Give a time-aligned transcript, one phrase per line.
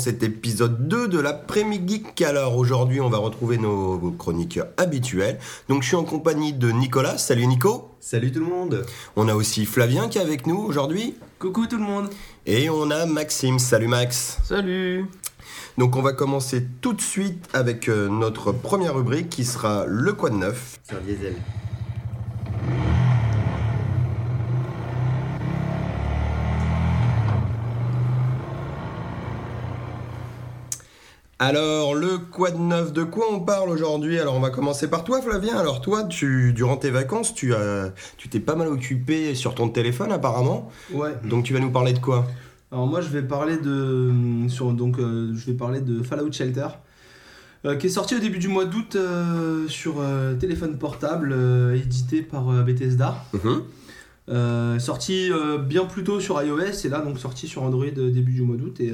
[0.00, 2.22] cet épisode 2 de l'après-midi geek.
[2.22, 5.38] Alors aujourd'hui on va retrouver nos chroniqueurs habituels.
[5.68, 7.18] Donc je suis en compagnie de Nicolas.
[7.18, 7.90] Salut Nico.
[8.00, 8.86] Salut tout le monde.
[9.16, 11.16] On a aussi Flavien qui est avec nous aujourd'hui.
[11.38, 12.08] Coucou tout le monde.
[12.46, 13.58] Et on a Maxime.
[13.58, 14.38] Salut Max.
[14.42, 15.04] Salut.
[15.76, 20.14] Donc on va commencer tout de suite avec euh, notre première rubrique qui sera le
[20.14, 20.78] quoi de neuf.
[20.82, 21.34] C'est un diesel.
[31.42, 34.18] Alors, le quoi de neuf, de quoi on parle aujourd'hui?
[34.20, 35.56] Alors, on va commencer par toi, Flavien.
[35.56, 39.70] Alors, toi, tu, durant tes vacances, tu as, tu t'es pas mal occupé sur ton
[39.70, 40.70] téléphone, apparemment.
[40.92, 41.14] Ouais.
[41.24, 42.26] Donc, tu vas nous parler de quoi?
[42.72, 44.12] Alors moi je vais parler de
[44.48, 46.68] sur donc euh, je vais parler de Fallout Shelter
[47.64, 49.96] euh, qui est sorti au début du mois d'août euh, sur
[50.38, 51.34] téléphone portable
[51.74, 53.24] édité par Bethesda.
[53.32, 54.78] Mhm.
[54.78, 55.30] Sorti
[55.66, 58.78] bien plus tôt sur iOS et là donc sorti sur Android début du mois d'août
[58.78, 58.92] et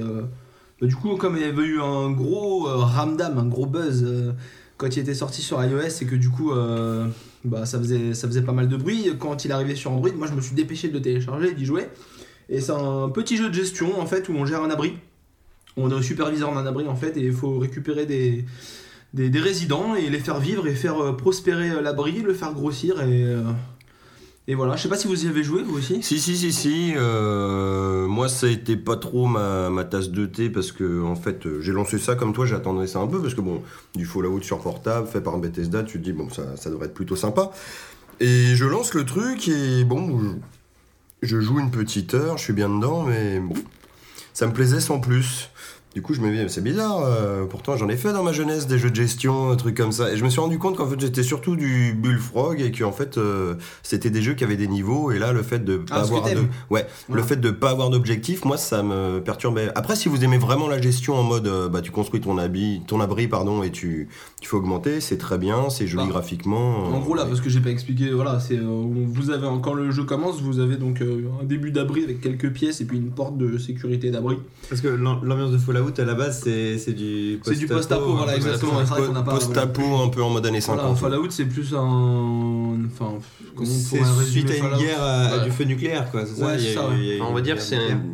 [0.80, 4.04] bah, du coup comme il y avait eu un gros euh, ramdam, un gros buzz
[4.04, 4.32] euh,
[4.76, 7.06] quand il était sorti sur iOS et que du coup euh,
[7.44, 9.10] bah, ça, faisait, ça faisait pas mal de bruit.
[9.18, 11.64] Quand il arrivait sur Android moi je me suis dépêché de le télécharger et d'y
[11.64, 11.88] jouer.
[12.48, 14.94] Et c'est un petit jeu de gestion en fait où on gère un abri.
[15.76, 18.44] On est superviseur d'un abri en fait et il faut récupérer des,
[19.14, 23.00] des, des résidents et les faire vivre et faire euh, prospérer l'abri, le faire grossir
[23.02, 23.24] et,
[24.48, 24.76] et voilà.
[24.76, 26.02] Je sais pas si vous y avez joué vous aussi.
[26.02, 26.92] Si, si, si, si.
[26.96, 31.46] euh, moi, ça a été pas trop ma, tasse de thé parce que, en fait,
[31.46, 33.62] euh, j'ai lancé ça comme toi, j'attendais ça un peu parce que, bon,
[33.94, 37.16] du Fallout sur portable fait par Bethesda, tu te dis, bon, ça, devrait être plutôt
[37.16, 37.50] sympa.
[38.20, 40.36] Et je lance le truc et, bon,
[41.22, 43.54] je joue une petite heure, je suis bien dedans, mais bon,
[44.32, 45.50] ça me plaisait sans plus.
[45.96, 48.66] Du coup, je me dis, c'est bizarre, euh, pourtant j'en ai fait dans ma jeunesse
[48.66, 50.12] des jeux de gestion, un truc comme ça.
[50.12, 53.16] Et je me suis rendu compte qu'en fait, j'étais surtout du Bullfrog et qu'en fait,
[53.16, 55.10] euh, c'était des jeux qui avaient des niveaux.
[55.10, 56.40] Et là, le fait de pas Ah, que avoir de.
[56.68, 57.22] Ouais, Voilà.
[57.22, 59.70] le fait de pas avoir d'objectif, moi, ça me perturbait.
[59.74, 62.82] Après, si vous aimez vraiment la gestion en mode, euh, bah, tu construis ton abri,
[62.86, 64.10] ton abri, pardon, et tu,
[64.42, 66.88] tu fais augmenter, c'est très bien, c'est joli Bah, graphiquement.
[66.94, 69.90] En gros là, parce que j'ai pas expliqué, voilà, c'est euh, vous avez quand le
[69.90, 73.12] jeu commence, vous avez donc euh, un début d'abri avec quelques pièces et puis une
[73.12, 74.36] porte de sécurité d'abri.
[74.68, 78.16] Parce que l'am- l'ambiance de Fallout à la base c'est c'est du C'est du post-apo,
[78.16, 79.22] voilà, un peu exactement.
[79.24, 80.96] Post-apo un peu en mode années 50.
[80.98, 83.14] Voilà, Fallout c'est plus un, enfin,
[83.54, 86.88] comment on suite à une Fallout guerre à, du feu nucléaire quoi, c'est Ouais, ça,
[86.88, 87.18] ouais.
[87.20, 87.62] on va dire que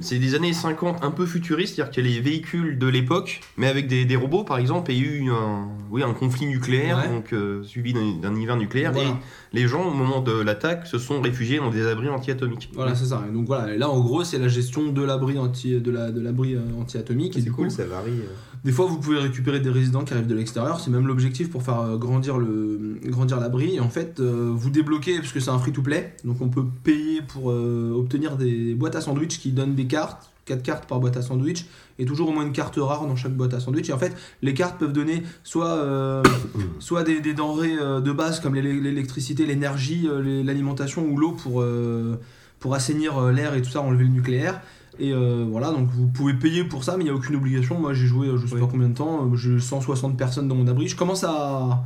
[0.01, 3.41] c'est des années 50 un peu futuristes, c'est-à-dire qu'il y a les véhicules de l'époque,
[3.57, 6.13] mais avec des, des robots par exemple, et il y a eu un, oui, un
[6.15, 7.09] conflit nucléaire, Ouais.
[7.09, 9.09] donc euh, suivi d'un d'un hiver nucléaire, Voilà.
[9.09, 9.13] et
[9.53, 12.71] les gens au moment de l'attaque se sont réfugiés dans des abris anti-atomiques.
[12.75, 13.23] Voilà, c'est ça.
[13.29, 16.11] Et donc voilà, et là en gros, c'est la gestion de l'abri anti de la
[16.11, 18.11] de l'abri euh, anti-atomique et C'est du cool, coup, ça varie.
[18.11, 18.33] euh.
[18.65, 21.63] des fois vous pouvez récupérer des résidents qui arrivent de l'extérieur, c'est même l'objectif pour
[21.63, 25.51] faire euh, grandir le grandir l'abri et en fait, euh, vous débloquez parce que c'est
[25.51, 29.39] un free to play, donc on peut payer pour euh, obtenir des boîtes à sandwich
[29.39, 31.67] qui donnent des cartes 4 cartes par boîte à sandwich
[31.99, 34.17] et toujours au moins une carte rare dans chaque boîte à sandwich et en fait
[34.43, 36.23] les cartes peuvent donner soit euh,
[36.81, 41.33] soit des, des denrées euh, de base comme l'é- l'électricité l'énergie euh, l'alimentation ou l'eau
[41.33, 42.19] pour euh,
[42.59, 44.61] pour assainir l'air et tout ça enlever le nucléaire
[44.99, 47.79] et euh, voilà donc vous pouvez payer pour ça mais il n'y a aucune obligation
[47.79, 48.61] moi j'ai joué je sais Oui.
[48.61, 51.85] pas combien de temps j'ai 160 personnes dans mon abri je commence à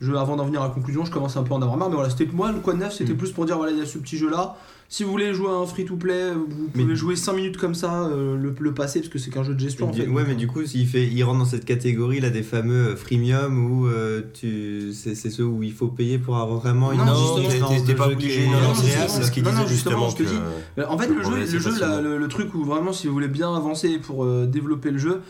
[0.00, 1.88] je, avant d'en venir à la conclusion, je commence un peu à en avoir marre,
[1.88, 3.16] mais voilà, c'était moi le quoi de neuf, c'était Mm.
[3.16, 4.54] plus pour dire voilà, il y a ce petit jeu là.
[4.88, 7.56] Si vous voulez jouer à un free to play, vous Mais- pouvez jouer 5 minutes
[7.56, 10.02] comme ça, euh, le, le passer parce que c'est qu'un jeu de gestion en Du-
[10.02, 10.08] fait.
[10.08, 13.68] ouais, mais du coup, il, fait, il rentre dans cette catégorie là des fameux freemium
[13.70, 17.06] où euh, tu, c'est c'est ceux où il faut payer pour avoir vraiment une Non,
[17.06, 19.30] Non, justement, t'es- t'es t'es pas de jeu qui obligé, est non, non, c'est ce
[19.32, 20.08] qu'il Non, disait non, justement.
[20.08, 20.40] justement, je te que- dis.
[20.78, 23.12] Euh, En fait, le jeu, le, jeu là, le, le truc où vraiment, si vous
[23.12, 25.20] voulez bien avancer pour euh, développer le jeu,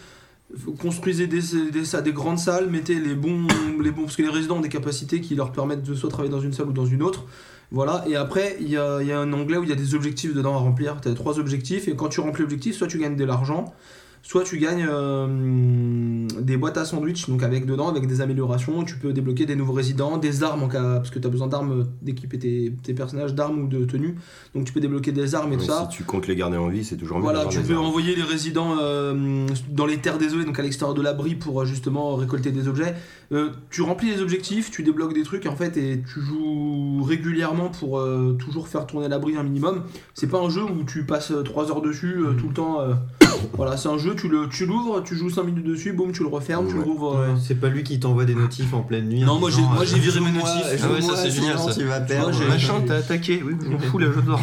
[0.79, 1.41] construisez des,
[1.73, 3.47] des, des grandes salles, mettez les bons,
[3.83, 6.31] les bons, parce que les résidents ont des capacités qui leur permettent de soit travailler
[6.31, 7.25] dans une salle ou dans une autre.
[7.73, 10.55] Voilà, et après, il y a, un onglet où il y a des objectifs dedans
[10.55, 11.01] à remplir.
[11.01, 13.75] Tu as trois objectifs, et quand tu remplis l'objectif, soit tu gagnes de l'argent,
[14.23, 18.85] soit tu gagnes euh, des boîtes à sandwich, donc avec dedans, avec des améliorations.
[18.85, 21.47] Tu peux débloquer des nouveaux résidents, des armes, en cas, parce que tu as besoin
[21.47, 24.17] d'armes, d'équiper tes, tes personnages d'armes ou de tenues.
[24.55, 25.89] Donc tu peux débloquer des armes et tout ça.
[25.91, 27.25] Si tu comptes les garder en vie, c'est toujours mieux.
[27.25, 31.03] Voilà, tu peux envoyer les résidents euh, dans les terres désolées, donc à l'extérieur de
[31.03, 32.95] l'abri, pour euh, justement récolter des objets.
[33.33, 37.69] Euh, tu remplis les objectifs, tu débloques des trucs en fait, et tu joues régulièrement
[37.71, 39.83] pour euh, toujours faire tourner l'abri un minimum.
[40.15, 42.81] C'est pas un jeu où tu passes 3 heures dessus euh, tout le temps.
[42.81, 42.95] euh,
[43.55, 46.23] voilà, c'est un jeu, tu le, tu l'ouvres, tu joues 5 minutes dessus, boum, tu
[46.23, 46.83] le refermes, tu Ouais.
[46.85, 47.17] rouvres.
[47.19, 49.23] euh, Ouais, C'est pas lui qui t'envoie des notifs en pleine nuit.
[49.23, 50.47] Non, moi, j'ai- moi, euh, j'ai viré mes notifs.
[50.83, 51.73] Ah ouais, ça, c'est génial, ça.
[51.75, 52.33] Tu vas perdre.
[52.33, 54.41] j'ai- Machin, t'as attaqué, oui, je m'en fous, là, j'adore.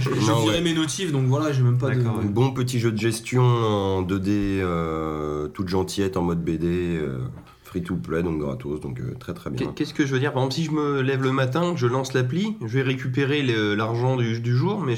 [0.00, 2.00] J'ai Non, viré mes notifs, donc voilà, j'ai même pas de.
[2.28, 7.00] Bon petit jeu de gestion en 2D, euh, toute gentillette en mode BD.
[7.70, 9.66] Euh, free to play, donc gratos, donc euh, très très bien.
[9.68, 10.32] Qu'est- Qu'est-ce que je veux dire?
[10.32, 13.42] Par exemple, si je me lève le matin, je lance l'appli, je vais récupérer
[13.76, 14.94] l'argent du, du jour, mais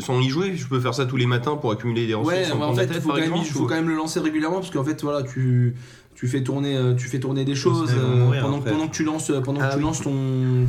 [0.00, 2.34] sans y jouer, je peux faire ça tous les matins pour accumuler des ressources.
[2.36, 5.00] Ouais, en fait, il faut, quand même, faut quand le lancer régulièrement parce qu'en fait,
[5.02, 5.74] voilà, tu,
[6.14, 9.30] tu, fais tourner, euh, tu fais tourner des choses euh, mourir pendant, que tu lances,
[9.30, 9.84] euh, pendant Ah que tu oui.
[9.84, 10.12] lances ton,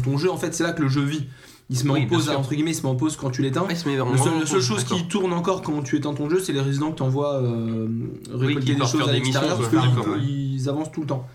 [0.03, 0.29] ton jeu.
[0.31, 1.27] En fait, c'est là que le jeu vit.
[1.69, 3.41] Il se met Oui, en pause, entre guillemets, il se met en pause quand tu
[3.41, 3.63] l'éteins.
[3.63, 6.91] Ouais, la seule chose qui tourne encore quand tu éteins ton jeu, c'est les résidents
[6.91, 7.41] que tu envoies
[8.33, 11.27] récolter qui des choses à l'extérieur parce missions, ouais, qu'ils avancent tout le temps.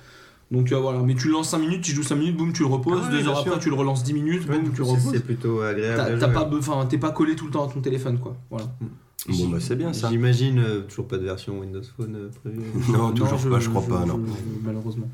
[0.52, 2.62] Donc euh, voilà, mais tu le lances 5 minutes, tu joues 5 minutes, boum, tu
[2.62, 3.00] le reposes.
[3.02, 3.48] Ah ouais, deux bien heures sûr.
[3.52, 5.10] après, tu le relances 10 minutes, boum, tu reposes.
[5.12, 6.18] c'est- plutôt agréable.
[6.20, 8.36] T'as pas, enfin, t'es pas collé tout le temps à ton téléphone, quoi.
[8.50, 8.66] Voilà.
[9.28, 10.08] Bon, bah c'est bien ça.
[10.10, 12.60] J'imagine euh, toujours pas de version Windows Phone euh, prévue.
[12.92, 14.20] Non, toujours pas, je crois pas, non.
[14.26, 15.08] je- malheureusement.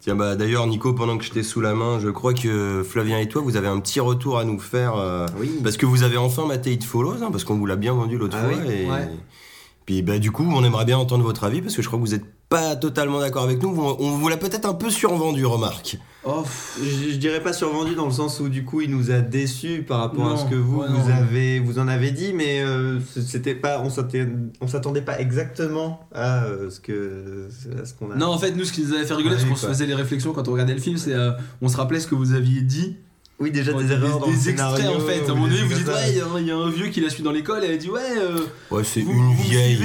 [0.00, 3.28] Tiens, bah d'ailleurs, Nico, pendant que j'étais sous la main, je crois que Flavien et
[3.28, 4.94] toi, vous avez un petit retour à nous faire.
[4.96, 5.50] euh, Oui.
[5.62, 8.16] parce que vous avez enfin maté It Follows, hein, parce qu'on vous l'a bien vendu
[8.18, 8.58] l'autre Ah fois.
[8.64, 8.88] oui et...
[8.90, 9.08] Ouais.
[9.84, 12.04] Puis bah du coup, on aimerait bien entendre votre avis, parce que je crois que
[12.04, 13.68] vous n'êtes pas totalement d'accord avec nous.
[13.70, 15.96] On vous l'a peut-être un peu survendu, remarque.
[16.24, 16.42] Oh,
[16.82, 19.84] Je, je dirais pas survendu dans le sens où du coup il nous a déçus
[19.88, 21.14] par rapport à ce que vous ouais, vous non.
[21.16, 24.28] avez vous en avez dit mais euh, c'était pas on s'attendait
[24.60, 27.48] on s'attendait pas exactement à euh, ce que
[27.80, 29.40] à ce qu'on a Non, en fait, nous, ce qui nous avait fait rigoler, Ouais,
[29.40, 31.30] parce qu'on se faisait les réflexions quand on regardait le film, c'est euh,
[31.62, 32.96] on se rappelait ce que vous aviez dit.
[33.40, 35.20] Oui déjà des erreurs dans le des extraits en fait.
[35.20, 36.56] À un moment des donné, vous dites, ouais, il y a un- il y, a
[36.56, 38.38] un vieux qui la suit dans l'école, et elle dit, ouais, euh,
[38.70, 39.78] Ouais, c'est Vous- une vous vieille.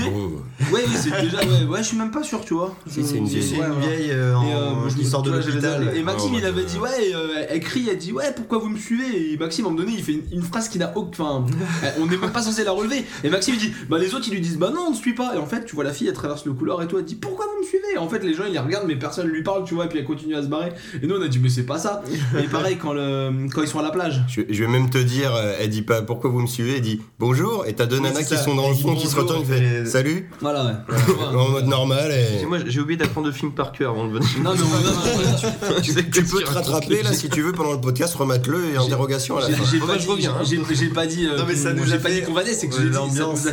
[0.71, 2.75] ouais, c'est déjà, ouais, ouais, je suis même pas sûr, tu vois.
[2.87, 3.41] Si, c'est une vieille.
[3.43, 6.39] c'est une vieille euh, en- Et, euh, qui me- sort de l'hôpital Et Maxime, Ouais,
[6.39, 9.33] il avait dit, ouais, euh, elle crie, elle dit, ouais, pourquoi vous me suivez?
[9.33, 11.23] Et Maxime, à un moment donné, il fait une, une phrase qui n'a aucun.
[11.23, 11.45] Enfin,
[11.99, 13.05] on n'est même pas censé la relever.
[13.23, 15.13] Et Maxime, il dit, bah les autres, ils lui disent, bah non, on ne suit
[15.15, 15.33] pas.
[15.35, 17.15] Et en fait, tu vois la fille, elle traverse le couloir et toi, elle dit,
[17.15, 17.83] pourquoi vous me suivez?
[17.95, 19.89] Et en fait, les gens, ils les regardent, mais personne lui parle, tu vois, et
[19.89, 20.71] puis elle continue à se barrer.
[21.01, 22.03] Et nous, on a dit, mais c'est pas ça.
[22.37, 24.23] Et pareil, quand, le, quand ils sont à la plage.
[24.27, 26.81] Je, je vais même te dire, euh, elle dit pas pourquoi vous me suivez, elle
[26.81, 29.41] dit bonjour, et t'as deux Oui, nanas qui sont dans le fond qui se retournent,
[29.41, 31.35] il fait et- salut, Voilà, ouais.
[31.35, 34.27] en mode normal, et Moi, j'ai oublié d'apprendre le film par cœur avant de venir.
[34.43, 37.81] Non, non, non, non, tu, tu peux te rattraper là si tu veux pendant le
[37.81, 39.79] podcast, remettre-le et interrogation à la J'ai fin.
[39.79, 40.43] pas, bah, je dit- reviens, hein.
[40.43, 41.25] j'ai- pas dit.
[41.27, 42.81] euh, Non, mais ça qu'on- nous j'ai a pas fait- dit qu'on vanait, c'est que
[42.81, 43.47] l'ambiance,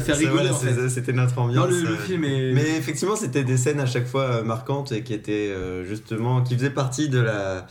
[0.89, 1.69] C'était notre Non, ambiance.
[1.71, 2.53] le, le euh, film est.
[2.53, 6.43] Mais effectivement, c'était des scènes à chaque fois euh, marquantes et qui étaient euh, justement
[6.43, 7.67] qui faisaient partie de la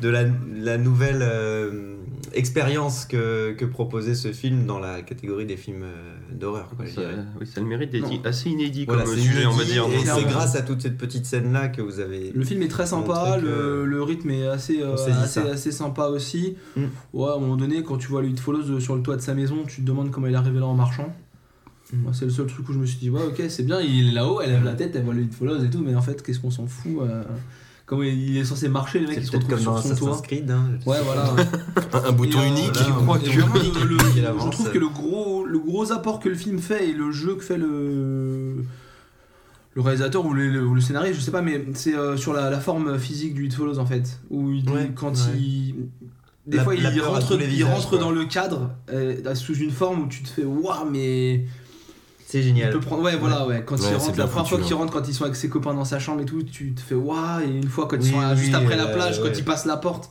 [0.00, 1.22] de la nouvelle
[1.64, 1.96] euh,
[2.32, 6.68] expérience que, que proposait ce film dans la catégorie des films euh, d'horreur.
[6.76, 7.02] quoi, Ça,
[7.40, 8.22] oui, ça le mérite d'être Non.
[8.24, 9.86] assez inédit Voilà, comme c'est sujet, on va dire.
[9.92, 12.32] Et c'est grâce à toute cette petite scène là que vous avez.
[12.34, 14.94] Le film est très sympa, le, le rythme est assez, euh,
[15.52, 16.56] assez, sympa aussi.
[16.76, 16.84] Mm.
[17.12, 19.16] Ouais, à un moment donné, quand tu vois le It Follows euh, sur le toit
[19.16, 21.14] de sa maison, tu te demandes comment il est arrivé là en marchant.
[21.92, 21.98] Mm.
[22.02, 24.08] Moi, c'est le seul truc où je me suis dit, ouais, ok, c'est bien, il
[24.08, 26.02] est là-haut, elle lève la tête, elle voit le It Follows et tout, mais en
[26.02, 27.22] fait, qu'est-ce qu'on s'en fout euh,
[27.86, 30.20] Comment il est censé marcher, le mec, C'est il se peut-être retrouve sur son toit.
[30.22, 30.50] Creed.
[30.50, 31.32] hein, je Ouais, voilà.
[31.92, 32.72] Un, un bouton Et, euh, unique.
[32.72, 33.26] croit vraiment, que-
[33.86, 33.96] le-
[34.44, 37.36] je trouve que le gros, le gros apport que le film fait et le jeu
[37.36, 38.56] que fait le,
[39.74, 42.98] le réalisateur ou le, scénariste, je sais pas, mais c'est euh, sur la, la forme
[42.98, 44.18] physique du It Follows en fait.
[44.30, 45.38] Où il, Ouais, quand ouais.
[45.38, 45.74] il.
[46.48, 49.70] Des La- fois, la il rentre, il visages, rentre dans le cadre euh, sous une
[49.72, 51.44] forme où tu te fais waouh, mais.
[52.42, 52.70] C'est Il génial.
[52.72, 53.62] peut prendre, ouais, voilà, ouais.
[53.64, 54.76] Quand Ouais, il rentre, la première fois qu'il hein.
[54.76, 56.94] rentre, quand ils sont avec ses copains dans sa chambre et tout, tu te fais
[56.94, 59.20] waouh, et une fois quand Oui, ils sont à- oui, juste après la euh, plage,
[59.22, 60.10] quand ils passent la porte.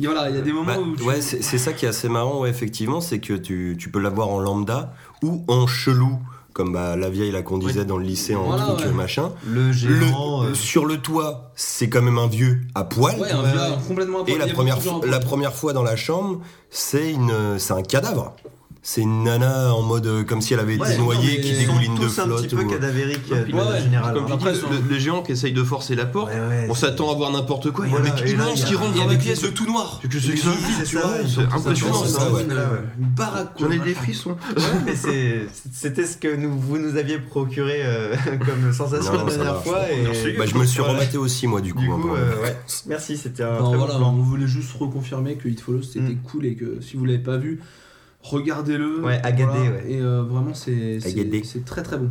[0.00, 1.02] Et voilà, il y a des moments Bah, où tu.
[1.02, 4.28] ouais, c'est ça qui est assez marrant, ouais, effectivement, c'est que tu, tu peux l'avoir
[4.30, 6.18] en lambda ou en chelou,
[6.54, 8.92] comme bah, la vieille là qu'on disait dans le lycée en Voilà, truc ouais.
[8.92, 9.32] machin.
[9.46, 13.18] Le euh, Sur le toit, c'est quand même un vieux à poil.
[13.20, 15.96] Ouais, un vieux, complètement Et la il y a première, la première fois dans la
[15.96, 16.40] chambre,
[16.70, 18.34] c'est une, c'est un cadavre.
[18.84, 21.94] C'est une nana en mode euh, comme si elle avait Ouais, été noyée, qui dégouline
[21.94, 22.42] de tous un flotte.
[22.42, 24.14] petit peu ou- Ouais, euh, de ouais, manière ouais, générale.
[24.14, 26.74] Comme tu Après, le, le géant qui essaye de forcer la porte, Ouais, ouais, on
[26.74, 27.86] c'est- s'attend à voir n'importe quoi.
[27.86, 29.38] Il y a un mec immense il y a- qui rentre dans la des pièce.
[29.38, 30.00] pièces de tout noir.
[30.02, 30.96] C'est c'est
[31.54, 32.02] impressionnant.
[32.98, 33.52] Une baraque.
[33.60, 34.36] J'en ai des frissons.
[34.84, 39.62] Mais c'est- c'était ce que vous nous aviez procuré euh, comme sensation la ça dernière
[39.62, 39.78] fois.
[40.38, 41.82] Bah, je me suis rematé aussi, moi, du coup.
[41.82, 42.50] Hein, euh.
[42.86, 46.18] Merci, c'était un on voulait juste reconfirmer que It Follows c'était Mm.
[46.30, 47.60] cool et que si vous l'avez pas vu,
[48.22, 49.02] regardez-le.
[49.02, 49.70] Ouais, Agadé, Voilà.
[49.70, 49.84] ouais.
[49.88, 50.98] Et euh, vraiment, c'est
[51.64, 52.10] très très bon.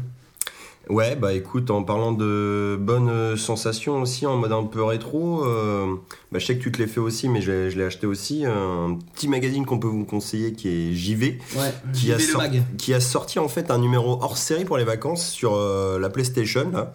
[0.89, 5.85] Ouais, bah écoute, en parlant de bonnes sensations aussi, en mode un peu rétro, euh,
[6.31, 8.07] bah, je sais que tu te l'as fait aussi, mais je l'ai je l'ai acheté
[8.07, 12.93] aussi, un petit magazine qu'on peut vous conseiller qui est JV, Ouais, JV a, qui
[12.95, 16.69] a sorti en fait un numéro hors série pour les vacances sur euh, la PlayStation,
[16.73, 16.91] là,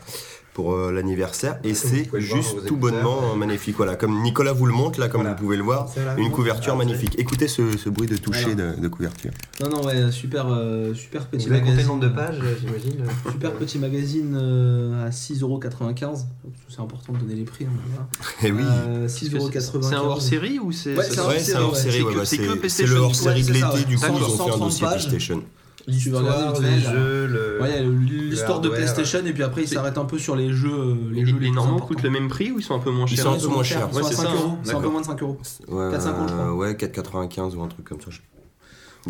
[0.57, 3.77] pour euh, l'anniversaire, et c'est juste tout bonnement euh, magnifique.
[3.77, 5.37] Voilà, comme Nicolas vous le montre, là, comme Voilà.
[5.37, 5.87] vous pouvez le voir,
[6.17, 7.15] une couverture Ah, magnifique.
[7.19, 9.33] Écoutez ce, ce bruit de toucher de, de couverture.
[9.61, 11.77] Non, non, ouais, super, euh, super petit magazine.
[11.77, 16.25] le nombre de pages, j'imagine Super petit magazine euh, à 6,95€.
[16.71, 17.67] C'est important de donner les prix.
[17.67, 18.07] hein.
[18.43, 18.63] Et Eh oui.
[18.65, 19.93] Euh, C'est 6,95€.
[19.95, 21.19] un hors série ou c'est Ouais, c'est
[21.55, 22.25] un hors série, C'est ouais, que- bah,
[22.69, 24.87] c'est le hors série de l'été, du coup, ils ont fait un 130 dossier.
[24.87, 25.43] PlayStation.
[25.89, 27.63] Si tu veux regarder L'histoire, les jeux, le.
[27.63, 28.69] Ouais, l'histoire de.
[28.69, 30.69] PlayStation et puis après il C'est- s'arrête un peu sur les jeux.
[30.73, 31.51] euh, Les, Les, jeux les
[31.81, 33.41] coûtent le même prix ou ils sont un peu moins Ils chers sont un Ils
[33.41, 35.01] peu sont moins chers, ils sont à c'est 5 ça, euros, c'est un peu moins
[35.01, 35.39] de 5 euros.
[35.69, 36.55] Ouais, 4,50, je crois.
[36.55, 38.09] Ouais, 4,95 ou un truc comme ça.
[38.11, 38.19] Je,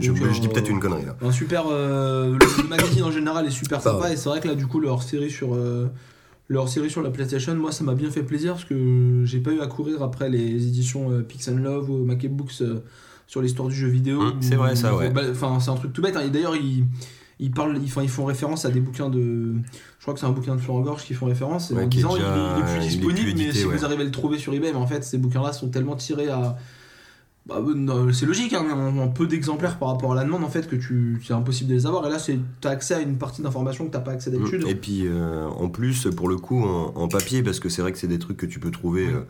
[0.02, 1.16] je- Donc, je dis euh, peut-être une connerie là.
[1.23, 1.64] Un super.
[1.71, 4.12] euh, le, magazine en général est super sympa ouais.
[4.12, 5.87] et c'est vrai que là du coup leur série sur euh,
[6.50, 9.52] leur série sur la PlayStation, moi ça m'a bien fait plaisir parce que j'ai pas
[9.52, 12.80] eu à courir après les éditions euh, Pix and Love ou Mac Books euh,
[13.26, 14.21] sur l'histoire du jeu vidéo.
[14.21, 15.12] Hum, c'est vrai, ça, ouais.
[15.30, 16.16] Enfin c'est un truc tout bête.
[16.16, 16.23] hein.
[16.26, 16.85] Et d'ailleurs ils
[17.38, 19.54] ils parlent, ils, ils font référence à des bouquins de.
[19.99, 21.71] Je crois que c'est un bouquin de Florent Gorge qui font référence.
[21.71, 23.76] Ouais, en disant déjà- il, est- il est il est plus disponible, mais si ouais.
[23.76, 26.28] vous arrivez à le trouver sur eBay, mais en fait ces bouquins-là sont tellement tirés
[26.28, 26.56] à.
[27.49, 28.64] Bah, euh, c'est logique, hein,
[28.99, 31.75] en peu d'exemplaires par rapport à la demande, en fait, que tu, c'est impossible de
[31.76, 32.04] les avoir.
[32.04, 34.64] Et là, c'est, t'as accès à une partie d'informations que t'as pas accès d'habitude.
[34.66, 37.92] Et puis euh, en plus, pour le coup, en, en papier, parce que c'est vrai
[37.92, 39.21] que c'est des trucs que tu peux trouver, euh,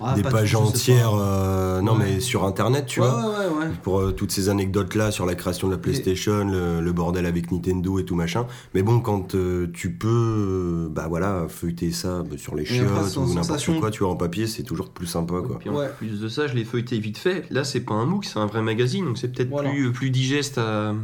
[0.00, 2.04] Ah, des pages entières, euh, non Ouais.
[2.14, 3.18] mais sur internet, tu ouais, vois.
[3.30, 3.72] Ouais, ouais, ouais.
[3.82, 7.26] Pour euh, toutes ces anecdotes là sur la création de la PlayStation, le, le bordel
[7.26, 8.46] avec Nintendo et tout machin.
[8.74, 13.16] Mais bon, quand euh, tu peux, euh, bah voilà, feuilleter ça bah, sur les chiottes
[13.16, 15.58] ou n'importe quoi, tu vois, en papier, c'est toujours plus sympa quoi.
[15.58, 15.88] Puis en Ouais.
[15.98, 17.44] plus de ça, je l'ai feuilleté vite fait.
[17.50, 19.70] Là, c'est pas un MOOC, c'est un vrai magazine, donc c'est peut-être Voilà.
[19.70, 20.94] plus, plus digeste à,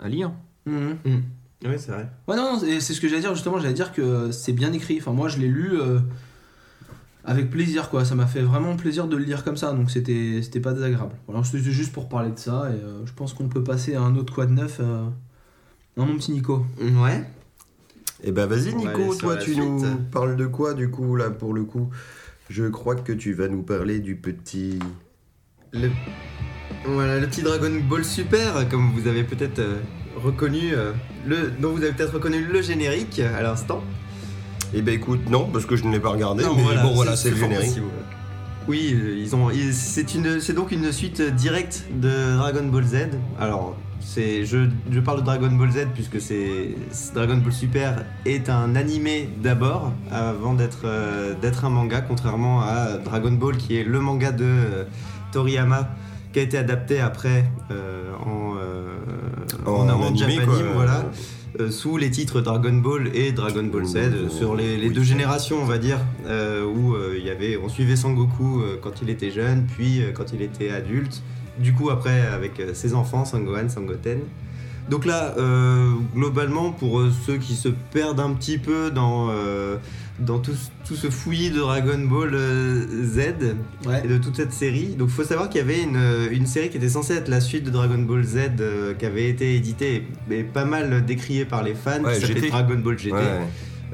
[0.00, 0.32] à lire.
[0.66, 0.96] Mhm.
[1.64, 2.08] Oui, c'est vrai.
[2.28, 3.58] Ouais, non, non, et c'est ce que j'allais dire justement.
[3.58, 4.98] J'allais dire que c'est bien écrit.
[5.00, 6.00] Enfin, moi, je l'ai lu euh,
[7.26, 8.04] avec plaisir, quoi.
[8.04, 11.12] Ça m'a fait vraiment plaisir de le lire comme ça, donc c'était, c'était pas désagréable.
[11.26, 14.00] Voilà, c'était juste pour parler de ça, et euh, je pense qu'on peut passer à
[14.00, 14.78] un autre quad neuf.
[14.80, 15.06] Euh...
[15.96, 16.64] Non, mon petit Nico.
[16.80, 17.24] Ouais.
[18.22, 19.58] Et bah vas-y Nico, toi tu suite.
[19.58, 21.90] nous parles de quoi du coup là pour le coup?
[22.48, 24.78] Je crois que tu vas nous parler du petit...
[25.72, 25.90] Le...
[26.86, 29.78] Voilà, le petit Dragon Ball Super, comme vous avez peut-être euh,
[30.16, 30.92] reconnu, euh,
[31.26, 31.50] le...
[31.60, 33.82] dont vous avez peut-être reconnu le générique à l'instant.
[34.74, 37.16] Eh ben écoute, non, parce que je ne l'ai pas regardé, Non, mais bon voilà,
[37.16, 37.78] c'est le générique.
[38.68, 42.84] Oui, euh, ils ont, ils- c'est une, c'est donc une suite directe de Dragon Ball
[42.84, 42.96] Z.
[43.38, 46.74] Alors, c'est, je, je parle de Dragon Ball Z puisque c'est
[47.14, 52.98] Dragon Ball Super est un animé d'abord avant d'être, euh, d'être un manga, contrairement à
[53.04, 54.84] Dragon Ball qui est le manga de euh,
[55.32, 55.88] Toriyama
[56.32, 60.74] qui a été adapté après euh, en, en, en animé, Japanime, quoi.
[60.74, 61.04] voilà
[61.60, 65.58] euh, sous les titres Dragon Ball et Dragon Ball Z euh, sur les, deux générations
[65.60, 69.30] on va dire euh, où euh, il y avait on suivait Sangoku quand il était
[69.30, 71.22] jeune puis quand il était adulte.
[71.58, 74.20] Du coup après avec ses enfants Sangohan Sangoten
[74.90, 75.34] donc là
[76.14, 79.30] globalement pour ceux qui se perdent un petit peu dans
[80.18, 80.54] dans tout,
[80.86, 83.56] tout ce fouillis de Dragon Ball euh, Z
[83.86, 84.02] Ouais.
[84.04, 84.94] et de toute cette série.
[84.96, 87.64] Donc faut savoir qu'il y avait une, une série qui était censée être la suite
[87.64, 91.74] de Dragon Ball Z euh, qui avait été éditée et pas mal décriée par les
[91.74, 92.48] fans Ouais, qui s'appelait.
[92.48, 93.12] Dragon Ball GT.
[93.12, 93.20] Ouais.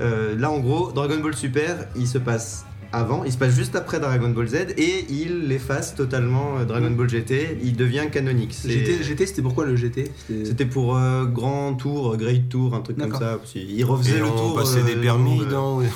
[0.01, 3.75] Euh, là en gros Dragon Ball Super il se passe avant, il se passe juste
[3.77, 6.91] après Dragon Ball Z et il efface totalement euh, Dragon.
[6.91, 8.55] Ball GT, il devient canonique.
[8.67, 10.11] GT, GT, c'était pourquoi le GT
[10.45, 13.39] C'était- pour euh, Grand Tour, Great Tour, un truc comme ça.
[13.45, 14.55] qu'il refaisait Et le on tour.
[14.55, 15.79] passait euh, des permis euh, dans...
[15.79, 15.87] Ouais,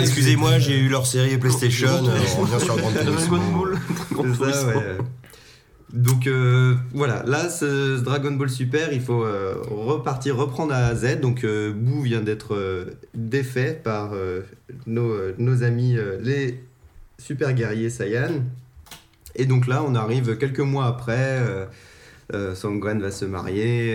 [0.00, 2.90] Excusez-moi, j'ai eu leur série PlayStation, Dragon euh, on revient sur Grand.
[2.90, 3.78] Dragon Ball.
[5.92, 11.20] Donc euh, voilà, là ce Dragon Ball Super, il faut euh, repartir, reprendre à Z.
[11.20, 14.12] Donc euh, vient d'être euh, défait par
[14.86, 16.64] nos, amis les
[17.18, 18.42] super guerriers Saiyan.
[19.34, 21.40] Et donc là, on arrive quelques mois après.
[22.54, 23.92] Sangwan va se marier.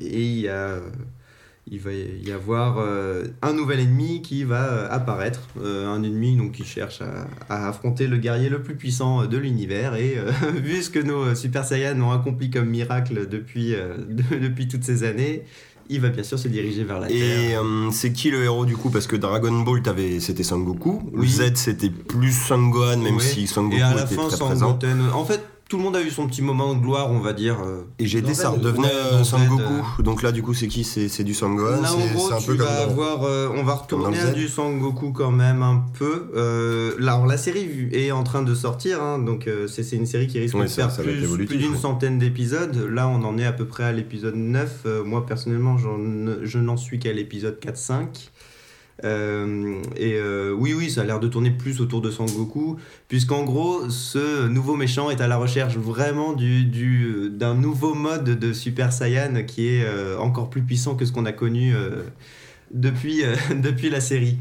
[0.00, 0.80] et il y a
[1.70, 6.36] il va y avoir euh, un nouvel ennemi qui va euh, apparaître, euh, un ennemi
[6.36, 10.30] donc qui cherche à, à affronter le guerrier le plus puissant de l'univers et euh,
[10.62, 15.04] vu ce que nos Super Saiyans ont accompli comme miracle depuis, de- depuis toutes ces
[15.04, 15.44] années,
[15.88, 17.16] il va bien sûr se diriger vers la Terre.
[17.18, 17.54] Et
[17.92, 18.88] c'est qui le héros du coup?
[18.90, 21.00] Parce que Dragon Ball, t'avais- c'était Sangoku.
[21.12, 21.28] Oui.
[21.28, 24.78] Z, c'était plus Sangohan, même si Sangoku Et était très présent.
[25.14, 25.40] En fait,
[25.72, 27.56] tout le monde a eu son petit moment de gloire, on va dire.
[27.64, 30.02] euh, Et GT, ça redevenait ouais, euh, Sangoku.
[30.02, 30.84] Donc là, du coup, c'est qui?
[30.84, 33.22] C'est du Sangohan Là, en C'est gros, c'est un tu peu comme vas dans- avoir,
[33.24, 36.30] euh, on va retourner à du Sangoku quand même un peu.
[36.98, 40.38] Là, alors, la série est en train de sortir, hein, donc c'est une série qui
[40.38, 42.76] risque Ouais, de ça- faire ça plus, plus d'une centaine d'épisodes.
[42.90, 44.80] Là, on en est à peu près à l'épisode 9.
[44.84, 48.30] Euh, moi, personnellement, je n'en suis qu'à l'épisode 4-5.
[49.04, 52.76] Euh, et euh, oui, oui, ça a l'air de tourner plus autour de Sangoku,
[53.08, 58.38] puisqu'en gros, ce nouveau méchant est à la recherche vraiment du, du, d'un nouveau mode
[58.38, 61.74] de Super Saiyan qui est euh, encore plus puissant que ce qu'on a connu
[62.72, 63.22] depuis,
[63.62, 64.38] depuis la série.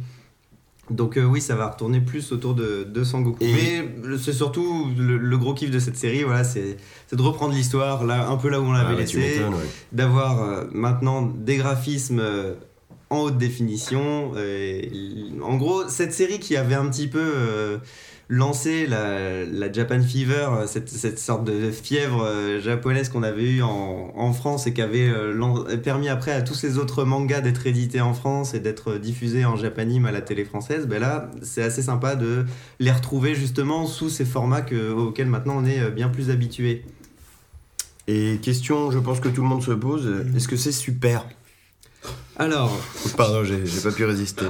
[0.89, 3.37] Donc euh, oui, ça va retourner plus autour de, de Sangoku.
[3.43, 6.75] Et- Mais c'est surtout le, le gros kiff de cette série, voilà, c'est,
[7.07, 9.49] c'est de reprendre l'histoire là, un peu là où on Ah l'avait tu laissé ouais.
[9.93, 12.55] d'avoir euh, maintenant des graphismes euh,
[13.11, 14.31] en haute définition.
[14.37, 14.89] Et,
[15.43, 17.77] en gros, cette série qui avait un petit peu euh,
[18.29, 23.43] lancé la, la Japan Fever, euh, cette, cette sorte de fièvre euh, japonaise qu'on avait
[23.43, 27.41] eue en, en France et qui avait euh, permis après à tous ces autres mangas
[27.41, 31.29] d'être édités en France et d'être diffusés en japanime à la télé française, ben là,
[31.41, 32.45] c'est assez sympa de
[32.79, 36.85] les retrouver justement sous ces formats que, auxquels maintenant on est euh, bien plus habitué.
[38.07, 41.27] Et question, je pense que tout le monde se pose, est-ce que c'est super?
[42.37, 42.75] Alors,
[43.17, 44.45] Pardon, j'ai pas pu résister.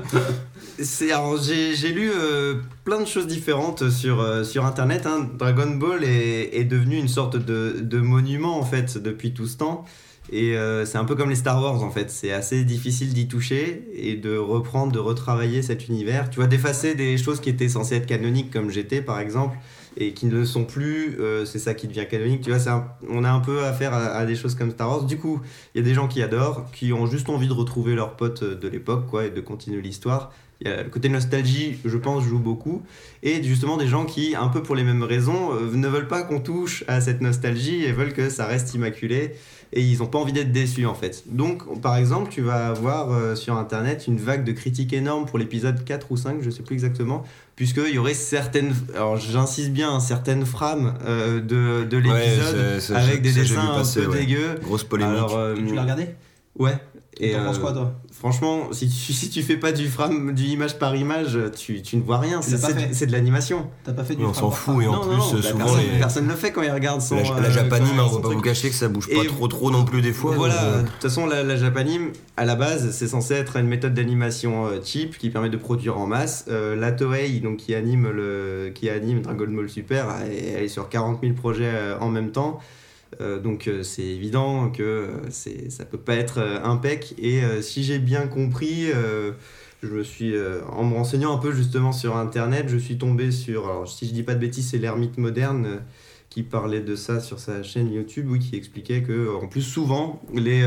[0.79, 2.55] J'ai lu euh,
[2.85, 5.05] plein de choses différentes sur, euh, sur internet.
[5.05, 5.29] hein.
[5.37, 9.57] Dragon Ball est, est devenu une sorte de, de monument en fait depuis tout ce
[9.57, 9.85] temps.
[10.31, 12.09] Et euh, c'est un peu comme les Star Wars en fait.
[12.09, 16.29] C'est assez difficile d'y toucher et de reprendre, de retravailler cet univers.
[16.29, 19.57] Tu vois, d'effacer des choses qui étaient censées être canoniques comme GT par exemple
[19.97, 21.19] et qui ne le sont plus.
[21.19, 22.41] euh, c'est ça qui devient canonique.
[22.41, 25.03] Tu vois, on a un peu affaire à, à des choses comme Star Wars.
[25.05, 25.41] Du coup,
[25.73, 28.43] il y a des gens qui adorent, qui ont juste envie de retrouver leurs potes
[28.43, 30.31] de l'époque quoi et de continuer l'histoire.
[30.63, 32.83] Il y a le côté nostalgie, je pense, joue beaucoup.
[33.23, 36.21] Et justement, des gens qui, un peu pour les mêmes raisons, euh, ne veulent pas
[36.21, 39.31] qu'on touche à cette nostalgie et veulent que ça reste immaculé.
[39.73, 41.23] Et ils n'ont pas envie d'être déçus, en fait.
[41.27, 45.39] Donc, par exemple, tu vas avoir euh, sur Internet une vague de critiques énormes pour
[45.39, 47.23] l'épisode 4 ou 5, je sais plus exactement,
[47.55, 52.95] puisqu'il y aurait certaines, alors j'insiste bien, hein, certaines frames euh, de, de l'épisode Ouais,
[52.97, 54.19] avec des dessins passer, un peu ouais.
[54.25, 54.59] dégueux.
[54.61, 55.15] Grosse polémique.
[55.15, 56.07] Alors, euh, Tu l'as regardé?
[56.59, 56.75] Ouais.
[57.19, 57.93] Et t'en penses euh, quoi, toi?
[58.11, 61.97] Franchement, si tu, si tu fais pas du frame, du image par image, tu, tu
[61.97, 62.41] ne vois rien.
[62.41, 63.67] C'est de l'animation.
[63.83, 65.41] T'as pas fait du on frame s'en fout et en Non, plus, non, non, bah,
[65.41, 67.15] souvent personne, les- personne ne le fait quand il regarde son.
[67.17, 68.35] la, la euh, japanime, quand- on va pas truc.
[68.37, 70.35] vous cacher que ça bouge pas trop trop non plus des fois.
[70.35, 73.67] Voilà, de euh, toute façon, la, la japanime, à la base, c'est censé être une
[73.67, 76.45] méthode d'animation euh, cheap qui permet de produire en masse.
[76.49, 80.87] Euh, la Toei, donc, qui, anime le, qui anime Dragon Ball Super, elle, est sur
[80.89, 82.59] 40 000 projets euh, en même temps.
[83.19, 87.13] Euh, donc euh, c'est évident que euh, c'est, ça peut pas être impec.
[87.17, 88.87] Et si j'ai bien compris,
[89.83, 90.33] je me suis,
[90.71, 94.13] en me renseignant un peu justement sur Internet, je suis tombé sur, alors si je
[94.13, 95.81] dis pas de bêtises, c'est l'ermite moderne
[96.29, 100.21] qui parlait de ça sur sa chaîne YouTube, oui, qui expliquait que en plus souvent
[100.33, 100.65] les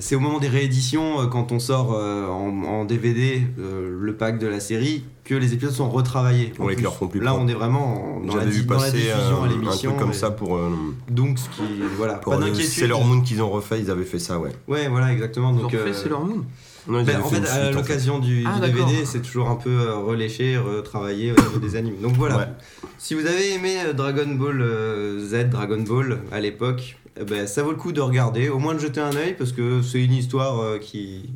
[0.00, 5.04] c'est au moment des rééditions, quand on sort en, DVD le pack de la série,
[5.28, 6.52] que les épisodes sont retravaillés.
[6.58, 7.44] En Ouais, plus, leur font plus là, propre.
[7.44, 9.90] on est vraiment en- dans, la, vu dans la passer diffusion euh, à un l'émission.
[9.90, 10.70] truc comme et- ça pour, euh,
[11.10, 11.62] Donc, ce qui,
[11.96, 12.70] voilà, pour pas le d'inquiétude.
[12.70, 14.50] Sailor Moon qu'ils ont refait, ils avaient fait ça, ouais.
[14.66, 15.50] Ouais, voilà, exactement.
[15.52, 16.44] Ils ont Donc, refait euh, Sailor Moon
[16.88, 17.72] Non, ben, en fait à suite, en fait.
[17.72, 18.58] l'occasion du, Ah.
[18.58, 22.00] DVD, c'est toujours un peu euh, reléché, retravaillé au niveau des animes.
[22.00, 22.36] Donc voilà.
[22.38, 22.48] Ouais.
[22.96, 27.46] Si vous avez aimé euh, Dragon Ball euh, Z, Dragon Ball à l'époque, eh ben,
[27.46, 30.02] ça vaut le coup de regarder, au moins de jeter un œil parce que c'est
[30.02, 31.28] une histoire euh, qui,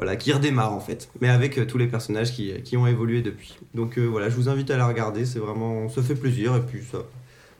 [0.00, 3.20] voilà, qui redémarre en fait, mais avec euh, tous les personnages qui, qui ont évolué
[3.20, 3.58] depuis.
[3.74, 6.60] Donc euh, voilà, je vous invite à la regarder, c'est vraiment, ça fait plaisir et
[6.60, 6.98] puis ça,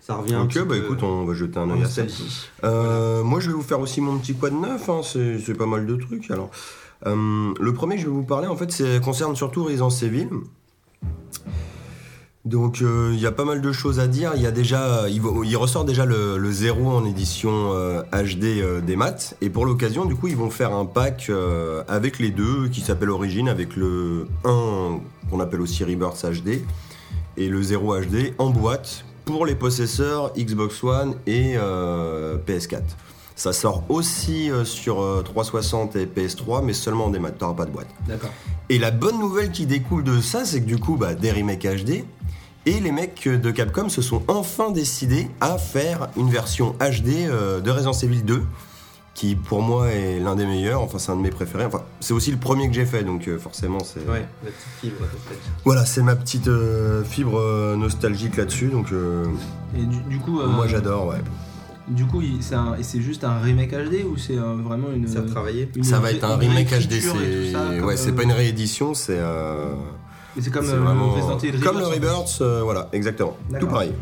[0.00, 2.02] ça revient un Ok, petit bah peu écoute, on va jeter un œil à ça.
[2.02, 2.48] nostalgie.
[2.64, 4.88] Euh, Moi, je vais vous faire aussi mon petit quad neuf.
[4.88, 6.30] Hein, c'est pas mal de trucs.
[6.30, 6.50] Alors,
[7.04, 10.28] le premier que je vais vous parler, en fait, concerne surtout Resident Evil.
[12.46, 14.32] Donc, euh, il y a pas mal de choses à dire.
[14.34, 18.02] Il y a déjà, il, va- il ressort déjà le, le 0 en édition euh,
[18.12, 19.36] HD euh, des maths.
[19.42, 22.80] Et pour l'occasion, du coup, ils vont faire un pack euh, avec les deux qui
[22.80, 25.00] s'appelle Origin, avec le 1
[25.30, 26.62] qu'on appelle aussi Rebirth HD
[27.36, 32.80] et le 0 HD en boîte pour les possesseurs Xbox One et euh, PS4.
[33.36, 37.64] Ça sort aussi euh, sur euh, 360 et PS3, mais seulement en démat, t'auras pas
[37.66, 37.86] de boîte.
[38.08, 38.30] D'accord.
[38.70, 41.66] Et la bonne nouvelle qui découle de ça, c'est que du coup, bah, des remakes
[41.66, 42.04] HD,
[42.66, 47.60] et les mecs de Capcom se sont enfin décidés à faire une version HD euh,
[47.60, 48.42] de Resident Evil 2,
[49.14, 52.12] qui pour moi est l'un des meilleurs, enfin c'est un de mes préférés, enfin c'est
[52.14, 54.00] aussi le premier que j'ai fait, donc euh, forcément c'est...
[54.08, 55.06] Ouais, la petite fibre.
[55.64, 59.24] Voilà, c'est ma petite euh, fibre nostalgique là-dessus, donc euh,
[59.76, 61.16] Et du, du coup, euh, moi j'adore, ouais.
[61.88, 65.08] Du coup, c'est un- et c'est juste un remake HD ou c'est vraiment une.
[65.74, 68.94] Une Ça va être un remake HD, c'est ça, ouais, c'est euh, pas une réédition,
[68.94, 69.72] c'est euh,
[70.40, 72.88] mais C'est comme c'est euh, vraiment- le Resident Evil comme le Rebirth, Rebirth, euh, voilà,
[72.92, 73.68] exactement, tout D'accord.
[73.68, 73.92] pareil.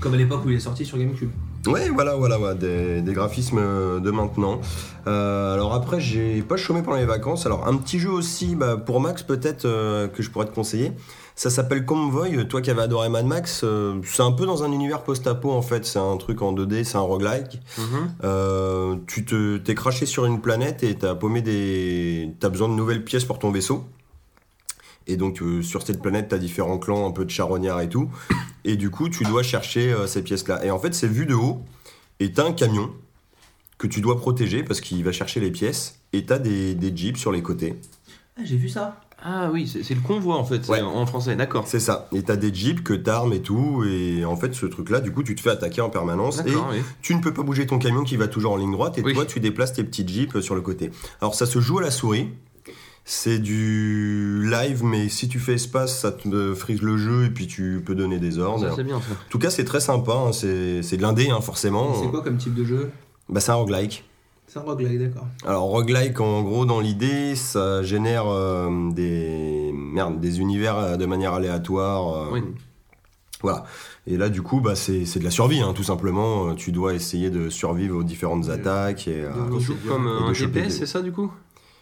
[0.00, 1.30] Comme à l'époque où il est sorti sur GameCube.
[1.66, 4.60] Ouais, voilà, voilà, ouais, des, des graphismes euh, de maintenant.
[5.08, 7.46] Euh, alors après, j'ai pas chômé pendant les vacances.
[7.46, 10.92] Alors un petit jeu aussi, bah, pour Max peut-être euh, que je pourrais te conseiller.
[11.34, 12.46] Ça s'appelle Convoy.
[12.48, 15.62] Toi qui avais adoré Mad Max, euh, c'est un peu dans un univers post-apo en
[15.62, 15.84] fait.
[15.84, 17.60] C'est un truc en 2D, c'est un roguelike.
[17.78, 17.84] Mhm.
[18.24, 22.74] Euh, tu te, t'es craché sur une planète et t'as paumé des, t'as besoin de
[22.74, 23.84] nouvelles pièces pour ton vaisseau.
[25.08, 28.08] Et donc euh, sur cette planète, t'as différents clans, un peu de charognards et tout.
[28.64, 30.64] Et du coup, tu dois chercher euh, ces pièces-là.
[30.64, 31.62] Et en fait, c'est vu de haut.
[32.20, 32.90] Et t'as un camion
[33.78, 36.00] que tu dois protéger parce qu'il va chercher les pièces.
[36.12, 37.76] Et t'as des, des jeeps sur les côtés.
[38.36, 39.00] Ah, j'ai vu ça.
[39.20, 40.80] Ah oui, c'est le convoi en fait, c'est Ouais.
[40.80, 41.66] en français, d'accord.
[41.66, 42.08] C'est ça.
[42.12, 43.82] Et t'as des jeeps que t'armes et tout.
[43.84, 46.38] Et en fait, ce truc-là, du coup, tu te fais attaquer en permanence.
[46.46, 46.82] Et oui.
[47.02, 49.14] tu ne peux pas bouger ton camion qui va toujours en ligne droite et Oui.
[49.14, 50.92] toi tu déplaces tes petits jeeps sur le côté.
[51.20, 52.28] Alors ça se joue à la souris
[53.10, 57.46] C'est du live, mais si tu fais espace, ça te frise le jeu et puis
[57.46, 58.68] tu peux donner des ordres.
[58.68, 59.12] Ça, c'est bien ça.
[59.12, 60.12] En tout cas, c'est très sympa.
[60.12, 61.94] hein, C'est c'est de l'indé, hein, forcément.
[62.02, 62.90] C'est quoi comme type de jeu?
[63.30, 64.04] Bah, c'est un roguelike.
[64.46, 65.26] C'est un roguelike, d'accord.
[65.46, 71.06] Alors roguelike en gros dans l'idée ça génère euh, des merde, des univers euh, de
[71.06, 72.14] manière aléatoire.
[72.14, 72.42] euh, Oui.
[73.42, 73.64] Voilà.
[74.06, 76.48] Et là du coup bah c'est c'est de la survie hein, tout simplement.
[76.48, 80.34] Euh, Tu dois essayer de survivre aux différentes attaques et euh, Donc, Comme, Et un
[80.34, 81.30] choper GPS, des- c'est ça du coup?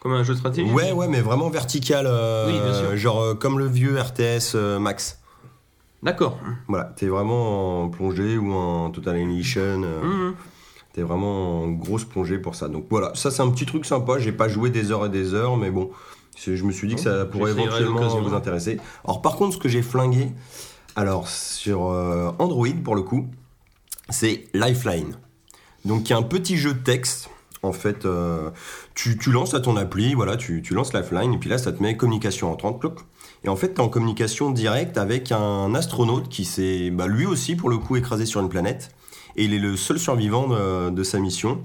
[0.01, 2.97] Comme un jeu de stratégie Ouais ouais mais vraiment vertical euh, Oui, bien sûr.
[2.97, 5.21] genre euh, comme le vieux RTS euh, Max.
[6.03, 6.39] D'accord.
[6.69, 9.79] Voilà, t'es vraiment en plongée ou en Total Annihilation.
[9.79, 10.35] Mhm.
[10.93, 12.69] T'es vraiment en grosse plongée pour ça.
[12.69, 14.19] Donc voilà, ça c'est un petit truc sympa.
[14.19, 15.91] J'ai pas joué des heures et des heures, mais bon,
[16.39, 18.79] je me suis dit que ça Bon, pourrait éventuellement vous intéresser.
[19.05, 20.29] Alors par contre, ce que j'ai flingué,
[20.95, 21.81] alors sur
[22.39, 23.27] Android pour le coup,
[24.11, 25.17] c'est Lifeline.
[25.85, 27.31] Donc qui est un petit jeu de texte.
[27.67, 28.51] En fait, euh,
[28.95, 31.97] tu, lances à ton appli, voilà, tu, lances Lifeline, et puis là, ça te met
[31.97, 32.81] communication entrante.
[32.81, 33.01] cloc.
[33.45, 37.27] Et en fait, tu es en communication directe avec un astronaute qui s'est, bah, lui
[37.27, 38.91] aussi, pour le coup, écrasé sur une planète.
[39.37, 40.49] Et il est le seul survivant
[40.91, 41.63] de, sa mission.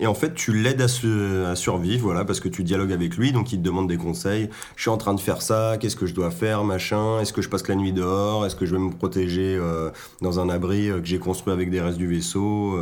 [0.00, 3.52] Et en fait, tu l'aides à, survivre, voilà, parce que tu dialogues avec lui, donc
[3.52, 4.50] il te demande des conseils.
[4.74, 7.42] Je suis en train de faire ça, qu'est-ce que je dois faire, machin Est-ce que
[7.42, 10.90] je passe la nuit dehors Est-ce que je vais me protéger euh, dans un abri
[10.90, 12.76] euh, que j'ai construit avec des restes du vaisseau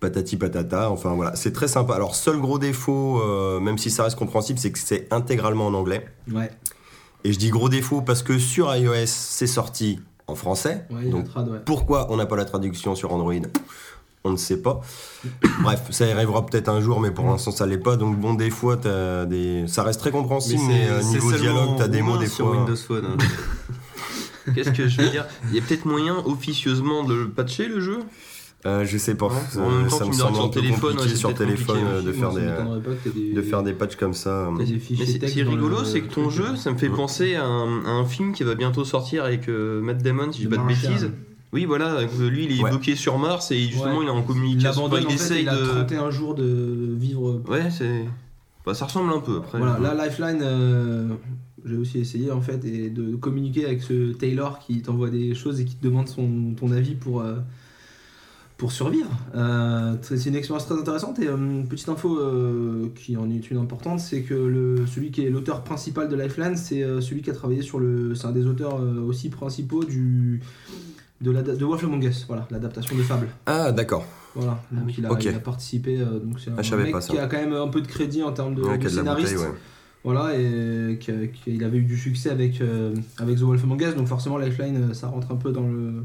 [0.00, 1.94] Patati patata, enfin voilà, c'est très sympa.
[1.94, 5.74] Alors, seul gros défaut, euh, même si ça reste compréhensible, c'est que c'est intégralement en
[5.74, 6.06] anglais.
[6.32, 6.50] Ouais,
[7.22, 10.86] Et je dis gros défaut parce que sur iOS, c'est sorti en français.
[10.90, 11.58] ouais, donc, trad, ouais.
[11.66, 13.34] pourquoi on n'a pas la traduction sur Android?
[14.24, 14.80] On ne sait pas.
[15.62, 17.96] Bref, ça y arrivera peut-être un jour, mais pour l'instant ça l'est pas.
[17.96, 19.64] Donc bon, des fois, des...
[19.66, 22.56] ça reste très compréhensible, mais, euh, c'est niveau dialogue, t'as des mots des sur fois.
[22.56, 23.04] Windows Phone.
[23.04, 23.16] hein.
[24.54, 25.26] Qu'est-ce que je veux dire?
[25.50, 27.98] Il y a peut-être moyen officieusement de le patcher le jeu?
[28.66, 29.28] Euh, je sais pas.
[29.28, 29.32] Ouais.
[29.88, 32.32] Temps, ça me semble un peu téléphone, compliqué ouais, sur téléphone compliqué euh, de faire
[32.34, 34.50] des des- de faire des patchs comme ça.
[34.58, 34.64] des
[34.98, 37.84] Mais ce qui est rigolo, c'est que ton jeu, ça me fait penser à un,
[37.86, 40.62] à un film qui va bientôt sortir avec euh, Matt Damon, si je dis pas
[40.62, 41.10] de bêtises.
[41.52, 42.70] Oui, voilà, que lui il est Ouais.
[42.70, 44.04] bloqué sur Mars et justement Ouais.
[44.04, 44.88] il est en Il communication.
[44.88, 45.64] il en fait, essaye il a de.
[45.64, 48.04] 31 jours de vivre Ouais, c'est.
[48.66, 49.58] Bah, ça ressemble un peu après.
[49.58, 51.08] Voilà, là, Lifeline, euh,
[51.64, 55.60] j'ai aussi essayé en fait et de communiquer avec ce Taylor qui t'envoie des choses
[55.60, 57.36] et qui te demande son, ton avis pour, euh,
[58.60, 59.08] pour survivre.
[59.34, 63.56] Euh, c'est une expérience très intéressante et euh, petite info euh, qui en est une
[63.56, 67.30] importante, c'est que le, celui qui est l'auteur principal de Lifeline, c'est euh, celui qui
[67.30, 68.14] a travaillé sur le.
[68.14, 70.40] C'est un des auteurs euh, aussi principaux du.
[71.22, 73.28] De, la, de Wolf Among Us, voilà, l'adaptation de Fable.
[73.46, 74.04] Ah, d'accord.
[74.34, 75.24] Voilà, donc il, a, Ok.
[75.24, 77.12] il a participé, euh, donc c'est un Ah, je savais mec pas ça.
[77.12, 79.36] qui a quand même un peu de crédit en termes de, Ouais, scénariste.
[79.38, 79.52] ouais.
[80.04, 84.06] Voilà, et qu'il avait eu du succès avec, euh, avec The Wolf Among Us, donc
[84.06, 86.02] forcément Lifeline, ça rentre un peu dans le.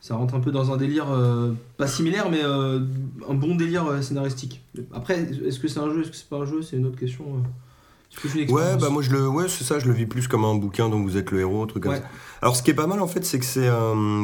[0.00, 2.80] Ça rentre un peu dans un délire euh, pas similaire, mais euh,
[3.28, 4.62] un bon délire euh, scénaristique.
[4.94, 6.98] Après, est-ce que c'est un jeu, est-ce que c'est pas un jeu, c'est une autre
[6.98, 7.24] question.
[8.34, 10.54] une Ouais, bah moi je le, ouais, c'est ça, je le vis plus comme un
[10.54, 11.98] bouquin dont vous êtes le héros, truc comme Ouais.
[11.98, 12.04] ça.
[12.40, 13.68] Alors ce qui est pas mal en fait, c'est que c'est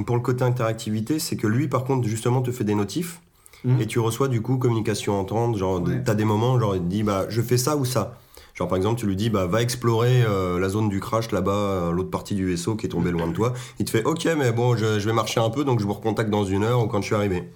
[0.07, 3.21] pour le côté interactivité, c'est que lui par contre justement te fait des notifs
[3.65, 3.81] Mhm.
[3.81, 6.03] et tu reçois du coup communication entrante, genre Ouais.
[6.05, 8.19] t'as des moments genre il te dit bah je fais ça ou ça.
[8.55, 11.53] Genre par exemple tu lui dis bah va explorer euh, la zone du crash là-bas,
[11.53, 13.55] euh, l'autre partie du vaisseau qui est tombé loin de toi.
[13.79, 16.31] Il te fait ok mais bon je, vais marcher un peu donc je vous recontacte
[16.31, 17.51] dans une heure ou quand je suis arrivé.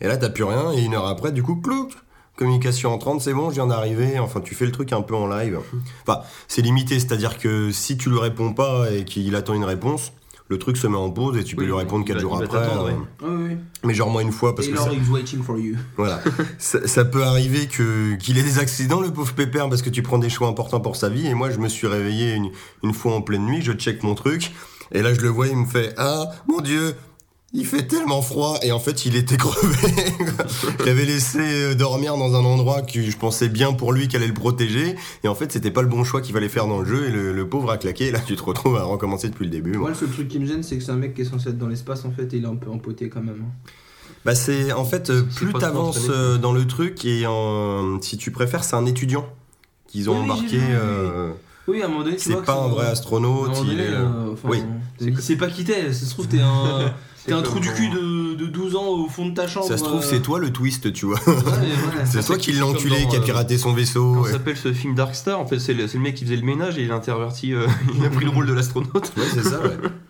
[0.00, 1.90] Et là t'as plus rien et une heure après du coup clouc
[2.36, 4.18] communication entrante c'est bon je viens d'arriver.
[4.20, 5.58] Enfin tu fais le truc un peu en live.
[6.02, 10.12] Enfin c'est limité c'est-à-dire que si tu lui réponds pas et qu'il attend une réponse
[10.50, 12.20] le truc se met en pause et tu peux Oui, lui répondre il 4 va-
[12.20, 12.58] jours après.
[12.58, 13.56] euh, ouais.
[13.84, 15.76] Mais genre moi une fois parce que ça, is waiting for you.
[15.96, 16.20] voilà.
[16.58, 20.02] ça, ça peut arriver que qu'il ait des accidents, le pauvre pépère, parce que tu
[20.02, 21.26] prends des choix importants pour sa vie.
[21.28, 22.50] Et moi, je me suis réveillé une,
[22.82, 24.50] une fois en pleine nuit, je check mon truc,
[24.92, 26.94] et là, je le vois, il me fait Ah, mon Dieu,
[27.52, 28.58] il fait tellement froid.
[28.62, 29.76] Et en fait, il était crevé.
[30.84, 34.22] il avait laissé euh, dormir dans un endroit que je pensais bien pour lui qu'elle
[34.22, 34.94] allait le protéger.
[35.24, 37.08] Et en fait, c'était pas le bon choix qu'il fallait faire dans le jeu.
[37.08, 38.06] Et le, le pauvre a claqué.
[38.06, 39.76] Et là, tu te retrouves à recommencer depuis le début.
[39.76, 41.48] Moi, le seul truc qui me gêne, c'est que c'est un mec qui est censé
[41.50, 43.42] être dans l'espace en fait, et il est un peu empoté quand même.
[43.42, 43.70] hein.
[44.24, 48.18] Bah c'est en fait euh, C'est plus t'avances euh, dans le truc et en- si
[48.18, 49.26] tu préfères c'est un étudiant
[49.88, 50.58] qu'ils ont Oui, embarqué.
[50.58, 51.30] oui, euh,
[51.66, 53.52] Oui, à un moment donné, tu vois c'est pas un vrai astronaute.
[53.64, 55.14] Il euh, enfin, oui.
[55.20, 56.92] sait pas qui t'es, ça se trouve, t'es un.
[57.26, 59.66] T'es un trou du cul de, de 12 ans au fond de ta chambre.
[59.66, 61.18] ça se trouve euh, c'est toi le twist tu vois.
[61.26, 62.04] ouais, ouais.
[62.06, 64.12] c'est toi qui l'as comme enculé dans, qui a euh, piraté son vaisseau.
[64.12, 64.32] Comment ouais.
[64.32, 66.42] s'appelle ce film Dark Star En fait, c'est le, c'est le mec qui faisait le
[66.46, 67.52] ménage et il a interverti.
[67.52, 69.12] euh, il a pris le rôle de l'astronaute.
[69.16, 69.60] Ouais, c'est ça.
[69.60, 69.76] ouais.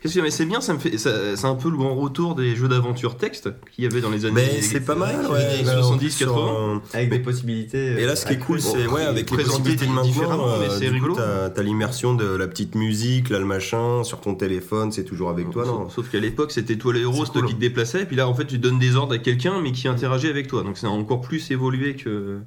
[0.00, 2.34] Qu'est-ce que mais c'est bien, ça me fait, ça- c'est un peu le grand retour
[2.36, 4.34] des jeux d'aventure texte qu'il y avait dans les années.
[4.54, 5.22] Mais c'est pas mal.
[5.22, 6.52] les Ouais, années là, en 70, plus, sur 80.
[6.52, 7.86] un- Avec Mais- des possibilités.
[8.00, 10.68] Et là, ce qui est euh, cool, c'est ouais, avec les possibilités de maintenant, euh,
[10.78, 11.14] c'est rigolo.
[11.14, 15.04] coup, t'as t'as l'immersion de la petite musique, là, le machin, sur ton téléphone, c'est
[15.04, 17.46] toujours avec toi, non Sauf, qu'à l'époque, c'était toi le héros, toi cool.
[17.46, 19.72] qui te déplaçais, et puis là, en fait, tu donnes des ordres à quelqu'un, mais
[19.72, 20.62] qui interagit avec toi.
[20.62, 22.38] Donc c'est encore plus évolué que,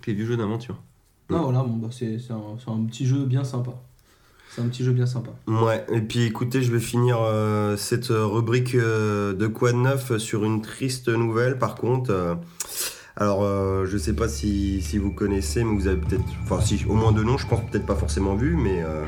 [0.00, 0.80] que les vieux jeux d'aventure.
[1.28, 3.72] Non, voilà, bon, bah, c'est c'est un, c'est un petit jeu bien sympa.
[4.54, 5.30] C'est un petit jeu bien sympa.
[5.46, 10.16] Ouais, et puis écoutez, je vais finir euh, cette rubrique euh, de quoi de neuf
[10.18, 12.10] sur une triste nouvelle par contre.
[12.10, 12.34] euh,
[13.16, 16.22] alors, euh, je sais pas si, si vous connaissez, mais vous avez peut-être.
[16.44, 19.04] Enfin, si, au moins de nom, je pense peut-être pas forcément vu, mais euh,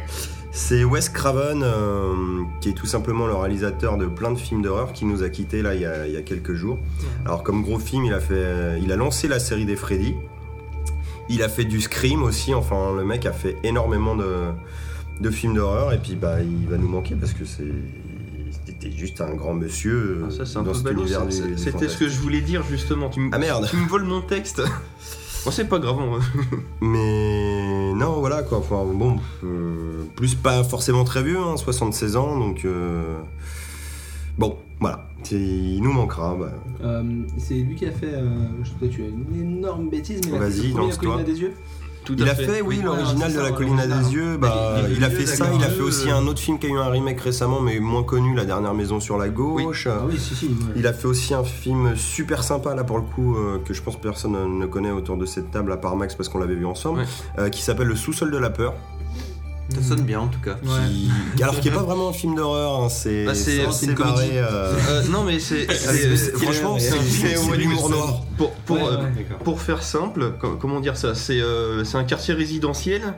[0.51, 2.15] c'est Wes Craven, euh,
[2.61, 5.63] qui est tout simplement le réalisateur de plein de films d'horreur, qui nous a quittés
[5.63, 6.79] là il y a, il y a quelques jours.
[7.25, 10.15] Alors, comme gros film, il a, fait, il a lancé la série des Freddy.
[11.31, 14.27] Il a fait du Scream aussi, enfin, le mec a fait énormément de
[15.23, 17.65] de films d'horreur et puis bah il va nous manquer parce que c'est
[18.67, 21.23] c'était juste un grand monsieur Ah, ça, c'est un dans cet univers
[21.57, 23.09] C'était ce que je voulais dire justement.
[23.09, 23.67] Tu me, Ah, merde.
[23.71, 24.61] Tu me voles mon texte.
[25.45, 25.97] Bon, c'est pas grave.
[25.99, 26.21] on-
[26.87, 32.39] mais non voilà quoi enfin bon euh, plus pas forcément très vieux hein, 76 ans
[32.39, 33.19] donc euh,
[34.39, 36.53] bon voilà C'est- il nous manquera bah.
[36.85, 37.03] Euh,
[37.39, 38.15] c'est lui qui a fait.
[38.15, 38.29] Euh,
[38.63, 40.77] je sais que tu as une énorme bêtise, mais il a fait Vas-y, le premier,
[40.77, 41.23] La lance-toi.
[41.25, 41.53] des yeux.
[42.05, 44.37] Tout il a fait, oui, l'original de la colline à des yeux.
[44.37, 45.47] Bah, Il- a fait ça.
[45.55, 48.03] Il a fait aussi un autre film qui a eu un remake récemment, mais moins
[48.03, 49.87] connu, La dernière maison sur la gauche.
[49.91, 50.47] Ah oui, si, si.
[50.47, 50.53] ouais.
[50.77, 53.83] Il a fait aussi un film super sympa là pour le coup euh, que je
[53.83, 56.67] pense personne ne connaît autour de cette table à part Max parce qu'on l'avait vu
[56.67, 57.07] ensemble, Ouais.
[57.39, 58.75] euh, qui s'appelle Le sous-sol de la peur.
[59.71, 60.57] Ça sonne bien en tout cas.
[60.63, 61.11] qui-
[61.43, 63.33] Alors qui est pas vraiment un film d'horreur, hein, c'est Bah,
[63.83, 64.31] une comédie.
[64.35, 65.67] euh, Euh, non, mais c'est.
[65.73, 68.21] c'est- franchement, c'est de l'humour noir.
[68.37, 69.27] Pour, pour, Ouais, euh, ouais.
[69.45, 73.15] Pour faire simple, co- comment dire ça C'est euh, c'est un quartier résidentiel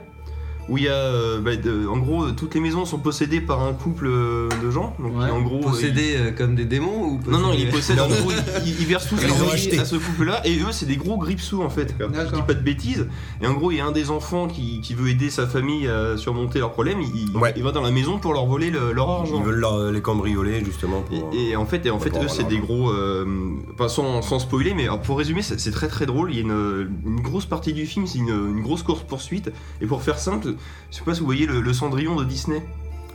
[0.67, 3.61] où il y a, euh, bah, de- en gros, toutes les maisons sont possédées par
[3.61, 4.95] un couple euh, de gens.
[4.99, 5.29] Donc, Ouais.
[5.29, 8.31] en gros, Possédé euh, comme des démons ou il- Non, non, ils possèdent, en gros,
[8.65, 11.61] ils, ils versent tous leur vie à ce couple-là, et eux, c'est des gros grippe-sous
[11.61, 11.93] en fait.
[11.99, 13.07] Je dis pas de bêtises.
[13.41, 15.87] Et en gros, il y a un des enfants qui, qui veut aider sa famille
[15.87, 16.99] à surmonter leurs problèmes.
[17.01, 17.53] Il, il- Ouais.
[17.55, 19.37] il va dans la maison pour leur voler le- leur argent.
[19.39, 21.31] Ils veulent leur- les cambrioler justement pour.
[21.33, 22.89] Et, et en fait, et en fait eux, c'est des gros.
[22.91, 23.25] euh,
[23.73, 26.31] enfin, sans, sans spoiler, mais alors, pour résumer, c'est très très drôle.
[26.31, 29.51] Il y a une, une grosse partie du film, c'est une, une grosse course-poursuite.
[29.81, 30.54] Et pour faire simple,
[30.91, 32.63] je sais pas si vous voyez le, le cendrillon de Disney.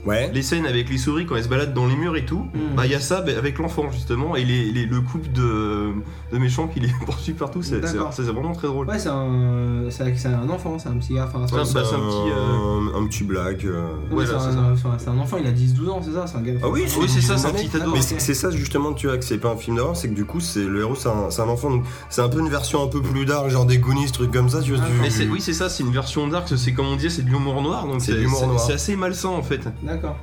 [0.07, 0.31] Ouais.
[0.33, 2.47] Les scènes avec les souris quand elles se baladent dans les murs et tout.
[2.55, 2.77] Mm.
[2.77, 4.35] Bah, il y a ça bah, avec l'enfant justement.
[4.37, 5.93] Et les, les- le couple de,
[6.33, 7.63] de méchants qui les poursuit partout.
[7.63, 8.87] C'est vraiment très drôle.
[8.89, 11.29] Ouais, c'est un, enfant, c'est un petit gars.
[11.33, 13.67] Enfin, c'est Ouais, un- bah, un petit, euh, un, un petit blague.
[13.67, 13.83] euh.
[14.11, 16.53] Ouais, ouais, c'est un, enfant, il a 10-12 ans, c'est ça C'est un gars.
[16.63, 17.91] Ah oui, Oui, c'est ça, c'est un petit ado.
[17.93, 18.15] Mais ok.
[18.19, 20.41] c'est ça justement, tu vois, que c'est pas un film d'horreur, c'est que du coup,
[20.41, 23.25] c'est le héros, c'est un, enfant, donc c'est un peu une version un peu plus
[23.27, 24.83] dark, genre des Goonies, trucs comme ça, tu vois.
[24.85, 26.49] Ah, Mais oui, c'est ça, c'est une version dark.
[26.57, 27.87] C'est comme on disait, c'est de l'humour noir.
[27.87, 29.61] Donc c'est assez malsain en fait.
[29.91, 30.17] D'accord.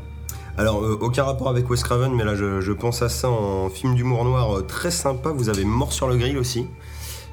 [0.57, 3.69] Alors, euh, aucun rapport avec Wes Craven, mais là, je, je pense à ça en
[3.69, 5.29] film d'humour noir euh, très sympa.
[5.29, 6.65] Vous avez Mort sur le grill aussi,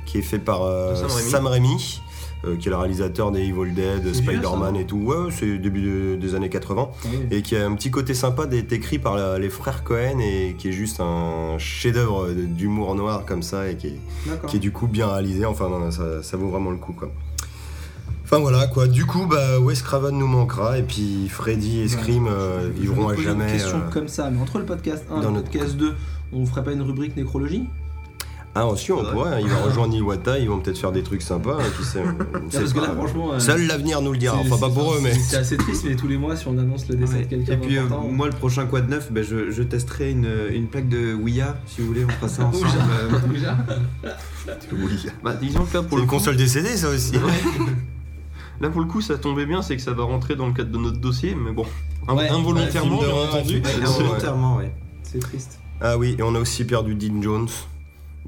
[0.05, 0.94] qui est fait par euh,
[1.31, 2.01] Sam Raimi.
[2.47, 4.99] Euh, qui est le réalisateur des Evil Dead, Spider-Man et tout.
[4.99, 6.90] Ouais, c'est début de- des années 80.
[7.31, 10.55] Et qui a un petit côté sympa d'être écrit par la- les frères Cohen et
[10.59, 14.51] qui est juste un chef-d'œuvre d'humour noir comme ça et qui est, D'accord.
[14.51, 15.47] qui est du coup bien réalisé.
[15.47, 17.09] Enfin, non, non, ça, ça vaut vraiment le coup, quoi.
[18.24, 22.26] Enfin voilà quoi, du coup bah Wes Craven nous manquera et puis Freddy et Scream
[22.26, 23.44] euh, vivront à jamais.
[23.44, 25.76] Une question euh, comme ça, mais entre le podcast 1 et dans le notre podcast
[25.76, 25.94] 2,
[26.32, 27.64] on ferait pas une rubrique nécrologie?
[28.56, 29.12] Ah aussi on C'est vrai.
[29.12, 32.00] pourrait, il va rejoindre Iwata, ils vont peut-être faire des trucs sympas, hein, qui sait,
[32.00, 32.87] on ne sait Parce que pas.
[32.87, 33.32] là, franchement.
[33.34, 35.12] euh, Seul l'avenir nous le dira, c'est- enfin pas c'est- pour eux mais...
[35.12, 37.56] c'est- assez triste, mais tous les mois, si on annonce le décès de quelqu'un Et
[37.58, 40.88] puis euh, d'important- moi le prochain quad neuf, ben, je, je testerai une, une plaque
[40.88, 42.66] de Ouija, si vous voulez, on fera ça ensemble.
[43.12, 43.56] Euh, Déjà.
[45.22, 47.12] Bah, disons que là, pour C'est le une coup, console décédée ça aussi.
[48.61, 50.71] Là pour le coup ça tombait bien, c'est que ça va rentrer dans le cadre
[50.71, 51.67] de notre dossier, mais bon,
[52.09, 53.62] Ouais, involontairement bien entendu.
[54.37, 54.73] non, ouais.
[55.03, 55.59] C'est triste.
[55.81, 57.49] Ah oui, et on a aussi perdu Dean Jones.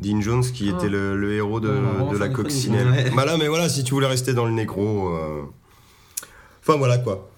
[0.00, 0.76] Dean Jones qui Ah.
[0.76, 1.72] était le, le héros de,
[2.18, 3.12] la coccinelle.
[3.16, 5.08] Bah là, mais voilà, si tu voulais rester dans le nécro.
[5.14, 5.42] euh,
[6.62, 7.30] Enfin voilà quoi.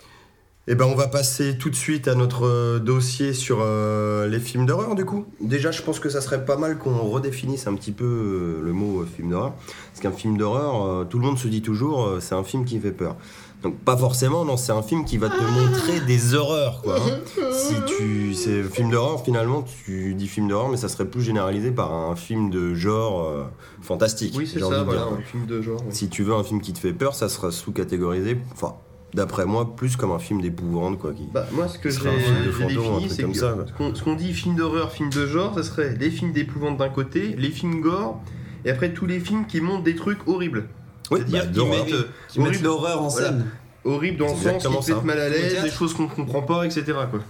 [0.70, 4.38] Et ben on va passer tout de suite à notre euh, dossier sur euh, les
[4.38, 5.24] films d'horreur du coup.
[5.40, 8.72] Déjà je pense que ça serait pas mal qu'on redéfinisse un petit peu euh, le
[8.74, 9.54] mot euh, film d'horreur.
[9.54, 12.92] Parce qu'un film d'horreur, tout le monde se dit toujours c'est un film qui fait
[12.92, 13.16] peur.
[13.62, 16.96] Donc pas forcément, non, c'est un film qui va te montrer des horreurs quoi.
[17.00, 17.18] hein.
[17.52, 21.70] Si tu c'est film d'horreur finalement, tu dis film d'horreur mais ça serait plus généralisé
[21.70, 23.48] par un film de genre
[23.80, 24.34] fantastique.
[24.36, 25.80] Oui c'est ça, voilà, un film de genre.
[25.86, 25.94] oui.
[25.94, 28.74] Si tu veux un film qui te fait peur, ça sera sous-catégorisé, enfin,
[29.14, 31.12] d'après moi, plus comme un film d'épouvante, quoi.
[31.12, 31.24] Qui...
[31.32, 31.98] Bah, moi, ce que j'ai
[32.44, 33.54] défini, c'est comme que ça.
[33.94, 37.34] ce qu'on- dit film d'horreur, film de genre, ça serait les films d'épouvante d'un côté,
[37.36, 38.20] les films gore,
[38.64, 40.68] et après tous les films qui montrent des trucs horribles.
[41.10, 41.84] Oui, C'est-à-dire bah, d'horreur.
[41.86, 43.26] mettent euh, Qui mettent horrible- l'horreur en Voilà.
[43.28, 43.46] scène.
[43.84, 46.66] horrible dans le C'est sens qui mettent mal à l'aise, des choses qu'on comprend pas,
[46.66, 46.84] etc.
[47.10, 47.20] Quoi.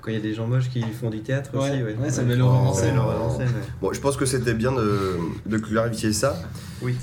[0.00, 1.94] Quand il y a des gens moches qui font du théâtre Ouais, aussi, ouais.
[2.00, 2.96] ouais, ça met l'horreur en scène.
[2.96, 3.68] l'horreur en scène, ouais.
[3.80, 5.16] Bon, je pense que c'était bien de,
[5.46, 6.36] de clarifier ça.
[6.82, 6.96] Oui.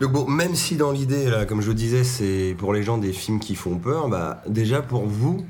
[0.00, 2.98] Donc bon, même si dans l'idée, là, comme je le disais, c'est pour les gens
[2.98, 5.46] des films qui font peur, bah déjà pour vous,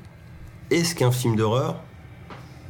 [0.70, 1.82] est-ce qu'un film d'horreur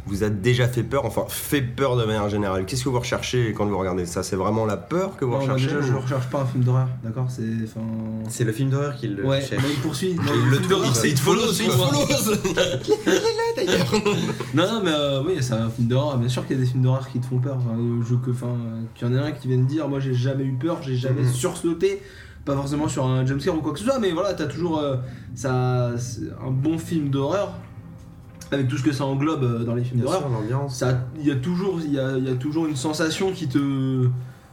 [0.07, 3.55] vous a déjà fait peur, enfin fait peur de manière générale Qu'est-ce que vous recherchez
[3.57, 4.23] quand vous regardez ça?
[4.23, 6.41] C'est vraiment la peur que vous Non, moi, recherchez déjà, je ou- ne recherche pas
[6.43, 7.27] un film d'horreur, d'accord?
[7.31, 7.43] C'est.
[7.65, 7.81] enfin,
[8.29, 9.63] C'est le film d'horreur qui le Ouais, cherche.
[9.63, 10.15] mais il poursuit.
[10.15, 11.87] Non, il le le d'horreur, c'est il It Follows, It pour moi.
[11.93, 12.37] follows.
[14.55, 16.19] Non, non, mais euh, oui, c'est un film d'horreur.
[16.19, 17.57] Bien sûr qu'il y a des films d'horreur qui te font peur.
[17.57, 19.89] Enfin, euh, je, que, enfin, euh, qu'il y en a un qui vient de dire
[19.89, 21.33] Moi, j'ai jamais eu peur, j'ai jamais Mhm.
[21.33, 22.03] sursauté.
[22.45, 24.97] Pas forcément sur un jumpscare ou quoi que ce soit, mais voilà, t'as toujours euh,
[25.35, 27.55] ça, c'est un bon film d'horreur
[28.55, 30.23] avec tout ce que ça englobe euh, dans les films d'horreur.
[31.19, 34.09] il y a toujours il y a, il y a toujours une sensation qui te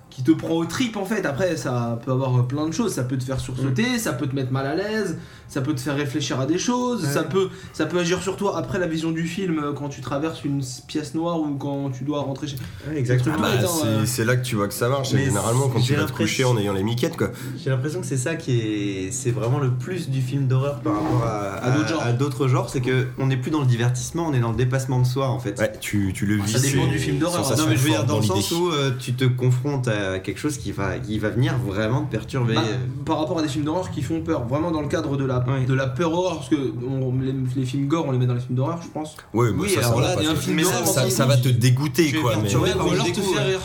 [0.09, 1.25] qui te prend au trip en fait.
[1.25, 2.93] Après ça peut avoir plein de choses.
[2.93, 5.17] Ça peut te faire sursauter ça peut te mettre mal à l'aise
[5.51, 7.09] ça peut te faire réfléchir à des choses Ouais.
[7.11, 10.01] ça peut ça peut agir sur toi après la vision du film euh, quand tu
[10.01, 12.55] traverses une pièce noire ou quand tu dois rentrer chez
[12.89, 13.37] Ouais, exactement.
[13.39, 14.05] Bah, temps, c'est euh.
[14.05, 15.11] c'est là que tu vois que ça marche.
[15.13, 17.29] Mais généralement, quand tu vas te coucher en ayant les miquettes, quoi.
[17.61, 20.93] J'ai l'impression que c'est ça qui est, c'est vraiment le plus du film d'horreur par
[20.95, 22.01] rapport à, À d'autres genres.
[22.03, 24.57] à d'autres genres, c'est que on n'est plus dans le divertissement, on est dans le
[24.57, 25.59] dépassement de soi en fait.
[25.59, 26.51] Ouais, tu, tu le vis.
[26.53, 27.55] Ça dépend du film d'horreur, hein.
[27.57, 30.19] Non mais je veux dire forte dans le sens où euh, tu te confrontes à
[30.19, 32.55] quelque chose qui va, qui va venir vraiment te perturber.
[32.55, 32.61] Bah,
[33.05, 35.40] par rapport à des films d'horreur qui font peur vraiment dans le cadre de la
[35.67, 38.33] De la peur horreur parce que on- les, les films gore on les met dans
[38.33, 39.15] les films d'horreur je pense.
[39.33, 40.63] Ouais, bah, Oui, ça, alors va là, pas il y a un te- film mais
[40.63, 42.35] d'horreur, ça, va te dégoûter, quoi.
[42.41, 42.55] Mais...
[42.55, 43.59] ou alors te faire rire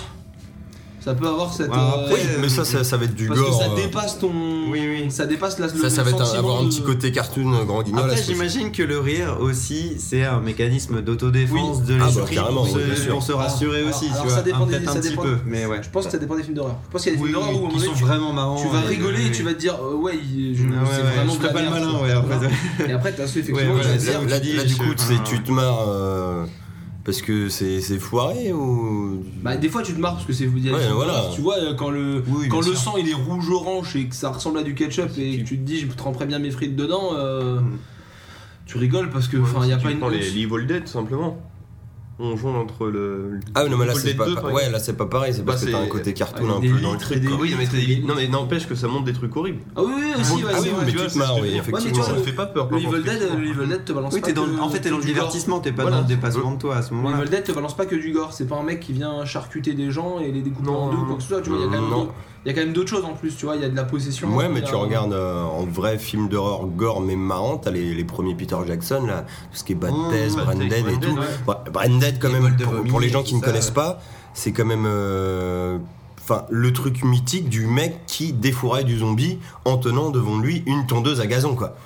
[1.06, 3.28] ça peut avoir cette Ouais, euh, après, Oui, mais ça, ça, ça va être du
[3.28, 3.56] parce gore.
[3.58, 4.32] que ça euh, dépasse ton
[4.72, 5.06] Oui, oui.
[5.10, 7.84] ça dépasse la, Ça, ça va être un- avoir un petit côté cartoon euh, grand
[7.84, 8.02] guignol.
[8.10, 12.64] Après j'imagine que le rire aussi c'est un mécanisme d'autodéfense de Ah, bah, l'esprit carrément,
[12.66, 14.72] pour, oui, se- pour se rassurer Alors- aussi, alors tu ça vois, dépend un- des-
[14.78, 15.78] peut-être ça un petit dépend- peu, mais ouais.
[15.80, 17.28] je pense que ça dépend des films d'horreur je pense qu'il y a des Oui,
[17.30, 18.60] films d'horreur où un moment sont vraiment marrants.
[18.60, 19.32] tu vas rigoler et oui.
[19.32, 21.70] tu vas te dire euh, ouais il- je, Ah ouais, c'est vraiment je pas le
[21.70, 22.02] malin, ça.
[22.02, 24.84] ouais, et après t'as ceux effectivement Ouais, je voilà, vais Là, du coup,
[25.24, 26.44] tu te marres euh,
[27.06, 29.22] parce que c'est c'est foiré ou?
[29.42, 31.30] bah des fois tu te marres parce que c'est des Ouais, voilà.
[31.34, 32.76] tu vois euh, quand le Oui, quand le sûr.
[32.76, 35.56] sang il est rouge orange et que ça ressemble à du ketchup et que tu
[35.56, 37.78] te dis je tremperais bien mes frites dedans euh, Mm.
[38.66, 40.66] tu rigoles parce que enfin il y a Si pas tu une prends les Evil
[40.66, 41.38] Dead, tout simplement.
[42.18, 43.40] On joue entre le.
[43.54, 45.44] Ah, non, mais là, c'est pas, 2, pa- par ouais, là, c'est pas pareil, c'est
[45.44, 47.16] parce Bah, que t'as un côté cartoon avec un des peu dans le litres truc.
[47.18, 47.36] et des- quoi.
[47.38, 49.60] Oui, non, mais, des- non, mais n'empêche que ça montre des trucs horribles.
[49.76, 51.78] ah oui oui aussi ouais, Ah oui, c'est vrai, mais tu te marres, oui, effectivement.
[51.80, 52.64] tu vois, Ça fait pas peur.
[52.70, 53.02] Le par Evil
[53.68, 54.26] Dead, te balance Oui, pas
[54.62, 56.90] en fait, t'es dans le divertissement, t'es pas dans le dépassement de toi à ce
[56.90, 57.18] Le moment-là.
[57.18, 59.74] Evil Dead te balance pas que du gore, c'est pas un mec qui vient charcuter
[59.74, 61.50] des gens et les découper Non, en deux ou non, quoi que ce soit, tu
[61.50, 62.06] vois, il y a quand même
[62.46, 63.74] il y a quand même d'autres choses en plus, tu vois, il y a de
[63.74, 64.32] la possession.
[64.36, 68.04] Ouais, mais tu regardes euh, en vrai film d'horreur gore, mais marrant, t'as les, les
[68.04, 71.18] premiers Peter Jackson, là, tout ce qui est Bad Mmh, Branded et Branded, tout.
[71.18, 71.54] ouais.
[71.72, 72.56] Branded, quand même,
[72.88, 73.74] pour, les gens qui ne ça, connaissent ouais.
[73.74, 74.00] pas,
[74.32, 74.84] c'est quand même.
[74.86, 75.78] euh,
[76.28, 80.84] Enfin, le truc mythique du mec qui défouraille du zombie en tenant devant lui une
[80.84, 81.76] tondeuse à gazon, quoi.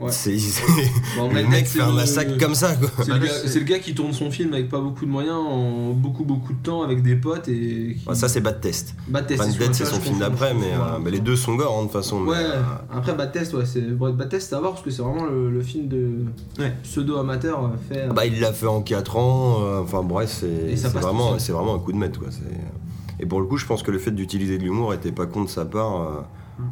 [0.00, 0.12] Ouais.
[0.12, 0.36] C'est,
[1.16, 2.88] Bon, le mec c'est fait un le- massacre comme ça, quoi.
[3.04, 5.34] C'est le, gars- c'est le gars qui tourne son film avec pas beaucoup de moyens,
[5.36, 7.96] en beaucoup beaucoup de temps avec des potes et.
[7.98, 8.04] Qui...
[8.06, 8.94] Bah, ça, c'est Bad Test.
[9.08, 11.92] Bad Test, c'est son film d'après, mais, euh, les deux sont gore, hein, de toute
[11.94, 12.20] façon.
[12.20, 14.90] mais, Ouais, euh, après Bad Test, ouais, c'est Bad Test, c'est à voir parce que
[14.90, 16.10] c'est vraiment le, le film de
[16.60, 16.72] Ouais.
[16.84, 18.02] pseudo-amateur euh, fait.
[18.02, 19.56] euh, Bah, il l'a fait en 4 ans.
[19.62, 22.18] euh, Enfin, bref, c'est vraiment, c'est vraiment un coup de maître.
[22.20, 22.28] Quoi.
[22.30, 22.38] c'est-
[23.20, 25.42] Et pour le coup, je pense que le fait d'utiliser de l'humour était pas con
[25.42, 26.00] de sa part.
[26.00, 26.20] euh.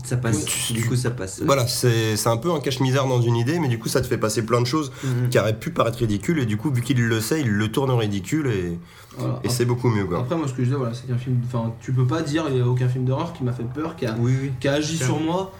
[0.04, 1.42] Ça passe, Tu- du coup ça passe.
[1.44, 4.18] Voilà, c'est un peu un cache-misère dans une idée, mais du coup, ça te fait
[4.18, 5.28] passer plein de choses Mhm.
[5.28, 6.38] qui auraient pu paraître ridicules.
[6.40, 8.78] Et du coup, vu qu'il le sait, il le tourne en ridicule et,
[9.16, 9.40] voilà.
[9.44, 10.04] et c'est beaucoup mieux.
[10.04, 10.18] Quoi.
[10.20, 11.40] Après, moi, ce que je disais, voilà, c'est qu'un film.
[11.46, 13.94] Enfin, tu peux pas dire, il y a aucun film d'horreur qui m'a fait peur,
[13.96, 14.52] qui a, Oui, oui.
[14.60, 15.52] qui a agi sur moi.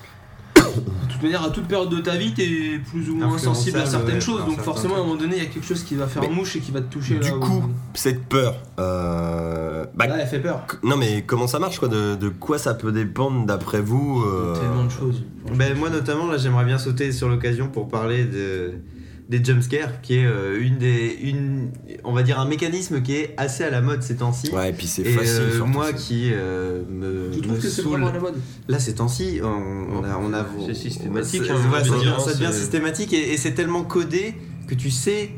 [0.57, 3.87] De toute manière, à toute période de ta vie, t'es plus ou moins sensible à
[3.87, 4.45] certaines ouais, choses.
[4.45, 6.29] Donc, forcément, à un moment donné, il y a quelque chose qui va faire Mais
[6.29, 7.63] mouche et qui va te toucher Du là où- coup,
[7.95, 10.67] cette peur, euh, bah, Là, elle fait peur.
[10.83, 14.55] non mais comment ça marche quoi de, de quoi ça peut dépendre d'après vous euh,
[14.55, 15.23] Tellement de choses.
[15.55, 18.75] Ben, moi notamment là j'aimerais bien sauter sur l'occasion pour parler de
[19.29, 21.71] des jumpscares qui est euh, une des une
[22.05, 24.51] on va dire un mécanisme qui est assez à la mode ces temps-ci.
[24.53, 25.41] Ouais, et puis c'est Et facile.
[25.41, 25.93] euh, moi ça.
[25.95, 28.35] qui euh, me, Tu trouves me que c'est saoule- vraiment à la mode?
[28.69, 29.47] Là ces temps-ci on,
[29.99, 32.59] on a on a C'est systématique, C'est- hein, je ça, devient, dire, ça devient c'est-
[32.61, 34.35] systématique et, et c'est tellement codé
[34.69, 35.31] que tu sais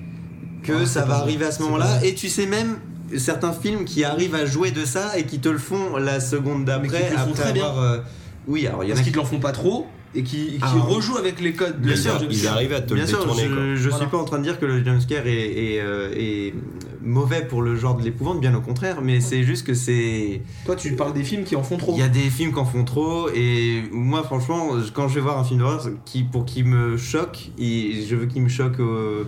[0.62, 2.76] que ça va arriver à ce moment-là et tu sais même
[3.16, 6.66] certains films qui arrivent à jouer de ça et qui te le font la seconde
[6.66, 7.64] d'après après très bien.
[7.64, 7.98] avoir, euh,
[8.46, 10.46] oui alors il y en a Parce qui te l'en font pas trop et qui,
[10.52, 11.78] qui Ah, rejouent avec les codes.
[11.80, 13.42] Bien de- sûr, ils arrivent à te Bien le sûr, détourner.
[13.48, 13.62] je, quoi.
[13.74, 13.96] je Voilà.
[13.98, 15.32] suis pas en train de dire que le jumpscare est,
[15.76, 16.54] est, euh, est
[17.02, 20.42] mauvais pour le genre de l'épouvante, bien au contraire, mais c'est juste que c'est.
[20.66, 21.92] Toi, tu parles des films qui en font trop.
[21.94, 25.20] Il y a des films qui en font trop, et moi, franchement, quand je vais
[25.20, 28.80] voir un film d'horreur qui, pour qu'il me choque, et je veux qu'il me choque
[28.80, 29.24] euh,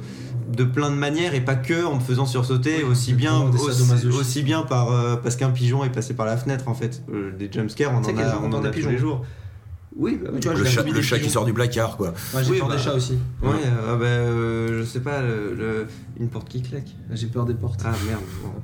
[0.53, 3.41] de plein de manières et pas que en me faisant sursauter, Oui, aussi bien,
[4.19, 7.03] aussi, bien par, euh, parce qu'un pigeon est passé par la fenêtre en fait.
[7.13, 9.25] Euh, des jumpscares, on en a on en a tous les jours.
[9.97, 12.15] Oui, bah, Tu vois, Le chat, le qui sort du placard, quoi.
[12.33, 12.77] Ouais, j'ai Oui, peur bah.
[12.77, 13.19] des chats aussi.
[13.43, 15.87] Ouais, euh, bah, euh, je sais pas, le, le-
[16.21, 16.87] une porte qui claque.
[17.13, 17.81] J'ai peur des portes.
[17.85, 18.21] Ah merde.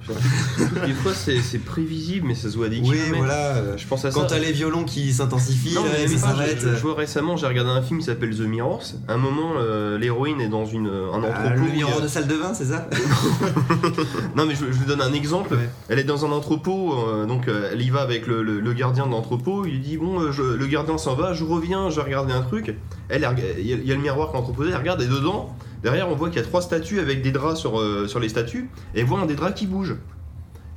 [0.87, 3.57] Des fois, c'est prévisible, mais ça se voit à 10 Oui, voilà.
[3.57, 4.21] euh, Je pense à ça.
[4.21, 6.59] Quand t'as les violons qui s'intensifient, ça s'arrête.
[6.61, 8.85] je, je vois récemment, j'ai regardé un film qui s'appelle The Mirrors.
[9.09, 11.33] À un moment, euh, l'héroïne est dans une, un entrepôt.
[11.35, 12.89] Ah, le y a- miroir de salle de bain, c'est ça
[14.37, 15.55] Non, mais je, je vous donne un exemple.
[15.55, 15.69] Ouais.
[15.89, 18.73] Elle est dans un entrepôt, euh, donc euh, elle y va avec le, le- le
[18.75, 19.65] gardien de l'entrepôt.
[19.67, 22.33] Il lui dit Bon, euh, je- le gardien s'en va, je reviens, je vais regarder
[22.33, 22.77] un truc.
[23.09, 25.07] Elle, il y, a- il y a le miroir qui est entreposé, elle regarde et
[25.07, 28.21] dedans, derrière, on voit qu'il y a trois statues avec des draps sur, euh, sur
[28.21, 28.71] les statues.
[28.95, 29.97] Et elle voit un des draps qui bouge.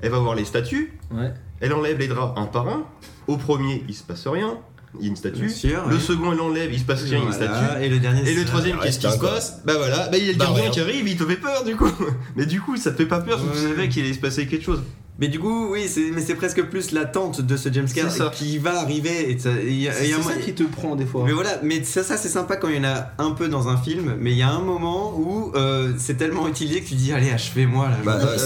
[0.02, 1.34] Elle va voir les statues, Ouais.
[1.60, 2.84] elle enlève les draps un par un.
[3.28, 4.58] Au premier, il se passe rien,
[4.98, 5.50] il y a une statue.
[5.50, 6.02] Sûr, le oui.
[6.02, 7.84] second, elle enlève, il se passe rien, il y a une Voilà, statue.
[7.84, 10.30] Et le dernier, Et le troisième, qu'est-ce qui se passe Bah voilà, bah il y
[10.30, 10.72] a le Bah, gardien rien.
[10.72, 11.92] qui arrive, il te fait peur du coup.
[12.38, 13.56] Mais du coup, ça te fait pas peur, Ouais.
[13.58, 14.82] savais qu'il allait se passer quelque chose.
[15.20, 18.09] Mais du coup, oui, c'est, mais c'est presque plus l'attente de ce James C'est ça.
[18.09, 19.32] Scare qui va arriver.
[19.32, 21.24] Et ça- et il y a- C'est ça qui te prend des fois.
[21.26, 23.67] Mais voilà, mais ça, ça c'est sympa quand il y en a un peu dans
[23.67, 26.95] un film, mais il y a un moment où euh, c'est tellement utilisé que tu
[26.95, 27.97] dis allez achevez-moi là.
[28.05, 28.38] Bah, euh,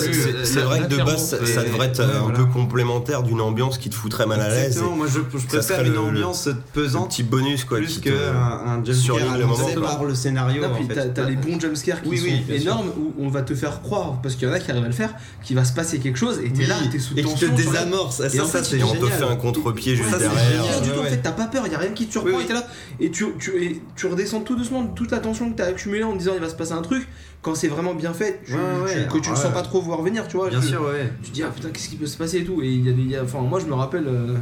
[0.44, 2.38] c'est vrai que de base, ça, devrait être ouais, euh, un voilà.
[2.40, 4.66] peu complémentaire d'une ambiance qui te foutrait mal à l'aise.
[4.68, 7.78] Exactement, moi je, je préfère serait une le- ambiance Un pesante petit bonus, quoi.
[7.78, 10.62] plus qui que te- un, un jump surligne scare le moment, annoncé par le scénario.
[10.64, 14.20] Non, puis t'as les bons jumpscares qui sont énormes où on va te faire croire,
[14.24, 15.14] parce qu'il y en a qui arrivent à le faire,
[15.44, 17.50] qu'il va se passer quelque chose et Oui, là, t'es sous et tension.
[17.50, 18.18] te désamorce.
[18.18, 20.64] Ça, ça fait, c'est Et on te fait un contre-pied juste Ça, c'est derrière.
[20.64, 22.46] génial du tout, en fait, t'as pas peur, y a rien qui te surprend, et
[22.46, 22.66] t'es là,
[23.00, 26.18] et tu, tu, tu redescends tout doucement toute la tension que t'as accumulée en te
[26.20, 27.08] disant il va se passer un truc,
[27.42, 29.36] quand c'est vraiment bien fait, tu- Ouais, ouais, tu- que tu ouais.
[29.36, 30.50] sens pas trop voir venir, tu vois.
[30.50, 31.12] Bien tu- sûr, ouais.
[31.24, 32.90] Tu te dis, ah putain, qu'est-ce qui peut se passer et tout, et il y
[32.90, 33.02] a des.
[33.02, 34.36] il y a- Enfin, moi je me rappelle, euh,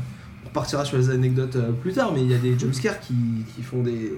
[0.43, 3.13] on repartira sur les anecdotes euh, plus tard, mais il y a des jumpscares qui,
[3.55, 4.13] qui font des.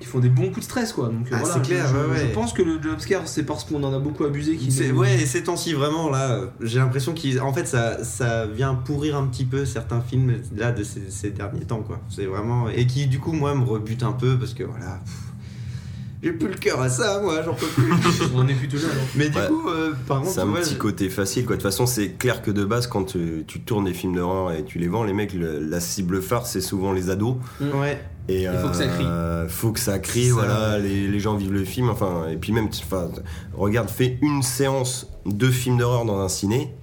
[0.00, 1.06] Qui font des bons coups de stress quoi.
[1.08, 2.28] Donc euh, Ah, voilà, c'est clair, je, ouais, je- ouais.
[2.28, 4.98] je pense que le jumpscare c'est parce qu'on en a beaucoup abusé qu'il C'est- nous-
[4.98, 7.40] ouais, et ces temps-ci, vraiment, là, j'ai l'impression qu'ils.
[7.40, 11.30] En fait, ça, ça vient pourrir un petit peu certains films, là, de ces, ces
[11.30, 12.00] derniers temps, quoi.
[12.10, 12.68] C'est vraiment.
[12.68, 15.00] Et qui, du coup, moi, me rebute un peu, parce que, voilà.
[15.04, 15.14] pff,
[16.24, 17.92] J'ai plus le cœur à ça, moi, j'en peux plus.
[18.34, 18.84] On en est plutôt là.
[18.90, 19.04] alors.
[19.14, 19.46] Mais du Ouais.
[19.46, 21.56] coup, euh, par contre, C'est un ouais, petit côté facile quoi.
[21.56, 24.52] De toute façon, c'est clair que de base, quand tu, tu tournes des films d'horreur
[24.52, 27.36] et tu les vends, les mecs, le- la cible phare, c'est souvent les ados.
[27.60, 28.02] Ouais.
[28.28, 29.04] Et faut que ça crie.
[29.06, 30.78] euh, faut que ça crie, Ça, voilà.
[30.78, 31.90] Les, les gens vivent le film.
[31.90, 33.10] Enfin, et puis même, enfin,
[33.52, 36.74] regarde, fais une séance de films d'horreur dans un ciné.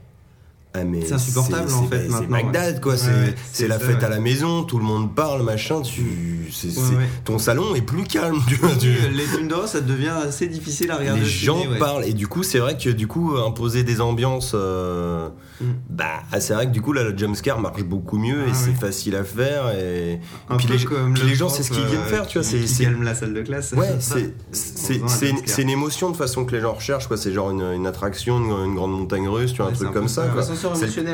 [0.74, 2.94] Ah, mais C'est insupportable, c'est- en c'est- fait, C'est maintenant, Bagdad, quoi.
[2.94, 4.04] Ouais, c'est ouais, c'est c'est la ça, fête ouais.
[4.06, 5.82] à la maison, tout le monde parle, machin.
[5.82, 6.82] Tu, c'est- c'est-.
[7.26, 8.40] Ton salon est plus calme.
[8.64, 11.20] Oui, les films d'horreur, ça devient assez difficile à regarder.
[11.22, 14.54] les gens ciné, parlent et du coup c'est vrai que du coup imposer des ambiances
[14.56, 15.28] euh,
[15.62, 15.74] Mm.
[15.90, 16.06] bah
[16.40, 19.16] c'est vrai que du coup là le jumpscare marche beaucoup mieux Ah et c'est facile
[19.16, 20.20] à faire et
[20.58, 22.44] puis les- comme puis le les gens, c'est ce qu'ils viennent euh, faire, tu vois,
[22.48, 23.74] c'est- calme la salle de classe.
[23.74, 23.88] ouais
[24.52, 28.38] c'est une, émotion de façon que les gens recherchent quoi c'est genre une, une attraction
[28.40, 30.42] une, une grande montagne russe tu vois un Ouais, truc un comme ça quoi.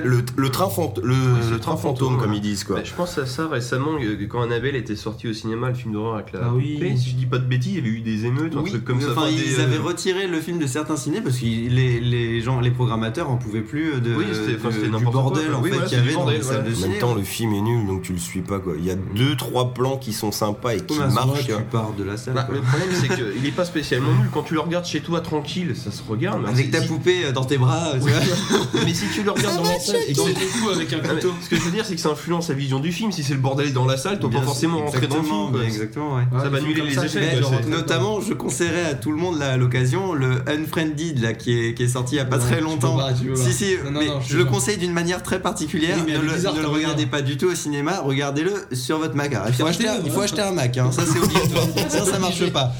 [0.03, 3.25] Le, le train fant- le, train fantôme comme ils disent quoi Bah, je pense à
[3.25, 6.51] ça récemment, euh, quand Annabelle était sorti au cinéma, le film d'horreur avec la Ah
[6.53, 6.79] oui.
[6.97, 8.85] si je dis pas de bêtises, il y avait eu des émeutes, un Oui, truc
[8.85, 9.07] comme ça.
[9.11, 12.59] enfin, ils euh, avaient retiré le film de certains ciné parce que les, les gens,
[12.59, 15.57] les programmateurs en pouvaient plus de, Oui, c'était- du n'importe quoi, bordel quoi.
[15.59, 16.87] en fait qu'il y avait dans les salles de en ciné.
[16.89, 18.95] même temps le film est nul donc tu le suis pas quoi il y a
[18.95, 22.33] deux trois plans qui sont sympas et qui marchent tu pars de la salle.
[22.35, 24.29] Bah, le problème c'est qu'il est pas spécialement nul.
[24.33, 26.41] Quand tu le regardes chez toi tranquille, ça se regarde.
[26.43, 28.11] mais Avec ta poupée euh, dans tes bras, tu vois.
[28.85, 31.33] Mais si tu le regardes dans la salle et que avec un Ah, couteau.
[31.41, 33.11] ce que je veux dire, c'est que ça influence la vision du film.
[33.11, 35.63] Si c'est le bordel dans la salle, t'as pas forcément rentrer dans le exactement, film.
[35.63, 39.57] Exactement, Ça va annuler les effets, Notamment, je conseillerais à tout le monde là à
[39.57, 42.97] l'occasion le Unfriended là qui est, qui est sorti il y a pas très longtemps.
[43.35, 45.97] Si si, Non, non, je le conseille d'une manière très particulière.
[46.05, 49.15] Oui, ne le, bizarre, ne le regardez pas du tout au cinéma, regardez-le sur votre
[49.15, 49.35] Mac.
[49.47, 50.23] Il faut acheter, il faut ouais.
[50.25, 51.65] acheter un Mac, hein, ça c'est obligatoire.
[51.89, 52.73] Sinon ça marche pas.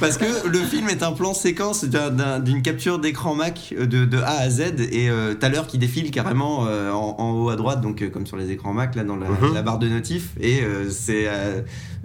[0.00, 4.04] Parce que le film est un plan séquence d'un- d'un- d'une capture d'écran Mac de,
[4.04, 7.50] de A à Z et euh, t'as l'heure qui défile carrément euh, en, en haut
[7.50, 9.88] à droite, donc euh, comme sur les écrans Mac là dans la, la barre de
[9.88, 10.30] notif.
[10.40, 11.26] Et euh, c'est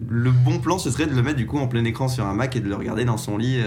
[0.09, 2.33] le bon plan, ce serait de le mettre du coup en plein écran sur un
[2.33, 3.59] Mac et de le regarder dans son lit.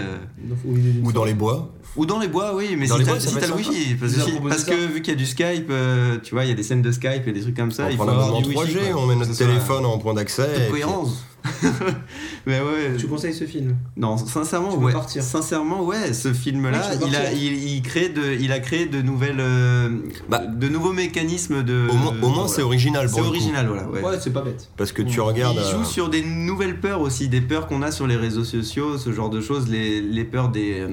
[1.03, 3.47] ou dans les bois ou dans les bois, oui, mais Dans si t'as ça si
[3.47, 3.93] le wifi.
[3.93, 4.71] Parce, que- parce ça.
[4.71, 6.81] que vu qu'il y a du Skype, euh, tu vois, il y a des scènes
[6.81, 8.75] de Skype et des trucs comme ça, il on faut prend un avoir du wifi.
[8.75, 9.01] 3G quoi.
[9.01, 11.25] on met notre téléphone en point d'accès de puis- cohérence.
[12.45, 12.95] mais ouais.
[12.97, 13.75] Tu conseilles ce film?
[13.97, 14.93] Non, sincèrement, Tu ouais.
[14.93, 15.21] partir.
[15.21, 16.13] Sincèrement, ouais.
[16.13, 19.89] Ce film-là, Ouais, il a, il, il crée de, il a créé de nouvelles, euh,
[20.29, 21.87] Bah, de nouveaux mécanismes de.
[22.21, 23.89] au moins, c'est original C'est original, voilà.
[23.89, 24.01] Ouais.
[24.01, 24.69] Ouais, c'est pas bête.
[24.77, 27.81] parce que tu regardes Il joue euh, sur des nouvelles peurs aussi, des peurs qu'on
[27.81, 30.87] a sur les réseaux sociaux, ce genre de choses, les, les peurs des, euh,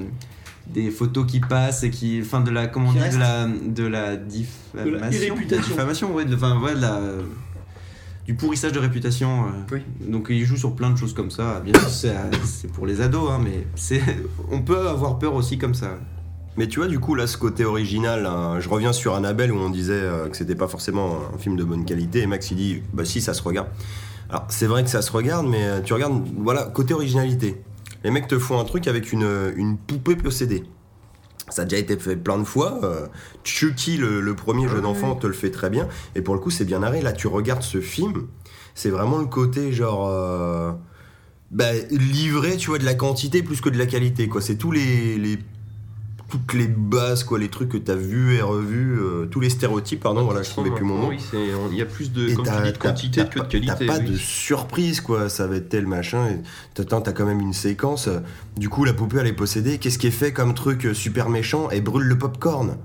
[0.73, 3.47] des photos qui passent et qui, enfin de la, comment on Qui dit, de la,
[3.47, 5.67] de la diffamation, irréputation.
[5.67, 6.99] diffamation, ouais, de, enfin ouais, de la,
[8.25, 9.45] du pourrissage de réputation.
[9.45, 9.47] euh.
[9.71, 9.81] Oui.
[10.07, 11.59] Donc il joue sur plein de choses comme ça.
[11.63, 12.15] Bien sûr, c'est
[12.45, 14.01] c'est pour les ados, hein, mais c'est,
[14.51, 15.97] on peut avoir peur aussi comme ça.
[16.57, 19.57] Mais tu vois, du coup, là, ce côté original, hein, je reviens sur Annabelle où
[19.57, 22.57] on disait euh, que c'était pas forcément un film de bonne qualité, et Max il
[22.57, 23.69] dit, bah si, ça se regarde.
[24.29, 27.61] Alors, c'est vrai que ça se regarde, mais euh, tu regardes, voilà, côté originalité.
[28.03, 30.63] Les mecs te font un truc avec une, une poupée possédée.
[31.49, 32.79] Ça a déjà été fait plein de fois.
[32.83, 33.07] euh,
[33.43, 35.87] Chucky, le, le premier jeu d'enfant, te le fait très bien.
[36.15, 37.01] Et pour le coup, c'est bien narré.
[37.01, 38.27] Là, tu regardes ce film,
[38.73, 40.07] c'est vraiment le côté genre.
[40.09, 40.71] euh,
[41.51, 44.39] bah, livré, tu vois, de la quantité plus que de la qualité, quoi.
[44.39, 45.39] C'est tous les, les-
[46.31, 49.99] toutes les bases, quoi, les trucs que t'as vus et revus, euh, tous les stéréotypes,
[50.01, 51.09] pardon, voilà, je trouvais plus mon.
[51.09, 51.37] Oui, c'est-
[51.71, 53.73] il y a plus de, Et comme tu t'as- dis, de quantité que de qualité.
[53.77, 54.11] T'as pas oui.
[54.11, 55.29] de surprise, quoi.
[55.29, 56.27] Ça va être tel machin.
[56.27, 56.41] Et
[56.85, 58.07] t'as quand même une séquence.
[58.07, 58.19] euh,
[58.57, 59.77] Du coup, la poupée, elle est possédée.
[59.77, 62.77] Qu'est-ce qui est fait comme truc euh, super méchant Elle brûle le popcorn?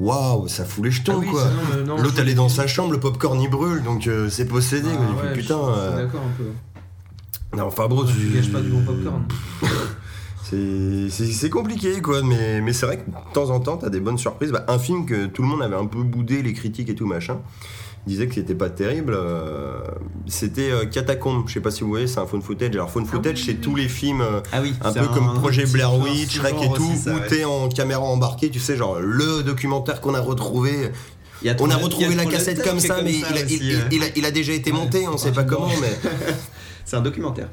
[0.00, 1.44] Waouh, ça fout les jetons, Ah oui, quoi.
[1.86, 4.88] non, L'autre, elle est dans sa chambre, le popcorn il brûle, donc euh, c'est possédé.
[4.92, 5.58] Ah ouais, putain.
[5.58, 7.56] euh, D'accord un peu.
[7.56, 8.28] non, enfin, bro, Tu tu.
[8.34, 9.24] gâches pas du bon popcorn.
[10.50, 14.18] C'est compliqué, quoi, mais, mais c'est vrai que de temps en temps, t'as des bonnes
[14.18, 14.52] surprises.
[14.52, 17.06] Bah, un film que tout le monde avait un peu boudé, les critiques et tout
[17.06, 17.38] machin,
[18.06, 19.14] disait que c'était pas terrible.
[19.14, 19.78] euh,
[20.26, 21.44] c'était euh, Catacombe.
[21.48, 22.74] Je sais pas si vous voyez, c'est un phone footage.
[22.74, 24.20] Alors, phone footage, c'est tous les films.
[24.20, 27.26] euh, Ah oui, un peu comme Projet Blair Witch, Shrek et tout, ça, où ouais.
[27.26, 30.90] t'es en caméra embarquée, tu sais, genre le documentaire qu'on a retrouvé.
[31.46, 35.16] A On a retrouvé la cassette comme ça, mais il, a, déjà été monté, on
[35.18, 35.98] sait pas comment, mais.
[36.84, 37.48] C'est un documentaire.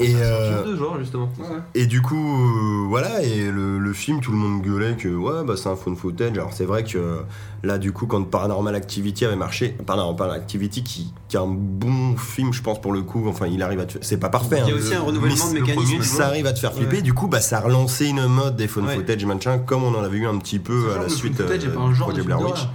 [0.00, 1.30] Et, Un euh, de genre, justement.
[1.38, 1.60] Ouais, ouais.
[1.74, 5.44] et du coup, euh, voilà, et le, le film, tout le monde gueulait que ouais,
[5.44, 6.32] bah c'est un phone footage.
[6.32, 7.20] Alors c'est vrai que
[7.62, 12.16] là, du coup, quand Paranormal Activity avait marché, Paranormal Activity qui, qui est un bon
[12.16, 13.98] film, je pense, pour le coup, enfin, il arrive à te.
[14.00, 16.02] C'est pas parfait, Il y a hein, aussi un renouvellement de mécanisme.
[16.02, 16.96] ça arrive à te faire flipper.
[16.96, 17.02] Ouais.
[17.02, 18.96] Du coup, bah, ça a relancé une mode des phone Ouais.
[18.96, 21.68] footage, machin, comme on en avait eu un petit peu à la suite footage euh,
[21.68, 22.66] est pas un genre de Blair Witch.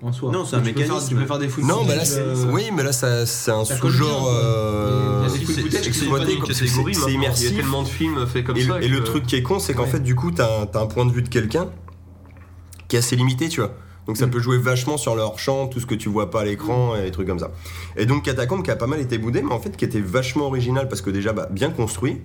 [0.00, 0.08] D'horreur.
[0.08, 0.30] En soi.
[0.32, 1.08] Non, c'est un Tu peux faire- mécanisme.
[1.08, 3.50] Tu peux faire des Non, mais là, footage, c'est, euh, oui, mais là, ça, c'est
[3.50, 4.22] un sous-genre.
[4.22, 4.32] quoi.
[4.34, 7.56] euh, Il y a des Si, food c'est- c'est Il y a immersif.
[7.56, 8.78] tellement de films faits comme et, ça.
[8.78, 9.88] le, et le truc qui est con, c'est qu'en Ouais.
[9.88, 11.68] fait, du coup, t'as un, t'as un point de vue de quelqu'un
[12.88, 13.72] qui est assez limité, tu vois.
[14.06, 14.30] Donc ça Mm.
[14.30, 17.02] peut jouer vachement sur leur champ, tout ce que tu vois pas à l'écran et
[17.02, 17.50] des trucs comme ça.
[17.96, 20.46] Et donc Catacombe qui a pas mal été boudé, mais en fait qui était vachement
[20.46, 22.20] original parce que déjà bah, bien construit,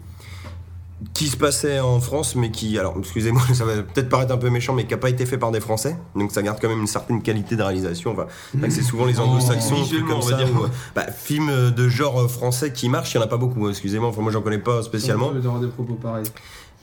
[1.14, 4.50] qui se passait en France, mais qui, alors excusez-moi, ça va peut-être paraître un peu
[4.50, 5.96] méchant, mais qui a pas été fait par des Français.
[6.16, 8.12] Donc ça garde quand même une certaine qualité de réalisation.
[8.12, 10.44] Enfin, c'est vrai que c'est souvent les Oh, anglo-saxons, comme on va ça.
[10.44, 10.56] dire.
[10.56, 13.66] où, euh, bah, film de genre français qui marche, il y en a pas beaucoup.
[13.66, 15.28] hein, Excusez-moi, enfin, moi j'en connais pas spécialement.
[15.28, 16.26] On peut avoir des propos pareils.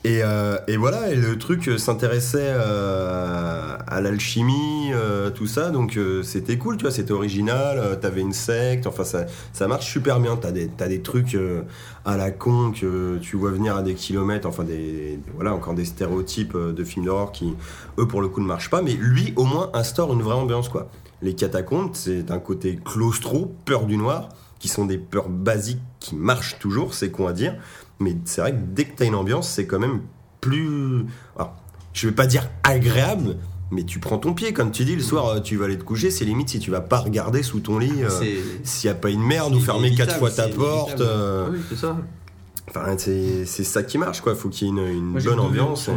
[0.05, 4.93] Et, euh, et voilà, et le truc euh, s'intéressait euh, à l'alchimie,
[5.35, 9.67] tout ça, donc c'était cool, tu vois, c'était original, t'avais une secte, enfin ça, ça
[9.67, 11.37] marche super bien, t'as des, trucs
[12.05, 15.85] à la con que tu vois venir à des kilomètres, enfin des, voilà, encore des
[15.85, 17.55] stéréotypes de films d'horreur qui,
[17.99, 20.69] eux, pour le coup, ne marchent pas, mais lui, au moins, instaure une vraie ambiance,
[20.69, 20.89] quoi.
[21.21, 24.29] Les catacombes, c'est un côté claustro, peur du noir,
[24.59, 27.57] qui sont des peurs basiques qui marchent toujours, c'est con à dire,
[28.01, 30.01] mais c'est vrai que dès que t'as une ambiance, c'est quand même
[30.41, 31.05] plus.
[31.37, 31.55] Alors,
[31.93, 33.37] je vais pas dire agréable,
[33.71, 35.85] mais tu prends ton pied, comme tu dis, le soir, euh, tu vas aller te
[35.85, 37.93] coucher, c'est limite si tu vas pas regarder sous ton lit.
[38.03, 38.09] euh,
[38.63, 41.59] S'il n'y a pas une merde ou fermer quatre fois ta porte, euh, Ah Oui,
[41.69, 41.97] c'est ça.
[42.71, 44.35] enfin c'est c'est ça qui marche quoi.
[44.35, 45.91] Faut qu'il y ait une, une Moi, j'ai bonne deux ambiance.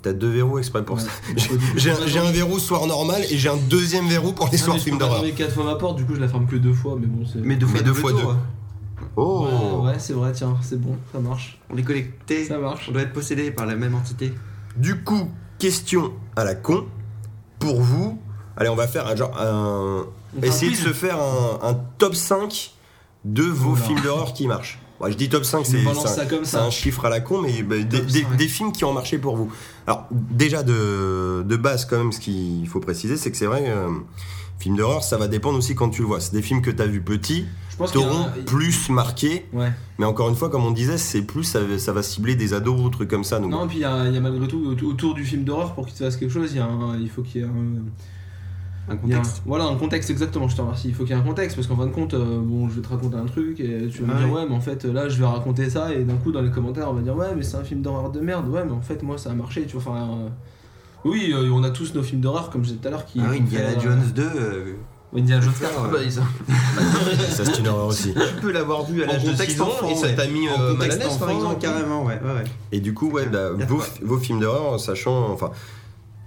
[0.00, 1.02] T'as deux verrous exprès pour Ouais.
[1.02, 1.08] ça.
[1.76, 4.54] J'ai un, j'ai j'ai un verrou soir normal et j'ai un deuxième verrou pour les
[4.54, 5.16] Ah, soirs films d'horreur.
[5.16, 7.26] fermer quatre fois ma porte, du coup je la ferme que deux fois, mais bon
[7.26, 7.40] c'est.
[7.40, 8.36] Mais deux fois Mais deux double fois tour.
[9.16, 9.46] Oh
[9.82, 11.58] Ouais, ouais, c'est vrai, tiens, c'est bon, ça marche.
[11.70, 12.44] On est connectés.
[12.44, 12.86] Ça marche.
[12.88, 14.32] On doit être possédé par la même entité.
[14.76, 16.86] Du coup, question à la con.
[17.58, 18.20] Pour vous,
[18.56, 20.06] allez, on va faire un genre un.
[20.42, 22.72] Essayez de se faire un, un top 5
[23.24, 24.78] de vos films d'horreur qui marchent.
[25.00, 27.62] Ouais, je dis top 5, Tu me c'est un- un chiffre à la con, mais
[27.62, 28.36] bah, des, Top des- 5.
[28.36, 29.50] des films qui ont marché pour vous.
[29.86, 33.64] Alors, déjà de, de base, quand même, ce qu'il faut préciser, c'est que c'est vrai,
[33.68, 33.88] euh,
[34.58, 36.20] film d'horreur, ça va dépendre aussi quand tu le vois.
[36.20, 36.86] C'est des films que tu as
[37.86, 39.70] y a t'auront un- plus marqué, Ouais.
[39.98, 42.80] mais encore une fois, comme on disait, c'est plus, ça, ça va cibler des ados
[42.80, 43.38] ou trucs comme ça.
[43.38, 45.74] Donc, Non, et puis il y, a y a malgré tout autour- du film d'horreur
[45.74, 47.46] pour qu'il se fasse quelque chose, il, y a un- il faut qu'il y ait
[47.46, 47.52] un.
[48.90, 49.42] A contexte.
[49.44, 50.88] voilà, un contexte exactement, je te remercie.
[50.88, 52.76] Il faut qu'il y ait un contexte parce qu'en fin de compte, euh, bon, je
[52.76, 54.24] vais te raconter un truc et tu vas me Ouais.
[54.24, 56.50] dire, ouais, mais en fait, là, je vais raconter ça et d'un coup, dans les
[56.50, 58.80] commentaires, on va dire, ouais, mais c'est un film d'horreur de merde, ouais, mais en
[58.80, 59.92] fait, moi, ça a marché, tu vois.
[59.92, 60.28] Enfin, euh,
[61.04, 63.20] oui, euh, on a tous nos films d'horreur, comme je disais tout à l'heure, qui.
[63.22, 64.22] Ah oui, Indiana font, euh, Jones 2.
[64.22, 64.72] euh,
[65.16, 65.72] Indiana Jones faut 4.
[65.72, 68.12] faire, Ah euh, bah, ça- ça, c'est une horreur aussi.
[68.12, 70.48] Tu peux l'avoir vu à l'âge de contexte 6 ans enfant, et ça t'a mis
[70.48, 71.60] en euh, mal à contexte l'aise, par exemple.
[71.60, 72.44] carrément, ouais, ouais, ouais.
[72.72, 73.50] Et du coup, ouais, bah,
[74.02, 75.50] vos, films d'horreur, en sachant, enfin,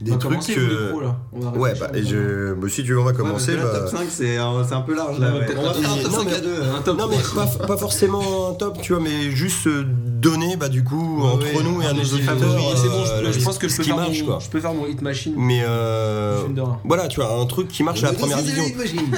[0.02, 0.90] des On trucs que.
[0.92, 1.18] pros, là.
[1.34, 2.54] On va Ouais, bah, et je...
[2.54, 3.52] bah, si tu veux, on va commencer.
[3.54, 5.32] Ouais, parce que là, bah, top 5, c'est un, peu large là.
[5.32, 5.46] Ouais, ouais.
[5.46, 6.62] peut-être On va pas- faire un top non, 5 mais- à deux.
[6.78, 10.56] Un top Non, mais pas, pas forcément un top, tu vois, mais juste euh, donner,
[10.58, 12.36] bah, du coup, Ouais, entre ouais, nous et à nos auditeurs.
[12.38, 14.40] c'est bon, je, euh, pense que je peux, faire marche, mon, quoi.
[14.40, 16.80] je peux faire mon hit machine Mais euh, film d'horreur.
[16.84, 18.64] voilà, tu vois, un truc qui marche à la première vision.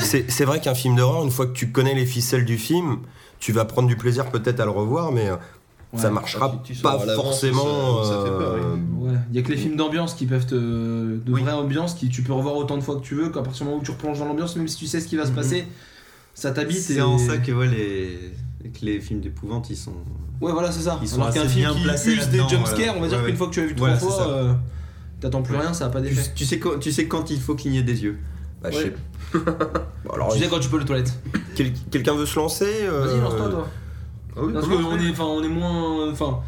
[0.01, 2.97] C'est c'est vrai qu'un film d'horreur, une fois que tu connais les ficelles du film,
[3.39, 5.35] tu vas prendre du plaisir peut-être à le revoir, mais euh,
[5.97, 8.01] ça marchera pas forcément.
[9.23, 10.55] Euh, il y a que les films d'ambiance qui peuvent te.
[10.55, 11.41] de Oui.
[11.41, 13.69] vraies ambiances qui tu peux revoir autant de fois que tu veux, qu'à partir du
[13.71, 15.35] moment où tu replonges dans l'ambiance, même si tu sais ce qui va se Mhm.
[15.35, 15.67] passer,
[16.33, 16.77] ça t'habite.
[16.79, 18.69] C'est et- en ça que, ouais, les...
[18.69, 19.93] que les films d'épouvante ils sont.
[20.41, 20.99] Ouais, voilà, c'est ça.
[21.01, 23.17] Ils sont Alors qu'un assez film bien qui placés use des jumpscares, on va dire
[23.19, 23.37] Ouais, qu'une ouais.
[23.37, 24.53] fois que tu l'as vu trois fois, euh,
[25.21, 26.31] t'attends plus rien, ça a pas d'effet.
[26.35, 28.17] tu sais quand, tu sais quand il faut cligner des yeux.
[28.61, 28.93] Bah, je sais-
[30.05, 31.13] Bon, alors, Tu sais quand tu peux les toilettes.
[31.55, 33.67] quel- quelqu'un veut se lancer euh, Vas-y, lance-toi, toi.
[34.35, 36.11] Ah oui, Parce qu'on est, on est moins.
[36.11, 36.39] Enfin,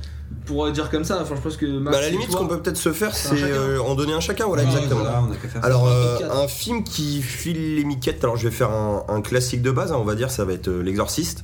[0.45, 1.65] pour dire comme ça, enfin, je pense que.
[1.65, 4.13] Max Bah, à la limite, ce qu'on peut peut-être se faire, C'est euh, en donner
[4.13, 5.01] un chacun, voilà, Ouais, exactement.
[5.01, 5.23] voilà.
[5.27, 5.67] on a qu'à faire ça.
[5.67, 9.61] Alors, euh, un film qui file les miquettes, alors je vais faire un, un classique
[9.61, 11.43] de base, hein, on va dire, ça va être euh, L'Exorciste,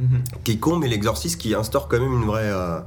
[0.00, 0.22] Mhm.
[0.44, 2.78] qui est con, mais L'Exorciste qui instaure quand même une vraie, euh,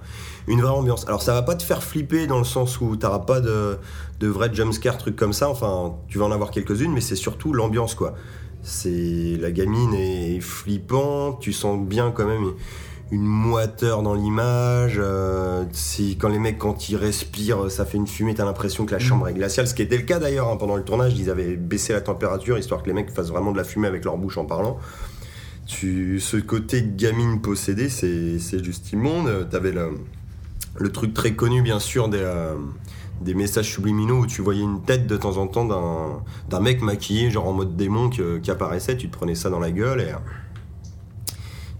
[0.47, 1.05] une vraie ambiance.
[1.07, 3.77] Alors, ça va pas te faire flipper dans le sens où t'auras pas de,
[4.21, 7.51] de vrais jumpscares, trucs comme ça, enfin, tu vas en avoir quelques-unes, mais c'est surtout
[7.53, 8.13] l'ambiance, quoi.
[8.63, 12.51] C'est la gamine est flippante, tu sens bien quand même
[13.11, 14.95] une moiteur dans l'image.
[14.97, 18.93] euh, c'est quand les mecs quand ils respirent, ça fait une fumée, t'as l'impression que
[18.93, 19.67] la chambre est glaciale.
[19.67, 22.57] Ce qui était le cas d'ailleurs hein, pendant le tournage, ils avaient baissé la température
[22.57, 24.77] histoire que les mecs fassent vraiment de la fumée avec leur bouche en parlant.
[25.67, 29.49] Tu, ce côté gamine possédée, c'est c'est juste immonde.
[29.49, 29.89] T'avais le,
[30.77, 32.55] le truc très connu bien sûr des euh,
[33.21, 35.67] des messages subliminaux où tu voyais une tête de temps en temps
[36.49, 39.71] d'un mec maquillé, genre en mode démon, qui apparaissait, tu te prenais ça dans la
[39.71, 40.11] gueule et.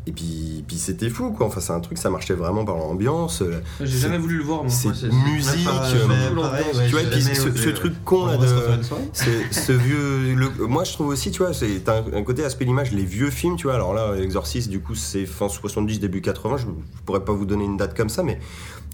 [0.07, 3.43] Et puis, puis c'était fou quoi, enfin c'est un truc, ça marchait vraiment par l'ambiance,
[3.43, 4.71] euh, J'ai jamais voulu le voir, moi.
[4.71, 7.73] c'est- musique, euh, tu vois, puis ce, ouais.
[7.73, 8.37] truc con là
[9.13, 13.05] ce, vieux, le- moi je trouve aussi, tu vois, c'est un, côté aspect l'image, les
[13.05, 13.75] vieux films, tu vois.
[13.75, 16.57] Alors là, Exorcist, du coup, c'est fin 70, début 80.
[16.57, 18.39] Je, je pourrais pas vous donner une date comme ça, mais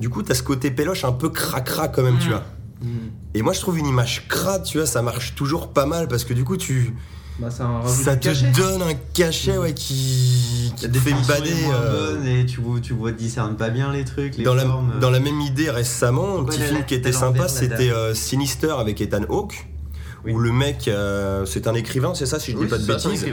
[0.02, 2.32] du coup, t'as ce côté péloche un peu cracra quand même, tu Mm.
[2.32, 2.44] vois.
[3.34, 6.24] Et moi, je trouve une image crade, tu vois, ça marche toujours pas mal parce
[6.26, 6.94] que du coup, tu,
[7.40, 8.48] Bah, ça, te cachet.
[8.58, 11.54] donne un cachet, ouais, qui, qui te fait bader.
[11.72, 14.94] euh, et tu vois, tu vois, discernes pas bien les trucs, les dans, la, formes.
[15.00, 19.00] dans la même idée récemment, un petit film qui était sympa, c'était euh, Sinister avec
[19.02, 19.68] Ethan Hawke.
[20.26, 20.34] Oui.
[20.34, 23.26] Où le mec, euh, c'est un écrivain, c'est ça si je dis pas de bêtises,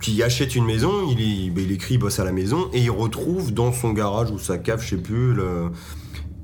[0.00, 2.80] qui achète une maison, il, est- ben, il écrit, il bosse à la maison, et
[2.80, 5.70] il retrouve dans son garage ou sa cave, je sais plus, le-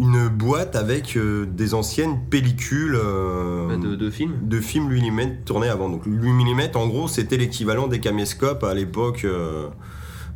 [0.00, 4.32] une boîte avec euh, des anciennes pellicules euh, Bah, de, de film.
[4.42, 5.88] de films 8 mm tournés avant.
[5.88, 9.68] Donc 8 mm, en gros, c'était l'équivalent des caméscopes à l'époque euh,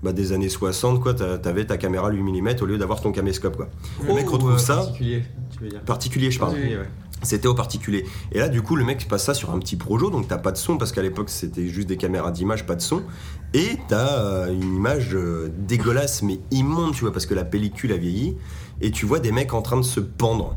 [0.02, 1.00] bah, des années 60.
[1.00, 3.56] Quoi, T'a- t'avais ta caméra 8 mm au lieu d'avoir ton caméscope.
[3.56, 3.68] Quoi.
[4.06, 4.76] Le mec Ou, retrouve euh, ça.
[4.76, 5.80] Particulier, tu veux dire.
[5.82, 6.54] Particulier, je parle.
[6.54, 6.78] Ouais.
[7.22, 8.04] C'était au particulier.
[8.30, 10.52] Et là, du coup, le mec passe ça sur un petit projo, donc t'as pas
[10.52, 13.02] de son, parce qu'à l'époque, c'était juste des caméras d'image, pas de son.
[13.54, 15.16] Et t'as une image
[15.66, 18.36] dégueulasse, mais immonde, tu vois, parce que la pellicule a vieilli.
[18.80, 20.56] Et tu vois des mecs en train de se pendre.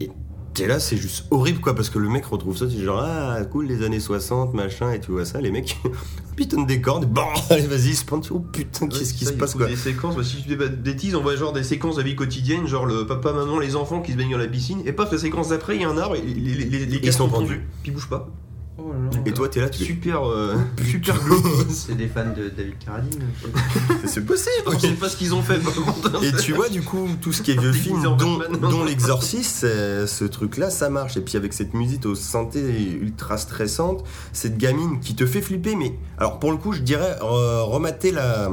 [0.00, 0.10] Et
[0.54, 3.38] t'es là, c'est juste horrible, quoi, parce que le mec retrouve ça, c'est genre, ah,
[3.50, 5.78] cool, les années 60, machin, et tu vois ça, les mecs,
[6.36, 8.26] pitonnent des cordes, bon, allez, vas-y, ils se pendent.
[8.30, 11.22] Oh putain, qu'est-ce qui se passe, quoi Des séquences, bah, si tu de bêtises, on
[11.22, 14.16] voit genre des séquences de vie quotidienne, genre le papa, maman, les enfants qui se
[14.16, 16.22] baignent dans la piscine, et paf, la séquence d'après, il y a un arbre, et
[16.22, 18.28] les, les, les, les Ils sont pendus, puis ils bougent pas.
[18.78, 19.22] Oh là là.
[19.24, 20.54] Et toi, t'es là, tu fais, Super, euh,
[20.84, 21.46] super glauque.
[21.70, 23.22] C'est des fans de David Carradine.
[24.04, 26.22] c'est possible, On sait pas ce qu'ils ont fait par contre.
[26.22, 30.24] Et tu vois, du coup, tout ce qui est vieux film, dont, l'exorciste, c'est- ce
[30.24, 31.16] truc-là, ça marche.
[31.16, 32.60] Et puis avec cette musique au synthé
[33.00, 34.04] ultra stressante,
[34.34, 38.12] cette gamine qui te fait flipper, mais alors pour le coup, je dirais euh, remater
[38.12, 38.50] la,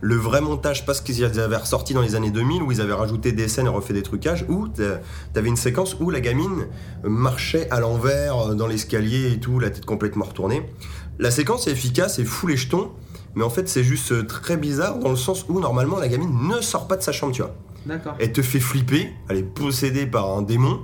[0.00, 2.92] le vrai montage, pas ce qu'ils avaient ressorti dans les années 2000, où ils avaient
[2.92, 5.00] rajouté des scènes et refait des trucages, où t'a-
[5.32, 6.66] t'avais une séquence où la gamine
[7.02, 10.62] marchait à l'envers euh, dans l'escalier et tout, la tête complètement retournée.
[11.18, 12.90] La séquence est efficace et fout les jetons.
[13.34, 16.32] Mais en fait, c'est juste euh, très bizarre dans le sens où normalement la gamine
[16.48, 17.54] ne sort pas de sa chambre, tu vois.
[17.86, 18.14] D'accord.
[18.18, 20.80] Elle te fait flipper, elle est possédée par un démon,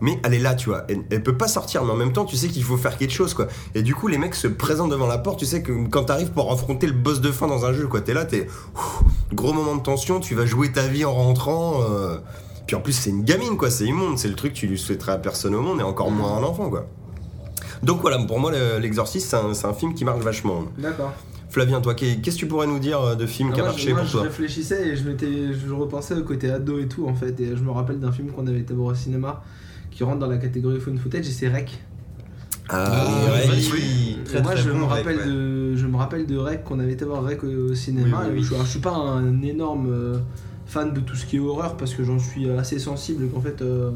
[0.00, 0.84] mais elle est là, tu vois.
[0.88, 3.12] Elle, elle peut pas sortir, mais en même temps, tu sais qu'il faut faire quelque
[3.12, 3.46] chose, quoi.
[3.74, 6.30] Et du coup, les mecs se présentent devant la porte, tu sais que quand t'arrives
[6.30, 8.46] pour affronter le boss de fin dans un jeu, quoi, t'es là, t'es.
[9.32, 11.82] Gros moment de tension, tu vas jouer ta vie en rentrant.
[11.82, 12.18] euh,
[12.66, 14.78] Puis en plus, c'est une gamine, quoi, c'est immonde, c'est le truc que tu lui
[14.78, 16.86] souhaiterais à personne au monde, et encore moins à un enfant, quoi.
[17.82, 20.64] Donc voilà, pour moi, le- L'Exorciste, c'est un, film qui marche vachement.
[20.78, 21.12] D'accord.
[21.48, 23.88] Flavien, toi, qu'est- qu'est-ce que tu pourrais nous dire euh, de film qui a marché
[23.88, 24.22] je, moi, pour je toi?
[24.22, 25.02] réfléchissais et je,
[25.66, 27.40] je repensais au côté ado et tout en fait.
[27.40, 29.42] Et je me rappelle d'un film qu'on avait été voir au cinéma
[30.00, 31.78] qui rentre dans la catégorie phone footage et c'est Rec.
[32.70, 33.42] Ah, Ah, ouais.
[33.50, 34.18] oui, oui.
[34.24, 35.26] Très, moi très je, bon, me Rec, rappelle ouais.
[35.26, 38.20] de, je me rappelle de Rec qu'on avait été voir Rec au cinéma.
[38.22, 38.42] Oui, oui, Et oui.
[38.44, 40.16] Je, alors, je suis pas un énorme euh,
[40.64, 43.42] fan de tout ce qui est horreur parce que j'en suis assez sensible et qu'en
[43.42, 43.90] fait euh,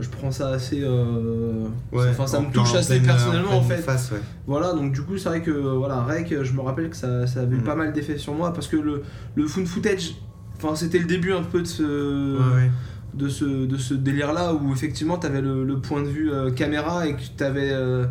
[0.00, 0.80] je prends ça assez.
[0.82, 3.76] euh, enfin, ça en me touche assez pleine- personnellement en fait.
[3.76, 4.20] face, ouais.
[4.48, 7.28] Voilà, donc du coup, c'est vrai que euh, voilà, Rec, je me rappelle que ça,
[7.28, 7.64] ça avait eu Mm.
[7.64, 9.02] pas mal d'effets sur moi parce que le,
[9.36, 10.16] le found footage,
[10.56, 12.70] enfin, c'était le début un peu de ce, Ouais, ouais.
[13.14, 17.06] De ce, de ce délire-là où effectivement, t'avais le, le point de vue euh, caméra
[17.06, 17.70] et que t'avais.
[17.72, 18.06] euh,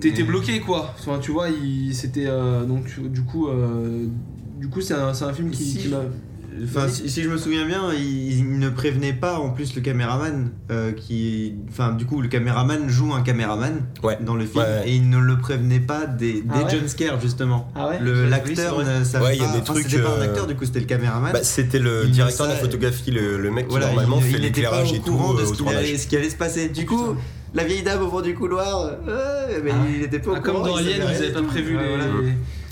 [0.00, 0.26] T'étais Mm.
[0.26, 0.94] bloqué quoi.
[0.98, 1.48] Enfin, tu vois,
[1.92, 2.26] c'était.
[2.26, 4.06] euh, donc, du coup, euh,
[4.58, 6.02] du coup c'est un, c'est un film qui, Si qui m'a.
[6.64, 9.80] Enfin, si, si je me souviens bien, il, il ne prévenait pas en plus le
[9.80, 11.54] caméraman euh, qui.
[11.68, 14.18] Enfin, du coup, le caméraman joue un caméraman Ouais.
[14.20, 14.88] dans le film Ouais, ouais.
[14.88, 17.70] et il ne le prévenait pas des, des Ah ouais jumpscares justement.
[17.76, 19.52] Ah L'acteur ne savait Ouais, il y a pas.
[19.54, 21.32] des enfin, trucs, C'était pas un euh, acteur, du coup, c'était le caméraman.
[21.32, 24.24] Bah, c'était le Il directeur de la photographie, le, le mec qui Voilà, normalement il,
[24.32, 26.30] fait l'éclairage au et tout courant de euh, ce, au qu'il allait- ce qui allait
[26.30, 26.68] se passer.
[26.68, 27.14] Du coup,
[27.54, 29.76] la vieille dame au fond du couloir, euh, mais Ah.
[29.96, 30.60] il était pas au Ah, courant.
[30.60, 31.88] comme dans Alien, rien avaient pas prévu les.
[31.88, 32.04] voilà.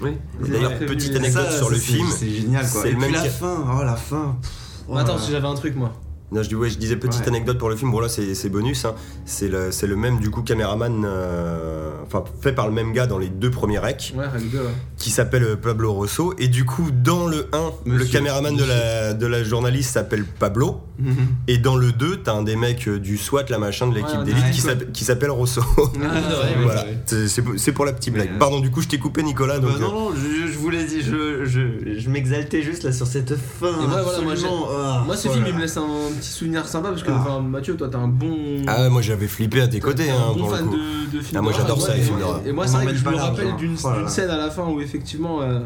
[0.00, 0.16] Oui.
[0.48, 2.06] D'ailleurs, petite anecdote Ça, sur le film.
[2.10, 2.82] C'est génial quoi.
[2.82, 4.36] c'est la qui a- fin, oh la fin.
[4.40, 4.50] pff,
[4.88, 5.92] oh Attends, là si j'avais un truc moi.
[6.30, 7.28] Non, je, dis, ouais, je disais petite Ouais.
[7.28, 7.90] anecdote pour le film.
[7.90, 8.84] Bon, là, c'est bonus.
[8.84, 8.94] hein.
[9.24, 13.28] C'est le, même, du coup, caméraman, euh, enfin, fait par le même gars dans les
[13.28, 14.60] deux premiers recs, Ouais, règle 2.
[14.98, 16.34] qui s'appelle euh, Pablo Rosso.
[16.38, 18.12] Et du coup, dans le 1, le Monsieur.
[18.12, 20.80] caméraman de la, de la journaliste s'appelle Pablo.
[20.98, 21.14] Mhm.
[21.46, 24.18] Et dans le 2, t'as un des mecs euh, du SWAT, la machin de l'équipe
[24.18, 25.62] Ouais, d'élite, ouais, qui s'appelle- Rosso.
[25.78, 26.20] Ah,
[26.62, 28.30] voilà, c'est pour- la petite blague.
[28.34, 29.60] euh, Pardon, du coup, je t'ai coupé, Nicolas.
[29.60, 33.34] Bah non, non, je, je voulais dire, je, je, je m'exaltais juste là sur cette
[33.36, 33.68] fin.
[33.68, 35.86] Et moi, voilà, moi, absolument, ah, Moi, ce oh film, il me laisse un
[36.18, 37.18] petit souvenir sympa parce que, Ah.
[37.20, 38.36] enfin, Mathieu, toi, t'as un bon.
[38.66, 40.76] Ah ouais, moi j'avais flippé à tes côtés, hein, un bon pour le fan coup.
[40.76, 41.66] de, de films Ah, moi, d'horreur.
[41.66, 42.42] j'adore ça, Et les moi, films d'horreur.
[42.46, 43.56] Et moi, On c'est vrai que m'emmène je pas me large, rappelle hein.
[43.58, 44.10] d'une Oh là d'une là.
[44.10, 45.60] scène à la fin où effectivement, euh,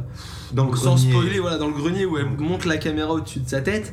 [0.52, 1.10] dans le sans grenier.
[1.12, 3.92] spoiler, voilà, dans le grenier où elle monte la caméra au-dessus de sa tête.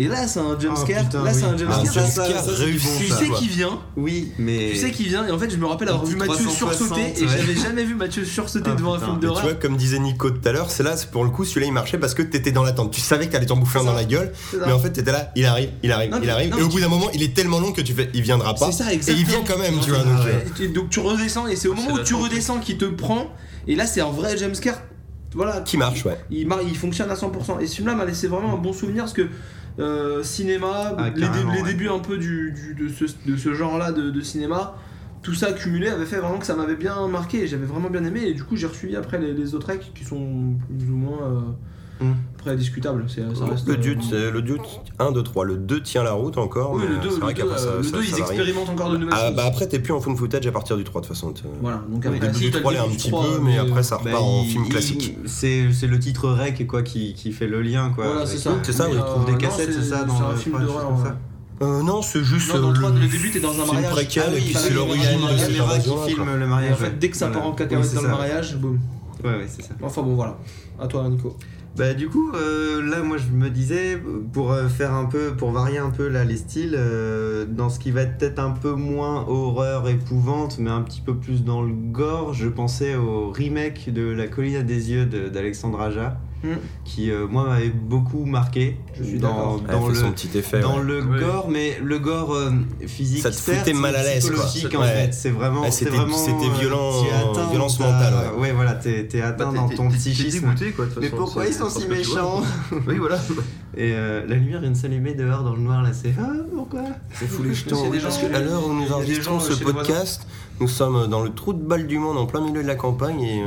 [0.00, 1.06] Et là, c'est un jumpscare.
[1.12, 1.46] Ah, là, c'est oui.
[1.50, 2.06] un Ah, jumpscare.
[2.06, 3.80] ça, ça, du réussi, tu sais qui vient.
[3.96, 4.68] Oui, mais.
[4.70, 5.26] Tu sais qui vient.
[5.26, 7.28] Et en fait, je me rappelle avoir vu Mathieu 360, sursauter et ouais.
[7.36, 9.42] j'avais jamais vu Mathieu sursauter Ah, devant un film Et tu d'horreur.
[9.42, 11.98] vois, comme disait Nico tout à l'heure, c'est là, pour le coup, celui-là il marchait
[11.98, 12.92] parce que t'étais dans l'attente.
[12.92, 14.32] Tu savais que t'allais t'en bouffer un dans la gueule,
[14.64, 16.50] mais en fait t'étais là, il arrive, il arrive, Non, il arrive.
[16.52, 18.54] non, et au bout d'un moment, il est tellement long que tu fais, il viendra
[18.54, 18.70] pas.
[18.70, 19.98] C'est ça, et il vient quand même, tu vois.
[20.04, 22.78] donc, euh, Et tu- donc tu redescends et c'est au moment où tu redescends qu'il
[22.78, 23.26] te prend.
[23.66, 24.80] Et là, c'est un vrai jumpscare.
[25.34, 26.18] Voilà, qui marche, ouais.
[26.30, 27.58] il fonctionne à 100%.
[27.60, 29.28] Et ce film-là m'a laissé vraiment un bon souvenir parce que
[29.78, 33.92] euh, cinéma, Ah, les, dé- débuts un peu du, du- de ce, de ce genre-là
[33.92, 34.76] de, de cinéma,
[35.22, 38.04] tout ça cumulé avait fait vraiment que ça m'avait bien marqué et j'avais vraiment bien
[38.04, 38.22] aimé.
[38.24, 41.40] Et du coup, j'ai reçu après les, les autres qui sont plus ou moins euh,
[42.00, 42.12] Mm.
[42.48, 43.04] Après discutables.
[43.08, 44.60] C'est- ça reste, le euh, Dude, c'est- le Dude
[44.98, 45.44] 1, 2, 3.
[45.44, 46.72] Le 2 tient la route encore.
[46.72, 48.04] Oui, mais le 2, c'est vrai le 2, qu'après ça, euh, le ça- 2, ça
[48.04, 48.22] ils varie.
[48.36, 49.36] expérimentent encore de nouvelles Ah choses.
[49.36, 51.32] bah après t'es plus en fun footage à partir du 3 de toute façon.
[51.60, 53.58] Voilà, donc après, début si, du t'as 3 le l'est un petit 3, peu, mais
[53.58, 55.18] après ça Bah, repart en il- film il- classique.
[55.26, 58.06] C'est c'est le titre rec quoi qui, qui fait le lien quoi.
[58.06, 58.52] Voilà, c'est ça.
[58.62, 60.92] C'est ça, des euh, cassettes, c'est ça, dans C'est le- un film d'horreur.
[61.04, 61.16] ça.
[61.60, 62.54] Euh, non, c'est juste.
[62.54, 63.90] Non, dans le euh, 3, le début, t'es dans un C'est mariage.
[63.90, 66.72] préquelle Ah oui, et puis c'est l'origine de caméra qui filme le mariage.
[66.72, 68.14] en fait, dès que ça part en cacahuète c'est dans le ça.
[68.14, 68.78] mariage, boum.
[69.24, 69.70] Ouais, ouais, c'est ça.
[69.82, 70.38] Enfin bon, voilà.
[70.80, 71.36] À toi, Nico.
[71.78, 74.02] Bah du coup, euh, là moi je me disais,
[74.32, 77.78] pour euh, faire un peu, pour varier un peu là les styles, euh, dans ce
[77.78, 81.62] qui va être peut-être un peu moins horreur, épouvante, mais un petit peu plus dans
[81.62, 86.54] le gore, je pensais au remake de La colline à des yeux d'Alexandre Aja, Hmm.
[86.84, 88.76] qui euh, moi m'avait beaucoup marqué.
[88.96, 89.56] Je suis dans,
[89.88, 90.60] le, son petit effet.
[90.60, 90.84] dans ouais.
[90.84, 91.18] le Ouais.
[91.20, 92.50] gore, mais le gore euh,
[92.86, 94.44] physique, Ça te certes, foutait mal à l'aise, quoi.
[94.46, 95.06] psychologique, en Ouais.
[95.06, 95.14] fait.
[95.14, 98.40] C'est vraiment, Ouais, c'était- vraiment, c'était euh, violent, atteint, violence mentale, ouais.
[98.40, 100.40] Ouais, voilà, t'es t'es atteint Bah, dans ton psychisme.
[100.40, 102.42] dégoûté, quoi, de Mais façon, pourquoi ils sont si méchants
[102.86, 103.18] Oui, voilà.
[103.78, 106.82] Et euh, la lumière vient de s'allumer dehors dans le noir là, c'est ah pourquoi?
[107.14, 107.86] C'est fou les jetons.
[107.86, 110.26] a des gens Parce que à l'heure où nous enregistrons ce podcast,
[110.60, 113.22] nous sommes dans le trou de balle du monde en plein milieu de la campagne
[113.22, 113.46] et euh,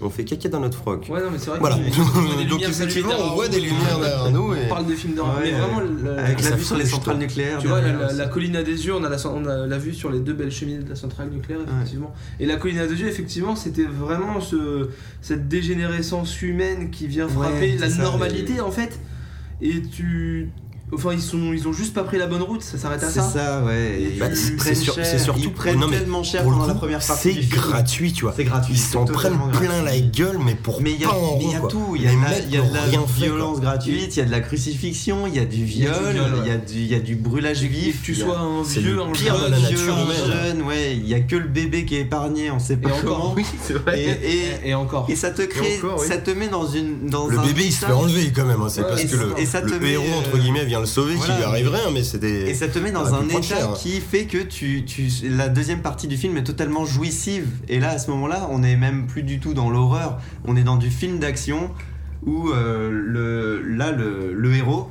[0.00, 1.06] on fait caca dans notre froc.
[1.08, 1.76] Ouais, non, mais c'est vrai Voilà.
[2.50, 4.52] Donc effectivement, on voit des lumières derrière nous.
[4.52, 5.36] et- On parle des films d'horreur.
[5.36, 7.58] Ouais, mais vraiment, Avec la vue sur les centrales nucléaires.
[7.58, 10.10] Tu vois, la, colline à des yeux, on a, la, on a la vue sur
[10.10, 12.12] les deux belles cheminées de la centrale nucléaire, effectivement.
[12.40, 14.88] Et la colline à des yeux, effectivement, c'était vraiment ce,
[15.22, 18.98] cette dégénérescence humaine qui vient frapper la normalité, en fait.
[19.60, 20.50] Et tu.
[20.94, 23.20] Enfin, ils, sont, ils ont juste pas pris la bonne route, ça s'arrête à C'est
[23.20, 23.28] ça.
[23.30, 24.12] ça, ouais.
[24.18, 27.48] Bah, c'est sur- surtout- ils prennent non, mais tellement cher pendant la première partie c'est
[27.48, 28.32] gratuit, tu vois.
[28.34, 28.72] C'est gratuit.
[28.74, 29.84] Ils s'en prennent plein gratuit.
[29.84, 31.94] la gueule, mais pour Mais il y a, pas en mais il y a tout,
[31.94, 33.60] il y a de la, mecs il y a de n'ont la rien fait, violence
[33.60, 35.92] gratuite, il y a de la crucifixion, il y a du viol,
[36.42, 38.00] il y a du, il y a du brûlage vif.
[38.00, 40.16] que tu sois un vieux, un pire de jeune, la vieux, nature un humaine.
[40.56, 42.92] jeune, ouais, il y a que le bébé qui est épargné, on sait pas Et
[42.92, 43.34] encore, comment.
[43.36, 44.18] Oui, c'est vrai.
[44.64, 45.06] Et, encore.
[45.10, 47.92] et ça te crée, ça te met dans une dans Le bébé il se fait
[47.92, 48.68] enlever quand même, hein.
[48.70, 51.34] c'est parce et que ça- le, ça héros euh, entre guillemets vient le sauver voilà.
[51.34, 52.50] qui lui arriverait, hein, mais c'était.
[52.50, 55.82] Et ça te met dans un état cher, qui fait que tu, tu, la deuxième
[55.82, 57.46] partie du film est totalement jouissive.
[57.68, 60.18] Et là, à ce moment-là, on est même plus du tout dans l'horreur.
[60.44, 61.70] On est dans du film d'action
[62.24, 64.88] où euh, le, là, le, le héros,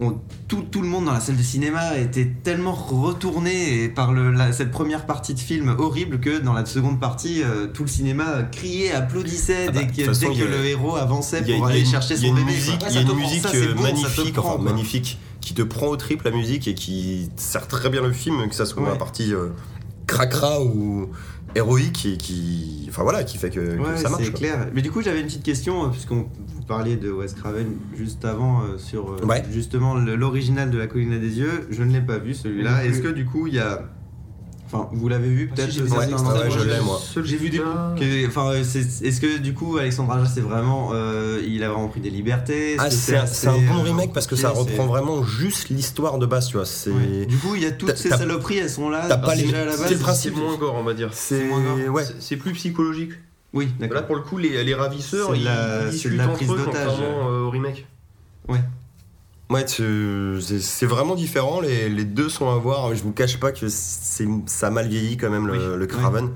[0.00, 4.12] on- tout, tout le monde dans la salle de cinéma était tellement retourné et par
[4.12, 7.82] le, la- cette première partie de film horrible que dans la seconde partie, euh, tout
[7.82, 10.56] le cinéma criait, applaudissait Ah bah, dès que, toute façon, dès il y que a-
[10.58, 12.52] le héros avançait pour a aller chercher son bébé.
[12.88, 13.44] il y a une musique
[13.80, 14.62] magnifique, enfin
[15.40, 18.54] qui te prend au triple la musique et qui sert très bien le film, que
[18.54, 18.90] ça soit Ouais.
[18.90, 19.48] la partie euh,
[20.06, 21.10] cracra ou
[21.54, 24.24] héroïque et qui, enfin voilà, qui fait que, que Ouais, ça marche.
[24.24, 24.68] c'est clair.
[24.74, 28.24] Mais du coup, j'avais une petite question, euh, puisqu'on vous parliez de Wes Craven juste
[28.24, 29.42] avant euh, sur euh, Ouais.
[29.50, 31.66] justement l'original de La colline à des yeux.
[31.70, 32.84] Je ne l'ai pas vu celui-là.
[32.84, 33.88] Est-ce que du coup, il y a
[34.70, 36.06] Enfin, vous l'avez vu Ah, peut-être si, vous ouais,
[36.50, 37.00] je l'ai, moi.
[37.24, 37.60] J'ai vu des
[38.26, 42.00] Enfin, c'est- est-ce que du coup, Alexandre Aja, c'est vraiment, euh, il a vraiment pris
[42.00, 42.76] des libertés?
[42.78, 46.18] Ah, c'est un, c'est un bon euh, remake parce que ça reprend vraiment juste l'histoire
[46.18, 46.66] de base, tu vois.
[46.88, 47.24] Ouais.
[47.26, 49.06] Du coup, il y a toutes ces saloperies, elles sont là.
[49.08, 50.34] t'as pas les- déjà à la c'est le principe.
[50.36, 51.10] C'est moins gore, on va dire.
[51.12, 51.48] C'est.
[51.88, 52.04] Ouais.
[52.20, 53.12] C'est- plus psychologique.
[53.54, 54.06] Oui, Là, d'accord.
[54.06, 57.30] pour le coup, les, les ravisseurs, ils, la- ils discutent la entre prise eux, contrairement
[57.30, 57.86] euh, au remake.
[58.46, 58.60] Ouais,
[59.64, 61.60] tu- c'est vraiment différent.
[61.60, 62.94] Les, les deux sont à voir.
[62.94, 66.30] Je vous cache pas que ça mal vieilli quand même le, Oui, le Craven.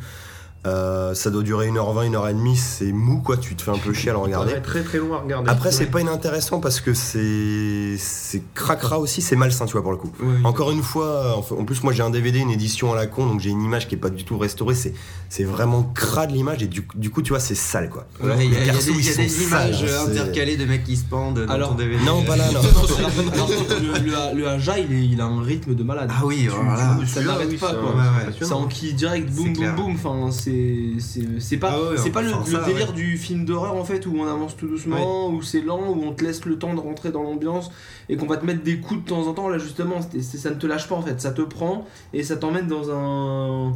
[0.64, 2.56] Euh, ça doit durer 1h20, 1h30.
[2.56, 3.36] C'est mou quoi.
[3.36, 4.52] Tu te fais un peu chier à le regarder.
[4.52, 5.50] Ouais, très très loin à regarder.
[5.50, 5.90] Après, c'est Ouais.
[5.90, 9.22] pas inintéressant parce que c'est c'est cracra aussi.
[9.22, 10.12] C'est malsain, tu vois, pour le coup.
[10.20, 10.36] Oui.
[10.44, 13.40] Encore une fois, en plus moi j'ai un DVD, une édition à la con, donc
[13.40, 14.76] j'ai une image qui est pas du tout restaurée.
[14.76, 14.94] C'est
[15.28, 18.06] c'est vraiment crade l'image et du, du coup tu vois c'est sale quoi.
[18.22, 20.64] Ouais, il y a, il y il y a des images sales, c'est- intercalées de
[20.64, 22.04] mecs qui se pendent dans Alors, ton DVD.
[22.04, 22.60] Non, pas là, non.
[22.62, 26.10] Le, le, le Aja, il, est- il a un rythme de malade.
[26.12, 26.96] Ah oui, Tu- voilà.
[27.00, 27.90] tu- ça n'arrête pas c'est quoi.
[27.90, 28.04] un- Ouais, ouais.
[28.18, 28.60] c'est C'est impressionnant.
[28.62, 29.94] en qui direct, boum boum boum.
[29.94, 30.51] Enfin, c'est
[30.98, 32.94] c'est c'est pas Ah ouais, c'est pas le, enfin, le ça, délire ouais.
[32.94, 36.12] du film d'horreur en fait où on avance tout doucement, où c'est lent, où on
[36.12, 37.70] te laisse le temps de rentrer dans l'ambiance
[38.08, 39.48] et qu'on va te mettre des coups de temps en temps.
[39.48, 42.66] Là justement, ça ne te lâche pas en fait, ça te prend et ça t'emmène
[42.66, 43.72] dans un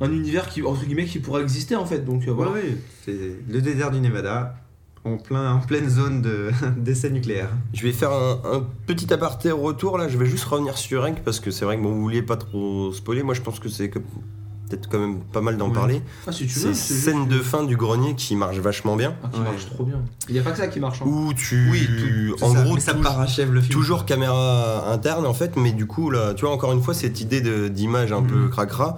[0.00, 2.04] un univers qui entre guillemets qui pourrait exister en fait.
[2.04, 2.52] Donc euh, voilà.
[2.52, 4.54] Ouais, ouais, c'est le désert du Nevada,
[5.04, 7.50] en, plein, en pleine zone de- d'essai nucléaire.
[7.74, 10.06] Je vais faire un, un petit aparté retour là.
[10.08, 12.36] Je vais juste revenir sur Rank parce que c'est vrai que bon, vous vouliez pas
[12.36, 13.24] trop spoiler.
[13.24, 13.98] Moi je pense que c'est que-
[14.68, 15.74] peut-être quand même pas mal d'en Ouais.
[15.74, 16.02] parler.
[16.26, 16.74] Ah, si tu C'est veux.
[16.74, 19.14] c'est scène juste- de fin du grenier qui marche vachement bien.
[19.22, 19.44] Ah, qui Ouais.
[19.46, 20.00] marche trop bien.
[20.28, 21.00] Il y a pas que ça qui marche.
[21.02, 21.06] hein.
[21.06, 23.72] Où tu tout en ça, gros ça parachève le film.
[23.72, 27.20] Toujours caméra interne en fait, mais du coup là, tu vois encore une fois cette
[27.20, 28.50] idée de- d'image un peu Mhm.
[28.50, 28.96] cracra,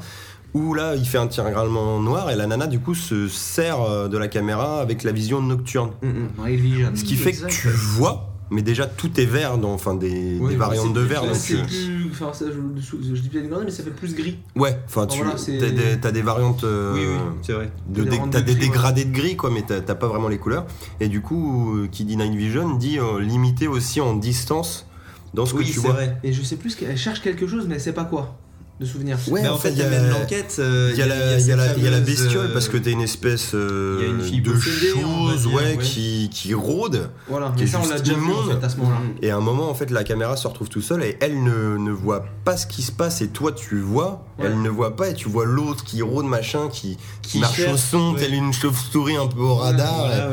[0.55, 4.19] où là il fait intégralement noir et la nana du coup se sert euh, de
[4.19, 5.91] la caméra avec la vision nocturne.
[6.03, 6.97] Mm, mm.
[6.97, 10.51] Ce qui fait que tu vois, mais déjà tout est vert, dans, enfin des, Oui,
[10.51, 11.23] des variantes de vert.
[11.25, 12.25] Donc, c'est euh, plus.
[12.25, 14.39] Enfin, ça, je, je, je dis bien mais ça fait plus gris.
[14.57, 16.65] ouais, enfin tu Voilà, t'as des, des variantes.
[16.65, 17.71] euh, Oui, oui, c'est vrai.
[17.89, 18.69] de Des t'as de des gris, ouais.
[18.69, 20.67] dégradés de gris quoi mais t'as pas vraiment les couleurs
[21.01, 24.87] et du coup qui dit Night Vision dit euh, limité aussi en distance
[25.35, 26.19] dans ce Oui, que tu c'est vois vrai.
[26.25, 28.37] Et je sais plus, qu'elle cherche quelque chose, mais elle sait pas quoi.
[28.81, 29.19] De souvenir.
[29.29, 30.57] ouais Mais en en fait, il y a même l'enquête.
[30.59, 32.51] euh, il y a la, il y a la, il y a la cette bestiole
[32.55, 35.43] parce que euh, t'es une espèce euh, il y a une fille de va chose
[35.43, 35.79] dire, ouais, ouais.
[35.83, 38.59] qui, qui rôde Voilà, Qui mais est ça, on l'a déjà vu en immonde.
[38.59, 38.97] fait à ce moment-là.
[39.21, 41.77] et à un moment en fait la caméra se retrouve tout seul et elle ne,
[41.77, 44.47] ne voit pas ce qui se passe et toi tu vois Ouais.
[44.47, 47.77] elle ne voit pas et tu vois l'autre qui rôde machin qui, qui, marche au
[47.77, 48.21] son ouais.
[48.21, 50.31] telle une chauve-souris un peu au radar Voilà.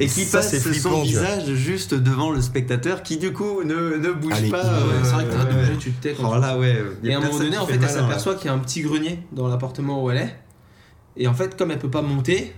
[0.00, 1.02] Et qui Ça, passe son flippant, vois.
[1.02, 4.62] visage juste devant le spectateur qui du coup ne, ne bouge Allez, pas.
[4.62, 6.82] ouais, Ouais, c'est vrai que t'arrêtes de euh, bouger, tu te Alors tu- là, ouais.
[7.02, 8.58] y Et à un moment donné, qui en fait elle s'aperçoit qu'il y a un
[8.58, 10.36] petit grenier dans l'appartement où elle est.
[11.16, 12.54] Et en fait, comme elle peut pas monter,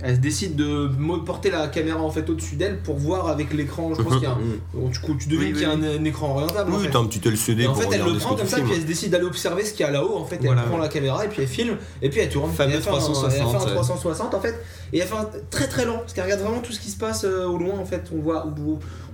[0.00, 0.88] elle décide de
[1.26, 3.92] porter la caméra en fait au-dessus d'elle pour voir avec l'écran.
[3.96, 4.36] Je pense qu'il y a un.
[4.36, 4.60] Mm.
[4.74, 6.72] Bon, tu, tu devines Oui, qu'il y a oui, un, un écran orientable.
[6.72, 6.90] en oui fait.
[6.90, 8.86] t'as un petit LCD Et en fait, elle le prend comme ça, puis elle se
[8.86, 10.16] décide d'aller observer ce qu'il y a là-haut.
[10.16, 10.82] En fait, Voilà, elle prend ouais.
[10.82, 12.52] la caméra et puis elle filme, et puis elle tourne.
[12.52, 13.74] Fameux Et elle fait un- 360, Elle fait un ouais.
[13.74, 14.54] 360 en fait,
[14.92, 16.96] et elle fait un très très lent, parce qu'elle regarde vraiment tout ce qui se
[16.96, 17.74] passe euh, au loin.
[17.78, 18.46] En fait, on voit,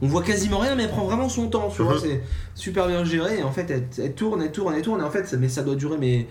[0.03, 1.72] on voit quasiment rien, mais elle prend vraiment son temps.
[1.74, 2.20] Tu vois, c'est
[2.55, 3.39] super bien géré.
[3.39, 5.01] Et en fait, elle, elle tourne, elle tourne, elle tourne.
[5.01, 6.26] Et en fait, mais ça doit durer mais,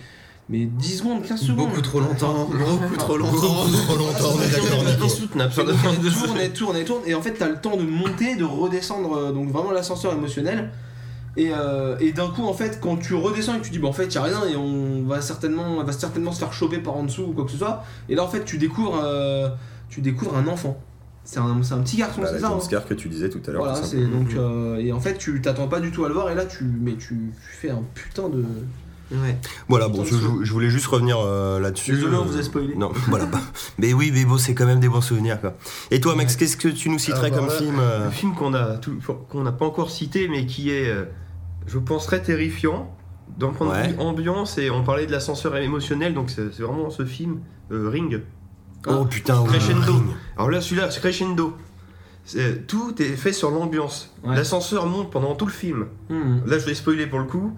[0.49, 1.69] mais 10 secondes, 15 secondes.
[1.69, 2.49] Beaucoup trop longtemps.
[2.51, 3.37] Beaucoup trop longtemps.
[3.37, 4.83] trop longtemps, on est d'accord,
[6.13, 9.15] tourne, elle tourne, elle tourne, et en fait t'as le temps de monter, de redescendre,
[9.17, 10.71] euh, donc vraiment l'ascenseur émotionnel.
[11.35, 13.87] Et, euh, et d'un coup en fait quand tu redescends et que tu dis bah
[13.87, 16.77] en fait y a rien et on va certainement, elle va certainement se faire choper
[16.77, 17.83] par en dessous ou quoi que ce soit.
[18.07, 19.49] Et là en fait tu découvres, euh,
[19.89, 20.77] tu découvres un enfant.
[21.23, 22.47] C'est un, c'est un petit garçon, Bah, c'est ça.
[22.47, 22.49] hein.
[22.51, 23.63] jumpscare que tu disais tout à l'heure.
[23.63, 26.29] Voilà, c'est donc euh, et en fait tu t'attends pas du tout à le voir
[26.29, 28.45] et là tu mais tu, tu fais un putain de.
[29.11, 29.37] Ouais.
[29.67, 31.91] Voilà, bon, Putain je, voulais juste revenir euh, là-dessus.
[31.93, 32.73] Désolé, on euh, vous a spoilé.
[32.75, 33.25] Non, voilà.
[33.25, 33.39] bah,
[33.77, 35.55] mais oui, mais bon, c'est quand même des bons souvenirs, quoi.
[35.91, 38.33] Et toi, Max, qu'est-ce que tu nous citerais Ah, bah, comme film euh, Le film
[38.33, 38.97] qu'on a tout-
[39.29, 41.05] qu'on n'a pas encore cité, mais qui est, euh,
[41.67, 42.95] je pense, très terrifiant.
[43.37, 43.87] D'un point Ouais.
[43.87, 47.39] de vue ambiance, et on parlait de l'ascenseur émotionnel, donc c'est vraiment ce film,
[47.71, 48.21] euh, Ring.
[48.85, 49.81] Oh putain, oui, Crescendo.
[49.93, 50.03] Ring.
[50.37, 51.55] Alors là, celui-là, c'est crescendo.
[52.67, 54.13] Tout est fait sur l'ambiance.
[54.23, 54.35] Ouais.
[54.35, 55.87] L'ascenseur monte pendant tout le film.
[56.09, 56.39] Hmm.
[56.45, 57.53] Là, je vais spoiler pour le coup.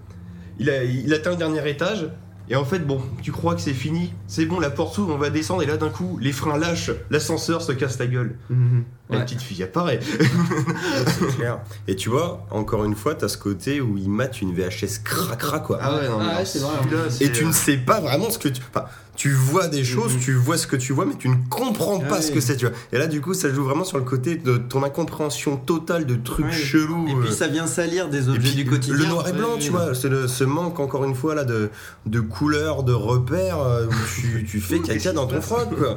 [0.58, 2.08] Il, a, il atteint le dernier étage.
[2.48, 4.12] Et en fait, bon, tu crois que c'est fini.
[4.28, 5.62] C'est bon, la porte s'ouvre, on va descendre.
[5.62, 6.92] Et là, d'un coup, les freins lâchent.
[7.10, 8.36] L'ascenseur se casse la gueule.
[8.50, 8.84] Mhm.
[9.10, 10.00] La petite fille apparaît.
[11.06, 11.60] C'est clair.
[11.88, 15.60] Et tu vois, encore une fois, t'as ce côté où il mate une VHS cracra,
[15.60, 15.78] quoi.
[15.80, 18.30] Ah ouais, non, Ah ouais, c'est vrai, celui-là, Et tu euh, ne sais pas vraiment
[18.30, 18.60] ce que tu.
[18.74, 18.86] Enfin,
[19.16, 20.20] tu vois des choses, Mhm.
[20.20, 22.56] tu vois ce que tu vois, mais tu ne comprends pas Ah ce que c'est,
[22.56, 22.74] tu vois.
[22.92, 26.14] Et là, du coup, ça joue vraiment sur le côté de ton incompréhension totale de
[26.16, 26.52] trucs Ouais.
[26.52, 27.06] chelous.
[27.08, 28.94] Et euh, puis ça vient salir des Et objets puis, du quotidien.
[28.96, 29.78] Le noir et blanc, Ouais, tu ouais.
[29.94, 31.70] vois, le- ce manque encore une fois là de,
[32.04, 33.90] de couleurs, de repères, euh, où
[34.20, 35.96] tu, tu fais caca dans ton froc, quoi.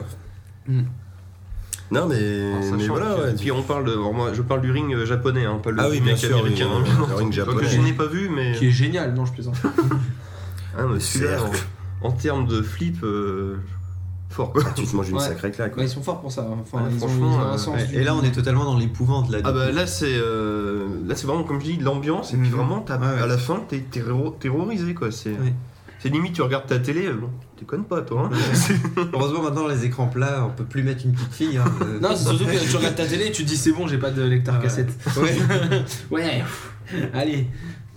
[0.68, 0.82] Mm.
[1.92, 3.34] Non, mais, sachant mais voilà, que- ouais.
[3.38, 3.96] Puis on parle de.
[3.96, 6.38] moi, je parle du ring euh, japonais, hein, pas le Ah oui, bien remake sûr,
[6.38, 6.68] américain.
[6.84, 7.62] oui, hein, le ring japonais.
[7.62, 8.52] Que je n'ai pas vu, mais.
[8.54, 9.56] Qui est génial, non je plaisante.
[10.78, 11.38] Ah, mais celui-là.
[12.02, 13.58] En, termes de flip, euh,
[14.30, 14.64] fort quoi.
[14.76, 15.22] Tu te manges une Ouais.
[15.24, 15.76] sacrée claque.
[15.78, 16.48] Ouais, ils sont forts pour ça.
[16.62, 19.30] Enfin, Ouais, ils, ont, franchement, ont euh, Ouais, Et là, on est totalement dans l'épouvante.
[19.32, 19.76] Là, Ah bah coup.
[19.76, 22.56] là c'est euh, là c'est vraiment comme je dis de l'ambiance et puis Mhm.
[22.56, 23.22] vraiment t'as- Ouais, ouais.
[23.22, 25.36] à la fin t'es terro- terrorisé quoi c'est
[26.06, 28.38] limite tu regardes ta télé euh, bon tu connais pas toi hein.
[29.14, 31.58] Heureusement, maintenant, les écrans plats, on peut plus mettre une petite fille.
[31.58, 31.66] hein.
[32.02, 33.98] Non, c'est surtout que tu regardes ta télé et tu te dis c'est bon, j'ai
[33.98, 34.62] pas de lecteur Ouais.
[34.62, 34.92] cassette.
[35.18, 35.36] Ouais.
[36.12, 36.44] ouais,
[37.14, 37.48] allez.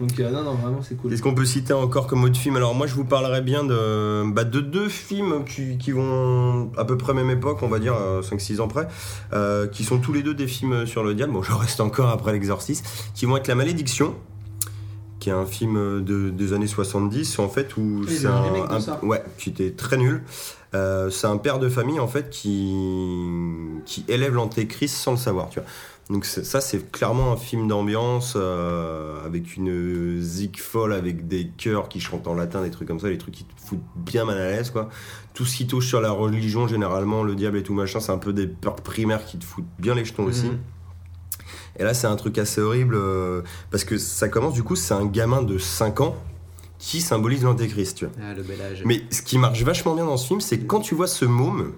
[0.02, 1.10] Donc, euh, non, non, vraiment, c'est cool.
[1.12, 2.56] Qu'est-ce qu'on peut citer encore comme autre film?
[2.56, 6.84] Alors moi je vous parlerai bien de, bah, de deux films qui, qui vont à
[6.84, 8.88] peu près même époque, on va dire 5-6 ans près,
[9.32, 12.08] euh, qui sont tous les deux des films sur le diable, bon je reste encore
[12.08, 12.84] après l'exorciste,
[13.14, 14.16] qui vont être La Malédiction,
[15.20, 18.42] qui est un film de, des années 70 en fait où c'est un
[19.04, 20.24] ouais qui était très nul.
[20.74, 22.74] Euh, c'est un père de famille en fait qui
[23.84, 25.68] qui élève l'antéchrist sans le savoir, tu vois.
[26.12, 31.88] Donc ça c'est clairement un film d'ambiance euh, avec une zig folle avec des chœurs
[31.88, 34.36] qui chantent en latin, des trucs comme ça, des trucs qui te foutent bien mal
[34.36, 34.90] à l'aise quoi.
[35.32, 38.18] Tout ce qui touche sur la religion généralement, le diable et tout machin, c'est un
[38.18, 40.46] peu des peurs primaires qui te foutent bien les jetons aussi.
[40.46, 40.58] Mhm.
[41.78, 43.40] Et là c'est un truc assez horrible euh,
[43.70, 46.16] parce que ça commence du coup c'est un gamin de 5 ans
[46.78, 48.14] qui symbolise l'antéchrist, tu vois.
[48.22, 48.82] Ah, le bel âge.
[48.84, 51.24] Mais ce qui marche vachement bien dans ce film, c'est que quand tu vois ce
[51.24, 51.72] môme,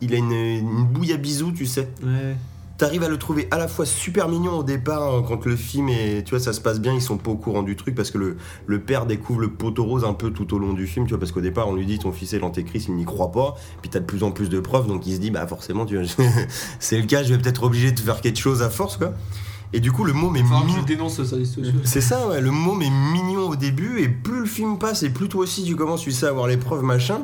[0.00, 1.88] il a une, une bouille à bisous, tu sais.
[2.04, 2.36] Ouais.
[2.78, 5.88] T'arrives à le trouver à la fois super mignon au départ, hein, quand le film
[5.88, 6.24] est.
[6.24, 8.18] Tu vois, ça se passe bien, ils sont pas au courant du truc parce que
[8.18, 11.10] le, le père découvre le poteau rose un peu tout au long du film, tu
[11.10, 13.54] vois, parce qu'au départ, on lui dit ton fils est l'antéchrist, il n'y croit pas,
[13.80, 15.96] puis t'as de plus en plus de preuves, donc il se dit, bah forcément, tu
[15.96, 16.06] vois,
[16.78, 19.14] c'est le cas, je vais peut-être obligé de faire quelque chose à force, quoi.
[19.72, 20.82] Et du coup, le faudra que mignon.
[20.86, 21.36] dénonce ça.
[21.84, 25.10] C'est ça, ouais, le môme est mignon au début, et plus le film passe, et
[25.10, 27.22] plus toi aussi tu commences, tu sais, à avoir les preuves, machin,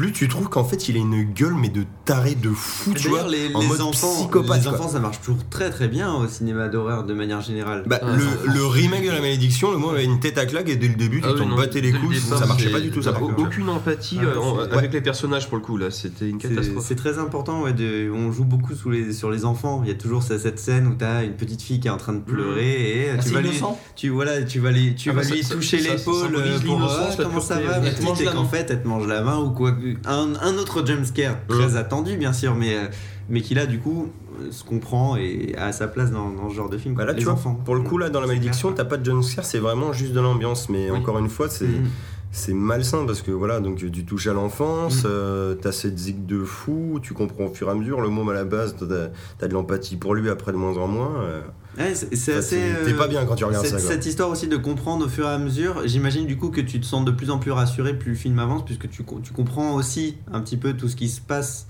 [0.00, 3.08] plus tu trouves qu'en fait il a une gueule, mais de taré de fou, tu
[3.08, 3.18] vois.
[3.22, 4.78] D'ailleurs, les, en les mode enfants, psychopathe, les quoi.
[4.78, 7.84] enfants, ça marche toujours très très bien au cinéma d'horreur de manière générale.
[7.86, 8.08] Bah, Ouais,
[8.54, 10.94] le, remake de la malédiction, le môme avait une tête à claque, et dès le
[10.94, 13.18] début, tu Ah oui, t'en battais les couilles, ça marchait pas du tout, ça t'as
[13.20, 16.38] par aucune empathie Ah, euh, en- avec les personnages pour le coup là c'était une
[16.38, 19.82] catastrophe c'est très important, ouais, de- on joue beaucoup sous les, sur les enfants.
[19.84, 21.90] Il y a toujours cette, cette scène où tu as une petite fille qui est
[21.90, 23.50] en train de pleurer et Ah, tu, vas lui,
[23.96, 26.32] tu, voilà, tu vas, lui- tu Ah vas bah, lui toucher l'épaule
[26.64, 29.50] pour ah, la comment ça va, et qu'en fait elle te mange la main ou
[29.50, 29.72] quoi.
[30.06, 32.86] Un, un autre jumpscare très attendu bien sûr, mais, euh,
[33.28, 34.10] mais qui là du coup
[34.40, 36.94] euh, se comprend et a sa place dans, dans ce genre de film.
[36.94, 37.54] Bah là, les tu vois, enfants.
[37.64, 40.20] pour le coup, là, dans la malédiction, t'as pas de jumpscare, c'est vraiment juste de
[40.20, 40.98] l'ambiance, mais Oui.
[40.98, 41.66] encore une fois, c'est.
[41.66, 41.88] Mhm.
[42.32, 45.06] C'est malsain parce que voilà, donc tu touches à l'enfance, Mm.
[45.08, 48.00] euh, t'as cette zig de fou, tu comprends au fur et à mesure.
[48.00, 50.86] Le môme à la base, t'as as de l'empathie pour lui, après de moins en
[50.86, 51.22] moins.
[51.24, 51.40] euh,
[51.78, 52.60] Ouais, c'est assez.
[52.84, 53.80] T'es pas bien quand tu regardes cette, ça.
[53.86, 53.90] quoi.
[53.94, 56.80] cette histoire aussi de comprendre au fur et à mesure, j'imagine du coup que tu
[56.80, 59.74] te sens de plus en plus rassuré plus le film avance, puisque tu, tu comprends
[59.74, 61.66] aussi un petit peu tout ce qui se passe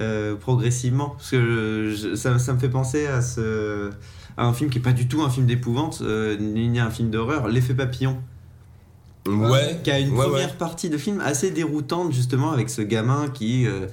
[0.00, 1.10] euh, progressivement.
[1.10, 3.90] Parce que je- ça, ça me fait penser à, ce,
[4.36, 6.90] à un film qui est pas du tout un film d'épouvante, euh, ni ni un
[6.90, 8.18] film d'horreur, L'effet papillon,
[9.26, 10.56] Ouais, qui a une ouais, première ouais.
[10.58, 13.66] partie de film assez déroutante justement avec ce gamin qui.
[13.66, 13.86] euh,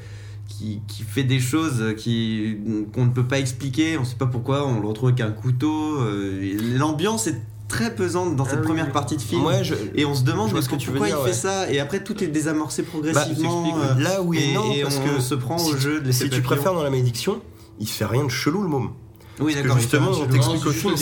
[0.62, 2.58] qui, qui fait des choses qui
[2.94, 5.98] qu'on ne peut pas expliquer, on sait pas pourquoi, on le retrouve avec un couteau.
[6.00, 8.92] euh, L'ambiance est très pesante dans Ah cette première oui.
[8.92, 9.44] partie de film.
[9.46, 11.30] Ouais, je- Et on se demande que tu pourquoi dire, il ouais.
[11.30, 11.72] fait ça.
[11.72, 13.64] Et après, tout est désamorcé progressivement.
[13.66, 15.78] s'explique, euh, là où il et, non, et parce on que se prend si au
[15.78, 17.42] jeu de si tu préfères dans la malédiction,
[17.80, 18.92] il fait rien de chelou le môme.
[19.40, 19.78] Oui, d'accord.
[19.80, 20.94] justement, on t'explique au film.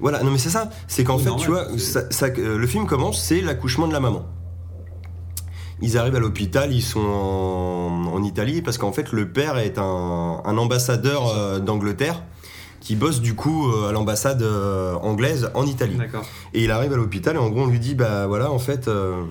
[0.00, 2.58] Voilà, non mais c'est ça, c'est qu'en Oui, fait, tu vois, c'est- ça- ça- euh,
[2.58, 4.26] le film commence, c'est l'accouchement de la maman.
[5.82, 9.78] Ils arrivent à l'hôpital, ils sont en, en Italie parce qu'en fait le père est
[9.78, 12.22] un, un ambassadeur euh, d'Angleterre
[12.80, 15.96] qui bosse du coup euh, à l'ambassade euh, anglaise en Italie.
[16.52, 18.88] Et il arrive à l'hôpital et en gros on lui dit bah voilà en fait
[18.88, 19.22] euh,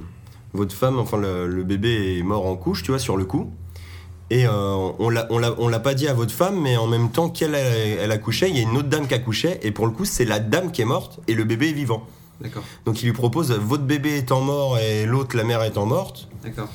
[0.54, 3.52] votre femme, enfin le, le bébé est mort en couche, tu vois, sur le coup.
[4.30, 8.50] Et on l'a pas dit à votre femme, mais en même temps qu'elle elle accouchait,
[8.50, 10.72] il y a une autre dame qui accouchait, et pour le coup c'est la dame
[10.72, 12.08] qui est morte et le bébé est vivant.
[12.86, 16.70] Donc il lui propose votre bébé étant mort et l'autre la mère étant morte, D'accord.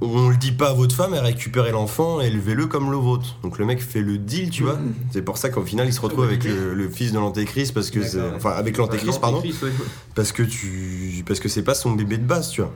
[0.00, 3.36] on le dit pas à votre femme, et récupérez l'enfant et élevez-le comme le vôtre.
[3.42, 4.78] Donc le mec fait le deal, tu vois.
[5.10, 7.90] C'est pour ça qu'au final il se retrouve avec le, le fils de l'antéchrist parce
[7.90, 9.72] que c'est, enfin avec l'antéchrist pardon, L'antéchrist, ouais.
[10.14, 12.72] parce que tu, parce que c'est pas son bébé de base, tu vois.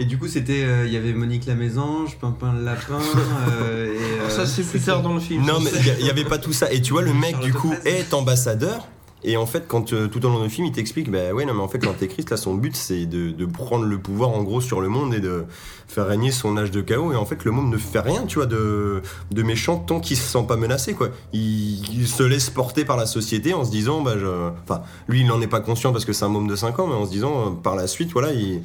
[0.00, 3.00] Et du coup, c'était, euh, il y avait Monique la mésange, Pimpin le lapin.
[3.50, 6.24] euh, et, euh, ça c'est plus tard dans le film Non, mais il y avait
[6.24, 6.72] pas tout ça.
[6.72, 8.86] Et tu vois, le mec, du coup, est ambassadeur.
[9.24, 11.54] Et en fait, quand euh, tout au long du film, il t'explique, bah ouais, non,
[11.54, 14.60] mais en fait, l'antéchrist, là, son but, c'est de, de prendre le pouvoir, en gros,
[14.60, 15.44] sur le monde et de
[15.88, 17.12] faire régner son âge de chaos.
[17.12, 19.02] Et en fait, le monde ne fait rien, tu vois, de,
[19.32, 21.08] de méchant tant qu'il se sent pas menacé, quoi.
[21.32, 24.50] Il, se laisse porter par la société en se disant, bah, je...
[24.62, 26.86] Enfin, lui, il n'en est pas conscient parce que c'est un môme de 5 ans,
[26.86, 28.62] mais en se disant, euh, par la suite, voilà, il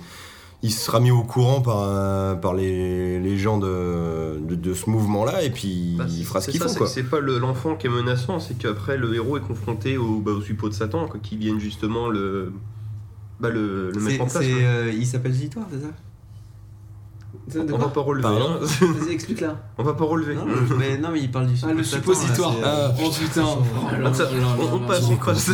[0.64, 4.90] il sera mis au courant par, euh, par les, les gens de, de, de ce
[4.90, 6.68] mouvement-là et puis Bah, il fera ce qu'il faut.
[6.70, 6.88] c'est Quoi.
[6.88, 10.20] que C'est pas le- l'enfant qui est menaçant, c'est qu'après le héros est confronté au,
[10.20, 12.54] bah, au suppôt de Satan, quoi, qui viennent justement le
[13.40, 14.44] bah, le, mettre en place.
[14.44, 15.92] euh, il s'appelle Zitoire, c'est ça?
[17.52, 18.24] De On va pas relever.
[18.24, 18.60] Pardon hein.
[18.62, 19.58] Vas-y, explique là.
[19.78, 20.36] On va pas relever.
[20.36, 20.46] non,
[20.78, 22.56] mais, non, mais il parle du Ah, le suppositoire.
[22.64, 22.92] Ah.
[23.04, 23.44] Oh putain.
[23.44, 25.52] On, passe, on passe.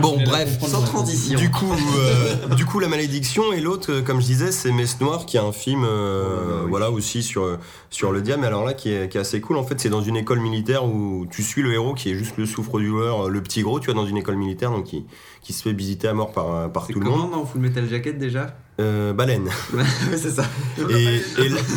[0.00, 1.38] Bon, bref, sans transition.
[1.38, 5.00] Du coup, euh, du coup, la malédiction et l'autre, euh, comme je disais, c'est Messe
[5.00, 6.70] Noire, qui est un film, euh, bah oui.
[6.70, 7.58] voilà aussi sur
[7.90, 8.40] sur le diable.
[8.40, 9.56] Mais alors là, qui est, qui est assez cool.
[9.56, 12.36] En fait, c'est dans une école militaire où tu suis le héros qui est juste
[12.38, 15.06] le souffre-douleur, le petit gros, tu vois, dans une école militaire, donc qui
[15.42, 17.30] qui se fait visiter à mort par par tout le comment monde.
[17.30, 18.56] dans Full Metal Jacket déjà?
[18.80, 19.48] Euh, baleine.
[20.16, 20.44] C'est ça.
[20.90, 21.16] Et,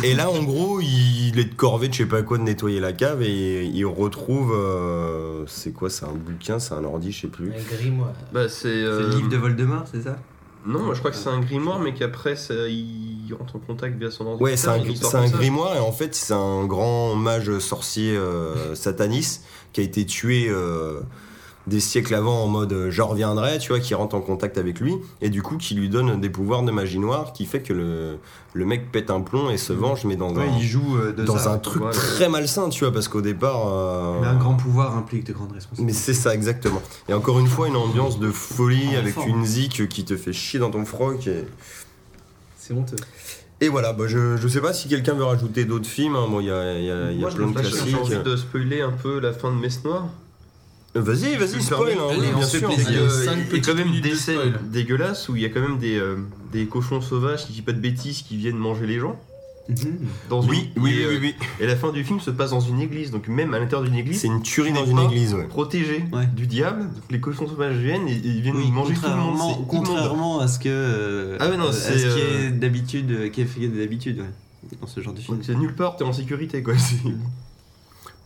[0.04, 2.42] et, et là, en gros, il est de corvée de je sais pas quoi de
[2.42, 4.52] nettoyer la cave et il retrouve.
[4.52, 7.52] euh, c'est quoi C'est un bouquin, c'est un ordi, je sais plus.
[7.52, 8.12] Un grimoire.
[8.32, 8.68] Bah, c'est.
[8.68, 10.18] Euh, le livre de Voldemort, c'est ça?
[10.64, 12.34] Non, moi, je crois que c'est un grimoire, mais qu'après,
[12.68, 14.42] il rentre en contact via son ordinateur.
[14.42, 19.80] Ouais, c'est un, grimoire et en fait, c'est un grand mage sorcier euh, sataniste qui
[19.80, 21.00] a été tué euh,
[21.68, 24.80] des siècles avant en mode euh, je reviendrai, tu vois, qui rentre en contact avec
[24.80, 27.72] lui et du coup qui lui donne des pouvoirs de magie noire qui fait que
[27.72, 28.18] le,
[28.52, 31.12] le mec pète un plomb et se venge, mais dans Ouais, un, il joue euh,
[31.12, 31.52] de dans ça.
[31.52, 33.68] un truc très malsain, tu vois, parce qu'au départ.
[33.68, 35.84] euh, Mais un grand pouvoir implique de grandes responsabilités.
[35.86, 36.82] Mais c'est ça, exactement.
[37.08, 39.28] Et encore une fois, une ambiance de folie En avec forme.
[39.28, 41.26] une zik qui te fait chier dans ton froc.
[41.28, 41.44] Et,
[42.58, 42.96] C'est honteux.
[43.60, 46.16] et voilà, bah, je, je sais pas si quelqu'un veut rajouter d'autres films.
[46.16, 46.26] hein.
[46.28, 47.86] Bon, il y a, il y a- y a Moi, plein de classiques.
[47.86, 50.08] J'ai envie de spoiler un peu la fin de Messe Noire.
[50.94, 52.70] Euh, Vas-y, vas-y, spoil, hein, oui, on bien se fait sûr.
[52.72, 55.78] Il y a quand même des de scènes dégueulasses où il y a quand même
[55.78, 56.16] des, euh,
[56.52, 59.18] des cochons sauvages qui disent pas de bêtises qui viennent manger les gens.
[59.70, 59.76] Mhm.
[60.28, 61.46] Dans Oui, une- oui, et, oui, euh, oui, oui.
[61.60, 63.98] Et la fin du film se passe dans une église, donc même à l'intérieur d'une
[63.98, 65.44] église, C'est une tuerie tu dans une église, ouais.
[65.46, 66.26] protégé Ouais.
[66.26, 66.82] du diable.
[66.82, 69.66] Donc les cochons sauvages viennent et, et ils viennent Oui, manger tout le monde.
[69.68, 73.10] contrairement, à ce que euh, Ah ouais, non, euh, à c'est, ce qui est d'habitude
[73.12, 75.36] euh, qui est fait d'habitude ouais, dans ce genre de film.
[75.38, 76.74] Donc c'est nulle part, t'es en sécurité quoi.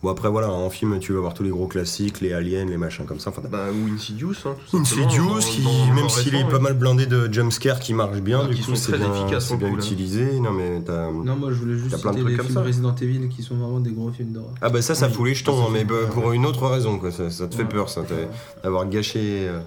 [0.03, 2.77] Bon, après, voilà, en film, tu vas voir tous les gros classiques, les aliens, les
[2.77, 3.31] machins comme ça.
[3.31, 6.59] Enfin, Bah, ou Insidious, hein, tout simplement, Insidious, dans- qui, dans même s'il est pas
[6.59, 9.45] mal blindé de jumpscares qui marchent bien, du qui coup, sont c'est très bien, efficaces,
[9.45, 9.85] c'est pour bien le coup, là.
[9.85, 10.39] utilisé.
[10.39, 11.11] Non, mais t'as.
[11.11, 12.63] Non, moi je voulais juste T'as plein de citer trucs les comme films ça.
[12.63, 14.51] Resident Evil qui sont vraiment des gros films d'horreur.
[14.61, 15.13] Ah bah ça, ça Oui.
[15.13, 17.11] fout les jetons, hein, mais bah, pour une autre raison, quoi.
[17.11, 17.67] Ça, ça te fait Ouais.
[17.69, 19.59] peur, ça, t'as- d'avoir gâché euh,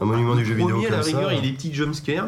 [0.00, 2.26] un monument du jeu vidéo premier, à la rigueur, il y a des petits jumpscares.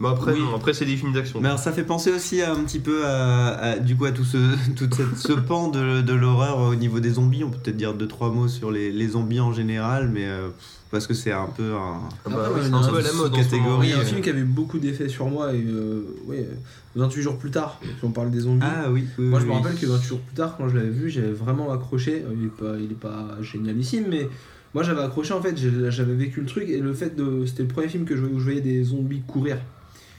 [0.00, 0.40] Bah, Mais après, Oui.
[0.40, 1.40] non, après c'est des films d'action.
[1.40, 4.12] Mais alors ça fait penser aussi à, un petit peu à, à- du coup à
[4.12, 4.36] tout ce
[4.76, 7.42] tout cette- ce pan de, de l'horreur au niveau des zombies.
[7.44, 10.48] On peut peut-être dire deux trois mots sur les, les zombies en général, mais euh,
[10.90, 12.00] parce que c'est un peu un.
[12.24, 13.34] Ah bah Après, ouais, non, un peu à la mode.
[13.34, 16.48] a un euh, film qui avait beaucoup d'effets sur moi et euh, ouais,
[16.94, 18.62] 28 jours plus tard, si on parle des zombies.
[18.64, 19.04] Ah oui.
[19.18, 19.62] oui, Moi je oui, me oui.
[19.62, 22.24] rappelle que 28 jours plus tard, quand je l'avais vu, j'avais vraiment accroché.
[22.40, 24.28] Il est pas, il est pas génialissime, mais
[24.74, 25.56] moi j'avais accroché en fait,
[25.90, 27.44] j'avais vécu le truc et le fait de.
[27.46, 29.58] C'était le premier film que je, où je voyais des zombies courir.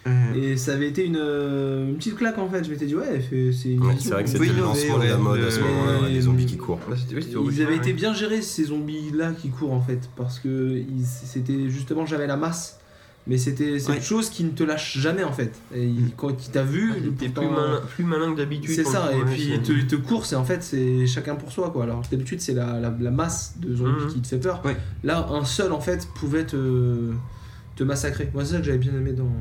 [0.07, 2.63] Euh, Et ça avait été une, euh, une petite claque en fait.
[2.63, 5.15] Je m'étais dit, ouais, c'est une Ouais, c'est vrai que c'était le lancement de la
[5.17, 6.79] ouais, mode à ce moment-là, les zombies qui courent.
[7.51, 11.05] Ils avaient été bien gérés ces zombies là qui courent en fait parce que ils-
[11.05, 12.77] c'était justement j'avais la masse
[13.27, 14.01] mais c'était cette Ouais.
[14.01, 16.99] chose qui ne te lâche jamais en fait et il- quand il t'a vu Ah,
[17.19, 18.73] T'es plus malin, plus malin que d'habitude.
[18.73, 21.51] c'est ça et puis il te, il te court c'est en fait c'est chacun pour
[21.51, 24.13] soi quoi alors d'habitude c'est la, la, la masse de zombies Mhm.
[24.13, 24.77] qui te fait peur Ouais.
[25.03, 27.11] là un seul en fait pouvait te
[27.79, 29.31] te massacrer moi c'est ça que j'avais bien aimé dans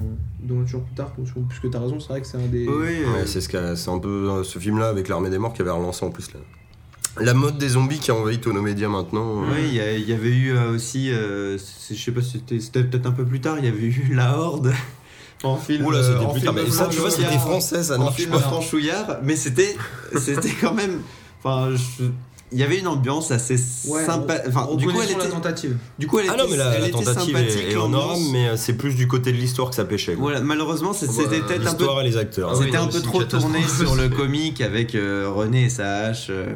[0.41, 1.12] dans toujours plus tard
[1.49, 3.74] puisque t'as raison c'est vrai que c'est un des Oui, euh, Ouais, c'est ce qu'a-
[3.74, 6.28] c'est un peu euh, ce film-là avec l'armée des morts qui avait relancé en plus
[6.32, 9.43] la, la mode des zombies qui a envahi tous nos médias maintenant.
[9.43, 13.11] Oui, il y, avait eu euh, aussi, euh, je sais pas si c'était peut-être un
[13.11, 14.72] peu plus tard, il y avait eu La Horde
[15.43, 15.84] en film.
[15.84, 16.55] Oula, euh, c'était en plus tard.
[16.55, 18.39] film Mais ça, tu vois, c'était français, ça ne En marche film pas.
[18.39, 19.74] franchouillard, mais c'était
[20.16, 21.01] c'était quand même.
[21.43, 22.05] Enfin, je-
[22.53, 24.36] il y avait une ambiance assez ouais, sympa.
[24.49, 26.57] Enfin, du coup, elle reconnaissons la était, tentative du coup, elle Ah était, non, mais
[26.57, 27.64] la, elle la était tentative sympathique.
[27.70, 28.18] est, l'ambiance.
[28.32, 30.14] mais euh, c'est plus du côté de l'histoire que ça pêchait.
[30.14, 30.22] quoi.
[30.22, 32.51] Voilà, malheureusement, c'est- Bah, c'était peut-être un peu L'histoire et les acteurs.
[32.53, 36.07] Ah oui, C'était un peu trop tourné sur le comique avec euh, René et sa
[36.07, 36.28] hache.
[36.30, 36.46] euh,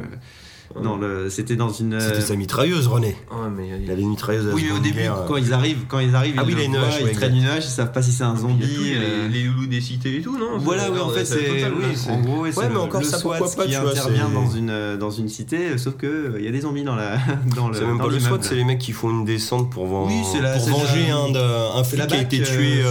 [1.01, 1.95] le, c'était dans une.
[1.95, 3.17] euh, C'était sa mitrailleuse, René.
[3.31, 5.25] Ah, mais Il avait une mitrailleuse à Oui, mais au début, Guerre.
[5.29, 7.71] quand ils arrivent, quand ils arrivent, Ah ils oui, voient, ouais, traînent une hache, ils
[7.71, 8.65] savent pas si c'est un zombie.
[8.65, 10.59] les, euh, les loulous des cités et tout, non?
[10.59, 11.65] Voilà, C'est- oui, en fait, c'est oui,
[12.11, 14.51] en gros, ouais, mais le- encore le ça, SWAT pourquoi pas, qui tu intervient dans
[14.51, 17.17] une euh, dans une cité, euh, sauf que il y a des zombies dans la
[17.57, 17.75] dans le.
[17.75, 18.19] C'est même pas le.
[18.21, 22.41] SWAT, c'est les mecs qui font une descente pour, venger un, flic qui a été
[22.41, 22.83] euh, tué.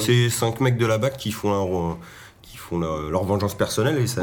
[0.00, 1.96] c'est euh, cinq mecs de la BAC qui font
[3.10, 4.22] leur vengeance personnelle et ça,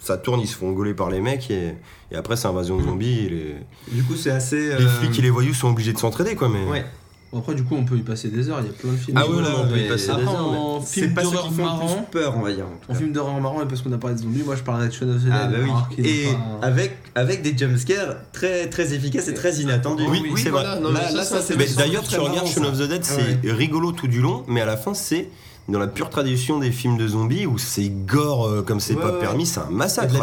[0.00, 1.74] ça tourne, ils se font gauler par les mecs et,
[2.10, 3.26] et après c'est invasion de zombies.
[3.26, 3.54] Et les,
[3.92, 4.56] Du coup, c'est assez.
[4.76, 6.48] les euh, flics et les voyous sont obligés de s'entraider quoi.
[6.48, 6.64] Mais...
[6.64, 6.84] Ouais.
[7.32, 9.16] Après du coup on peut y passer des heures il y a plein de films
[9.16, 10.50] Ah oui, Voilà, non, on peut y passer des heures.
[10.50, 12.64] mais- en C'est film pas d'horreur qui font le marrant plus peur, on va dire.
[12.64, 14.62] en tout en film d'horreur marrant et parce qu'on a parlé de zombies moi je
[14.64, 15.70] parlerais de Shaun of the Dead Ah bah oui.
[15.94, 20.02] qui est Et pas- avec avec des jumpscares très très efficaces et très inattendus.
[20.08, 20.80] Oui, oui, c'est voilà, vrai.
[20.80, 22.88] non, Là- ça, là, ça, ça, c'est Mais des D'ailleurs, tu regardes Shaun of the
[22.88, 25.28] Dead, c'est rigolo tout du long, mais à la fin, c'est
[25.68, 29.02] dans la pure tradition des films de zombies où c'est gore euh, comme c'est Ouais,
[29.02, 29.20] pas ouais.
[29.20, 30.14] permis, c'est un Il y a massacre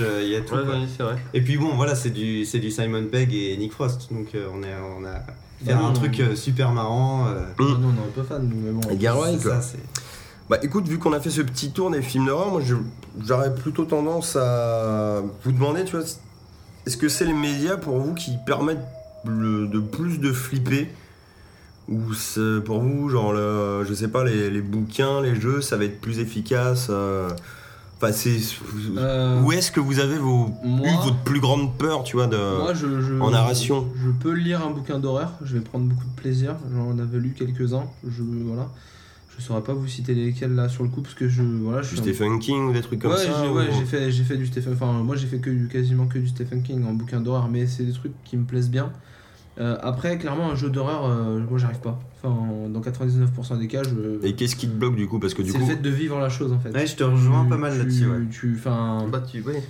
[0.00, 0.54] euh, il y a tout.
[0.54, 0.62] Ouais,
[1.04, 1.16] vrai.
[1.32, 4.48] Et puis bon, voilà, c'est du, c'est du Simon Pegg et Nick Frost, donc euh,
[4.54, 5.12] on, est, on a
[5.64, 6.26] faire Bah non, un truc non.
[6.26, 7.26] euh, super marrant.
[7.28, 8.80] euh, Ah non, on est pas fan, nous, mais bon.
[9.42, 9.54] Quoi.
[9.54, 9.78] ça, c'est-
[10.50, 12.60] Bah écoute, vu qu'on a fait ce petit tour des films d'horreur, moi
[13.24, 16.04] j'aurais plutôt tendance à vous demander, tu vois,
[16.86, 18.84] est-ce que c'est les médias pour vous qui permettent
[19.24, 20.88] le- de plus de flipper
[21.90, 22.00] Ou
[22.64, 26.00] pour vous, genre, le- je sais pas, les, les bouquins, les jeux, ça va être
[26.00, 27.28] plus efficace euh.
[28.02, 32.26] Euh, Où est-ce que vous avez vos, moi- eu votre plus grande peur, tu vois,
[32.26, 35.84] de, Moi, je, je- en narration Je peux lire un bouquin d'horreur, je vais prendre
[35.84, 36.56] beaucoup de plaisir.
[36.74, 37.84] J'en avais lu quelques-uns.
[38.08, 38.68] Je voilà.
[39.36, 41.90] Je saurais pas vous citer lesquels là sur le coup parce que je voilà, je
[41.90, 44.10] du suis un- Stephen King ou des trucs comme ouais, ça ou- ouais, j'ai fait
[44.10, 46.92] j'ai fait du Stephen enfin moi j'ai fait que quasiment que du Stephen King en
[46.92, 48.90] bouquin d'horreur mais c'est des trucs qui me plaisent bien.
[49.60, 51.98] Euh, après clairement un jeu d'horreur euh, moi j'arrive pas.
[52.22, 52.34] Enfin
[52.70, 55.18] dans 99% des cas je Et qu'est-ce qui te bloque du coup?
[55.18, 55.66] Parce que du c'est coup.
[55.68, 56.70] le fait de vivre la chose en fait.
[56.74, 58.06] Ouais, je te rejoins Tu- pas mal tu- là-dessus.
[58.06, 58.18] Ouais.
[58.30, 59.62] Tu enfin Bah, tu, ouais.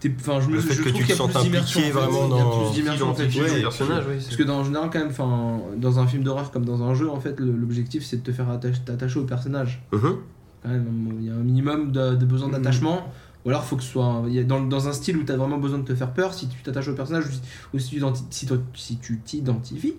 [0.00, 1.32] t'es- enfin je me Le fait je que trouve tu te qu'il y a sentes
[1.32, 2.06] plus d'immersion, impliqué en fait.
[2.10, 3.28] vraiment Il y a dans- plus d'immersion en fait.
[3.28, 4.14] T'identifies Ouais, au personnage, oui.
[4.22, 6.92] Parce que dans, en général, quand même, enfin, dans un film d'horreur comme dans un
[6.94, 9.82] jeu, en fait, le- l'objectif c'est de te faire attacher- t'attacher au personnage.
[9.92, 10.16] Mhm.
[10.62, 10.86] Quand même,
[11.20, 13.10] il y a un minimum de, de besoin d'attachement.
[13.44, 15.78] Ou alors, faut que ce soit dans, dans un style où tu as vraiment besoin
[15.78, 17.24] de te faire peur, si tu t'attaches au personnage
[17.72, 19.94] ou si, tu si t'identifies.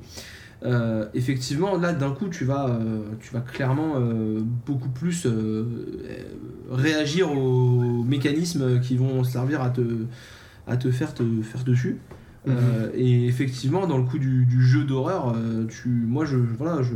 [0.64, 5.28] euh, effectivement, là d'un coup, tu vas, euh, tu vas clairement euh, beaucoup plus
[6.70, 9.82] réagir aux mécanismes qui vont servir à te,
[10.68, 11.98] à te faire te faire dessus.
[12.48, 16.82] Euh, et effectivement, dans le coup du, du jeu d'horreur, euh, tu, moi, je, voilà,
[16.82, 16.94] je,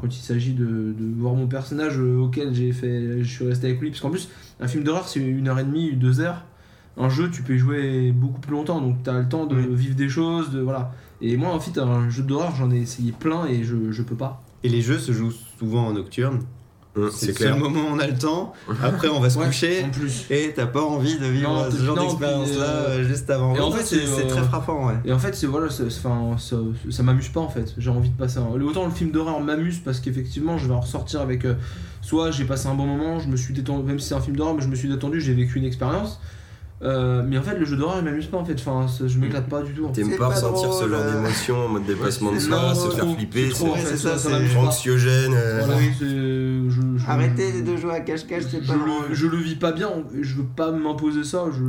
[0.00, 0.64] quand il s'agit de,
[0.96, 4.10] de voir mon personnage euh, auquel j'ai fait, je suis resté avec lui, parce qu'en
[4.10, 4.28] plus,
[4.60, 6.44] un film d'horreur, c'est une heure et demie, deux heures.
[6.96, 9.56] Un jeu, tu peux y jouer beaucoup plus longtemps, donc tu as le temps de
[9.56, 9.66] Oui.
[9.74, 10.92] vivre des choses, de voilà.
[11.20, 14.14] Et moi, en fait, un jeu d'horreur, j'en ai essayé plein et je, je peux
[14.14, 14.44] pas.
[14.62, 16.40] Et les jeux se jouent souvent en nocturne.
[16.96, 18.52] Mhm, C'est C'est le seul moment où on a le temps.
[18.82, 19.84] Après, on va se Ouais, coucher.
[19.84, 20.26] En plus.
[20.30, 23.54] Et t'as pas envie de vivre Non, ce genre d'expérience-là euh, euh, juste avant.
[23.56, 24.94] et en fait, c'est c'est euh, très frappant, ouais.
[25.04, 26.56] Et en fait, c'est voilà, enfin, ça,
[26.90, 27.74] ça m'amuse pas en fait.
[27.78, 28.46] J'ai envie de passer un.
[28.62, 31.44] Autant le film d'horreur m'amuse parce qu'effectivement, je vais en ressortir avec.
[31.44, 31.54] euh,
[32.00, 34.36] soit j'ai passé un bon moment, je me suis détendu, même si c'est un film
[34.36, 36.20] d'horreur, mais je me suis détendu, j'ai vécu une expérience.
[36.82, 38.54] Euh, mais en fait, le jeu d'horreur il m'amuse pas en fait.
[38.58, 39.88] Enfin, je m'éclate pas du tout.
[39.94, 41.12] T'aimes pas pas ressentir ce genre euh.
[41.12, 45.32] d'émotion en mode dépassement de soi, se faire flipper, c'est ça, ça anxiogène.
[45.34, 49.26] euh, Voilà, c'est- je, je- Arrêtez de jouer à cache-cache, c'est je pas le, je
[49.26, 49.90] le vis pas bien,
[50.20, 51.44] je veux pas m'imposer ça.
[51.56, 51.62] Je...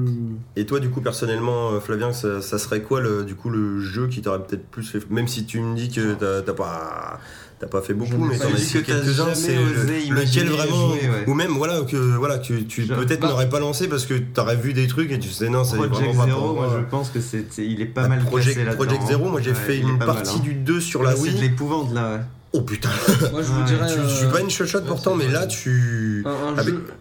[0.60, 3.80] Et toi, du coup, personnellement, euh, Flavien, ça, ça serait quoi le, du coup le
[3.80, 5.10] jeu qui t'aurait peut-être plus fait.
[5.10, 7.20] Même si tu me dis que t'as pas.
[7.58, 9.34] T'as pas fait beaucoup, mais pas t'en as dit essayé que t'as quelques-uns.
[9.34, 10.90] jamais C'est imaginer lequel vraiment.
[10.90, 11.24] jouer, ouais.
[11.28, 14.58] Ou même, voilà, que voilà, tu, tu peut-être bah- n'aurais pas lancé parce que t'aurais
[14.58, 16.84] vu des trucs et tu sais, non, c'est Project vraiment pas Zero, pour moi je
[16.90, 18.60] pense que c'est, c'est- il est pas Bah, mal Project,
[19.08, 20.42] Zero, moi j'ai Ouais, fait une pas mal, partie hein.
[20.44, 21.36] du 2 sur la c'est Wii.
[21.36, 22.20] de l'épouvante là.
[22.52, 22.90] Oh putain,
[23.32, 23.88] Moi, je vous Ouais, dirais.
[23.94, 26.26] tu, je suis euh, pas une shot ouais, pourtant, c'est- mais là tu.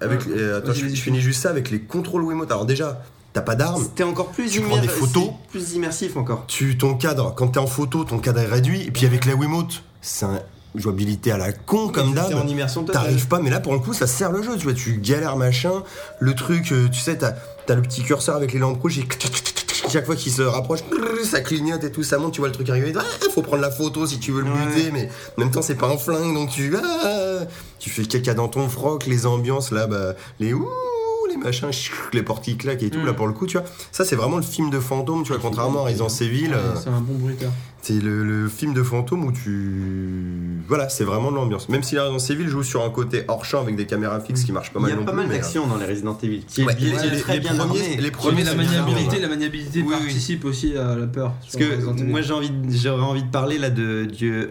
[0.01, 2.51] Avec, euh, attends, je, finis juste ça avec les contrôles Wiimote.
[2.51, 3.03] Alors déjà,
[3.33, 3.83] t'as pas d'armes.
[3.83, 5.25] C'était encore plus Tu prends des photos.
[5.25, 6.45] c'est plus immersif encore.
[6.47, 8.83] Tu, ton cadre, quand t'es en photo, ton cadre est réduit.
[8.83, 10.41] Et puis avec la Wiimote, c'est une
[10.81, 12.49] jouabilité à la con comme T'es en d'hab.
[12.49, 12.85] immersion.
[12.85, 14.57] T'arrives pas, mais là pour le coup, ça sert le jeu.
[14.57, 15.83] Tu vois, tu galères machin.
[16.21, 17.35] Le truc, euh, tu sais, t'as
[17.69, 18.99] as le petit curseur avec les lampes rouges.
[18.99, 19.07] et
[19.91, 20.81] chaque fois qu'il se rapproche,
[21.25, 22.33] ça clignote et tout, ça monte.
[22.33, 22.93] Tu vois le truc arriver.
[22.97, 23.03] Ah,
[23.33, 24.67] faut prendre la photo si tu veux le Ouais.
[24.75, 26.75] buter, mais en même temps, c'est pas un flingue, donc tu.
[26.77, 27.41] ah,
[27.79, 30.69] tu fais caca dans ton froc, les ambiances là, bah, les ouh,
[31.37, 31.69] les machins,
[32.13, 33.01] les portes qui claquent et tout.
[33.01, 33.07] Mm.
[33.07, 35.23] Là pour le coup, tu vois, ça c'est vraiment le film de fantôme.
[35.23, 36.49] Tu vois, contrairement à Resident Evil.
[36.49, 37.51] Ouais, euh, C'est un bon bruiteur.
[37.83, 40.61] c'est le, le film de fantôme où tu.
[40.69, 41.69] Voilà, c'est vraiment de l'ambiance.
[41.69, 44.45] Même si la Resident Evil joue sur un côté hors champ avec des caméras fixes
[44.45, 46.17] qui marchent pas Il mal y a non pas mal mais, d'action dans les Resident
[46.23, 46.45] Evil.
[46.47, 49.29] Qui est Ouais, bien, les- est très les bien premiers- les premiers, la maniabilité, la
[49.29, 49.99] maniabilité Oui, oui.
[50.07, 51.33] participe aussi à la peur.
[51.41, 54.47] Parce que moi envie, j'aurais envie de parler là de du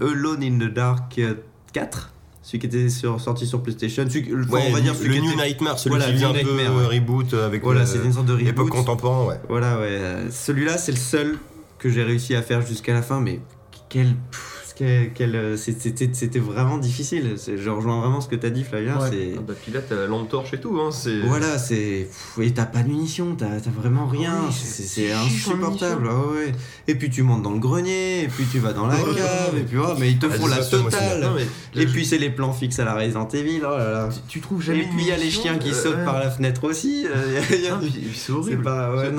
[0.00, 1.34] Alone in the Dark euh,
[1.72, 2.11] 4,
[2.42, 4.04] celui qui était sur- sorti sur PlayStation.
[4.08, 6.18] Celui, enfin, Ouais, on va dire le celui qui New était- Nightmare, celui Voilà, qui
[6.18, 6.86] vient un peu ouais.
[6.98, 8.68] reboot avec Voilà, euh, c'est une sorte de reboot.
[8.68, 9.40] contemporaine, ouais.
[9.48, 9.86] Voilà, ouais.
[9.88, 11.38] euh, Celui-là, c'est le seul
[11.78, 13.40] que j'ai réussi à faire jusqu'à la fin, mais
[13.88, 14.08] quel.
[14.30, 14.51] pff,
[14.82, 17.36] euh, c'était vraiment difficile.
[17.56, 18.98] Je rejoins vraiment ce que t'as dit, Flavien.
[18.98, 19.08] Ouais.
[19.10, 20.78] c'est- Ah bah, puis là, t'as la lampe torche et tout.
[20.80, 21.20] Hein, c'est...
[21.20, 22.08] Voilà, c'est.
[22.40, 24.34] Et t'as pas de munitions, t'as t'as vraiment rien.
[24.46, 26.08] Oui, c'est insupportable.
[26.10, 26.52] ah ouais.
[26.88, 29.62] Et puis tu montes dans le grenier, et puis tu vas dans la cave, et
[29.62, 31.20] puis oh, mais ils te Ah, font la totale.
[31.20, 33.90] Non, mais Et je- puis c'est les plans fixes à la Resident Evil, oh là
[33.90, 34.08] là.
[34.28, 34.80] tu trouves Et jamais.
[34.84, 37.06] puis il y a les chiens qui sautent par la fenêtre aussi.
[37.06, 37.40] euh,
[37.70, 37.80] Ah,
[38.14, 38.64] c'est horrible.
[38.66, 39.10] euh,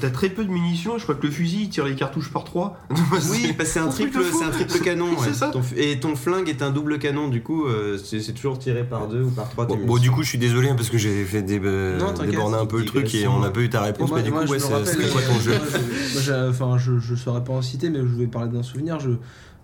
[0.00, 2.44] t'as- très peu de munitions, je crois que le fusil il tire les cartouches par
[2.44, 2.78] 3.
[3.30, 5.26] Oui, parce que c'est un triple, de canon.
[5.28, 5.34] Ouais.
[5.34, 5.48] ça.
[5.50, 9.08] Ton et ton flingue est un double canon, du coup, euh, c'est toujours tiré par
[9.08, 9.66] deux ou par trois.
[9.66, 12.56] Bon, du coup, je suis désolé hein, parce que j'ai fait des, euh, Non, déborder
[12.56, 14.58] un peu le truc et on n'a pas eu ta réponse, mais du coup, ouais,
[14.58, 17.62] c'est- c'était quoi ton jeu moi, je- moi, j'ai- Enfin, je, je saurais pas en
[17.62, 18.98] citer, mais je vais parler d'un souvenir.
[19.00, 19.10] Je,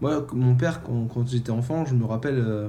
[0.01, 2.68] moi, mon père, quand, quand j'étais enfant, je me rappelle euh,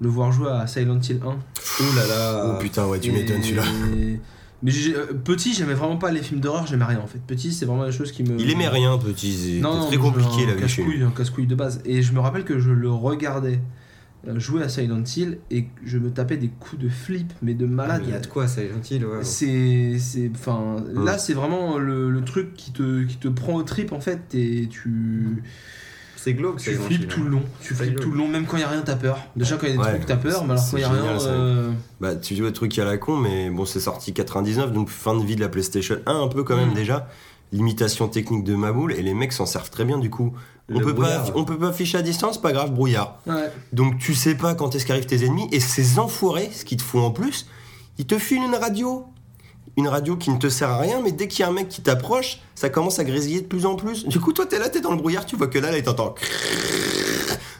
[0.00, 1.28] le voir jouer à Silent Hill 1.
[1.28, 2.46] Ouh là là.
[2.56, 3.62] Oh putain, ouais, tu m'étonnes celui-là.
[4.62, 7.20] Mais euh, petit, j'aimais vraiment pas les films d'horreur, j'aimais rien en fait.
[7.26, 8.38] Petit, c'est vraiment des choses qui me.
[8.38, 9.58] Il aimait rien, petit.
[9.60, 10.60] Non, très non, compliqué la lui.
[10.60, 11.80] casse-couille, un casse-couille de base.
[11.84, 13.60] Et je me rappelle que je le regardais
[14.28, 17.64] euh, jouer à Silent Hill et je me tapais des coups de flip, mais de
[17.64, 18.02] malade.
[18.04, 19.02] Il y a de quoi, c'est gentil.
[19.02, 19.22] Ouais.
[19.24, 23.62] C'est, c'est, enfin, là c'est vraiment le, le truc qui te, qui te prend au
[23.62, 24.34] trip en fait.
[24.34, 25.42] Et tu,
[26.22, 27.42] C'est glauque, tu flippes tout le long.
[27.62, 29.18] Tu flippes tout le long, même quand il y a rien, t'as peur.
[29.36, 30.84] Déjà quand il y a des Ouais, trucs, t'as peur, mais alors quand il y
[30.84, 34.12] a rien, euh, Bah, tu vois, le truc à la con, mais bon, c'est sorti
[34.12, 36.74] 99, donc fin de vie de la PlayStation 1, un peu quand même Mm.
[36.74, 37.08] déjà.
[37.52, 40.32] Limitation technique de Maboule, et les mecs s'en servent très bien du coup.
[40.72, 43.18] On Le peut, pas, on peut pas afficher à distance, pas grave, brouillard.
[43.26, 43.50] ouais.
[43.72, 46.82] Donc tu sais pas quand est-ce qu'arrivent tes ennemis, et ces enfoirés, ce qu'ils te
[46.84, 47.46] font en plus,
[47.98, 49.04] ils te filent une radio.
[49.80, 51.70] Une radio qui ne te sert à rien, mais dès qu'il y a un mec
[51.70, 54.06] qui t'approche, ça commence à grésiller de plus en plus.
[54.06, 55.82] Du coup, toi, t'es là, t'es dans le brouillard, tu vois que là, là, et
[55.82, 56.14] t'entends.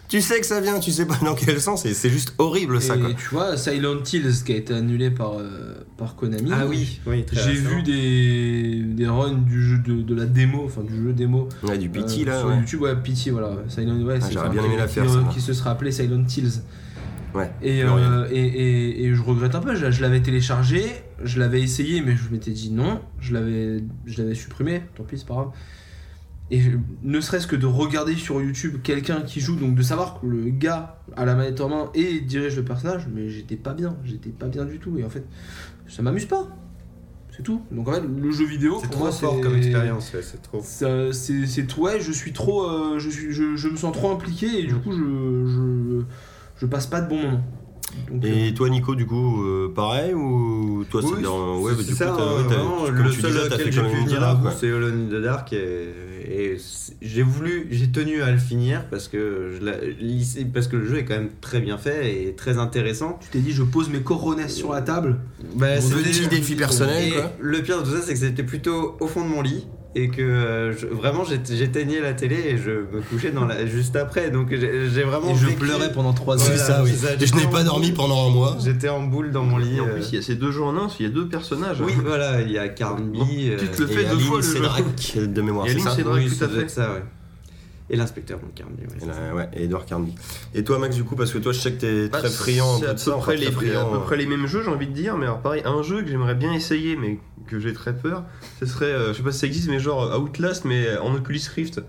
[0.08, 2.82] Tu sais que ça vient, tu sais pas dans quel sens, et c'est juste horrible
[2.82, 3.10] ça, et quoi.
[3.14, 6.50] tu vois, Silent Hills qui a été annulé par, euh, par Konami.
[6.52, 10.82] Ah oui, oui, J'ai vu des, des runs du jeu de, de la démo, enfin
[10.82, 12.56] du jeu démo Ouais, du pity euh, là, sur ouais.
[12.58, 13.52] YouTube, ouais, Pity, voilà.
[13.68, 15.90] Silent, ouais, Ah, j'aurais bien aimé la qui- faire, qui, ça, qui se serait appelé
[15.92, 16.60] Silent Hills.
[17.34, 20.82] Ouais, Et, euh, et, et, et je regrette un peu, je, je l'avais téléchargé,
[21.22, 25.18] je l'avais essayé, mais je m'étais dit non, je l'avais, je l'avais supprimé, tant pis,
[25.18, 25.50] c'est pas grave.
[26.50, 26.70] Et je-
[27.04, 30.50] ne serait-ce que de regarder sur YouTube quelqu'un qui joue, donc de savoir que le
[30.50, 34.30] gars a la manette en main et dirige le personnage, mais j'étais pas bien, j'étais
[34.30, 34.98] pas bien du tout.
[34.98, 35.24] Et en fait,
[35.86, 36.48] ça m'amuse pas.
[37.36, 37.62] C'est tout.
[37.70, 40.60] Donc en fait, le jeu vidéo, C'est trop moi, fort comme expérience, ouais, c'est trop.
[40.62, 44.10] ça- c'est c'est ouais je suis trop euh, je suis je, je me sens trop
[44.10, 44.80] impliqué et du Mm.
[44.82, 44.98] coup je,
[45.46, 46.04] je
[46.60, 47.44] je passe pas de bons moments
[48.10, 51.58] Donc, euh, Et toi, Nico, du coup, euh, pareil ou toi, c'est Oui, dans.
[51.58, 53.66] Ouais, bah, du coup, ça, t'as- euh, vraiment, comme le tu seul disais, t'as auquel
[53.66, 54.04] fait j'ai pu
[54.42, 54.52] quoi.
[54.58, 55.88] c'est Alone in the Dark et,
[56.28, 60.86] et c'est- j'ai voulu, j'ai tenu à le finir parce que, je parce que le
[60.86, 63.18] jeu est quand même très bien fait et très intéressant.
[63.20, 65.18] tu t'es dit je pose mes coronets sur la table
[65.56, 67.32] Bah, c'était- petit défi personnel, et quoi.
[67.40, 70.08] Le pire de tout ça, c'est que c'était plutôt au fond de mon lit et
[70.08, 73.96] que euh, je- vraiment j'ét- j'éteignais la télé et je me couchais dans la, juste
[73.96, 74.30] après.
[74.30, 75.30] Donc j'ai j'ai vraiment.
[75.30, 76.92] et je vécu- pleurais pendant trois Voilà, heures C'est ça, oui.
[77.20, 78.56] Et je n'ai pas dormi pendant un mois.
[78.62, 79.78] J'étais en boule dans mon lit.
[79.78, 81.12] Et en euh, plus, il y a ces deux jeux en un, il y a
[81.12, 81.80] deux personnages.
[81.80, 83.18] Oui, voilà, il y a Carnby.
[83.58, 85.26] Tu te le Et fais deux fois le jeu.
[85.26, 86.60] De mémoire, ça Cédrac, oui, tout à fait.
[86.60, 87.02] être ça, ouais.
[87.90, 90.14] Et l'inspecteur donc Carnby, ouais, Et ouais, et Edouard Carnby.
[90.54, 92.78] Et toi, Max, du coup, parce que toi, je sais que t'es Bah, très friand
[92.78, 94.70] c'est à de peu ça, près, les, friand, à peu près les mêmes jeux, j'ai
[94.70, 97.18] envie de dire, mais alors pareil, un jeu que j'aimerais bien essayer, mais
[97.48, 98.24] que j'ai très peur,
[98.60, 101.40] ce serait, euh, je sais pas si ça existe, mais genre Outlast, mais en Oculus
[101.54, 101.82] Rift.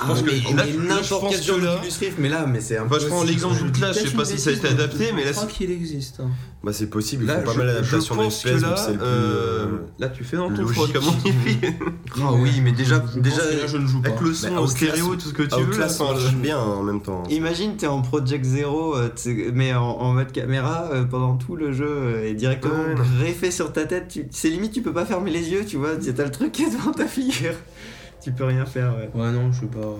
[0.00, 2.28] Je pense Ah, que mais- là, mais je n'importe pense quel que là- Rift, mais
[2.28, 4.52] là, mais c'est un Enfin, je prends l'exemple d'Outlast, je sais pas si ça a
[4.52, 6.30] été adapté, mais là, je crois qu'il existe hein.
[6.62, 9.02] Bah, c'est possible, ils là, font pas mal d'adaptations que d'espèces, là, donc c'est euh,
[9.02, 9.66] euh,
[9.98, 11.58] là, tu fais dans ton froid, comme on dit.
[12.20, 14.34] Ah oui, mais déjà, Je déjà pense que là, je ne joue pas Avec le
[14.34, 15.66] son Bah, en Outlast- stéréo, tout ce que tu veux.
[15.72, 17.22] Outlast enfin, marche bien en même temps.
[17.30, 19.08] Imagine, t'es en Project Zero, euh,
[19.52, 22.84] mais en, mode caméra pendant tout le jeu et directement
[23.18, 24.12] greffé sur ta tête.
[24.30, 25.90] C'est limite, tu peux pas fermer les yeux, tu vois.
[25.96, 27.54] T'as le truc qui est devant ta figure.
[28.22, 29.10] Tu peux rien faire, ouais.
[29.14, 29.96] ouais non je sais pas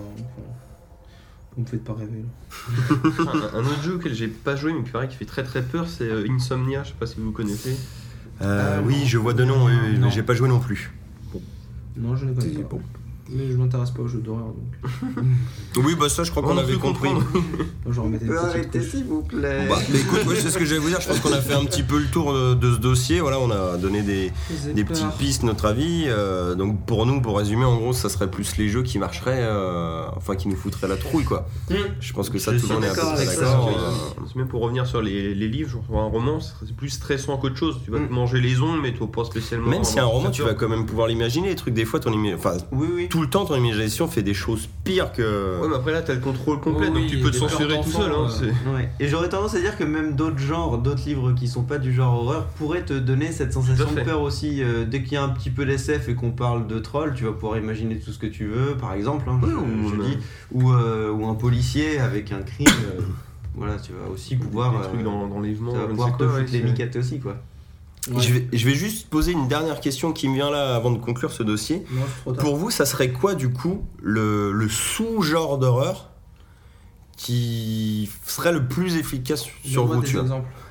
[1.55, 2.95] vous me faites pas rêver là.
[3.53, 5.61] un, un autre jeu auquel j'ai pas joué, mais qui paraît qui fait très très
[5.61, 7.75] peur, c'est euh, Insomnia, je sais pas si vous connaissez.
[8.41, 9.05] Euh, Ah, oui, non.
[9.05, 10.91] je vois de nom, mais j'ai pas joué non plus.
[11.97, 12.81] non je ne connais pas Bon.
[13.31, 15.15] Mais je m'intéresse pas aux jeux d'horreur donc
[15.85, 17.09] Oui, bah ça, je crois qu'on avait compris.
[17.85, 18.81] couche.
[18.89, 19.67] s'il vous plaît.
[19.69, 20.99] Bah, mais écoute, ouais, c'est ce que j'allais vous dire.
[21.01, 23.19] Je pense qu'on a fait un petit peu le tour de, de ce dossier.
[23.21, 24.31] Voilà, on a donné des,
[24.73, 26.05] des petites pistes, notre avis.
[26.07, 29.41] Euh, donc pour nous, pour résumer, en gros, ça serait plus les jeux qui marcheraient,
[29.41, 31.47] euh, enfin qui nous foutraient la trouille, quoi.
[31.69, 31.75] Mmh.
[31.99, 33.73] Je pense que ça, Je tout le monde est à peu d'accord oui.
[33.77, 37.57] euh, même pour revenir sur les, les livres, genre un roman, c'est plus stressant qu'autre
[37.57, 37.79] chose.
[37.85, 38.07] Tu vas Mm.
[38.07, 39.67] te manger les ongles, mais tu vas pas spécialement.
[39.69, 41.49] Même si un roman, tu vas quand même pouvoir l'imaginer.
[41.49, 43.07] Les trucs, des fois, ton enfin, Oui, oui.
[43.09, 45.59] tout le temps, ton imagination fait des choses pires que.
[45.61, 47.35] Ouais, mais après là, t'as le contrôle complet, Oh oui, donc tu peux a te
[47.37, 48.11] censurer tout seul.
[48.11, 48.75] Hein, euh.
[48.75, 48.89] Ouais.
[48.99, 51.93] Et j'aurais tendance à dire que même d'autres genres, d'autres livres qui sont pas du
[51.93, 54.61] genre horreur pourraient te donner cette sensation Tout de peur aussi.
[54.63, 57.25] Euh, dès qu'il y a un petit peu d'SF et qu'on parle de troll, tu
[57.25, 59.55] vas pouvoir imaginer tout ce que tu veux, par exemple, hein, Ouais, je,
[59.87, 60.17] ou je dis,
[60.51, 62.67] ou, euh, ou un policier avec un crime.
[62.97, 63.01] euh,
[63.55, 66.23] voilà, tu vas aussi pouvoir, des trucs euh, dans, dans l'enlèvement, tu vas pouvoir te
[66.23, 67.37] quoi, ouais, foutre les miquettes aussi, quoi.
[68.09, 68.21] Ouais.
[68.23, 70.97] Je, vais, je vais juste poser une dernière question qui me vient là avant de
[70.97, 71.83] conclure ce dossier.
[72.25, 76.09] non Pour vous, ça serait quoi du coup le, le sous-genre d'horreur
[77.17, 80.17] qui serait le plus efficace sur vous des tu.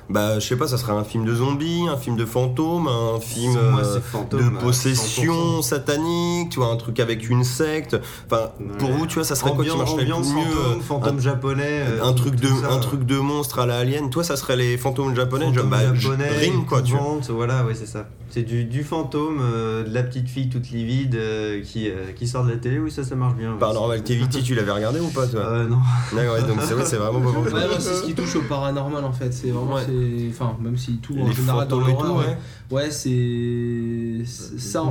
[0.09, 3.19] Bah, je sais pas, ça serait un film de zombies, un film de fantômes, un
[3.19, 5.61] film Moi, euh, fantôme, de euh, possession 100%.
[5.61, 7.95] satanique, tu vois, un truc avec une secte.
[8.25, 8.49] Enfin,
[8.79, 10.81] pour vous, tu vois, ça serait quoi qui Ambiance- marcherait le ambiance mieux fantôme, euh,
[10.81, 11.83] fantôme un- japonais.
[11.87, 12.79] euh, un truc de ça, un ouais.
[12.81, 15.99] truc de monstre à la alien toi ça serait les fantômes japonais Fantôme bah, je-
[16.01, 18.07] japonais, rime quoi tu vois voilà, ouais, c'est ça.
[18.31, 22.27] C'est du, du fantôme, euh, de la petite fille toute livide euh, qui, euh, qui
[22.27, 23.53] sort de la télé, oui, ça, ça marche bien.
[23.53, 23.59] ouais.
[23.59, 25.77] Paranormal Activity tu l'avais regardé ou pas toi Euh, non.
[26.15, 27.39] D'accord, ouais, donc c'est vrai c'est vraiment pas.
[27.39, 29.33] Ouais, c'est ce qui touche au paranormal en fait.
[29.33, 29.81] C'est vraiment Ouais.
[29.85, 30.27] c'est.
[30.29, 32.17] Enfin, même si tout en Les général dans l'horreur.
[32.17, 32.37] ouais.
[32.69, 34.21] Ouais, c'est.
[34.25, 34.83] Ça,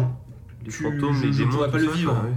[0.65, 2.13] Les tu- fantômes, je- les je démons, pourrais pas le ça, vivre.
[2.13, 2.33] ouais.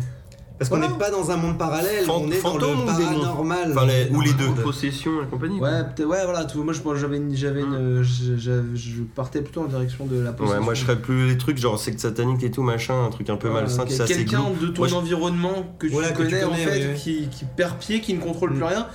[0.62, 0.92] Parce qu'on Voilà.
[0.94, 3.72] n'est pas dans un monde parallèle, on est dans le paranormal.
[3.72, 4.52] Enfin, les- ou les deux.
[4.62, 5.58] Possession et compagnie.
[5.58, 5.70] quoi.
[5.72, 6.44] Ouais, ouais, voilà.
[6.46, 10.06] tout- moi, je pense que j'avais une, j'avais une, euh, je, partais plutôt en direction
[10.06, 10.60] de la possession.
[10.60, 13.32] Ouais, moi je serais plus les trucs genre secte satanique et tout machin, un truc
[13.32, 16.10] un peu Ouais, malsain, quel- c'est assez Quelqu'un de ton Moi, environnement que tu, Voilà,
[16.12, 17.00] que tu connais, en connais, fait, oui, oui.
[17.00, 18.86] Qui, qui perd pied, qui ne contrôle plus rien,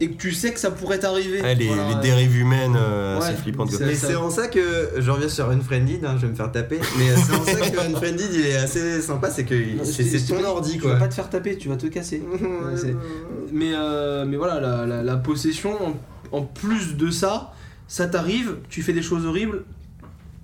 [0.00, 1.40] et que tu sais que ça pourrait t'arriver.
[1.42, 2.00] Ouais, les, Voilà, les ouais.
[2.02, 4.60] dérives humaines euh, assez Ouais, c'est- Mais ça- c'est en ça que
[4.98, 6.78] je reviens sur Unfriended, hein, je vais me faire taper.
[6.98, 9.54] Mais c'est en ça que Unfriended il est assez sympa, c'est que
[9.84, 10.92] c'est ton ordi Tu quoi.
[10.94, 12.22] vas pas te faire taper, tu vas te casser.
[13.52, 15.96] Mais, euh, mais voilà, la, la- la possession, en,
[16.36, 17.52] en plus de ça,
[17.86, 19.64] ça t'arrive, tu fais des choses horribles.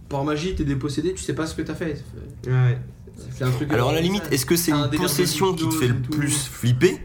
[0.09, 2.03] Par magie, t'es dépossédé, tu sais pas ce que t'as fait.
[2.47, 2.79] Ouais.
[3.37, 3.73] C'est un truc.
[3.73, 6.47] Alors à la limite, est-ce que c'est Un une possession qui te fait le plus
[6.49, 6.99] flipper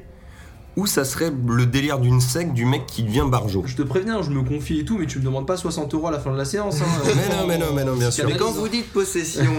[0.77, 4.21] ou ça serait le délire d'une secte du mec qui devient barjo Je te préviens,
[4.21, 6.31] je me confie et tout, mais tu me demandes pas 60 euros à la fin
[6.31, 6.81] de la séance.
[6.81, 6.85] hein.
[7.05, 8.25] Mais non, mais non, mais non, bien sûr.
[8.27, 8.69] Mais quand vous hein.
[8.71, 9.43] dites possession,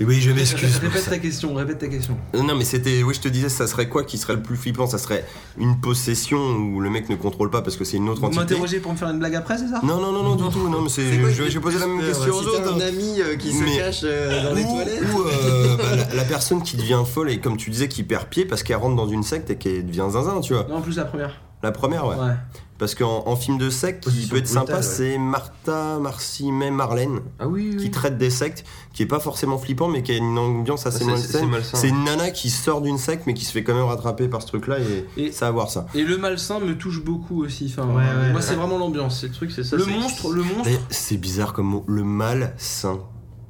[0.00, 0.76] Et oui, je m'excuse.
[0.78, 2.16] Répète ta question, répète ta question.
[2.34, 3.02] Non, mais c'était.
[3.02, 4.86] Oui, je te disais, ça serait quoi qui serait le plus flippant?
[4.86, 5.24] Ça serait
[5.58, 8.40] une possession où le mec ne contrôle pas parce que c'est une autre Vous entité?
[8.40, 9.80] m'interrogez pour me faire une blague après, c'est ça?
[9.82, 10.68] Non, non, non, non, du tout.
[10.68, 11.02] Non, mais c'est.
[11.12, 12.74] Je vais poser la même question aux autres.
[12.74, 15.02] un ami euh, qui se Mais- cache euh, dans les toilettes?
[15.14, 18.26] ou, euh, bah, la, la personne qui devient folle et comme tu disais qui perd
[18.28, 20.66] pied parce qu'elle rentre dans une secte et qu'elle devient zinzin, tu vois.
[20.68, 21.40] Non, en plus la première.
[21.62, 22.16] La première, ouais.
[22.16, 22.34] Ouais.
[22.78, 24.82] Parce qu'en en film de secte, qui peut être sympa, ouais.
[24.82, 29.56] c'est Martha, Marcy, même Marlène, Ah oui, qui traite des sectes, qui est pas forcément
[29.58, 31.40] flippant, mais qui a une ambiance assez c'est- malsaine.
[31.42, 31.78] c'est malsain.
[31.78, 34.42] C'est une nana qui sort d'une secte, mais qui se fait quand même rattraper par
[34.42, 35.86] ce truc-là, et, Et- ça à voir ça.
[35.94, 37.72] Et le malsain me touche beaucoup aussi.
[37.72, 38.42] Enfin, Ouais, ouais, moi, ouais.
[38.42, 39.20] c'est vraiment l'ambiance.
[39.20, 39.76] C'est le truc, c'est ça.
[39.76, 40.68] Le c'est- monstre, le monstre.
[40.90, 42.98] C'est bizarre comme mot, le mal sain.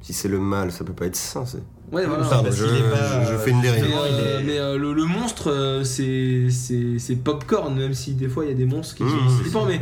[0.01, 1.45] Si c'est le mal, ça peut pas être sain.
[1.47, 1.63] c'est-
[1.93, 2.23] Ouais, voilà.
[2.23, 3.85] Parce je, qu'il est pas, je- je fais une dérive.
[3.85, 8.45] Euh, mais, euh, le, le monstre, euh, c'est c'est c'est popcorn, même si des fois
[8.45, 9.79] il y a des monstres qui Mmh, sont flippants, mais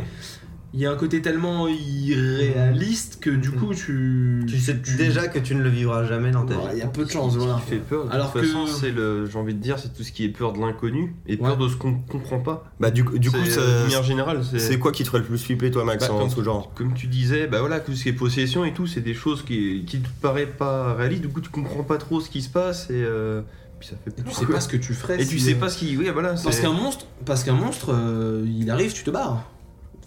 [0.74, 4.44] il y a un côté tellement irréaliste que du coup tu.
[4.48, 6.68] Tu sais déjà que tu ne le vivras jamais dans ta Ouais, vie.
[6.74, 7.58] Il y a peu de Ce chance, qui voilà.
[7.58, 8.06] fait peur.
[8.06, 10.24] De Alors toute que- façon, c'est le, j'ai envie de dire, c'est tout ce qui
[10.24, 11.64] est peur de l'inconnu et peur Ouais.
[11.64, 12.64] de ce qu'on comprend pas.
[12.80, 14.58] Bah, du, du coup, ça- euh, de manière générale, c'est.
[14.58, 16.72] c'est quoi qui te ferait le plus flipper, toi, Max, Bah, en comme- ce genre?
[16.74, 19.42] Comme tu disais, bah voilà, tout ce qui est possession et tout, c'est des choses
[19.44, 21.22] qui, qui te paraissent pas réalistes.
[21.22, 23.42] Du coup, tu comprends pas trop ce qui se passe et euh,
[23.78, 25.20] puis ça fait Et tu sais pas ce que tu ferais.
[25.20, 26.34] Et tu si, sais euh, pas ce qui, oui, voilà.
[26.42, 29.48] Parce qu'un monstre, parce qu'un monstre, euh, il arrive, tu te barres.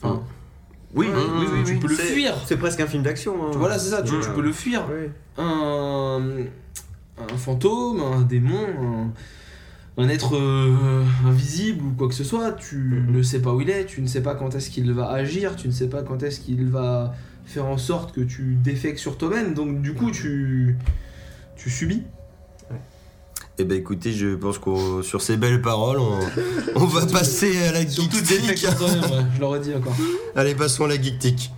[0.02, 0.22] Enfin,
[0.94, 1.80] Oui, Ouais, oui, oui, oui, tu oui.
[1.80, 2.36] peux le fuir.
[2.46, 3.34] C'est presque un film d'action.
[3.48, 3.52] hein.
[3.56, 4.84] Voilà, c'est ça, tu, peux le fuir.
[5.38, 6.22] Un,
[7.18, 9.12] un fantôme, un démon,
[9.98, 13.16] un, un être euh, invisible ou quoi que ce soit, tu Mhm.
[13.18, 15.56] ne sais pas où il est, tu ne sais pas quand est-ce qu'il va agir,
[15.56, 17.14] tu ne sais pas quand est-ce qu'il va
[17.46, 20.76] faire en sorte que tu défectes sur toi-même, donc du coup tu,
[21.56, 22.04] tu subis.
[23.58, 26.20] Eh ben écoutez, je pense que sur ces belles paroles, on,
[26.76, 27.86] on va passer à la
[28.82, 29.96] ouais, je l'aurais dit encore.
[30.36, 31.52] Allez, passons à la geektique.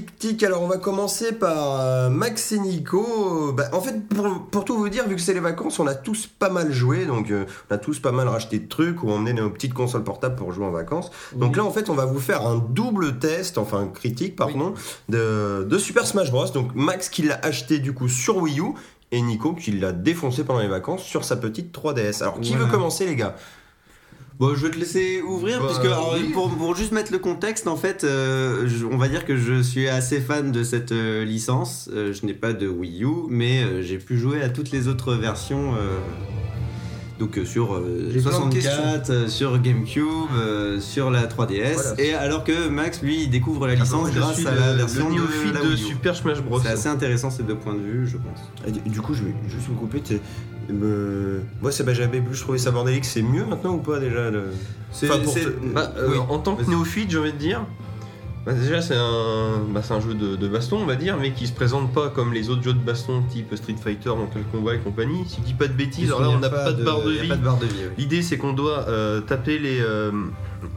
[0.00, 3.52] Geektique, alors on va commencer par euh, Max et Nico.
[3.52, 5.94] Bah, en fait, pour, pour tout vous dire, vu que c'est les vacances, on a
[5.94, 9.10] tous pas mal joué, donc euh, on a tous pas mal racheté de trucs ou
[9.10, 11.10] emmené nos petites consoles portables pour jouer en vacances.
[11.34, 14.74] Donc là, en fait, on va vous faire un double test, enfin critique, pardon,
[15.08, 16.46] de, de Super Smash Bros.
[16.48, 18.74] Donc Max qui l'a acheté du coup sur Wii U
[19.12, 22.22] et Nico qui l'a défoncé pendant les vacances sur sa petite 3DS.
[22.22, 22.64] Alors qui Voilà.
[22.64, 23.36] veut commencer les gars?
[24.38, 26.28] Bon, je vais te laisser ouvrir, Bah, puisque alors, oui.
[26.34, 29.62] pour, pour juste mettre le contexte, en fait, euh, je- on va dire que je
[29.62, 31.88] suis assez fan de cette euh, licence.
[31.92, 34.88] Euh, je n'ai pas de Wii U, mais euh, j'ai pu jouer à toutes les
[34.88, 35.74] autres versions.
[35.74, 35.96] euh,
[37.18, 40.04] donc euh, sur euh, J'ai plein de 64, euh, sur GameCube,
[40.36, 41.72] euh, sur la 3DS.
[41.72, 41.94] Voilà.
[41.98, 44.72] Et alors que Max, lui, il découvre la Ah, licence je grâce à le- la
[44.74, 45.86] version le de néophyte la de Wii U.
[45.86, 46.60] Super Smash Bros.
[46.60, 48.40] C'est assez intéressant ces deux points de vue, je pense.
[48.68, 50.02] Et du- Du coup, je vais juste vous couper.
[50.72, 53.04] Me- Moi, c'est bah, j'avais plus trouvé ça bordélique.
[53.04, 54.50] C'est mieux maintenant ou pas déjà le-
[54.92, 55.40] Enfin, pour te-
[55.74, 56.18] Bah, euh, oui.
[56.28, 57.60] en tant que néophyte, j'ai envie de dire,
[58.46, 61.32] bah, déjà c'est un, bah, c'est un jeu de, de baston, on va dire, mais
[61.32, 64.76] qui se présente pas comme les autres jeux de baston type Street Fighter, Mortal Kombat
[64.76, 65.24] et compagnie.
[65.26, 67.28] Si je dis pas de bêtises, alors là on n'a pas, de barre de vie.
[67.28, 67.72] pas de barre de vie.
[67.80, 67.90] oui.
[67.98, 70.12] L'idée c'est qu'on doit euh, taper les, euh,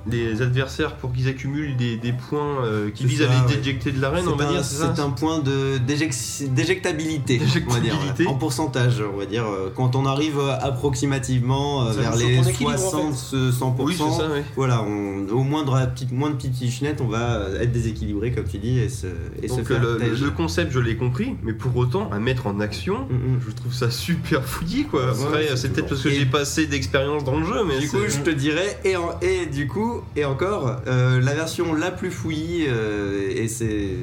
[0.09, 3.57] les adversaires pour qu'ils accumulent des, des points euh, qui visent ça, à les ouais.
[3.57, 7.79] déjecter de l'arène, on va un, dire, c'est un point de d'éjec- d'éjectabilité, on va
[7.79, 8.27] dire, D'éjectabilité.
[8.27, 9.45] en pourcentage, on va dire.
[9.45, 13.75] euh, Quand on arrive euh, approximativement euh, vers les ton équilibre, en 60, euh, 100%,
[13.79, 14.41] Oui, c'est ça, oui.
[14.55, 18.45] voilà, on, au moindre petite, moins de petites fichenettes, on va euh, être déséquilibré, comme
[18.45, 19.07] tu dis, et se,
[19.41, 22.59] et se Donc faire le, concept je l'ai compris, mais pour autant à mettre en
[22.59, 23.39] action, Mm, mm.
[23.47, 25.13] je trouve ça super fouillis quoi.
[25.13, 27.87] Ouais, Après c'est peut-être parce que j'ai pas assez d'expérience dans le jeu, mais Du
[27.89, 31.73] coup, je te dirais, et, en- et du coup, coup, et encore, euh, la version
[31.73, 33.95] la plus fouillie, euh, et c'est,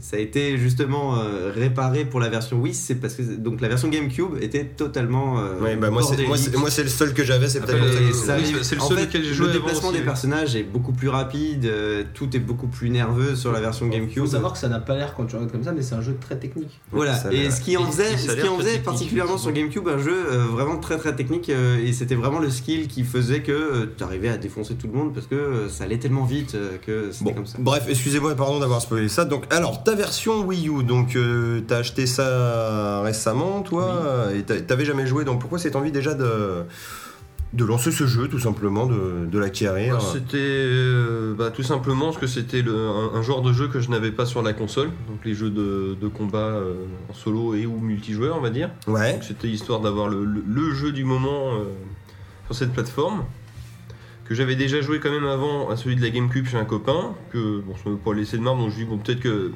[0.00, 3.68] ça a été justement euh, réparé pour la version Wii, c'est parce que donc la
[3.68, 5.38] version GameCube était totalement.
[5.40, 6.36] euh, Ouais, bah moi, c'est, moi,
[6.76, 7.82] le seul que j'avais, c'est peut-être
[8.12, 10.92] c'est le en seul fait, auquel j'ai Le joué avant déplacement des personnages est beaucoup
[10.92, 14.18] plus rapide, euh, tout est beaucoup plus nerveux sur la version Il GameCube.
[14.24, 16.02] faut savoir que ça n'a pas l'air quand tu regardes comme ça, mais c'est un
[16.02, 16.80] jeu très technique.
[16.92, 19.52] Voilà, et ce qui en faisait, ce qui en très faisait particulièrement sur.
[19.52, 23.04] GameCube un jeu euh, vraiment très très technique, euh, et c'était vraiment le skill qui
[23.04, 26.24] faisait que tu arrivais à défoncer tout le monde parce que euh, ça allait tellement
[26.24, 27.58] vite euh, que c'était Bon, comme ça.
[27.60, 29.24] bref, excusez-moi, pardon d'avoir spoilé ça.
[29.24, 34.60] Donc, alors, ta version Wii U, donc euh, t'as acheté ça récemment, toi, et t'a-
[34.60, 35.24] t'avais jamais joué.
[35.24, 36.62] Donc, pourquoi cette envie déjà de
[37.52, 42.06] de lancer ce jeu, tout simplement, de, de l'acquérir Bah, C'était euh, bah, tout simplement
[42.06, 44.88] parce que c'était un, un genre de jeu que je n'avais pas sur la console,
[45.08, 46.74] donc les jeux de, de combat euh,
[47.08, 48.70] en solo et ou multijoueur, on va dire.
[48.88, 49.18] Ouais.
[49.26, 51.64] C'était histoire d'avoir le, le- le jeu du moment euh,
[52.46, 53.24] sur cette plateforme.
[54.28, 57.14] Que j'avais déjà joué quand même avant à celui de la GameCube chez un copain,
[57.32, 59.52] que bon, ça ne veut pas laisser de marbre, donc je dis bon, peut-être que.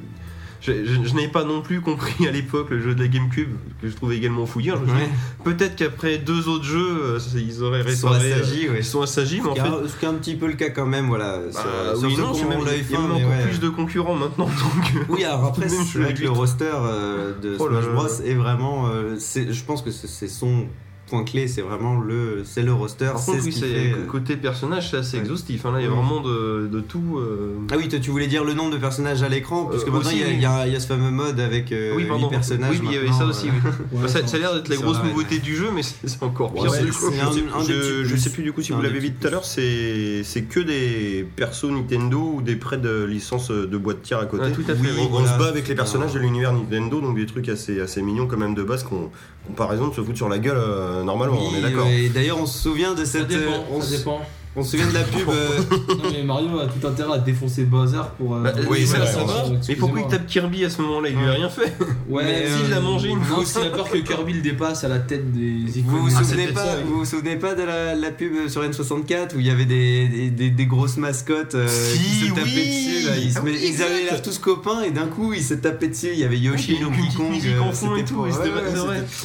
[0.63, 3.49] Je, je- je n'avais pas non plus compris à l'époque le jeu de la GameCube,
[3.81, 4.75] que je trouvais également fouillant.
[4.85, 5.09] Je me Ouais.
[5.43, 8.31] peut-être qu'après deux autres jeux, euh, ils auraient Ils sont réparé.
[8.31, 8.75] euh, assagis, ouais.
[8.77, 9.87] ils sont assagis, mais en fait.
[9.87, 11.39] ce qui est un petit peu le cas quand même, voilà.
[11.39, 13.47] Bah, sur, sur oui, ceux non, c'est même, il y a même encore ouais.
[13.47, 14.45] plus de concurrents maintenant,
[14.75, 14.93] donc.
[14.97, 17.81] euh, Oui, alors après, je c'est vrai suis que le roster euh, de Oh là
[17.81, 17.93] Smash là.
[17.95, 18.87] Bros est vraiment.
[18.89, 20.67] euh, je pense que c'est son
[21.11, 23.05] point clé, c'est vraiment le, c'est le roster.
[23.05, 25.23] Par c'est contre, ce oui, qui c'est fait, euh, côté personnage, c'est assez ouais.
[25.23, 25.65] exhaustif.
[25.65, 25.71] hein.
[25.73, 27.17] Là, il y a vraiment de, de tout.
[27.19, 29.91] euh, Ah oui, toi tu voulais dire le nombre de personnages à l'écran, puisque Euh,
[29.91, 30.33] maintenant aussi, il y a- oui.
[30.35, 32.79] il y, a- il y a ce fameux mode avec euh, oui, personnages.
[32.79, 33.49] Oui, il y avait ça aussi.
[33.49, 33.51] euh,
[33.91, 33.99] oui.
[34.01, 36.23] Ouais, ça, ça- ça a l'air d'être la grosse vrai, nouveauté du jeu, mais c'est
[36.23, 36.63] encore pire.
[36.71, 37.09] Ouais, du coup.
[37.11, 38.17] c'est un- Je sais- un des je, petits je plus.
[38.19, 41.27] sais plus du coup si vous l'avez petits tout à l'heure, c'est c'est que des
[41.35, 44.51] persos Nintendo ou des prêts de licence de boîte de tir à côté.
[44.53, 44.89] Tout à fait.
[45.11, 48.27] On, se bat avec les personnages de l'univers Nintendo, donc des trucs assez, assez mignons
[48.27, 49.09] quand même de base qu'on
[49.47, 50.55] comparaison de se foutre sur la gueule
[51.03, 51.87] normalement, on est d'accord.
[51.87, 53.27] et d'ailleurs on se souvient de Ça cette.
[53.27, 54.21] dépend, euh, on, ça dépend.
[54.55, 55.27] On se souvient de la pub.
[55.29, 55.59] euh,
[55.89, 58.35] non mais Mario a tout intérêt à défoncer Bowser pour.
[58.35, 58.99] euh, Bah, pour- oui, vrai.
[59.13, 61.09] pour- Mais pourquoi il tape Kirby à ce moment-là?
[61.09, 61.73] Il lui a rien fait.
[62.09, 63.45] Ouais, Mais, s'il euh, l'a mangé une fois.
[63.45, 65.91] s'il a peur que Kirby le dépasse à la tête des icônes.
[65.95, 66.83] Vous vous, souvenez pas, ça, oui.
[66.85, 70.07] vous vous souvenez pas de la, la pub sur N64 où il y avait des,
[70.09, 72.53] des, des- des grosses mascottes euh, Si, qui se tapaient oui.
[72.55, 73.17] dessus là.
[73.17, 75.53] Ils, se Ah met- oui, ils avaient l'air tous copains et d'un coup ils se
[75.53, 76.09] tapaient dessus.
[76.13, 77.33] Il y avait Yoshi, Donkey Kong.
[77.45, 78.25] euh, c'était tout,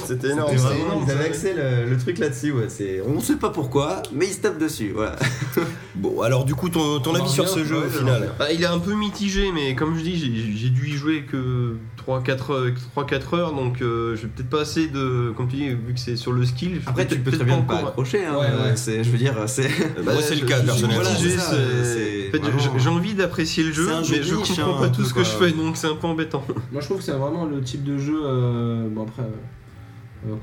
[0.07, 0.57] c'était énorme.
[0.57, 0.69] ça.
[1.05, 1.29] Ils avaient ça.
[1.31, 2.53] axé le, truc là-dessus.
[2.53, 2.67] Ouais.
[2.69, 4.93] C'est- On sait pas pourquoi, mais ils se tapent dessus.
[4.95, 5.16] Voilà.
[5.95, 8.53] Bon, alors du coup, ton, ton On avis sur ce jeu ouais, au final Bah,
[8.53, 10.17] il est un peu mitigé, mais comme je dis,
[10.55, 11.77] j'ai- dû y jouer que
[12.07, 15.33] 3-4 heures, 3-4 heures, donc euh, je vais peut-être pas assez de.
[15.35, 16.73] Comme tu dis, vu que c'est sur le skill.
[16.75, 18.27] je vais Après, tu peut-être- peux très bien pas accrocher.
[18.27, 18.47] Hein, Ouais, ouais.
[18.73, 19.69] euh, c'est- Je veux dire, c'est.
[20.05, 21.03] Bah, Moi, c'est le cas, personnellement.
[21.03, 24.77] Voilà, mitigé, c'est c'est en fait, vraiment- j'ai- envie d'apprécier le jeu, mais je comprends
[24.77, 26.45] hein, pas tout ce que je fais, donc c'est un peu embêtant.
[26.73, 28.21] Moi je trouve que c'est vraiment le type de jeu.
[28.23, 29.29] euh, bon après, euh, euh,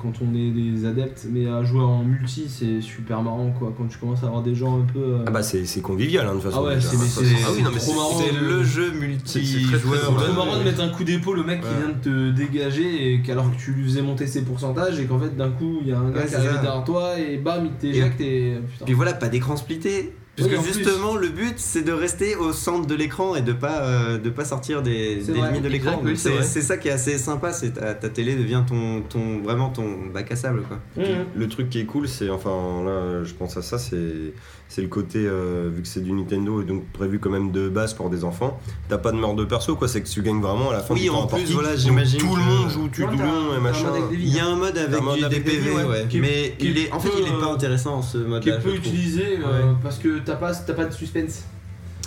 [0.02, 3.74] quand on est des adeptes, mais à jouer en multi c'est super marrant quoi.
[3.78, 5.00] Quand tu commences à avoir des gens un peu.
[5.00, 6.64] euh, Ah bah c'est c'est convivial hein, de toute façon.
[6.66, 8.20] Ah ouais, c'est- mais Ça, c'est- Ah oui, non, mais trop c'est- marrant.
[8.20, 9.72] C'est le jeu c'est très, très multijoueur.
[9.74, 11.74] C'est trop euh, marrant de mettre un coup d'épaule au mec qui Ouais.
[11.80, 15.20] vient de te dégager et qu'alors que tu lui faisais monter ses pourcentages et qu'en
[15.20, 17.66] fait d'un coup il y a un gars Ouais, qui arrive derrière toi et bam
[17.66, 18.56] il t'éjecte et.
[18.72, 18.86] putain.
[18.86, 20.14] Puis voilà, pas d'écran splitté.
[20.36, 20.74] Parce Oui, que en plus.
[20.74, 24.30] justement, le but c'est de rester au centre de l'écran et de pas euh, de
[24.32, 25.50] pas sortir des, des vrai.
[25.50, 26.02] limites de l'écran.
[26.04, 29.70] Oui, c'est ça qui est assez sympa, c'est ta, ta télé devient ton, ton vraiment
[29.70, 30.80] ton bac à sable quoi.
[30.98, 31.26] Mhm.
[31.36, 34.34] Le truc qui est cool, c'est enfin là, je pense à ça, c'est
[34.74, 37.70] c'est le côté euh, vu que c'est du Nintendo et donc prévu quand même de
[37.70, 38.60] base pour des enfants.
[38.90, 40.96] T'as pas de mort de perso quoi, c'est que tu gagnes vraiment à la fin
[40.96, 43.60] Oui, du temps en plus, voilà, j'imagine tout le monde joue tu doublon et un
[43.60, 43.86] machin.
[44.12, 45.84] Il y a un mode avec Un mode du avec des DPV, vies, ouais.
[45.84, 46.06] ouais.
[46.10, 48.50] Qui est- mais qui il est en fait il est pas intéressant ce mode qui
[48.50, 48.56] là.
[48.56, 51.44] est peu utilisé euh, parce que t'as pas, t'as pas de suspense.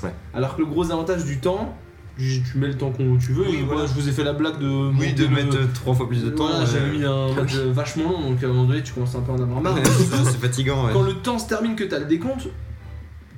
[0.02, 0.12] Ouais.
[0.34, 1.72] Alors que le gros avantage du temps,
[2.18, 3.44] tu tu mets le temps qu'on tu veux.
[3.48, 4.90] Oui, et voilà, je vous ai fait la blague de.
[4.98, 6.46] Oui, de mettre euh, trois fois plus de temps.
[6.46, 6.70] Voilà, ouais.
[6.72, 9.32] j'avais mis un mode vachement long, donc à un moment donné, tu commences un peu
[9.32, 9.78] à en avoir marre.
[9.84, 10.86] C'est c'est fatigant.
[10.86, 10.92] ouais.
[10.92, 12.48] Quand le temps se termine, que t'as le décompte,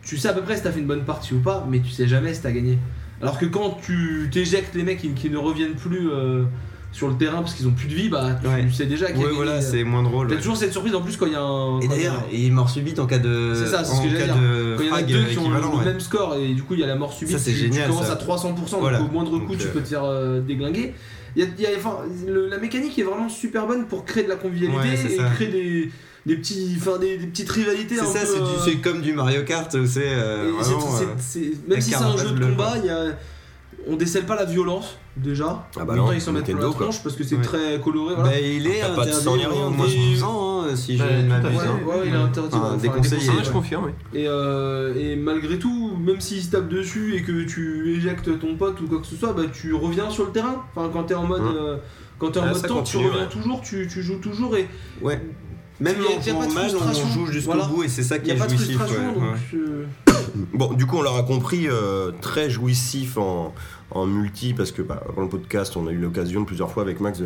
[0.03, 1.91] tu sais à peu près si t'as fait une bonne partie ou pas, mais tu
[1.91, 2.79] sais jamais si t'as gagné.
[3.21, 6.45] Alors que quand tu t'éjectes les mecs qui, qui ne reviennent plus euh,
[6.91, 8.67] sur le terrain parce qu'ils ont plus de vie, bah tu Ouais.
[8.73, 10.27] sais déjà qu'il y a Ouais, voilà, c'est moins drôle.
[10.29, 10.41] T'as ouais.
[10.41, 11.81] toujours cette surprise en plus quand il y a un.
[11.81, 13.53] Et a d'ailleurs, un- il est mort subite en cas de.
[13.55, 14.35] C'est ça, c'est ce que j'allais dire.
[14.79, 16.81] Quand il y en a deux qui ont le même score et du coup il
[16.81, 18.13] y a la mort subite, Ça, c'est tu, tu génial, commences ça.
[18.13, 18.99] à 300%, Voilà.
[18.99, 20.95] donc au moindre coup Donc, tu euh, peux te faire euh, déglinguer.
[21.37, 24.05] Il y a, il y a- enfin, le- la mécanique est vraiment super bonne pour
[24.05, 25.91] créer de la convivialité et créer des,
[26.27, 27.97] des, petits, enfin, des, des petites rivalités.
[27.97, 30.97] C'est ça, peu, c'est du- euh, c'est comme du Mario Kart c'est euh, c'est- vraiment.
[30.97, 33.05] c'est- euh, c'est- même si c'est un jeu de combat, il y a,
[33.87, 35.67] on décèle pas la violence déjà.
[35.79, 37.43] Ah bah non, ils s'en mettent la tronche parce que c'est Ouais.
[37.43, 38.15] très coloré.
[38.15, 38.31] Voilà.
[38.31, 40.23] bah, il est T'as pas de interdit sang rien, en moi, moins de mais- 12
[40.25, 41.59] ans, hein, si je ne m'abuse.
[41.61, 41.67] fait.
[41.67, 41.81] hein.
[41.87, 42.57] Ouais, il est interdit.
[42.57, 43.01] Enfin, enfin,
[43.39, 43.93] Ah, je confirme.
[44.15, 48.57] Et, euh, et malgré tout, même s'il se tape dessus et que tu éjectes ton
[48.57, 50.65] pote ou quoi que ce soit, bah, tu reviens sur le terrain.
[50.75, 51.55] Enfin, quand t'es en mode, Hum.
[51.57, 51.77] euh,
[52.19, 53.29] quand t'es en Ah, mode temps, tu reviens ouais.
[53.31, 54.69] toujours, tu, tu joues toujours et
[55.01, 55.21] Ouais.
[55.81, 57.67] Même en de normal, on joue jusqu'au Voilà.
[57.69, 58.81] bout et c'est ça qui est jouissif.
[59.55, 59.85] euh,
[60.53, 63.55] Bon, du coup, on l'aura compris, euh, très jouissif en,
[63.93, 67.01] en multi, parce que bah, dans le podcast, on a eu l'occasion plusieurs fois avec
[67.01, 67.21] Max,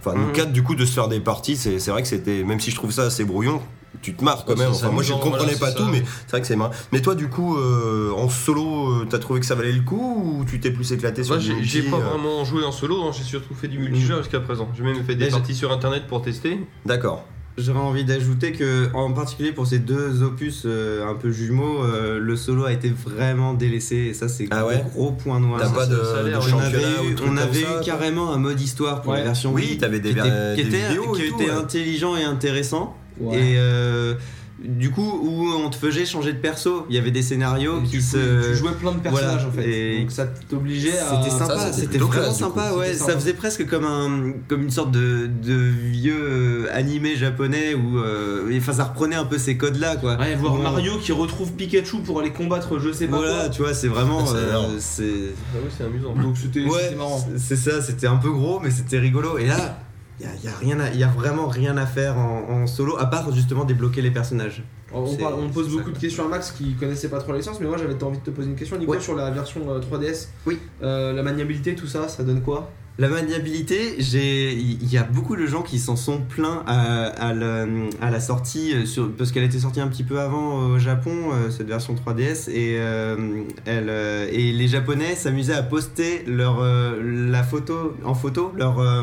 [0.00, 0.32] enfin, nous Mhm.
[0.32, 1.56] quatre, du coup, de se faire des parties.
[1.56, 3.60] C'est c'est vrai que c'était, même si je trouve ça assez brouillon,
[4.02, 4.70] tu te marres quand Ouais, même.
[4.72, 5.90] Enfin, moi, je ne comprenais voilà, pas tout, ça.
[5.90, 6.72] mais c'est vrai que c'est marrant.
[6.92, 10.38] Mais toi, du coup, euh, en solo, euh, t'as trouvé que ça valait le coup
[10.40, 12.62] ou tu t'es plus éclaté sur Moi, le j'ai multi, j'ai pas euh, vraiment joué
[12.64, 14.68] en solo, hein, j'ai surtout fait du multijoueur jusqu'à présent.
[14.76, 16.60] J'ai même fait des parties sur internet pour tester.
[16.84, 17.24] D'accord.
[17.58, 22.18] J'aurais envie d'ajouter que, en particulier pour ces deux opus euh, un peu jumeaux, euh,
[22.18, 25.60] le solo a été vraiment délaissé et ça c'est Ah un ouais gros point noir.
[25.62, 27.80] T'as pas de, de on championnat avait eu, truc on comme avait ça, eu quoi
[27.80, 29.18] carrément un mode histoire pour Ouais.
[29.20, 31.34] la version Oui, t'avais des, qui était, ver- qui des était- vidéos qui et tout,
[31.40, 31.56] était ouais.
[31.56, 32.94] intelligent et intéressant.
[33.20, 33.36] ouais.
[33.38, 34.14] Et euh,
[34.58, 37.86] du coup, où on te faisait changer de perso, il y avait des scénarios Et
[37.86, 38.48] qui se.
[38.50, 39.68] tu jouais plein de personnages voilà, en fait.
[39.68, 41.10] et- Donc ça t'obligeait à.
[41.22, 42.78] C'était sympa, c'était vraiment sympa, coup.
[42.78, 42.94] ouais.
[42.94, 43.18] Ça sympa.
[43.18, 48.50] faisait presque comme un, comme une sorte de, de vieux euh, animé japonais où, euh,
[48.56, 50.16] enfin, ça reprenait un peu ces codes-là, quoi.
[50.16, 53.48] Ouais, voir Où on- Mario qui retrouve Pikachu pour aller combattre je sais pas Voilà,
[53.50, 56.12] tu vois, c'est vraiment, Ah, c'est euh, c'est, Ah oui, c'est amusant.
[56.14, 56.22] quoi.
[56.22, 57.28] Donc c'était ouais, c'était marrant.
[57.36, 59.36] c'est ça, c'était un peu gros, mais c'était rigolo.
[59.38, 59.78] Et là,
[60.20, 62.66] il y a, y a rien, à- y a vraiment rien à faire en, en
[62.66, 64.62] solo, à part justement débloquer les personnages.
[64.92, 67.58] On, on pose beaucoup ça, de questions à Max qui connaissait pas trop la licence,
[67.60, 69.00] mais moi j'avais envie de te poser une question, Nico, Ouais.
[69.00, 70.28] sur la version euh, 3DS.
[70.46, 70.58] Oui.
[70.82, 72.70] Euh, la maniabilité, tout ça, ça donne quoi?
[72.98, 77.66] La maniabilité, il y a beaucoup de gens qui s'en sont plaints à, à la,
[78.00, 81.30] à la sortie, euh, sur, parce qu'elle était sortie un petit peu avant au Japon,
[81.30, 86.60] euh, cette version 3DS, et, euh, elle, euh, et les Japonais s'amusaient à poster leur,
[86.62, 86.98] euh,
[87.30, 89.02] la photo, en photo leur, euh,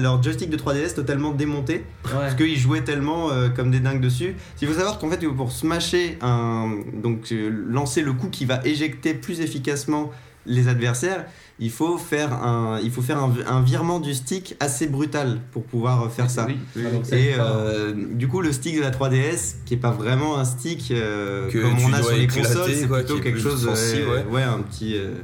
[0.00, 4.34] leur joystick de 3DS totalement démonté, parce qu'ils jouaient tellement euh, comme des dingues dessus.
[4.62, 8.60] Il faut savoir qu'en fait, pour smasher un, donc euh, lancer le coup qui va
[8.64, 10.10] éjecter plus efficacement
[10.46, 11.26] les adversaires,
[11.64, 15.62] il faut faire un, il faut faire un, un virement du stick assez brutal pour
[15.64, 16.46] pouvoir faire ça.
[16.48, 17.18] Oui, oui, Ah, oui.
[17.18, 20.90] Et euh, du coup, le stick de la 3DS, qui est pas vraiment un stick
[20.90, 24.42] euh, Que comme on a sur les consoles, c'est plutôt quelque chose, sensible, euh, ouais.
[24.42, 24.96] un petit.
[24.96, 25.14] euh,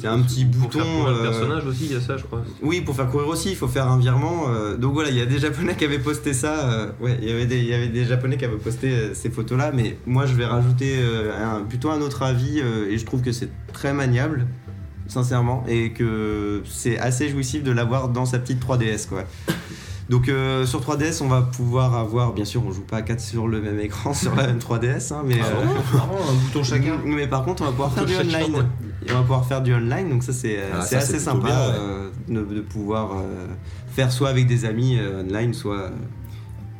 [0.00, 2.24] c'est un petit pour bouton, faire courir le personnage aussi, il y a ça, je
[2.24, 2.42] crois.
[2.62, 4.46] oui, pour faire courir aussi, il faut faire un virement.
[4.48, 6.70] euh, donc voilà, il y a des Japonais qui avaient posté ça.
[6.70, 9.14] euh, ouais, il y avait des, il y avait des Japonais qui avaient posté euh,
[9.14, 12.98] ces photos-là, mais moi je vais rajouter euh, un- plutôt un autre avis euh, et
[12.98, 14.46] je trouve que c'est très maniable,
[15.08, 19.24] sincèrement, et que c'est assez jouissif de l'avoir dans sa petite 3DS, quoi.
[20.08, 23.20] Donc euh, sur 3DS, on va pouvoir avoir, bien sûr, on joue pas à 4
[23.20, 26.98] sur le même écran sur la même 3DS, hein, mais Ah euh, un bouton chacun.
[27.04, 28.54] mais par contre, on va pouvoir faire du Chacun, online.
[28.56, 28.62] ouais.
[29.06, 31.74] Et on va pouvoir faire du online, donc ça c'est Ah, assez sympa bien, ouais.
[31.78, 33.10] euh, de, de pouvoir
[33.94, 35.90] faire soit avec des amis online, soit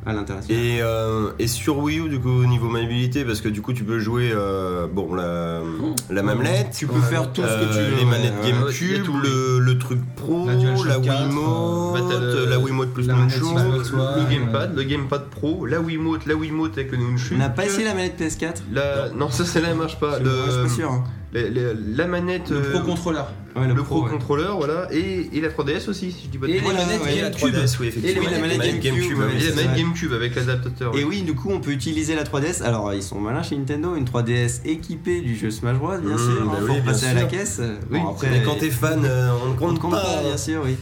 [0.05, 0.61] à l'international.
[0.61, 3.73] Et, euh, et sur Wii U, du coup, au niveau maniabilité, parce que du coup,
[3.73, 5.61] tu peux jouer euh, bon, la,
[6.09, 7.97] la mamelette, Tu peux faire tout ce que tu euh, veux.
[7.97, 12.93] les manettes a GameCube, tout, le, le truc pro, La la 4, Wiimote, la Wiimote
[12.93, 13.27] plus la One.
[13.29, 17.33] Le gamepad, le gamepad pro, la Wiimote, la Wiimote avec le Nunchuk.
[17.35, 19.09] On n'a pas essayé la manette PS4 La...
[19.15, 20.19] Non, ça, celle-là, elle marche pas.
[20.19, 20.91] Je Le- suis pas sûr.
[20.91, 21.03] hein.
[21.33, 22.49] La, la- la manette.
[22.49, 23.23] Le euh, Pro Controller.
[23.55, 24.09] Ouais, le, Pro, Pro ouais.
[24.09, 24.87] Controller, voilà.
[24.91, 26.59] Et, et la 3DS aussi, si je dis pas de Et.
[26.59, 27.53] Voilà, manettes ouais, Et la GameCube.
[27.55, 28.21] 3DS, oui, effectivement.
[28.25, 29.17] Oui, la manette GameCube.
[29.39, 30.97] Et la manette GameCube avec l'adaptateur.
[30.97, 32.63] Et oui, du coup, on peut utiliser la 3DS.
[32.63, 36.17] Alors, ils sont malins chez Nintendo, une 3DS équipée du jeu Smash Bros, bien Mmh,
[36.17, 36.45] sûr.
[36.45, 37.61] bah oui, pour bien passer à la caisse.
[37.91, 40.21] Oui, Bon, après, Mais quand t'es fan, euh, on ne on compte pas.
[40.23, 40.75] bien sûr, oui.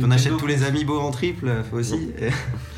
[0.00, 1.94] On achète tous les amiibo en triple faut aussi.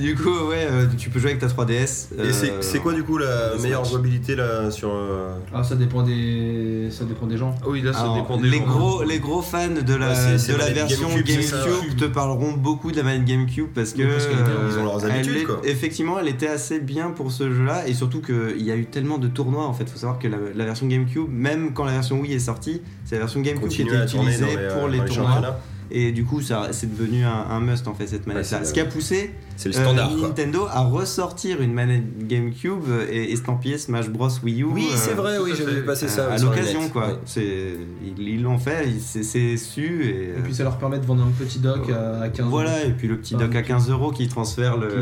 [0.00, 2.08] du coup, ouais, euh, tu peux jouer avec ta 3DS.
[2.22, 5.76] Et c'est euh, c'est quoi du coup la meilleure jouabilité là sur euh, Ah, ça
[5.76, 7.54] dépend des, ça dépend des gens.
[7.66, 8.66] Oui, là, ça alors, dépend des les gens.
[8.66, 12.90] gros, les gros fans de la, Ouais, c'est de la version GameCube, te parleront beaucoup
[12.92, 14.26] de la manette GameCube parce que Oui, parce
[14.72, 15.60] ils ont leurs elle habitudes, quoi.
[15.64, 19.18] effectivement elle était assez bien pour ce jeu-là et surtout qu'il y a eu tellement
[19.18, 19.88] de tournois en fait.
[19.88, 23.16] Faut savoir que la, la version GameCube, même quand la version Wii est sortie, c'est
[23.16, 25.58] la version GameCube qui était utilisée les, pour les tournois
[25.92, 28.58] et du coup ça c'est devenu un, un must en fait cette manette là.
[28.60, 29.30] c'est Ce qui a poussé
[29.60, 30.28] C'est le euh, standard quoi.
[30.28, 34.64] Nintendo à ressortir une manette GameCube et estampillée Smash Bros Wii U.
[34.72, 35.80] Oui, c'est euh, vrai, oui, j'avais fait.
[35.80, 36.32] vu passer euh, ça.
[36.32, 37.20] à l'occasion quoi.
[37.26, 37.74] C'est
[38.16, 41.58] ils l'ont fait, c'est su et, Et puis ça leur permet de vendre un petit
[41.58, 42.50] dock à, à 15 euros.
[42.50, 44.94] voilà et puis le petit dock à 15 euros qui transfère le, Qui,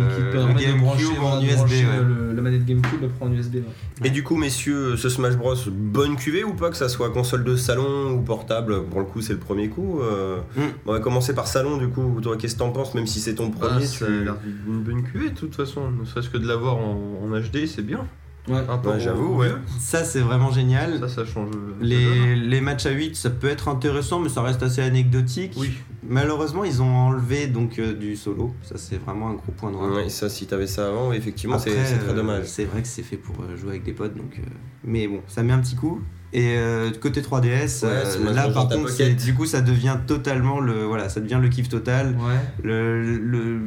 [0.61, 1.57] qui GameCube en USB.
[1.57, 2.05] brancher, ouais.
[2.07, 3.55] le- la manette GameCube en USB.
[3.57, 3.63] ouais.
[4.05, 7.43] Et du coup, messieurs, ce Smash Bros, bonne cuvée ou pas, que ça soit console
[7.45, 8.85] de salon ou portable?
[8.85, 10.01] Pour le coup, c'est le premier coup.
[10.01, 10.61] euh, Mm.
[10.87, 12.19] On va commencer par salon, du coup.
[12.23, 14.05] Toi, qu'est-ce que t'en penses, même si c'est ton Ah, premier tu...
[14.49, 17.83] d'une bonne cuvée de toute façon, ne serait-ce que de l'avoir en, en HD, c'est
[17.85, 18.07] bien.
[18.49, 18.55] Ouais.
[18.85, 19.51] Ouais, j'avoue, ouais.
[19.79, 20.99] Ça c'est vraiment génial.
[21.01, 21.51] Ça, ça change.
[21.83, 25.53] Les, les matchs à 8, ça peut être intéressant, mais ça reste assez anecdotique.
[25.59, 25.73] Oui.
[26.09, 28.55] Malheureusement, ils ont enlevé donc euh, du solo.
[28.63, 29.93] Ça, c'est vraiment un gros point noir.
[29.93, 32.47] Ouais, ça, si t'avais ça avant, effectivement, c'est très euh, dommage.
[32.47, 34.39] C'est vrai que c'est fait pour euh, jouer avec des potes, donc.
[34.39, 34.43] euh,
[34.83, 36.01] Mais bon, ça met un petit coup.
[36.35, 38.91] Et euh, côté 3DS, euh, là par contre,
[39.25, 42.09] du coup, ça devient totalement le, voilà, ça devient le kiff total.
[42.19, 42.35] Ouais.
[42.63, 43.59] Le- le-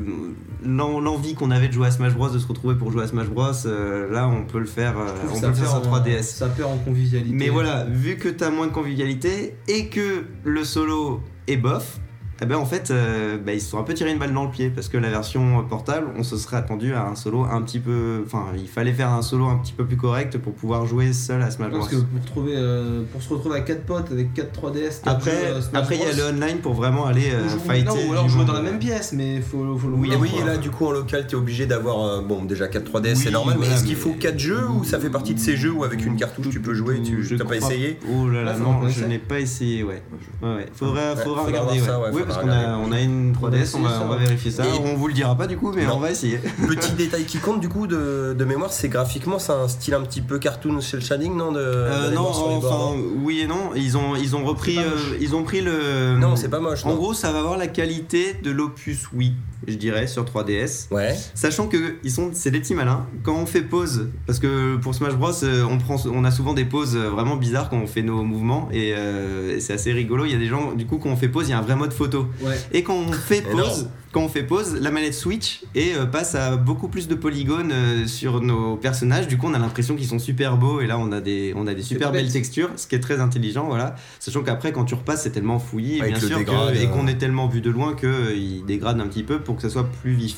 [0.64, 3.08] l'en- L'envie qu'on avait de jouer à Smash Bros, de se retrouver pour jouer à
[3.08, 6.22] Smash Bros, euh, là, on peut le faire, on peut le faire en 3DS.
[6.24, 7.34] Ça perd en convivialité.
[7.34, 12.00] Mais voilà, vu que t'as moins de convivialité et que le solo est bof,
[12.42, 14.46] eh ben en fait, euh, bah, ils se sont un peu tiré une balle dans
[14.46, 17.62] le pied parce que la version portable, on se serait attendu à un solo un
[17.62, 18.24] petit peu.
[18.26, 21.44] Enfin, il fallait faire un solo un petit peu plus correct pour pouvoir jouer seul
[21.44, 21.80] à Smash Bros.
[21.80, 25.08] Parce que pour, trouver, euh, pour se retrouver à 4 potes avec 4 3DS, quatre
[25.08, 27.86] Après, jeux, euh, Smash après il y a le online pour vraiment aller euh, fighter.
[27.86, 30.44] non, ou alors jouer dans la même pièce, mais faut, faut le Oui, oui, et
[30.44, 33.58] là, du coup, en local, t'es obligé d'avoir, euh, bon, déjà 4 3DS, c'est normal,
[33.60, 36.04] mais est-ce qu'il faut 4 jeux ou ça fait partie de ces jeux où avec
[36.06, 39.20] une cartouche tu peux jouer, tu t'as pas essayé Oh là là, non, je n'ai
[39.20, 40.02] pas essayé, ouais.
[40.42, 40.66] ouais, ouais.
[40.74, 42.12] Faudra, regarder, ça, ouais.
[42.34, 44.66] Parce qu'on a, on a une 3DS, on essayer va, on vérifier ça.
[44.66, 45.96] Et- On vous le dira pas du coup, mais Non.
[45.96, 46.38] on va essayer.
[46.68, 50.02] Petit détail qui compte, du coup, de, de mémoire, c'est graphiquement, c'est un style un
[50.02, 52.24] petit peu cartoon cel shading, non de, Euh, non,
[52.62, 53.72] bords, oui et non.
[53.76, 54.84] Ils ont, ils ont repris, euh,
[55.20, 56.18] ils ont pris le.
[56.20, 56.96] Non, c'est pas moche, En non.
[56.96, 59.34] gros, ça va avoir la qualité de l'Opus Wii,
[59.68, 60.88] je dirais, sur 3DS.
[60.92, 61.16] Ouais.
[61.34, 63.06] Sachant que ils sont, c'est des petits malins.
[63.24, 66.54] Quand on fait pause, parce que pour Smash Bros, euh, on prend, on a souvent
[66.54, 70.26] des pauses vraiment bizarres quand on fait nos mouvements et, euh, et c'est assez rigolo.
[70.26, 71.62] Il y a des gens, du coup, quand on fait pause, il y a un
[71.64, 72.21] vrai mode photo.
[72.42, 72.60] Ouais.
[72.72, 76.36] Et quand on fait pause, quand on fait pause, la manette switch et euh, passe
[76.36, 79.28] à beaucoup plus de polygones euh, sur nos personnages.
[79.28, 81.66] Du coup, on a l'impression qu'ils sont super beaux et là, on a des, on
[81.68, 83.96] a des super belles textures, ce qui est très intelligent, voilà.
[84.20, 86.88] Sachant qu'après, quand tu repasses, c'est tellement fouillis, Avec bien sûr, que- et euh.
[86.88, 89.88] qu'on est tellement vu de loin qu'il dégrade un petit peu pour que ça soit
[90.02, 90.38] plus vif.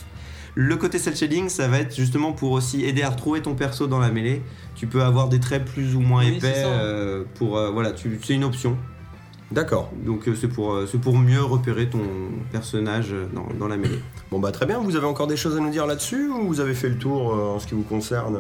[0.56, 3.88] Le côté cel shading, ça va être justement pour aussi aider à retrouver ton perso
[3.88, 4.44] dans la mêlée.
[4.76, 6.64] Tu peux avoir des traits plus ou moins Oui, épais
[7.34, 8.78] pour voilà, tu- c'est une option.
[9.54, 9.92] D'accord.
[10.04, 12.02] Donc euh, c'est pour euh, c'est pour mieux repérer ton
[12.52, 14.00] personnage euh, dans, dans la mêlée.
[14.32, 14.80] Bon, bah, très bien.
[14.80, 17.34] Vous avez encore des choses à nous dire là-dessus ou vous avez fait le tour
[17.34, 18.36] en ce qui vous concerne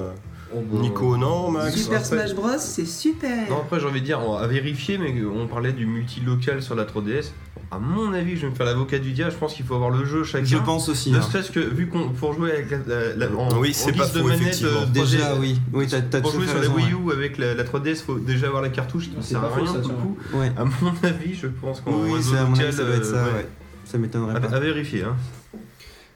[0.71, 3.49] Nico, non, Max Super après- Smash Bros, c'est super.
[3.49, 6.85] Non, après j'ai envie de dire, à vérifier, mais on parlait du multi-local sur la
[6.85, 7.31] 3DS.
[7.71, 9.89] À mon avis, je vais me faire l'avocat du diable, je pense qu'il faut avoir
[9.89, 10.45] le jeu chacun.
[10.45, 11.11] Je pense aussi.
[11.11, 11.21] Ne hein.
[11.23, 14.05] serait-ce que, vu qu'on pour jouer avec la, la- la- en, Oui, en c'est pas
[14.07, 14.81] de faux, manette, effectivement.
[14.81, 17.55] euh, Déjà 3DS, oui, oui t'as t'as Pour jouer sur la Wii U avec la,
[17.55, 20.17] la 3DS, faut déjà avoir la cartouche qui sert à rien ça, du coup.
[20.35, 20.51] ouais.
[20.55, 22.95] À mon avis, je pense qu'en Oui, réseau c'est à mon avis, local, ça doit
[22.95, 23.47] être ça, euh, ouais.
[23.85, 24.55] Ça m'étonnerait À, pas.
[24.55, 25.03] à vérifier.
[25.03, 25.15] Hein.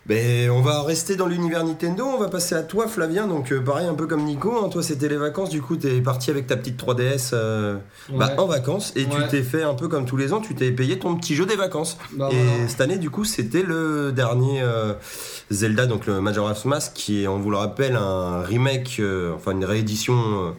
[0.07, 3.59] Ben, on va rester dans l'univers Nintendo, on va passer à toi Flavien, donc euh,
[3.61, 6.47] pareil un peu comme Nico, hein, toi c'était les vacances, du coup t'es parti avec
[6.47, 7.75] ta petite 3DS euh,
[8.13, 8.39] bah, Ouais.
[8.39, 9.27] en vacances et tu Ouais.
[9.27, 11.57] t'es fait un peu comme tous les ans, tu t'es payé ton petit jeu des
[11.57, 11.97] vacances.
[12.13, 12.67] Bah, et voilà.
[12.69, 14.93] cette année du coup c'était le dernier euh,
[15.51, 19.51] Zelda, donc le Majora's Mask, qui est on vous le rappelle un remake, euh, enfin
[19.51, 20.49] une réédition, euh,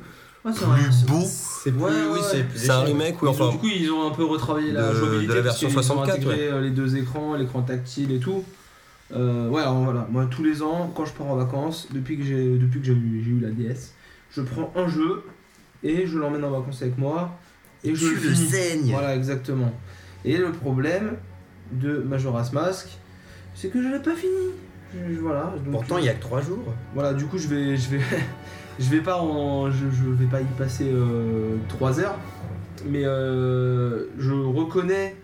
[0.44, 1.22] Ouais, c'est plus beau.
[1.24, 3.48] C'est plus- oui, c'est plus c'est un remake, Ils ont- enfin...
[3.50, 5.78] du coup, ils ont un peu retravaillé la de- jouabilité de la parce version qu'ils
[5.78, 8.44] ont 64, intégré euh, les deux écrans, l'écran tactile et tout.
[9.14, 12.24] Euh, ouais, alors voilà, moi tous les ans, quand je pars en vacances, depuis que
[12.24, 13.92] j'ai depuis que j'ai eu, la DS,
[14.30, 15.22] je prends un jeu
[15.82, 17.30] et je l'emmène en vacances avec moi
[17.84, 18.90] et je Tu le saignes.
[18.90, 19.72] Voilà, exactement.
[20.24, 21.16] Et le problème
[21.72, 22.88] de Majora's Mask,
[23.54, 24.50] c'est que je l'ai pas fini.
[24.94, 25.54] Je- je- voilà.
[25.64, 26.64] donc, Pourtant, il y a que 3 jours.
[26.94, 28.00] voilà, du coup, je vais, je vais,
[28.78, 30.90] je vais pas en, je, je vais pas y passer
[31.68, 32.18] 3 heures,
[32.86, 35.16] mais euh, je reconnais.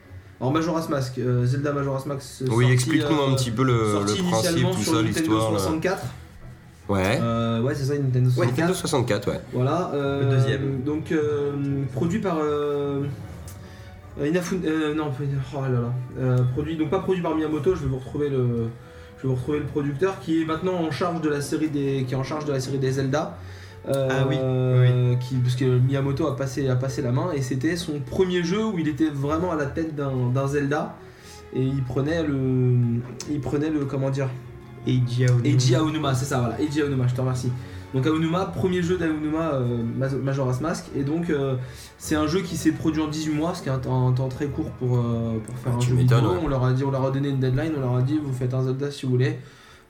[0.44, 2.42] Alors Majora's Mask, euh, Zelda Majora's Mask.
[2.42, 5.52] Oui, sorti, explique-nous euh, un petit peu le, principe, initialement tout sur ça, Nintendo l'histoire.
[5.52, 5.58] là.
[5.58, 6.02] 64.
[6.86, 7.18] Ouais.
[7.22, 8.50] Euh, ouais, c'est ça, Nintendo Ouais, 64.
[8.58, 9.40] Nintendo 64, ouais.
[9.54, 9.90] Voilà.
[9.94, 10.82] euh, Le deuxième.
[10.82, 11.52] Donc euh,
[11.94, 13.04] produit par euh,
[14.20, 14.60] euh, Inafune.
[14.66, 15.24] euh, non, pas-
[15.56, 15.78] oh là là.
[16.18, 17.74] Euh, produit donc pas produit par Miyamoto.
[17.74, 18.66] Je vais vous retrouver le.
[19.16, 22.04] Je vais vous retrouver le producteur qui est maintenant en charge de la série des
[22.06, 23.38] qui est en charge de la série des Zelda.
[23.88, 27.76] Euh, Ah oui, Qui, parce que Miyamoto a passé, a passé la main et c'était
[27.76, 30.96] son premier jeu où il était vraiment à la tête d'un Zelda
[31.54, 32.76] et il prenait le
[33.30, 34.28] il prenait le comment dire
[34.86, 35.48] Eiji Aonuma.
[35.48, 37.50] Eiji Aonuma, c'est ça, voilà, Eiji Aonuma, je te remercie.
[37.94, 39.82] Donc Aonuma, premier jeu d'Aonuma, euh,
[40.22, 41.54] Majora's Mask, et donc euh,
[41.96, 44.12] c'est un jeu qui s'est produit en 18 mois, ce qui est un, temps- un
[44.12, 46.18] temps très court pour, euh, pour faire Ah, un jeu vidéo.
[46.18, 46.38] ouais.
[46.42, 48.32] On leur a dit, on leur a donné une deadline, on leur a dit, vous
[48.32, 49.38] faites un Zelda si vous voulez,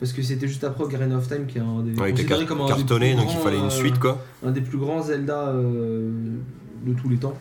[0.01, 2.23] parce que c'était juste après Ocarina of Time qui est un des Ouais, il était
[2.25, 4.23] considéré car- comme un des cartonné, plus donc il grands, fallait une euh, suite, quoi.
[4.45, 6.11] un des plus grands Zelda euh,
[6.87, 7.35] de tous les temps.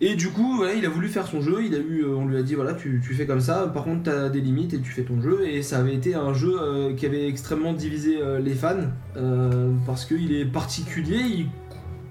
[0.00, 2.36] Et du coup, il a voulu faire son jeu, il a eu, euh, on lui
[2.36, 4.78] a dit voilà, tu, tu fais comme ça, par contre tu as des limites et
[4.78, 5.40] tu fais ton jeu.
[5.48, 8.76] Et ça avait été un jeu euh, qui avait extrêmement divisé euh, les fans,
[9.16, 11.46] euh, parce qu'il est particulier, il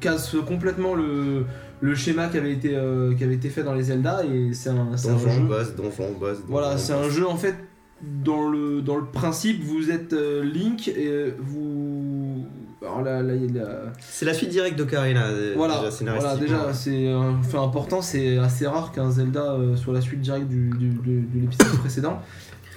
[0.02, 1.46] casse complètement le,
[1.80, 4.70] le schéma qui avait, été, euh, qui avait été fait dans les Zelda, et c'est
[4.70, 5.44] un, un Donjon, jeu.
[5.48, 6.38] boss, donjon, boss.
[6.46, 7.56] Voilà, c'est un jeu en fait
[8.02, 12.46] dans le, dans le principe, vous êtes euh, Link et euh, vous
[12.82, 15.26] alors là, là, il y a la- C'est la suite directe d'Ocarina.
[15.28, 19.76] euh, voilà, déjà, voilà, déjà c'est un fait important, c'est assez rare qu'un Zelda euh,
[19.76, 22.22] soit la suite directe du, du- de, de l'épisode précédent.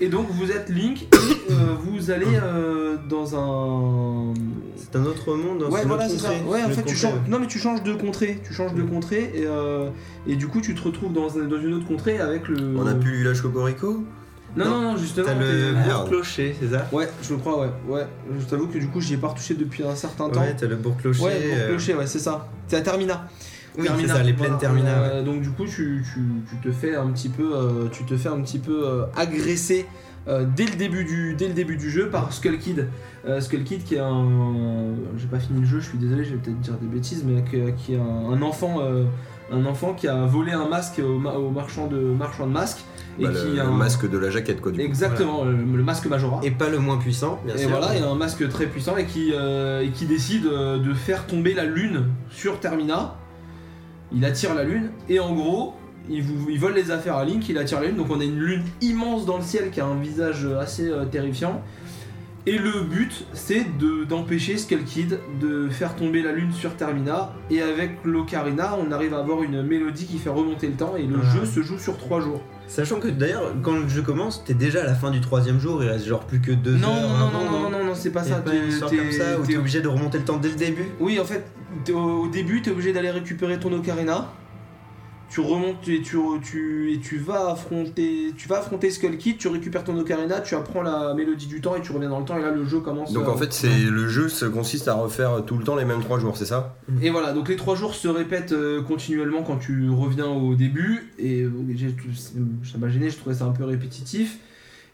[0.03, 4.33] Et donc vous êtes Link et euh, vous allez euh, dans un
[4.75, 6.31] C'est un autre monde, ouais voilà c'est ça.
[6.49, 7.21] Ouais en fait tu changes ouais.
[7.29, 9.91] non mais tu changes de contrée, tu changes de contrée et, euh,
[10.27, 12.95] et du coup tu te retrouves dans, dans une autre contrée avec le On a
[12.95, 14.03] plus le village Cocorico?
[14.57, 16.09] Non non non justement T'as le t'es- bourg Merde.
[16.09, 17.71] clocher, c'est ça Ouais, je crois ouais.
[17.89, 18.07] Ouais,
[18.39, 20.41] je t'avoue que du coup j'y ai pas retouché depuis un certain temps.
[20.41, 21.23] Ouais, t'as le bourg clocher.
[21.23, 22.49] Ouais, pour euh, clocher, ouais, c'est ça.
[22.67, 23.29] C'est à Termina.
[23.77, 24.59] Oui, c'est Termina, ça, les plaines voilà.
[24.59, 24.91] Termina.
[25.03, 25.09] ouais.
[25.13, 26.21] Euh, donc du coup, tu, tu,
[26.51, 29.87] tu te fais un petit peu, euh, tu te fais un petit peu euh, agresser
[30.29, 32.89] euh, dès le début du, dès le début du jeu par Skull Kid.
[33.27, 34.27] Euh, Skull Kid qui est un,
[35.17, 37.43] j'ai pas fini le jeu, je suis désolé, je vais peut-être dire des bêtises, mais
[37.45, 39.05] qui, qui est un, un enfant, euh,
[39.53, 42.81] un enfant qui a volé un masque au, ma- au marchand de marchand de masques
[43.21, 44.85] et Bah, qui le, a le un- masque de la jaquette, quoi, du coup.
[44.85, 46.41] Exactement, le, le masque Majora.
[46.43, 47.69] Et pas le moins puissant, bien Et sûr.
[47.71, 50.79] voilà, il y a un masque très puissant et qui, euh, et qui décide euh,
[50.79, 53.17] de faire tomber la lune sur Termina.
[54.13, 55.75] Il attire la lune et en gros,
[56.09, 57.97] il, vous, il vole les affaires à Link, il attire la lune.
[57.97, 61.05] Donc on a une lune immense dans le ciel qui a un visage assez euh,
[61.05, 61.63] terrifiant.
[62.47, 67.35] Et le but, c'est de- d'empêcher Skull Kid de faire tomber la lune sur Termina.
[67.51, 70.95] Et avec l'Ocarina, on arrive à avoir une mélodie qui fait remonter le temps.
[70.97, 71.37] Et le Ah.
[71.37, 72.41] jeu se joue sur 3 jours.
[72.71, 75.83] Sachant que d'ailleurs, quand le jeu commence, t'es déjà à la fin du troisième jour,
[75.83, 77.19] il reste genre plus que deux Non, heures.
[77.19, 78.37] non, non, non, non, non, non, c'est pas ça.
[78.37, 80.37] pas une T'es- histoire t'es- comme ça où t'es t'es obligé de remonter le temps
[80.37, 81.45] dès le début Oui, en fait,
[81.85, 84.29] t'es- au, début, tu es obligé d'aller récupérer ton ocarina.
[85.31, 89.49] Tu remontes et tu, tu, et tu vas affronter tu vas affronter Skull Kid, tu
[89.49, 92.37] récupères ton ocarina, tu apprends la mélodie du temps et tu reviens dans le temps
[92.39, 93.13] et là le jeu commence.
[93.13, 95.85] Donc euh, en fait, c'est le jeu ça consiste à refaire tout le temps les
[95.85, 99.43] mêmes trois jours, c'est ça Et voilà, donc les trois jours se répètent euh, continuellement
[99.43, 101.51] quand tu reviens au début et euh,
[102.65, 104.39] ça m'a gêné, je trouvais ça un peu répétitif.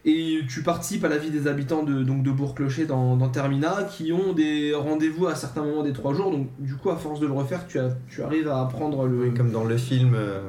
[0.09, 3.83] Et tu participes à la vie des habitants de, donc de Bourg-Clocher dans, dans Termina
[3.91, 6.31] qui ont des rendez-vous à certains moments des trois jours.
[6.31, 9.17] Donc du coup, à force de le refaire, tu, as, tu arrives à apprendre le,
[9.23, 10.13] Oui, Comme dans le film.
[10.15, 10.39] euh,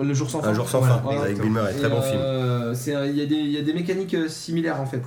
[0.00, 0.48] le jour sans fin.
[0.48, 2.18] Un jour sans fin, avec Bill Murray, très bon film.
[2.20, 4.86] euh, c'est un- Il y, a des- il y a des mécaniques euh, similaires en
[4.86, 5.02] fait.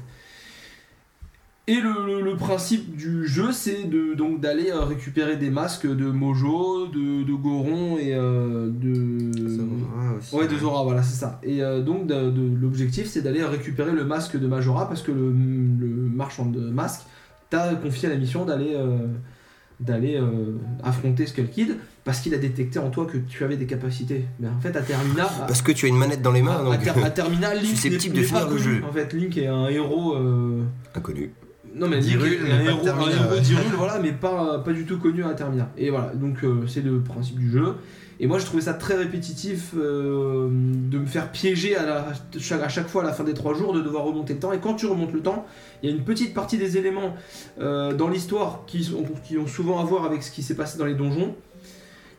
[1.72, 5.86] Et le, le- le principe du jeu, c'est de, donc d'aller euh, récupérer des masques
[5.88, 9.32] de Mojo, de, de Goron et euh, de.
[9.50, 10.36] Zora aussi.
[10.36, 11.40] Ouais, de Zora, voilà, c'est ça.
[11.44, 15.12] Et euh, donc, de- de- l'objectif, c'est d'aller récupérer le masque de Majora parce que
[15.12, 17.04] le, le marchand de masques
[17.52, 19.06] t'a confié la mission d'aller euh,
[19.80, 20.20] d'aller
[20.84, 24.26] affronter Skull Kid parce qu'il a détecté en toi que tu avais des capacités.
[24.40, 25.26] Mais en fait, à Termina.
[25.48, 27.54] Parce que tu as une manette dans les mains, à, à donc Ter- à Termina,
[27.54, 28.82] Link susceptible de finir le jeu.
[28.90, 30.16] En fait, Link est un héros.
[30.96, 31.32] inconnu.
[31.76, 32.16] Non mais est
[32.52, 35.70] un héros, un héros voilà, mais pas, pas du tout connu à Termina.
[35.78, 37.76] Et voilà, donc euh, c'est le principe du jeu.
[38.22, 42.62] Et moi je trouvais ça très répétitif euh, de me faire piéger à, la- chaque,
[42.62, 44.52] à chaque fois à la fin des trois jours, de devoir remonter le temps.
[44.52, 45.46] Et quand tu remontes le temps,
[45.82, 47.16] il y a une petite partie des éléments
[47.62, 48.91] euh, dans l'histoire qui,
[49.24, 51.34] qui ont souvent à voir avec ce qui s'est passé dans les donjons,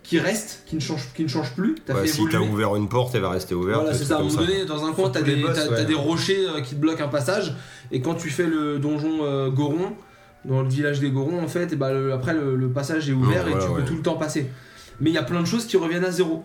[0.03, 1.75] qui restent, qui ne changent, qui ne changent plus.
[1.85, 2.53] T'as Ouais, fait si t'as évoluer.
[2.53, 3.83] ouvert une porte, elle va rester ouverte.
[3.83, 4.17] Voilà, c'est ça.
[4.17, 5.85] À un moment donné, dans un coin, t'as des, boss, ouais.
[5.85, 7.55] des rochers euh, qui te bloquent un passage.
[7.93, 9.93] Et quand tu fais le donjon euh, Goron,
[10.45, 13.13] dans le village des Gorons, en fait, et bah, le- après le, le passage est
[13.13, 14.47] ouvert Mmh, et tu peux tout le temps passer.
[15.01, 16.43] Mais il y a plein de choses qui reviennent à zéro.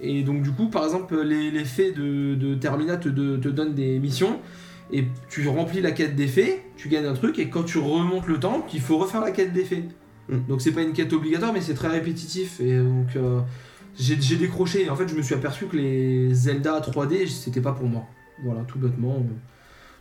[0.00, 3.48] Et donc, du coup, par exemple, les, les fées de, de Termina te, de- te
[3.48, 4.38] donnent des missions.
[4.92, 8.26] Et tu remplis la quête des fées, tu gagnes un truc, et quand tu remontes
[8.26, 9.84] le temps, il faut refaire la quête des fées.
[10.28, 10.36] Mm.
[10.48, 12.60] Donc c'est pas une quête obligatoire, mais c'est très répétitif.
[12.60, 13.40] Et donc euh,
[13.98, 14.84] j'ai décroché.
[14.86, 18.04] Et en fait, je me suis aperçu que les Zelda 3D, c'était pas pour moi.
[18.44, 19.16] Voilà, tout bêtement.
[19.16, 19.34] euh,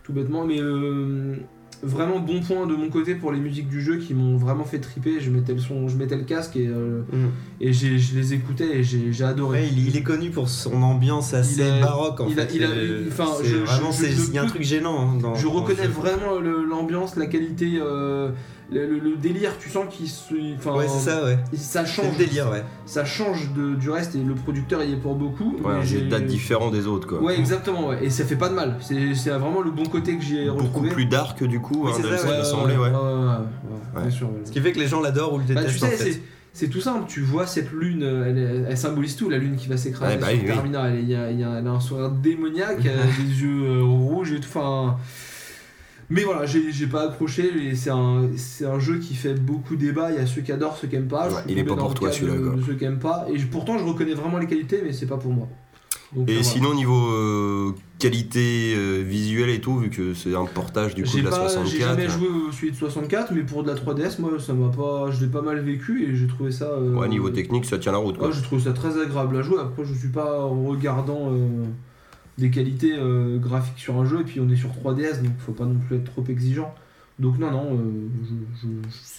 [0.04, 0.46] tout bêtement.
[0.46, 1.36] Mais euh,
[1.84, 4.80] vraiment bon point de mon côté pour les musiques du jeu qui m'ont vraiment fait
[4.80, 5.20] triper.
[5.20, 7.28] Je mettais le son, je mettais le casque et, euh, Mm.
[7.62, 9.62] et j'ai- je les écoutais et j'ai adoré.
[9.62, 12.50] Ouais, il, il est connu pour son ambiance assez baroque en il fait.
[12.56, 12.68] il a-
[13.10, 13.90] enfin, je- vraiment,
[14.34, 15.36] y a un truc gênant hein, dans.
[15.36, 18.32] Je reconnais vraiment l'ambiance, la qualité, euh,
[18.72, 19.52] le, le- le délire.
[19.60, 21.38] Tu sens qu'il se, enfin, Ouais, c'est ça, ouais.
[21.56, 22.64] ça change le délire, ouais.
[22.86, 25.56] ça change de, du reste et le producteur y est pour beaucoup.
[25.64, 27.22] Ouais, mais j'ai j'ai- des dates différentes des autres, quoi.
[27.22, 28.00] Ouais, exactement, ouais.
[28.04, 28.76] Et ça fait pas de mal.
[28.82, 30.90] C'est c'est vraiment le bon côté que j'y ai Beaucoup retrouvé.
[30.90, 32.90] plus dark, du coup, Oui, hein, c'est de ça, ce ouais, semblait, ouais.
[32.90, 34.02] ouais, ouais, ouais, Ouais.
[34.04, 34.42] bien sûr, ouais.
[34.46, 36.22] Ce qui fait que les gens l'adorent ou le Bah, tu détestent en sais, fait.
[36.54, 37.06] c'est- tout simple.
[37.08, 39.30] Tu vois cette lune, euh, elle, symbolise tout.
[39.30, 40.46] La lune qui va s'écraser Ouais, bah sur oui.
[40.46, 40.90] Termina.
[40.90, 44.48] Elle, a, elle un sourire démoniaque, elle a des yeux euh, rouges et tout.
[44.50, 44.98] Enfin.
[46.10, 47.52] Mais voilà, j'ai pas accroché.
[47.76, 48.30] C'est un,
[48.66, 50.12] un jeu qui fait beaucoup débat.
[50.12, 51.30] Il y a ceux qui adorent, ceux qui aiment pas.
[51.30, 52.34] Je Ouais, il est pas pour toi, celui-là,
[52.66, 53.26] ceux qui aiment pas.
[53.32, 55.48] Et je- pourtant, je reconnais vraiment les qualités, mais c'est pas pour moi.
[56.16, 56.44] Donc, euh, Et voilà.
[56.50, 61.18] sinon, niveau euh, qualité euh, visuelle et tout, vu que c'est un portage du coup
[61.18, 61.68] de la pas- 64.
[61.70, 64.70] J'ai jamais joué au celui de 64, mais pour de la 3DS, moi, ça m'a
[64.70, 66.70] pas, je l'ai pas mal vécu et j'ai trouvé ça.
[66.70, 68.30] euh, Ouais, niveau technique, ça tient la route, quoi.
[68.30, 69.58] ouais, j'ai trouvé ça très agréable à jouer.
[69.62, 71.66] Après, je suis pas en regardant euh,
[72.38, 75.54] des qualités euh, graphiques sur un jeu, et puis on est sur 3DS, donc faut
[75.54, 76.74] pas non plus être trop exigeant.
[77.20, 78.10] Donc non, non, euh,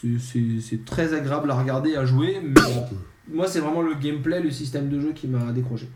[0.02, 2.86] je- je- c'est- très agréable à regarder, à jouer, mais bon,
[3.34, 5.88] moi c'est vraiment le gameplay, le système de jeu qui m'a décroché.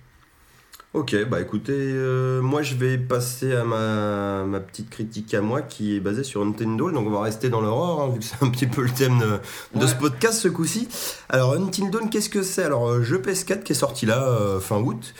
[0.94, 5.62] Ok, bah écoutez, euh, moi je vais passer à ma, ma petite critique à moi
[5.62, 8.42] qui est basée sur Nintendo, donc on va rester dans l'horreur, hein, vu que c'est
[8.44, 9.88] un petit peu le thème de, de Ouais.
[9.88, 10.88] ce podcast ce coup-ci.
[11.30, 12.64] Alors Nintendo, qu'est-ce que c'est?
[12.64, 15.14] Alors jeu PS4 qui est sorti là euh, fin août,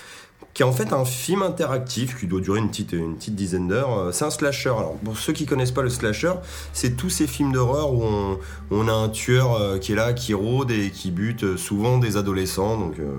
[0.55, 3.69] qui est en fait un film interactif qui doit durer une petite, une petite dizaine
[3.69, 3.99] d'heures.
[3.99, 4.69] Euh, C'est un slasher.
[4.69, 6.33] Alors pour ceux qui connaissent pas le slasher,
[6.74, 8.39] c'est tous ces films d'horreur où on,
[8.70, 11.97] on a un tueur euh, qui est là, qui rôde et qui bute euh, souvent
[11.99, 12.77] des adolescents.
[12.77, 13.16] Donc, euh,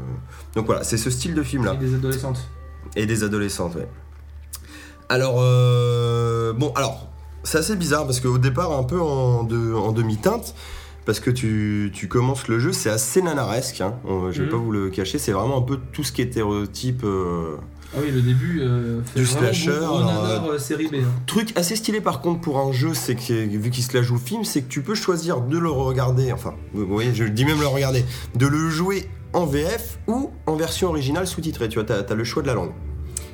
[0.56, 1.74] donc voilà, c'est ce style de film là.
[1.74, 2.40] Et des adolescentes.
[2.96, 3.88] Et des adolescentes, ouais.
[5.10, 7.08] Alors, euh, bon, alors,
[7.44, 10.54] c'est assez bizarre parce qu'au départ, un peu en, de- en demi-teinte,
[11.06, 14.52] parce que tu, tu commences le jeu, c'est assez nanaresque, hein, on- je vais Mhm.
[14.52, 17.04] pas vous le cacher, c'est vraiment un peu tout ce qui est hétérotype.
[17.04, 17.56] euh,
[17.96, 20.96] Ah oui, le début euh, Du slasher, nanar, euh, série B.
[20.96, 21.08] hein.
[21.28, 24.18] Truc assez stylé par contre pour un jeu, c'est que vu qu'il se la joue
[24.18, 27.60] film, c'est que tu peux choisir de le regarder, enfin, vous voyez, je dis même
[27.60, 28.04] le regarder,
[28.36, 32.24] de le jouer en VF ou en version originale sous-titrée, tu vois, t'as as le
[32.24, 32.72] choix de la langue.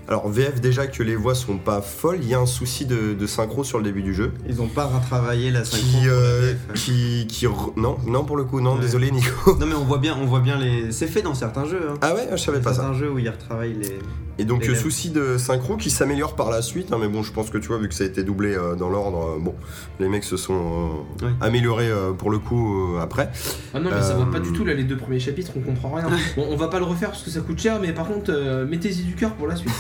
[0.10, 3.14] Alors VF déjà que les voix sont pas folles, il y a un souci de,
[3.14, 4.34] de synchro sur le début du jeu.
[4.50, 5.86] Ils ont pas retravaillé la synchro.
[5.86, 6.74] Qui, pour la euh, VF.
[6.84, 8.82] qui, qui re- non, non pour le coup, non, Ouais.
[8.82, 9.56] désolé Nico.
[9.60, 10.92] Non mais on voit bien, on voit bien les.
[10.92, 11.90] C'est fait dans certains jeux.
[11.92, 11.98] Hein.
[12.02, 12.82] Ah ouais, je savais pas ça.
[12.82, 14.00] certains jeux où ils retravaillent les.
[14.40, 17.34] Et donc euh, souci de synchro qui s'améliore par la suite, hein, mais bon je
[17.34, 19.54] pense que tu vois vu que ça a été doublé euh, dans l'ordre, euh, bon
[20.00, 23.30] les mecs se sont euh, améliorés pour le coup après.
[23.74, 25.92] Ah non, mais ça va pas du tout là, les deux premiers chapitres, on comprend
[25.94, 26.08] rien.
[26.36, 28.32] Bon, on va pas le refaire parce que ça coûte cher, mais par contre,
[28.70, 29.74] mettez-y du cœur pour la suite.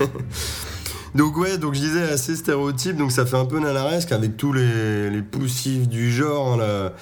[1.16, 4.52] Donc ouais, donc je disais assez stéréotype, donc ça fait un peu nanaresque avec tous
[4.52, 6.92] les, les poussifs du genre, hein, la,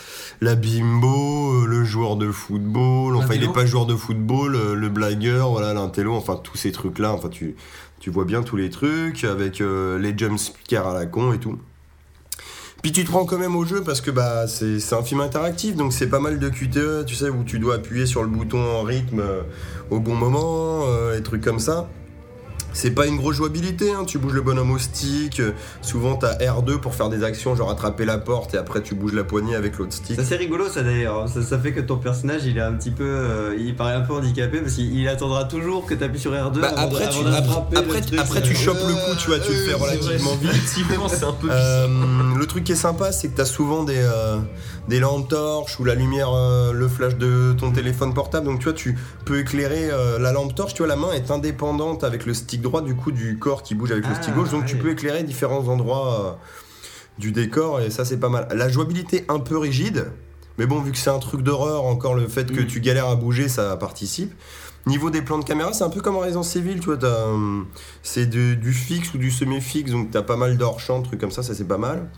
[0.40, 3.50] la bimbo, euh, le joueur de football, enfin il L'intello.
[3.50, 7.12] est pas joueur de football, euh, le blagueur, voilà l'intello, enfin tous ces trucs là,
[7.12, 7.56] enfin tu,
[7.98, 11.58] tu vois bien tous les trucs avec euh, les jumpscares à la con et tout.
[12.82, 15.74] Puis tu te prends quand même au jeu parce que bah c'est un film interactif
[15.74, 18.60] donc c'est pas mal de QTE, tu sais où tu dois appuyer sur le bouton
[18.62, 19.40] en rythme euh,
[19.90, 21.88] au bon moment, euh, les trucs comme ça.
[22.74, 24.04] C'est pas une grosse jouabilité, hein.
[24.04, 27.70] tu bouges le bonhomme au stick, euh, souvent t'as R2 pour faire des actions genre
[27.70, 30.16] attraper la porte et après tu bouges la poignée avec l'autre stick.
[30.16, 31.28] Ça c'est rigolo ça d'ailleurs.
[31.28, 34.02] Ça, ça fait que ton personnage il est un petit peu, euh, il paraît un
[34.02, 36.60] peu handicapé parce qu'il il attendra toujours que t'appuies sur R2.
[36.60, 39.16] Bah, avant après, avant tu, après, le après, truc, après, euh, tu chopes le coup,
[39.18, 40.50] tu vois, tu le fais relativement vite.
[41.08, 41.86] C'est un peu Euh,
[42.36, 44.38] le truc qui est sympa, c'est que t'as souvent des, euh,
[44.88, 48.46] des lampes torches ou la lumière, euh, le flash de ton téléphone portable.
[48.46, 50.74] Donc tu vois, tu peux éclairer euh, la lampe torche.
[50.74, 53.74] Tu vois, la main est indépendante avec le stick droit du coup du corps qui
[53.74, 54.50] bouge avec le Ah, stick gauche.
[54.50, 56.32] Donc tu peux éclairer différents endroits euh,
[57.18, 58.48] du décor et ça c'est pas mal.
[58.54, 60.10] La jouabilité un peu rigide,
[60.58, 62.66] mais bon vu que c'est un truc d'horreur, encore le fait que Mm.
[62.66, 64.32] tu galères à bouger, ça participe.
[64.86, 67.28] Niveau des plans de caméra, c'est un peu comme en Resident Evil, tu vois, t'as,
[68.02, 71.42] c'est du, du fixe ou du semi-fixe, donc t'as pas mal d'hors-champ, trucs comme ça,
[71.42, 72.10] ça c'est pas mal.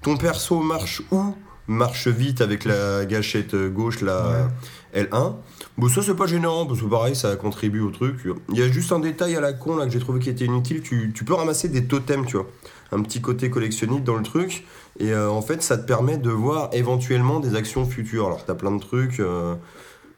[0.00, 1.34] Ton perso marche où?
[1.66, 4.50] Marche vite avec la gâchette gauche, la
[4.94, 5.34] L1.
[5.78, 8.16] Bon, ça c'est pas gênant, parce que pareil, ça contribue au truc.
[8.50, 10.44] Il y a juste un détail à la con là que j'ai trouvé qui était
[10.44, 12.46] inutile, tu, tu peux ramasser des totems, tu vois.
[12.92, 14.64] Un petit côté collectionniste dans le truc,
[15.00, 18.26] et euh, en fait ça te permet de voir éventuellement des actions futures.
[18.26, 19.18] Alors t'as plein de trucs.
[19.20, 19.54] euh,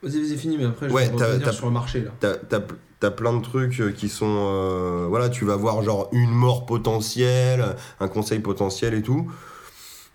[0.03, 2.11] Vas-y, vas-y, fini, mais après, je Ouais, vais sur le marché là.
[2.21, 2.61] T'as, t'as,
[3.01, 4.27] t'as plein de trucs euh, qui sont.
[4.29, 9.31] euh, voilà, tu vas voir genre une mort potentielle, un conseil potentiel et tout.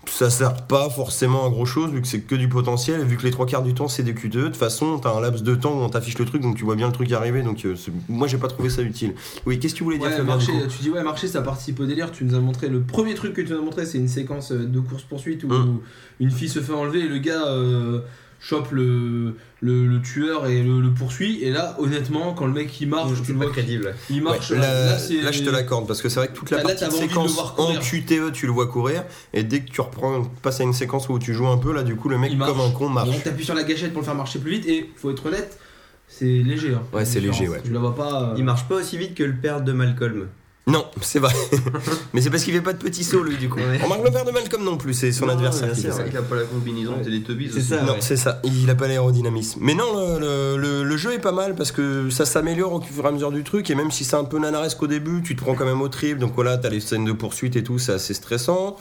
[0.08, 3.24] Ça sert pas forcément à gros chose vu que c'est que du potentiel vu que
[3.24, 4.30] les trois quarts du temps c'est des QTE.
[4.30, 6.64] De toute façon, t'as un laps de temps où on t'affiche le truc donc tu
[6.66, 7.44] vois bien le truc arriver.
[7.44, 7.76] Donc euh,
[8.10, 9.14] moi j'ai pas trouvé ça utile.
[9.46, 11.86] Oui, qu'est-ce que tu voulais dire Ouais, marché, tu dis ouais, marché, ça participe au
[11.86, 12.12] délire.
[12.12, 14.52] Tu nous as montré le premier truc que tu nous as montré, c'est une séquence
[14.52, 15.80] euh, de course poursuite où Hum.
[16.20, 18.00] une fille se fait enlever et le gars euh,
[18.40, 21.44] chope le, le, le tueur et le, le poursuit.
[21.44, 23.94] Et là, honnêtement, quand le mec il marche, tu C'est le pas vois, crédible.
[24.10, 24.50] il marche.
[24.52, 26.50] Ouais, là, là, là, c'est- là, je te l'accorde parce que c'est vrai que toute
[26.50, 27.76] la Là, partie de séquence en.
[27.80, 31.20] QTE tu le vois courir et dès que tu reprends passes à une séquence où
[31.20, 33.10] tu joues un peu là du coup le mec comme un con marche.
[33.10, 35.60] Donc t'appuies sur la gâchette pour le faire marcher plus vite et faut être honnête,
[36.08, 36.74] c'est léger.
[36.74, 37.62] hein, Ouais, c'est léger, ouais.
[37.64, 38.32] Je la vois pas.
[38.32, 40.28] euh, Il marche pas aussi vite que le père de Malcolm.
[40.68, 41.34] Non, c'est vrai.
[42.14, 43.58] Mais c'est parce qu'il fait pas de petits sauts lui du coup.
[43.58, 43.80] Ouais.
[43.82, 46.04] On remarque le père de Malcolm non plus, c'est son Non, adversaire qui fait ça.
[46.08, 47.50] Il a pas la combinaison, c'est des tubbies.
[47.52, 47.68] C'est aussi.
[47.70, 47.82] ça.
[47.82, 47.98] Non, ouais.
[48.02, 48.40] c'est ça.
[48.44, 49.60] Il a pas l'aérodynamisme.
[49.64, 49.86] Mais non,
[50.20, 53.08] le, le- le- le jeu est pas mal parce que ça s'améliore au fur et
[53.08, 53.70] à mesure du truc.
[53.72, 55.90] Et même si c'est un peu nanaresque au début, tu te prends quand même au
[55.90, 56.20] trip.
[56.20, 58.76] Donc voilà, t'as les scènes de poursuite et tout, c'est assez stressant.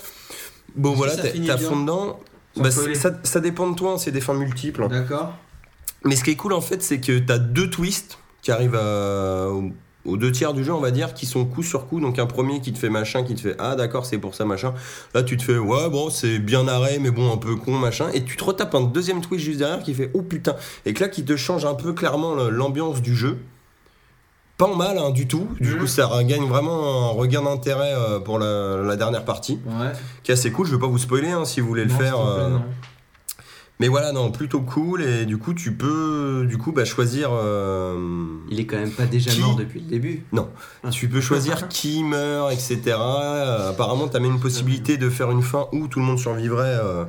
[0.76, 2.20] Bon voilà, bien fond dedans.
[2.56, 4.86] Bah, ça, ça dépend de toi, hein, c'est des fins multiples.
[4.88, 5.32] D'accord.
[6.04, 9.48] Mais ce qui est cool en fait, c'est que t'as deux twists qui arrivent à-
[9.48, 9.70] au-
[10.10, 12.00] aux deux tiers du jeu, on va dire, qui sont coup sur coup.
[12.00, 14.44] Donc un premier qui te fait machin, qui te fait ah d'accord, c'est pour ça
[14.44, 14.74] machin.
[15.14, 18.08] Là tu te fais ouais bon c'est bien arrêt, mais bon un peu con machin.
[18.12, 20.56] Et tu te retapes un deuxième twist juste derrière qui fait oh putain.
[20.86, 23.38] Et que là qui te change un peu clairement l'ambiance du jeu.
[24.58, 25.48] pas en mal hein, du tout.
[25.58, 29.92] Du coup, ça gagne vraiment un regain d'intérêt euh, pour la, la dernière partie, Ouais.
[30.22, 30.66] qui est assez cool.
[30.66, 32.14] Je vais pas vous spoiler hein, si vous voulez le faire.
[32.16, 32.62] s'il te plaît, euh, non.
[33.80, 35.02] Mais voilà, non, plutôt cool.
[35.02, 37.30] Et du coup, tu peux du coup bah, choisir.
[37.32, 37.96] euh,
[38.50, 40.22] Il est quand même pas déjà Qui mort depuis le début.
[40.92, 42.78] Tu peux choisir qui meurt, etc.
[42.98, 46.18] Euh, apparemment, tu as même une possibilité de faire une fin où tout le monde
[46.18, 46.78] survivrait.
[46.80, 47.04] euh,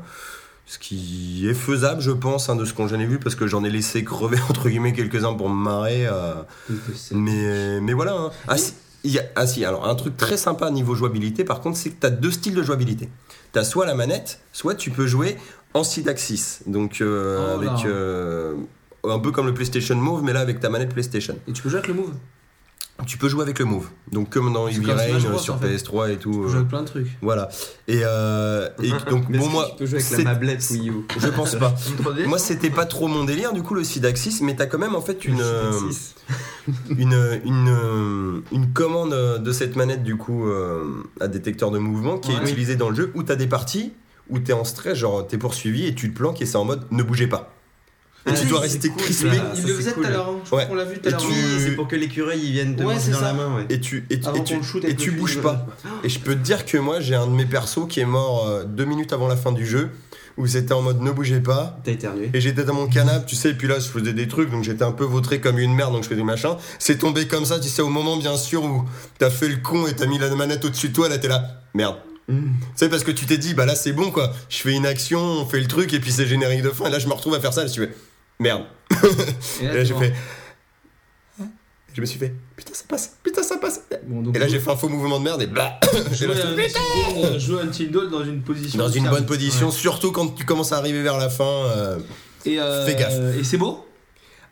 [0.65, 3.45] ce qui est faisable, je pense, hein, de ce qu'on j'en ai vu, parce que
[3.45, 6.07] j'en ai laissé crever, entre guillemets, quelques-uns pour me marrer.
[6.07, 6.35] euh,
[7.11, 8.14] mais, mais voilà.
[8.14, 8.31] hein.
[8.48, 8.73] Ah, si,
[9.03, 11.99] y a- ah si, alors un truc très sympa niveau jouabilité, par contre, c'est que
[11.99, 13.10] tu as deux styles de jouabilité.
[13.52, 15.35] Tu as soit la manette, soit tu peux jouer
[15.73, 16.61] en side-axis.
[16.68, 17.85] Donc, euh, Oh avec.
[17.85, 18.56] euh,
[19.03, 21.35] un peu comme le PlayStation Move, mais là avec ta manette PlayStation.
[21.48, 22.14] Et tu peux jouer avec le move?
[23.07, 23.88] Tu peux jouer avec le Move.
[24.11, 25.76] Donc comme dans Heavy Rain euh, sur en fait.
[25.76, 26.31] PS3 et tout.
[26.34, 27.07] Tu peux jouer avec plein de trucs.
[27.23, 27.49] voilà.
[27.88, 30.89] Et, euh, et donc bon est-ce que moi, tu peux jouer avec la mablette Wii
[30.91, 30.93] U?
[31.18, 31.73] je pense pas.
[31.89, 34.77] Une 3DS, moi c'était pas trop mon délire du coup le Sidaxis, mais t'as quand
[34.77, 35.41] même en fait une
[36.95, 42.31] une une une commande de cette manette du coup euh, à détecteur de mouvement qui
[42.31, 42.41] est Ouais.
[42.43, 43.93] utilisée dans le jeu où t'as des parties
[44.31, 46.85] où t'es en stress, genre t'es poursuivi et tu te planques et c'est en mode
[46.91, 47.53] ne bougez pas.
[48.27, 49.29] Et Ah, tu oui, dois rester cool, crispé.
[49.29, 49.33] ça.
[49.55, 50.65] Il le c'est faisait tout à l'heure, hein.
[50.67, 51.21] qu'on l'a vu tout à l'heure.
[51.59, 53.21] c'est pour que l'écureuil il vienne te Ouais, dans ça.
[53.21, 53.55] la main.
[53.57, 53.65] Ouais.
[53.69, 55.41] Et tu et, tu- Avant et qu'on tu le shoot et avec tu le bouges
[55.41, 55.65] pas.
[56.03, 58.47] Et je peux te dire que moi, j'ai un de mes persos qui est mort
[58.47, 59.89] euh, deux minutes avant la fin du jeu,
[60.37, 61.79] où c'était en mode ne bougez pas.
[61.83, 62.29] T'as éternué.
[62.35, 64.63] Et j'étais dans mon canapé, tu sais, et puis là, je faisais des trucs, donc
[64.63, 66.57] j'étais un peu vautré comme une merde, donc je faisais des machins.
[66.77, 68.83] C'est tombé comme ça, tu sais, au moment, bien sûr, où
[69.17, 71.43] t'as fait le con et t'as mis la manette au-dessus de toi, là, t'es là,
[71.73, 71.95] merde.
[72.31, 72.53] Mm.
[72.61, 74.31] Tu sais, parce que tu t'es dit, bah là, c'est bon, quoi.
[74.49, 76.89] Je fais une action, on fait le truc, et puis c'est générique de fin, et
[76.89, 77.91] là, je me retrouve à faire ça, et je fais,
[78.39, 78.63] merde.
[79.61, 80.13] Et là, j'ai fait.
[81.93, 83.81] Je me suis fait, putain, ça passe, putain, ça passe.
[84.07, 85.77] Bon, donc, Et là, j'ai fait un faux mouvement de merde, et bah.
[86.13, 88.79] j'ai jouer Dawn, euh, jouer à Until Dawn dans une position.
[88.79, 91.43] dans une bonne position, surtout quand tu commences à arriver vers la fin.
[91.43, 91.99] euh.
[92.45, 93.37] Et euh, Fais gaffe.
[93.37, 93.85] Et c'est beau?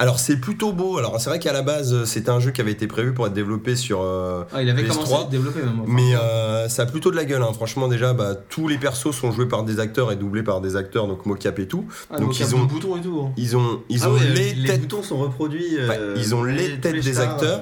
[0.01, 0.97] Alors c'est plutôt beau.
[0.97, 3.27] Alors c'est vrai qu'à la base euh, c'était un jeu qui avait été prévu pour
[3.27, 4.01] être développé sur.
[4.01, 5.79] euh, Ah, il avait PS3, commencé à être développé même.
[5.81, 5.91] enfin.
[5.91, 7.43] Mais euh, ça a plutôt de la gueule.
[7.43, 7.51] hein.
[7.53, 10.77] Franchement déjà, bah, tous les persos sont joués par des acteurs et doublés par des
[10.77, 11.85] acteurs, donc mocap et tout.
[12.09, 12.93] Ah, donc ils ont- et tout.
[12.95, 13.31] hein.
[13.35, 14.81] Ils ont, ils Ah ont ouais, les, les têtes.
[14.81, 15.77] boutons sont reproduits.
[15.77, 17.61] euh, ils ont les têtes des stars, acteurs.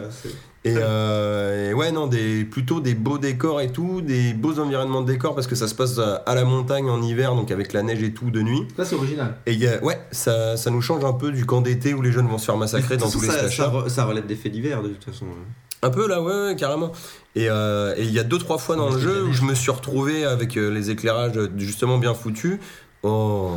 [0.66, 4.60] Euh, Et, euh, et ouais, non, des, plutôt des beaux décors et tout, des beaux
[4.60, 7.52] environnements de décors parce que ça se passe à à la montagne en hiver, donc
[7.52, 8.64] avec la neige et tout de nuit.
[8.76, 9.36] Ça, c'est original.
[9.46, 12.12] Et y a- ouais, ça, ça nous change un peu du camp d'été où les
[12.12, 14.52] jeunes vont se faire massacrer dans tous les ça, ça, re- ça relève des faits
[14.52, 15.26] divers de toute façon.
[15.26, 15.44] hein.
[15.84, 16.92] Un peu là, ouais, ouais, carrément.
[17.36, 19.54] Et euh, et il y a deux trois fois dans le jeu où je me
[19.54, 22.58] suis retrouvé avec euh, les éclairages euh, justement bien foutus.
[23.04, 23.52] Oh.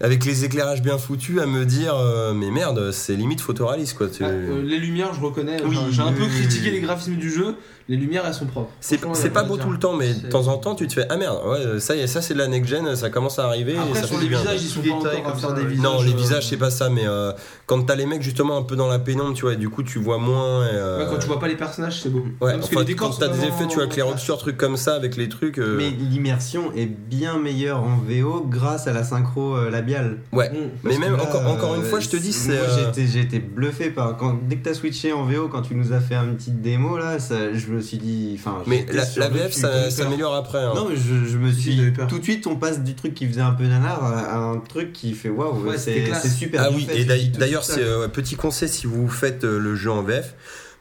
[0.00, 4.06] Avec les éclairages bien foutus à me dire euh, mais merde c'est limite photoréaliste quoi.
[4.08, 5.56] tu- Ah, euh, les lumières, je reconnais.
[5.64, 7.56] Oui, J'ai un peu critiqué les graphismes du jeu.
[7.88, 8.70] Les lumières, elles sont propres.
[8.80, 8.98] C'est
[9.32, 11.38] pas beau tout le temps mais de temps en temps tu te fais ah merde
[11.46, 13.78] ouais ça y est ça c'est de la next gen ça commence à arriver et
[13.78, 14.38] Après, ça sur fait les bien.
[14.40, 15.68] visages, ils sont Des pas détails encore à comme faire ça, des ouais.
[15.68, 15.84] visages.
[15.84, 17.32] Non les euh, visages c'est pas ça mais euh,
[17.66, 19.82] quand t'as les mecs justement un peu dans la pénombre tu vois et du coup
[19.82, 20.66] tu vois moins.
[20.66, 22.24] et, euh, Ouais, quand tu vois pas les personnages, c'est beau.
[22.40, 24.76] Ouais, Parce que enfin, les décors quand t'as des effets, tu vois, clair-obscur, trucs comme
[24.76, 25.58] ça, avec les trucs.
[25.58, 30.18] euh, Mais l'immersion est bien meilleure en VO grâce à la synchro euh, labiale.
[30.32, 30.50] Ouais.
[30.84, 32.48] Mais même, encore, encore une euh, fois, je te dis, c'est.
[32.52, 34.16] Moi, euh, j'ai été- bluffé par.
[34.16, 36.98] Quand, dès que t'as switché en VO, quand tu nous as fait une petite démo,
[36.98, 38.36] là, je me suis dit.
[38.38, 40.58] Enfin, Mais la, VF, ça s'améliore après.
[40.58, 40.72] hein.
[40.74, 41.90] Non, mais je, je me Si, suis.
[41.92, 42.06] peur.
[42.06, 44.92] Tout de suite, on passe du truc qui faisait un peu nanar à un truc
[44.92, 46.62] qui fait waouh, Ouais, c'est super.
[46.64, 49.74] Ah bien oui, fait, et d'ailleurs- c'est euh, petit conseil si vous faites euh, le
[49.74, 50.34] jeu en VF.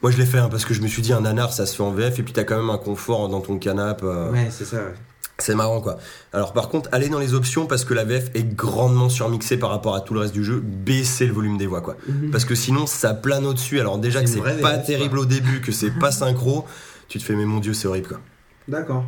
[0.04, 1.76] Moi, je l'ai fait hein, parce que je me suis dit, un nanar, ça se
[1.76, 4.06] fait en VF, et puis t'as quand même un confort dans ton canapé.
[4.06, 4.78] euh, Ouais, c'est ça.
[4.78, 4.94] ouais.
[5.40, 5.98] C'est marrant, quoi.
[6.34, 9.70] Alors, par contre, allez dans les options parce que la VF est grandement surmixée par
[9.70, 10.60] rapport à tout le reste du jeu.
[10.66, 11.96] Baissez le volume des voix, quoi.
[12.32, 13.80] Parce que sinon, ça plane au-dessus.
[13.80, 16.66] Alors, déjà que c'est pas VF, terrible au début, que c'est pas synchro,
[17.08, 18.22] tu te fais, mais mon dieu, c'est horrible, quoi.
[18.68, 19.06] D'accord.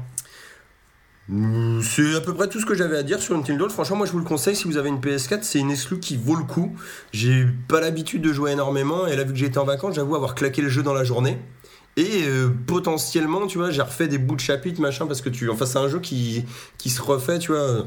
[1.27, 3.69] Mm, C'est à peu près tout ce que j'avais à dire sur Until Dawn.
[3.69, 6.17] Franchement, moi je vous le conseille si vous avez une PS4, c'est une exclu qui
[6.17, 6.75] vaut le coup.
[7.11, 10.33] J'ai pas l'habitude de jouer énormément et là, vu que j'étais en vacances, j'avoue avoir
[10.33, 11.37] claqué le jeu dans la journée.
[11.97, 15.49] Et euh, potentiellement, tu vois, j'ai refait des bouts de chapitres, machin, parce que tu.
[15.49, 16.45] Enfin, c'est un jeu qui,
[16.77, 17.85] qui se refait, tu vois.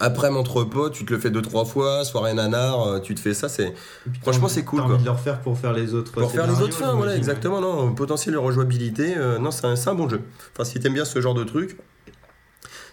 [0.00, 3.20] Après mon potes, tu te le fais deux, trois fois, soirée nanar, euh, tu te
[3.20, 3.72] fais ça, c'est.
[4.20, 4.98] Franchement, t'as c'est cool, envie quoi.
[4.98, 6.12] de le refaire pour faire les autres.
[6.12, 9.94] Pour faire les autres fins, voilà, exactement, non, potentiel de rejouabilité, euh, non, c'est un,
[9.94, 10.20] bon jeu.
[10.52, 11.78] Enfin, si t'aimes bien ce genre de truc,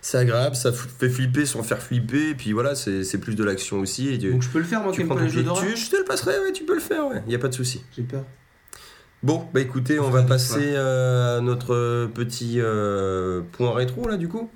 [0.01, 3.80] c'est agréable, ça fait flipper sans faire flipper, et puis voilà, c'est plus de l'action
[3.80, 4.14] aussi.
[4.14, 5.89] Et tu, Donc je peux le faire, moi, tu prends pas les jeux dessus, je
[5.89, 7.84] te le passerai, ouais, tu peux le faire, ouais, y a pas de souci.
[7.95, 8.23] J'ai peur.
[9.22, 14.30] Bon, bah écoutez, on va passer euh, à notre petit euh, point rétro là, du
[14.30, 14.49] coup.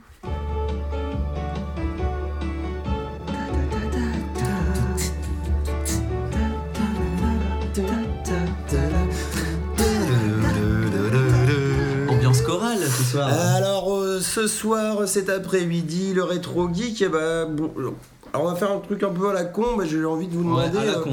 [12.78, 13.28] Ce soir.
[13.56, 17.94] Alors euh, ce soir, cet après-midi, le rétro geek, eh ben, bon, alors
[18.36, 20.56] on va faire un truc un peu à la con, mais j'ai envie de vous
[20.56, 20.90] Ouais, demander.
[20.90, 21.04] à la euh.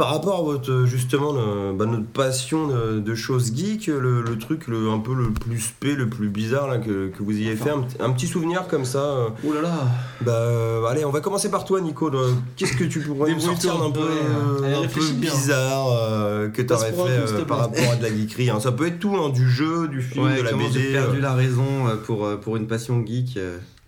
[0.00, 4.38] Par rapport à votre justement le- bah, notre passion de, de choses geek, le, le
[4.38, 7.54] truc le, un peu le plus spé, le plus bizarre là, que, que vous ayez
[7.54, 8.98] fait, un, petit- un petit souvenir comme ça.
[9.04, 9.74] euh, Oh là là
[10.22, 12.08] Bah euh, allez, on va commencer par toi, Nico.
[12.14, 15.86] Euh, Qu'est-ce que tu pourrais nous sortir d'un un peu, euh, allez, un peu bizarre
[15.92, 18.58] euh, que t'aurais fait euh, par rapport à de la geekerie hein.
[18.60, 20.70] Ça peut être tout, hein, du jeu, du film, Ouais, de la BD.
[20.72, 21.64] j'ai perdu la raison
[22.06, 23.38] pour, pour une passion geek.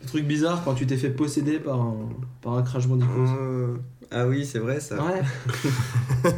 [0.03, 1.97] Un truc bizarre quand tu t'es fait posséder par un,
[2.41, 3.13] par un Crash Bandicoot.
[3.41, 3.75] Euh,
[4.11, 4.97] Ah oui, c'est vrai ça.
[4.97, 5.23] Ouais.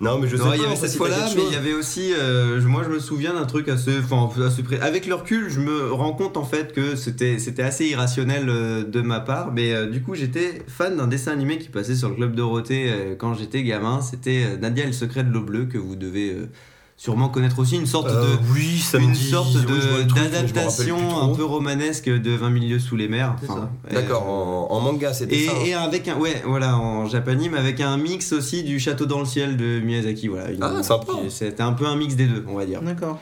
[0.00, 0.56] Non, mais je sais Non, pas.
[0.56, 2.12] il y avait cette fois-là, mais il y avait aussi.
[2.12, 4.80] euh, je- moi, je me souviens d'un truc assez, enfin, assez près.
[4.80, 8.82] Avec le recul, je me rends compte en fait que c'était, c'était assez irrationnel euh,
[8.82, 9.52] de ma part.
[9.52, 12.86] Mais euh, du coup, j'étais fan d'un dessin animé qui passait sur le club Dorothée
[12.90, 14.00] euh, quand j'étais gamin.
[14.00, 16.46] C'était euh, Nadia et le secret de l'eau bleue que vous devez euh,
[17.02, 17.74] sûrement connaître aussi.
[17.76, 21.42] Une sorte Euh, de oui, ça me une dit- sorte oui, de- d'adaptation un peu
[21.44, 23.34] romanesque de 20 milieux sous les mers.
[23.50, 25.52] Euh, D'accord, en, en manga, c'était et, ça.
[25.52, 25.64] hein.
[25.66, 29.24] et avec un ouais voilà en japanime avec un mix aussi du château dans le
[29.24, 31.12] ciel de Miyazaki voilà Une- Ah, sympa.
[31.28, 33.18] c'était un peu un mix des deux on va dire D'accord.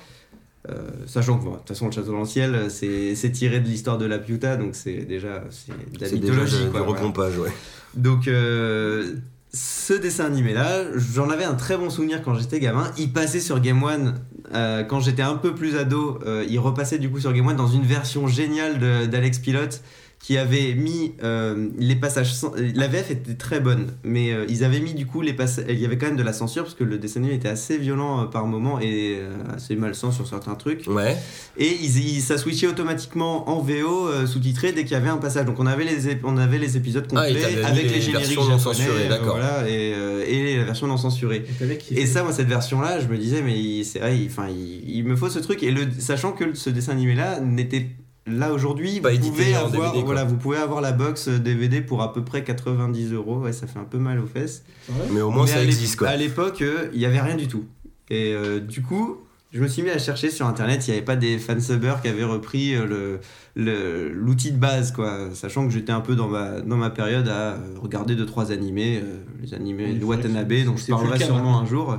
[0.69, 3.61] Euh, sachant que bon, de toute façon le château dans le ciel c'est c'est tiré
[3.61, 6.70] de l'histoire de la Piuta donc c'est déjà c'est de la C'est déjà mythologie du
[6.70, 7.01] quoi, voilà.
[7.01, 7.51] repompage, ouais.
[7.94, 9.15] donc euh,
[9.52, 12.90] ce dessin animé là j'en avais un très bon souvenir quand j'étais gamin.
[12.98, 14.14] Il passait sur Game One
[14.55, 17.56] euh, quand j'étais un peu plus ado euh, il repassait du coup sur Game One
[17.56, 18.78] dans une version géniale
[19.09, 19.82] d'Alex Pilote
[20.22, 24.64] qui avait mis euh, les passages sans- la VF était très bonne mais euh, ils
[24.64, 26.74] avaient mis du coup les passages il y avait quand même de la censure parce
[26.74, 30.28] que le dessin animé était assez violent euh, par moment et euh, assez malsain sur
[30.28, 31.16] certains trucs Ouais.
[31.56, 35.16] et ils, ils- ça switchait automatiquement en VO euh, sous-titré dès qu'il y avait un
[35.16, 35.47] passage.
[35.47, 38.01] Donc on avait les, ép- on avait les épisodes Ah, complets mis avec les les,
[38.02, 39.36] génériques versions non censurées, euh, d'accord.
[39.36, 41.44] voilà, et, euh, et la version non censurée.
[41.90, 44.82] Et ça, moi, cette version-là, je me disais, mais il- c'est vrai, il, enfin, il,
[44.97, 45.62] il me faut ce truc.
[45.62, 47.86] Et le, sachant que ce dessin animé-là n'était
[48.31, 52.12] là aujourd'hui, vous pouvez avoir, DVD, voilà, vous pouvez avoir la box DVD pour à
[52.12, 53.39] peu près 90 euros.
[53.39, 54.65] Ouais, ça fait un peu mal aux fesses.
[55.12, 56.09] Mais au moins, Mais ça existe, quoi.
[56.09, 57.65] À l'époque, euh, il y avait rien du tout.
[58.09, 59.19] Et euh, du coup,
[59.52, 62.09] je me suis mis à chercher sur internet, il n'y avait pas des fansubbers qui
[62.09, 63.19] avaient repris euh,
[63.57, 65.31] le l'outil de base, quoi.
[65.35, 68.52] Sachant que j'étais un peu dans ma, dans ma période à euh, regarder deux trois
[68.52, 71.97] animés, euh, les animés Oui, de Watanabe, donc je parlerai sûrement un jour.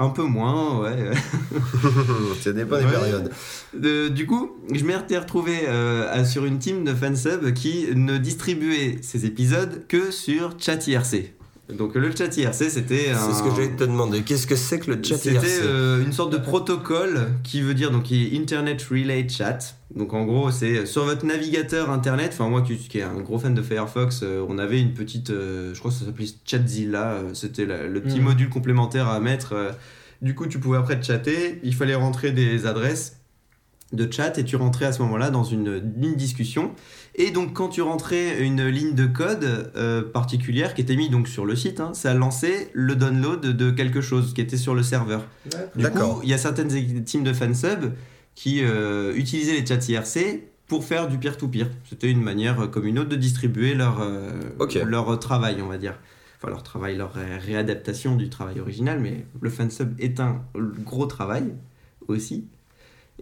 [0.00, 1.10] Un peu moins, ouais.
[2.40, 2.90] Ça dépend des Ouais.
[2.90, 3.30] périodes.
[3.84, 8.98] Euh, du coup, je m'étais retrouvé euh, sur une team de fansub qui ne distribuait
[9.02, 11.32] ses épisodes que sur chat IRC.
[11.72, 14.22] Donc le chat IRC, c'était C'est ce que un- j'allais te demander.
[14.22, 17.74] Qu'est-ce que c'est que le chat C'était IRC euh, une sorte de protocole qui veut
[17.74, 19.58] dire donc qui est Internet Relay Chat.
[19.94, 22.30] Donc en gros, c'est sur votre navigateur internet.
[22.32, 25.28] Enfin moi qui, qui est un gros fan de Firefox, euh, on avait une petite,
[25.30, 27.12] euh, je crois que ça s'appelait Chatzilla.
[27.12, 28.24] euh, C'était la- le petit Mhm.
[28.24, 29.52] module complémentaire à mettre.
[29.52, 29.70] euh.
[30.22, 31.60] du coup, tu pouvais après chatter.
[31.62, 33.18] Il fallait rentrer des adresses
[33.92, 36.72] de chat et tu rentrais à ce moment-là dans une, une discussion.
[37.20, 41.26] Et donc quand tu rentrais une ligne de code euh, particulière qui était mise donc
[41.26, 44.84] sur le site, hein, ça lançait le download de quelque chose qui était sur le
[44.84, 45.26] serveur.
[45.74, 46.16] Du D'accord.
[46.16, 46.68] coup, il y a certaines
[47.04, 47.92] teams de fansub
[48.36, 51.68] qui euh, utilisaient les chats IRC pour faire du peer-to-peer.
[51.90, 54.30] C'était une manière euh, comme une autre de distribuer leur, euh,
[54.86, 55.98] leur euh, travail, on va dire.
[56.36, 60.40] Enfin, leur travail, leur ré- réadaptation du travail original, mais le fansub est un
[60.84, 61.52] gros travail
[62.06, 62.46] aussi.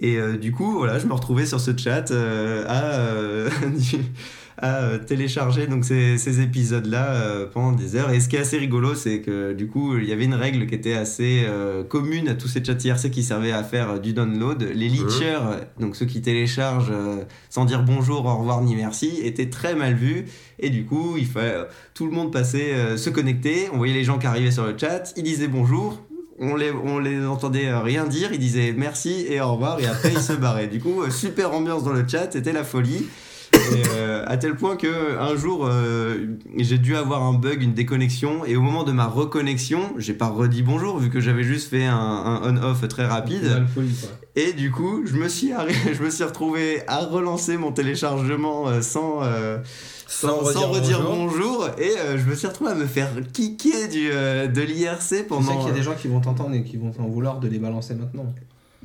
[0.00, 3.48] Et euh, du coup, voilà, je me retrouvais sur ce chat euh, à, euh,
[4.58, 8.10] à euh, télécharger donc ces, ces épisodes-là euh, pendant des heures.
[8.10, 10.66] Et ce qui est assez rigolo, c'est que du coup, il y avait une règle
[10.66, 14.12] qui était assez euh, commune à tous ces chats IRC qui servaient à faire du
[14.12, 14.62] download.
[14.74, 19.20] Les leechers, euh, donc ceux qui téléchargent euh, sans dire bonjour, au revoir ni merci,
[19.22, 20.24] étaient très mal vus.
[20.58, 21.64] Et du coup, il fallait, euh,
[21.94, 23.68] tout le monde passait, euh, se connecter.
[23.72, 26.05] On voyait les gens qui arrivaient sur le chat, ils disaient bonjour.
[26.38, 30.12] On les, on les entendait rien dire, ils disaient merci et au revoir et après
[30.12, 30.66] ils se barraient.
[30.66, 33.06] Du coup, euh, super ambiance dans le chat, c'était la folie.
[33.54, 33.58] Et,
[33.94, 38.44] euh, à tel point que un jour euh, j'ai dû avoir un bug, une déconnexion,
[38.44, 41.86] et au moment de ma reconnexion, j'ai pas redit bonjour vu que j'avais juste fait
[41.86, 43.44] un, un on-off très rapide.
[43.44, 44.10] Mal folie, quoi.
[44.34, 48.68] Et du coup, je me suis, arrêt- je me suis retrouvé à relancer mon téléchargement
[48.68, 49.58] euh, sans, euh,
[50.06, 51.68] sans, sans redire bonjour.
[51.78, 55.04] Et euh, je me suis retrouvé à me faire kicker du, euh, de l'IRC Tu
[55.04, 55.56] sais pendant.
[55.58, 57.58] qu'il y a des gens qui vont t'entendre et qui vont t'en vouloir de les
[57.58, 58.26] balancer maintenant.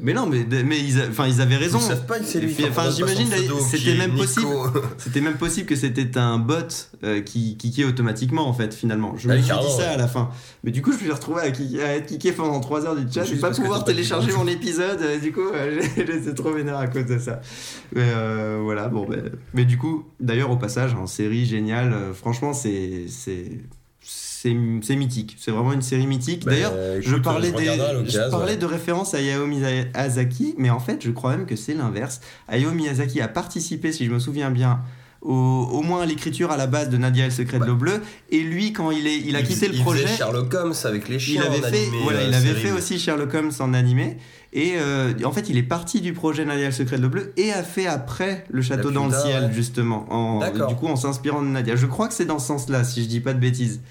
[0.02, 1.78] Mais non, mais, mais ils, enfin, ils avaient raison.
[1.80, 2.56] Ils savent pas que c'est lui.
[2.68, 3.28] Enfin, j'imagine,
[3.70, 4.48] c'était même possible.
[4.98, 6.56] C'était même possible que c'était un bot
[7.04, 9.16] euh, qui kickait automatiquement en fait finalement.
[9.18, 9.86] Je Ah me suis dit ça ouais.
[9.86, 10.30] à la fin.
[10.64, 13.24] Mais du coup je me suis retrouvé à, être kické pendant 3 heures du chat
[13.24, 15.02] Juste et pas pouvoir télécharger mon épisode.
[15.02, 17.42] euh, du coup euh, j'étais trop vénère à cause de ça.
[17.94, 22.14] Mais euh, voilà bon ben, Mais du coup d'ailleurs au passage en série géniale euh,
[22.14, 23.06] franchement c'est
[24.44, 25.38] c'est mythique.
[25.40, 26.46] C'est vraiment une série mythique.
[26.46, 28.58] Bah, D'ailleurs je parlais, des, je ouais.
[28.58, 32.22] de référence à Hayao Miyazaki, mais en fait, je crois même que c'est l'inverse.
[32.48, 34.82] Hayao Miyazaki a participé, si je me souviens bien,
[35.22, 37.76] au, au moins à l'écriture à la base de Nadia et le secret de l'eau
[37.76, 38.02] bleue.
[38.32, 41.08] Et lui, quand il, est, il a quitté le il projet, faisait Sherlock Holmes avec
[41.08, 41.44] les il chiens.
[41.44, 44.18] avait, en fait, animé, voilà, euh, il avait fait aussi Sherlock Holmes en animé.
[44.54, 47.10] Et euh, en fait, il est parti du projet Nadia et le secret de l'eau
[47.10, 49.54] bleue et a fait après le château dans le ciel, ouais.
[49.54, 50.08] justement.
[50.10, 51.76] En, du coup, en s'inspirant de Nadia.
[51.76, 53.82] Je crois que c'est dans ce sens-là, si je dis pas de bêtises.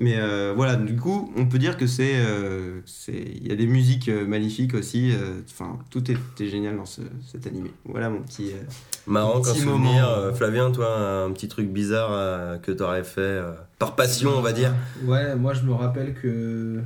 [0.00, 2.16] Mais euh, voilà, du coup, on peut dire que c'est.
[2.16, 5.12] euh, c'est- Il y a des musiques euh, magnifiques aussi.
[5.12, 7.00] euh, Enfin, tout était génial dans ce,
[7.30, 7.70] cet animé.
[7.84, 8.50] Voilà mon petit.
[8.52, 8.62] euh,
[9.06, 10.32] Marrant petit souvenir.
[10.34, 14.52] Flavien, toi, un petit truc bizarre euh, que t'aurais fait euh, par passion, on va
[14.52, 14.72] dire.
[15.04, 16.80] Ouais, moi je me rappelle que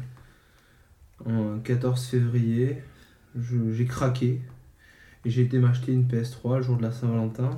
[1.25, 2.77] en 14 février,
[3.39, 4.41] je- j'ai craqué
[5.25, 7.51] et j'ai été m'acheter une PS3 le jour de la Saint-Valentin.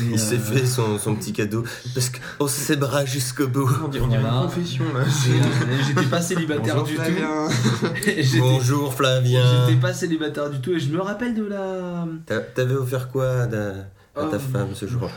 [0.00, 1.64] Et, Il s'est euh, fait son, son petit cadeau
[1.94, 3.68] parce qu'on s'aimera jusqu'au bout.
[3.84, 4.36] On dirait, on dirait Voilà.
[4.36, 5.00] une confession là.
[5.00, 7.48] euh, J'étais pas célibataire Bonjour, du Flavien.
[8.04, 8.38] tout.
[8.40, 9.66] Bonjour Flavien.
[9.68, 12.06] J'étais pas célibataire du tout et je me rappelle de la.
[12.54, 13.68] T'avais offert quoi à ta,
[14.16, 15.10] à ta Oh, femme ce jour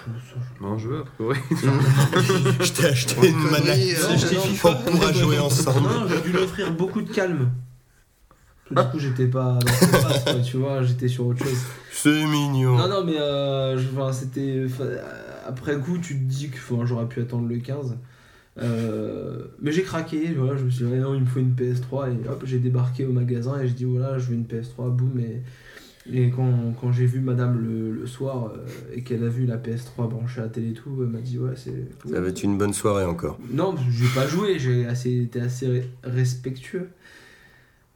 [0.64, 1.36] Un jeu, ouais.
[2.60, 3.68] Je t'ai acheté une manette.
[3.68, 5.82] euh, je t'ai On pourra jouer ensemble.
[5.88, 7.50] Non, j'ai dû lui offrir beaucoup de calme.
[8.72, 11.58] Du coup, j'étais pas dans quoi, tu vois, j'étais sur autre chose.
[12.02, 12.78] C'est mignon.
[12.78, 14.64] Non, non, mais euh, je- enfin, c'était.
[14.66, 15.02] enfin, euh,
[15.48, 17.98] après coup, tu te dis que enfin, j'aurais pu attendre le 15.
[18.62, 22.10] Euh, mais j'ai craqué, voilà, je me suis dit, non, il me faut une PS3
[22.12, 25.20] et hop, j'ai débarqué au magasin et je dis, voilà, je veux une PS3, boum.
[25.20, 25.42] Et,
[26.12, 29.58] et quand, quand j'ai vu madame le, le soir euh, et qu'elle a vu la
[29.58, 31.86] PS3 branchée à la télé et tout, elle m'a dit, ouais, c'est.
[32.12, 33.40] Ça va être une bonne soirée encore.
[33.52, 36.90] Non, j'ai pas joué, j'ai assez, été assez respectueux.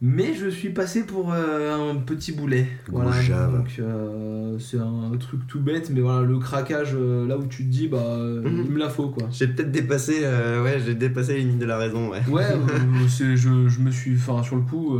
[0.05, 2.67] Mais je suis passé pour euh, un petit boulet.
[2.91, 3.11] Voilà,
[3.47, 7.63] donc euh, c'est un truc tout bête, mais voilà, le craquage, euh, là où tu
[7.63, 8.63] te dis, bah, Mhm.
[8.65, 9.29] il me la faut quoi.
[9.31, 10.19] J'ai peut-être dépassé,
[10.61, 12.21] ouais, j'ai dépassé les limites de la raison, ouais.
[12.29, 12.43] Ouais,
[13.07, 14.99] je, je me suis, enfin, sur le coup,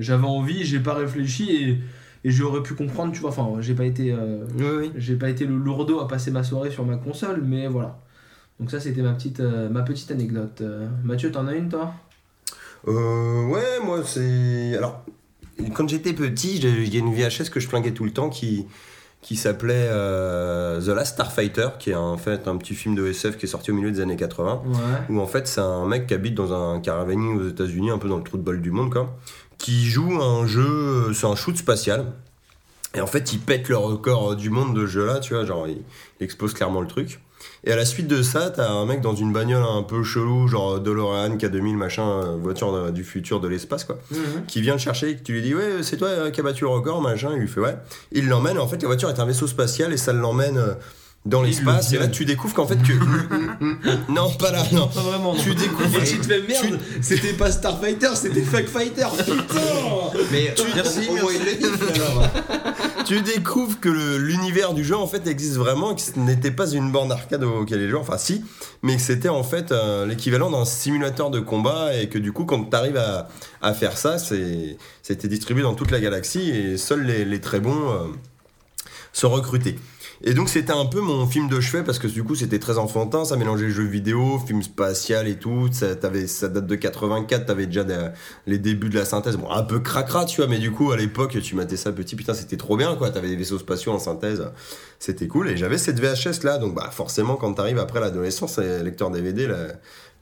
[0.00, 1.78] j'avais envie, j'ai pas réfléchi et,
[2.24, 4.14] et j'aurais pu comprendre, tu vois, enfin, j'ai pas été.
[4.58, 4.90] Oui, oui.
[4.96, 8.00] j'ai pas été le lourdeau à passer ma soirée sur ma console, mais voilà.
[8.60, 10.62] Donc ça, c'était ma petite, ma petite anecdote.
[11.04, 11.92] Mathieu, t'en as une, toi?
[12.86, 14.76] Euh, ouais, moi c'est.
[14.76, 15.02] Alors,
[15.74, 18.66] quand j'étais petit, il y a une VHS que je flinguais tout le temps qui,
[19.22, 23.36] qui s'appelait euh, The Last Starfighter, qui est en fait un petit film de SF
[23.36, 24.62] qui est sorti au milieu des années 80.
[24.64, 24.78] Ouais.
[25.10, 28.08] Où en fait, c'est un mec qui habite dans un caravaning aux États-Unis, un peu
[28.08, 29.16] dans le trou de bol du monde, quoi,
[29.58, 32.12] qui joue un jeu, euh, c'est un shoot spatial.
[32.94, 35.66] Et en fait, il pète le record du monde de ce jeu-là, tu vois, genre,
[35.68, 35.82] il,
[36.20, 37.20] il expose clairement le truc.
[37.64, 40.46] Et à la suite de ça, t'as un mec dans une bagnole un peu chelou,
[40.48, 44.46] genre DeLorean, K2000, machin, euh, voiture de- du futur de l'espace, quoi, Mhm.
[44.46, 46.44] qui vient le chercher et que tu lui dis, ouais, c'est toi euh, qui as
[46.44, 47.76] battu le record, machin, il lui fait, ouais.
[48.12, 50.74] Il l'emmène, et en fait, la voiture est un vaisseau spatial et ça l'emmène euh,
[51.26, 51.90] dans l'espace.
[51.90, 52.92] le Et là, tu découvres qu'en fait, que.
[54.08, 54.86] non, pas là, non.
[54.86, 55.34] Pas vraiment.
[55.34, 56.00] Tu découvres.
[56.00, 59.60] Et tu te fais merde, c'était pas Starfighter, c'était Fuck Fighter, putain
[60.32, 62.67] Mais Merci, moins, il le dit, alors.
[63.08, 66.92] Tu découvres que l'univers du jeu en fait existe vraiment, que ce n'était pas une
[66.92, 68.44] borne arcade auquel les joueurs, enfin si,
[68.82, 72.44] mais que c'était en fait euh, l'équivalent d'un simulateur de combat et que du coup
[72.44, 73.00] quand tu arrives
[73.62, 77.90] à, faire ça, c'était distribué dans toute la galaxie et seuls les, les très bons
[77.90, 78.08] euh,
[79.14, 79.76] se recrutaient.
[80.22, 82.76] Et donc c'était un peu mon film de chevet parce que du coup c'était très
[82.78, 87.84] enfantin, ça mélangeait jeux vidéo, film spatial et tout, ça, date de 84, t'avais déjà
[88.46, 90.96] les débuts de la synthèse, bon un peu cracra tu vois, mais du coup à
[90.96, 94.00] l'époque tu matais ça petit, putain c'était trop bien quoi, t'avais des vaisseaux spatiaux en
[94.00, 94.44] synthèse,
[94.98, 98.82] c'était cool, et j'avais cette VHS là, donc bah forcément quand t'arrives après l'adolescence, les
[98.82, 99.68] lecteurs DVD, la,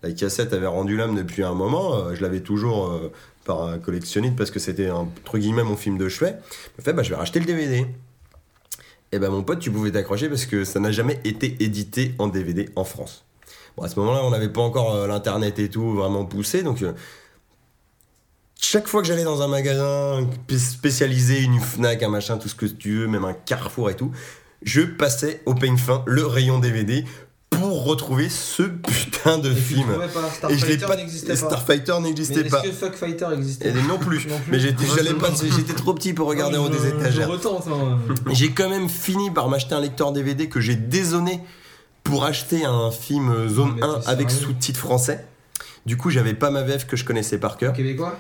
[0.02, 3.10] la cassette avait rendu l'âme depuis un moment, euh, je l'avais toujours euh,
[3.46, 6.36] par un collectionniste parce que c'était entre guillemets mon film de chevet,
[6.76, 7.86] je me fais bah je vais racheter le DVD.
[9.12, 12.26] Et ben mon pote, tu pouvais t'accrocher parce que ça n'a jamais été édité en
[12.26, 13.24] DVD en France.
[13.76, 16.82] Bon, à ce moment-là, on n'avait pas encore euh, l'internet et tout vraiment poussé, donc
[16.82, 16.92] euh,
[18.60, 22.54] chaque fois que j'allais dans un magasin spé- spécialisé, une Fnac, un machin, tout ce
[22.54, 24.10] que tu veux, même un Carrefour et tout,
[24.62, 27.04] je passais au peigne fin le rayon DVD
[27.50, 29.88] pour retrouver ce putain de film.
[30.40, 30.96] pas, Et je l'ai Starfighter pas.
[30.96, 31.36] n'existait pas.
[31.36, 32.62] Starfighter n'existait est-ce pas.
[32.62, 34.26] que Fuck Fighter existait Et non plus.
[34.26, 34.52] Non plus.
[34.52, 35.30] Mais j'étais, pas,
[35.76, 37.30] trop petit pour regarder en haut des étagères.
[38.32, 41.40] J'ai quand même fini par m'acheter un lecteur DVD que j'ai désonné
[42.04, 45.26] pour acheter un film euh, Zone Mais 1 t'es avec sous-titres français.
[45.86, 47.72] Du coup, j'avais pas ma VF que je connaissais par cœur.
[47.72, 48.16] Québécois?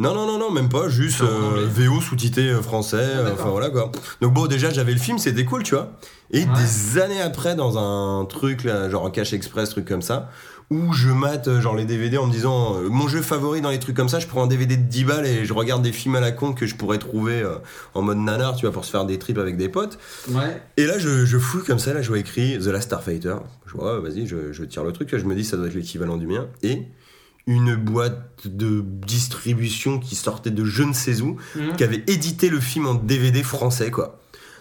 [0.00, 1.66] Non, non, non, non, même pas, juste en euh.
[1.68, 3.38] VO sous-titré euh, français, euh, d'accord.
[3.40, 3.92] enfin voilà quoi.
[4.20, 5.92] Donc bon, déjà j'avais le film, c'était cool, tu vois.
[6.32, 6.46] Et Ouais.
[6.56, 10.30] des années après, dans un truc, là, genre un cache express, truc comme ça,
[10.70, 13.70] où je mate euh, genre les DVD en me disant, euh, mon jeu favori dans
[13.70, 15.90] les trucs comme ça, je prends un DVD de 10 balles et je regarde des
[15.90, 17.56] films à la con que je pourrais trouver euh,
[17.94, 19.98] en mode nanar, tu vois, pour se faire des trips avec des potes.
[20.28, 20.62] Ouais.
[20.76, 23.34] Et là, je, je fouille comme ça, là, je vois écrit The Last Starfighter.
[23.66, 25.74] Je vois, vas-y, je, je tire le truc, là, je me dis, ça doit être
[25.74, 26.46] l'équivalent du mien.
[26.62, 26.84] Et
[27.46, 31.76] une boîte de distribution qui sortait de je ne sais où, Mhm.
[31.76, 34.16] qui avait édité le film en DVD français, quoi.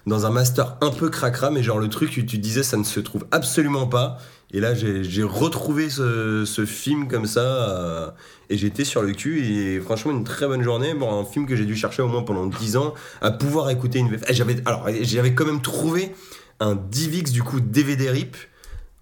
[0.07, 2.83] dans un master un peu cracra, mais genre le truc où tu disais ça ne
[2.83, 4.17] se trouve absolument pas.
[4.51, 8.09] Et là, j'ai retrouvé ce, ce film comme ça, euh,
[8.49, 10.95] et j'étais sur le cul, et franchement, une très bonne journée.
[10.95, 13.99] Bon, un film que j'ai dû chercher au moins pendant 10 ans, à pouvoir écouter
[13.99, 14.27] une VF.
[14.29, 16.15] Et J'avais, alors, j'avais quand même trouvé
[16.59, 18.35] un DivX, du coup, DVD RIP,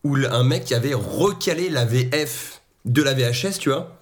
[0.04, 2.57] où un mec avait recalé la VF
[2.88, 3.94] de la VHS, tu vois.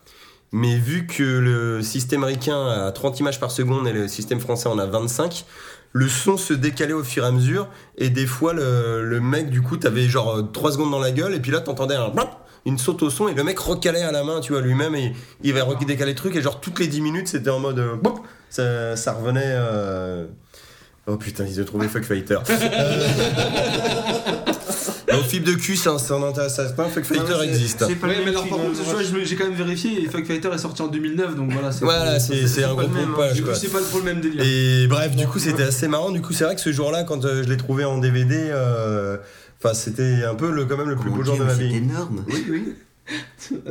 [0.51, 4.69] Mais vu que le système américain a 30 images par seconde et le système français
[4.69, 5.45] en a 25,
[5.91, 7.67] le son se décalait au fur et à mesure.
[7.97, 11.33] Et des fois, le, le mec, du coup, t'avais genre 3 secondes dans la gueule,
[11.33, 12.11] et puis là, t'entendais un
[12.65, 15.13] une saute au son, et le mec recalait à la main, tu vois, lui-même, et
[15.43, 17.77] il va décaler le truc, et genre toutes les 10 minutes, c'était en mode.
[17.79, 17.95] euh,
[18.49, 19.41] ça, ça revenait.
[19.45, 20.25] euh,
[21.07, 22.39] Oh putain, ils ont trouvé Fuck Fighter.
[25.19, 27.85] Au film de cul, ça, ça en intéresse à certains, Fuck Fighter existe.
[27.87, 29.45] C'est pas Ouais, le mais alors par film, contre, tu vois, je me- j'ai quand
[29.45, 31.71] même vérifié et Fuck Fighter est sorti en 2009 donc voilà.
[31.71, 33.11] c'est- Voilà, c'est c'est un pas gros le même, hein.
[33.15, 33.55] pompage, Du coup, quoi.
[33.57, 34.43] c'est pas trop le même délire.
[34.45, 36.11] Et bref, du coup, c'était assez marrant.
[36.11, 39.17] Du coup, c'est vrai que ce jour-là, quand euh, je l'ai trouvé en DVD, euh,
[39.63, 41.75] enfin, c'était un peu le, quand même le plus beau jour de ma C'est vie.
[41.77, 42.23] énorme.
[42.27, 42.73] Oui, oui.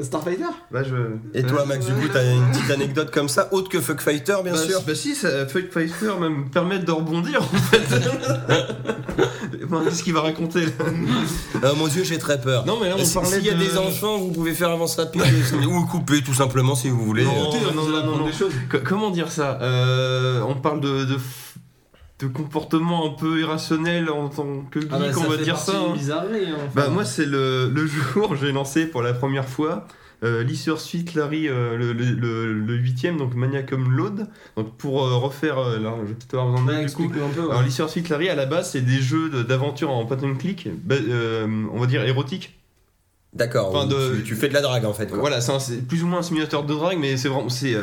[0.02, 0.94] Starfighter Bah, je...
[1.36, 4.36] Et toi, Max, du coup, t'as une petite anecdote comme ça, autre que Fuck Fighter,
[4.44, 4.80] bien bah, sûr.
[4.86, 7.82] Bah si, ça, Fuck Fighter va me permettre de rebondir en fait.
[9.68, 10.72] Bon, Qu'est-ce qu'il va raconter là
[11.62, 12.66] Ah, mon dieu, j'ai très peur.
[12.66, 14.70] Non mais là on Et si- S'il y a de- des enfants, vous pouvez faire
[14.70, 15.22] avance rapide
[15.66, 17.24] ou couper tout simplement si vous voulez.
[17.24, 18.26] Non, Écoutez, non, vous allez non, apprendre non.
[18.26, 18.52] des choses.
[18.70, 21.16] Co- Comment dire ça Euh, On parle de, de,
[22.20, 25.56] de comportement un peu irrationnel en tant que geek, Ah bah, on va fait dire
[25.58, 25.72] ça.
[25.78, 25.92] hein.
[25.94, 26.68] bizarrerie, hein, enfin.
[26.74, 29.86] Bah moi c'est le, le jour où j'ai lancé pour la première fois
[30.22, 30.42] euh,
[30.78, 35.78] Suite Larry euh, le, le, le, huitième donc Maniacum Load donc pour euh, refaire euh,
[35.80, 37.40] là je vais peut-être avoir besoin Ouais, coup un peu.
[37.42, 37.50] ouais.
[37.50, 40.36] alors Leisure Suite Larry à la base c'est des jeux de- d'aventure en point and
[40.36, 42.58] click bah, euh, on va dire érotique
[43.34, 45.08] D'accord, Enfin, de- tu, tu fais de la drague en fait.
[45.08, 45.18] Quoi.
[45.18, 47.74] voilà c'est plus ou moins un simulateur de drague mais c'est vraiment c'est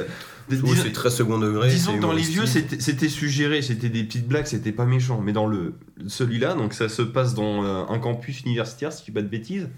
[0.76, 1.70] c'est très second degré.
[1.70, 5.22] Disons que dans les vieux, c'était suggéré, c'était des petites blagues, c'était pas méchant.
[5.22, 5.74] Mais dans le
[6.08, 9.28] celui-là, donc ça se passe dans euh, un campus universitaire, si je dis pas de
[9.28, 9.70] bêtises.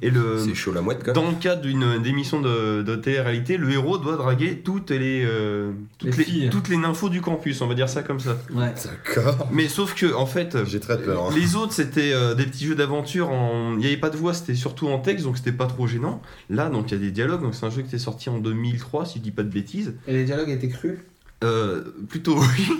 [0.00, 1.12] Et le C'est chaud la mouette, quoi.
[1.12, 5.72] dans le cadre d'une d'émission de, de télé-réalité, le héros doit draguer toutes les, euh,
[5.98, 6.48] toutes, Les les, filles.
[6.50, 8.38] toutes les nymphos du campus, on va dire ça comme ça.
[8.54, 8.72] Ouais.
[8.84, 9.48] D'accord.
[9.52, 11.26] Mais sauf que en fait, J'ai très peur.
[11.26, 11.34] hein.
[11.36, 13.72] les autres c'était euh, des petits jeux d'aventure, en...
[13.72, 16.22] il n'y avait pas de voix, c'était surtout en texte, donc c'était pas trop gênant.
[16.48, 18.38] Là, donc il y a des dialogues, donc c'est un jeu qui était sorti en
[18.38, 19.94] 2003, si je dis pas de bêtises.
[20.08, 20.98] Et les dialogues étaient crus?
[21.44, 22.68] Euh, plutôt oui.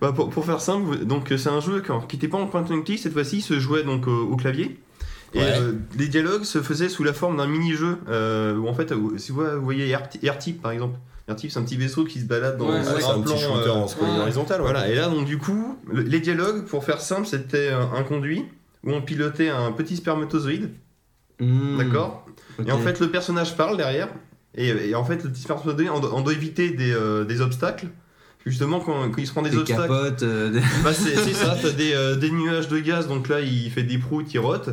[0.00, 2.46] Bah, pour, pour faire simple, donc euh, c'est un jeu quand- qui n'était pas en
[2.46, 4.78] point and click cette fois-ci, il se jouait donc au, au clavier.
[5.34, 5.44] Et Ouais.
[5.60, 9.18] euh, les dialogues se faisaient sous la forme d'un mini-jeu euh, où en fait, euh,
[9.18, 9.88] si vous voyez,
[10.22, 10.96] Airtip par exemple,
[11.28, 13.34] Airtip c'est un petit vaisseau qui se balade dans Ouais, Ah, ouais, un un petit
[13.34, 14.18] plan, shooter euh, en scroll ouais.
[14.20, 14.60] horizontal.
[14.60, 14.64] ouais.
[14.70, 18.02] voilà, et là donc du coup, le- les dialogues, pour faire simple, c'était un, un
[18.04, 18.44] conduit
[18.84, 20.70] où on pilotait un petit spermatozoïde,
[21.40, 21.78] Mmh.
[21.78, 22.24] d'accord?
[22.64, 24.08] Et en fait, le personnage parle derrière.
[24.54, 27.40] Et, et en fait, le petit personnage, on doit, on doit éviter des, euh, des
[27.40, 27.88] obstacles.
[28.46, 30.22] Justement, quand, quand il se prend des, des obstacles, capotes.
[30.22, 33.40] euh, des- bah c'est c'est ça, t'as des, euh, des nuages de gaz, donc là,
[33.40, 34.68] il fait des proutes, il rote.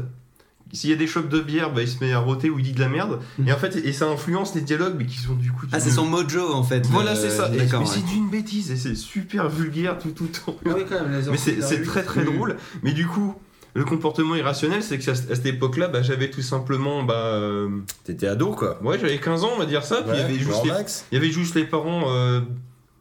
[0.74, 2.64] S'il y a des chocs de bière, bah, il se met à roter ou il
[2.66, 3.20] dit de la merde.
[3.46, 5.66] Et en fait, et ça influence les dialogues, mais qui sont du coup.
[5.72, 6.86] Ah, c'est son mojo en fait.
[6.88, 7.50] Voilà, c'est ça.
[7.54, 7.82] Et- D'accord.
[7.82, 7.94] mais ouais.
[7.96, 10.56] c'est d'une bêtise, et c'est super vulgaire tout, tout le temps.
[10.66, 11.86] Oui, quand même, les Mais c'est oui.
[11.86, 12.36] très très Mm.
[12.36, 12.58] drôle.
[12.84, 13.36] Mais du coup,
[13.74, 17.04] le comportement irrationnel, c'est que à, cette époque-là, bah, j'avais tout simplement.
[17.04, 17.70] Bah, euh,
[18.04, 18.82] T'étais ado, quoi.
[18.84, 20.02] ouais, j'avais 15 ans, on va dire ça.
[20.02, 21.06] Puis il y avait juste Grand les max.
[21.12, 22.42] Il y avait juste les parents euh,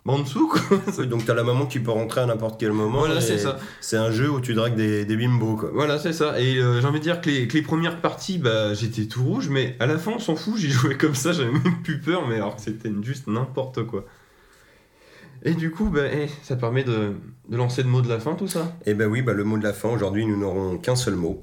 [0.07, 0.61] en dessous, quoi.
[0.99, 3.01] Oui, donc t'as la maman qui peut rentrer à n'importe quel moment.
[3.01, 3.59] Voilà, c'est ça.
[3.81, 5.71] C'est un jeu où tu dragues des, des bimbos, quoi.
[5.73, 6.41] Voilà, c'est ça.
[6.41, 9.23] Et euh, j'ai envie de dire que les, que les premières parties, bah, j'étais tout
[9.23, 12.01] rouge, mais à la fin, on s'en fout, j'y jouais comme ça, j'avais même plus
[12.01, 14.05] peur, mais alors que c'était juste n'importe quoi.
[15.43, 17.13] Et du coup, bah, eh, ça permet de,
[17.49, 18.77] de lancer le mot de la fin, tout ça.
[18.85, 21.43] Et ben oui, bah, le mot de la fin, aujourd'hui, nous n'aurons qu'un seul mot.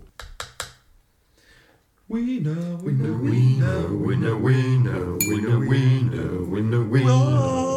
[2.10, 2.52] Winner,
[2.86, 7.77] winner, winner, winner, winner, winner, winner, winner, winner, winner,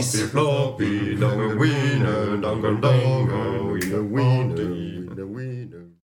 [0.00, 4.77] Floppy, floppy, go in Wiener, down, down, down, down, in the Wiener.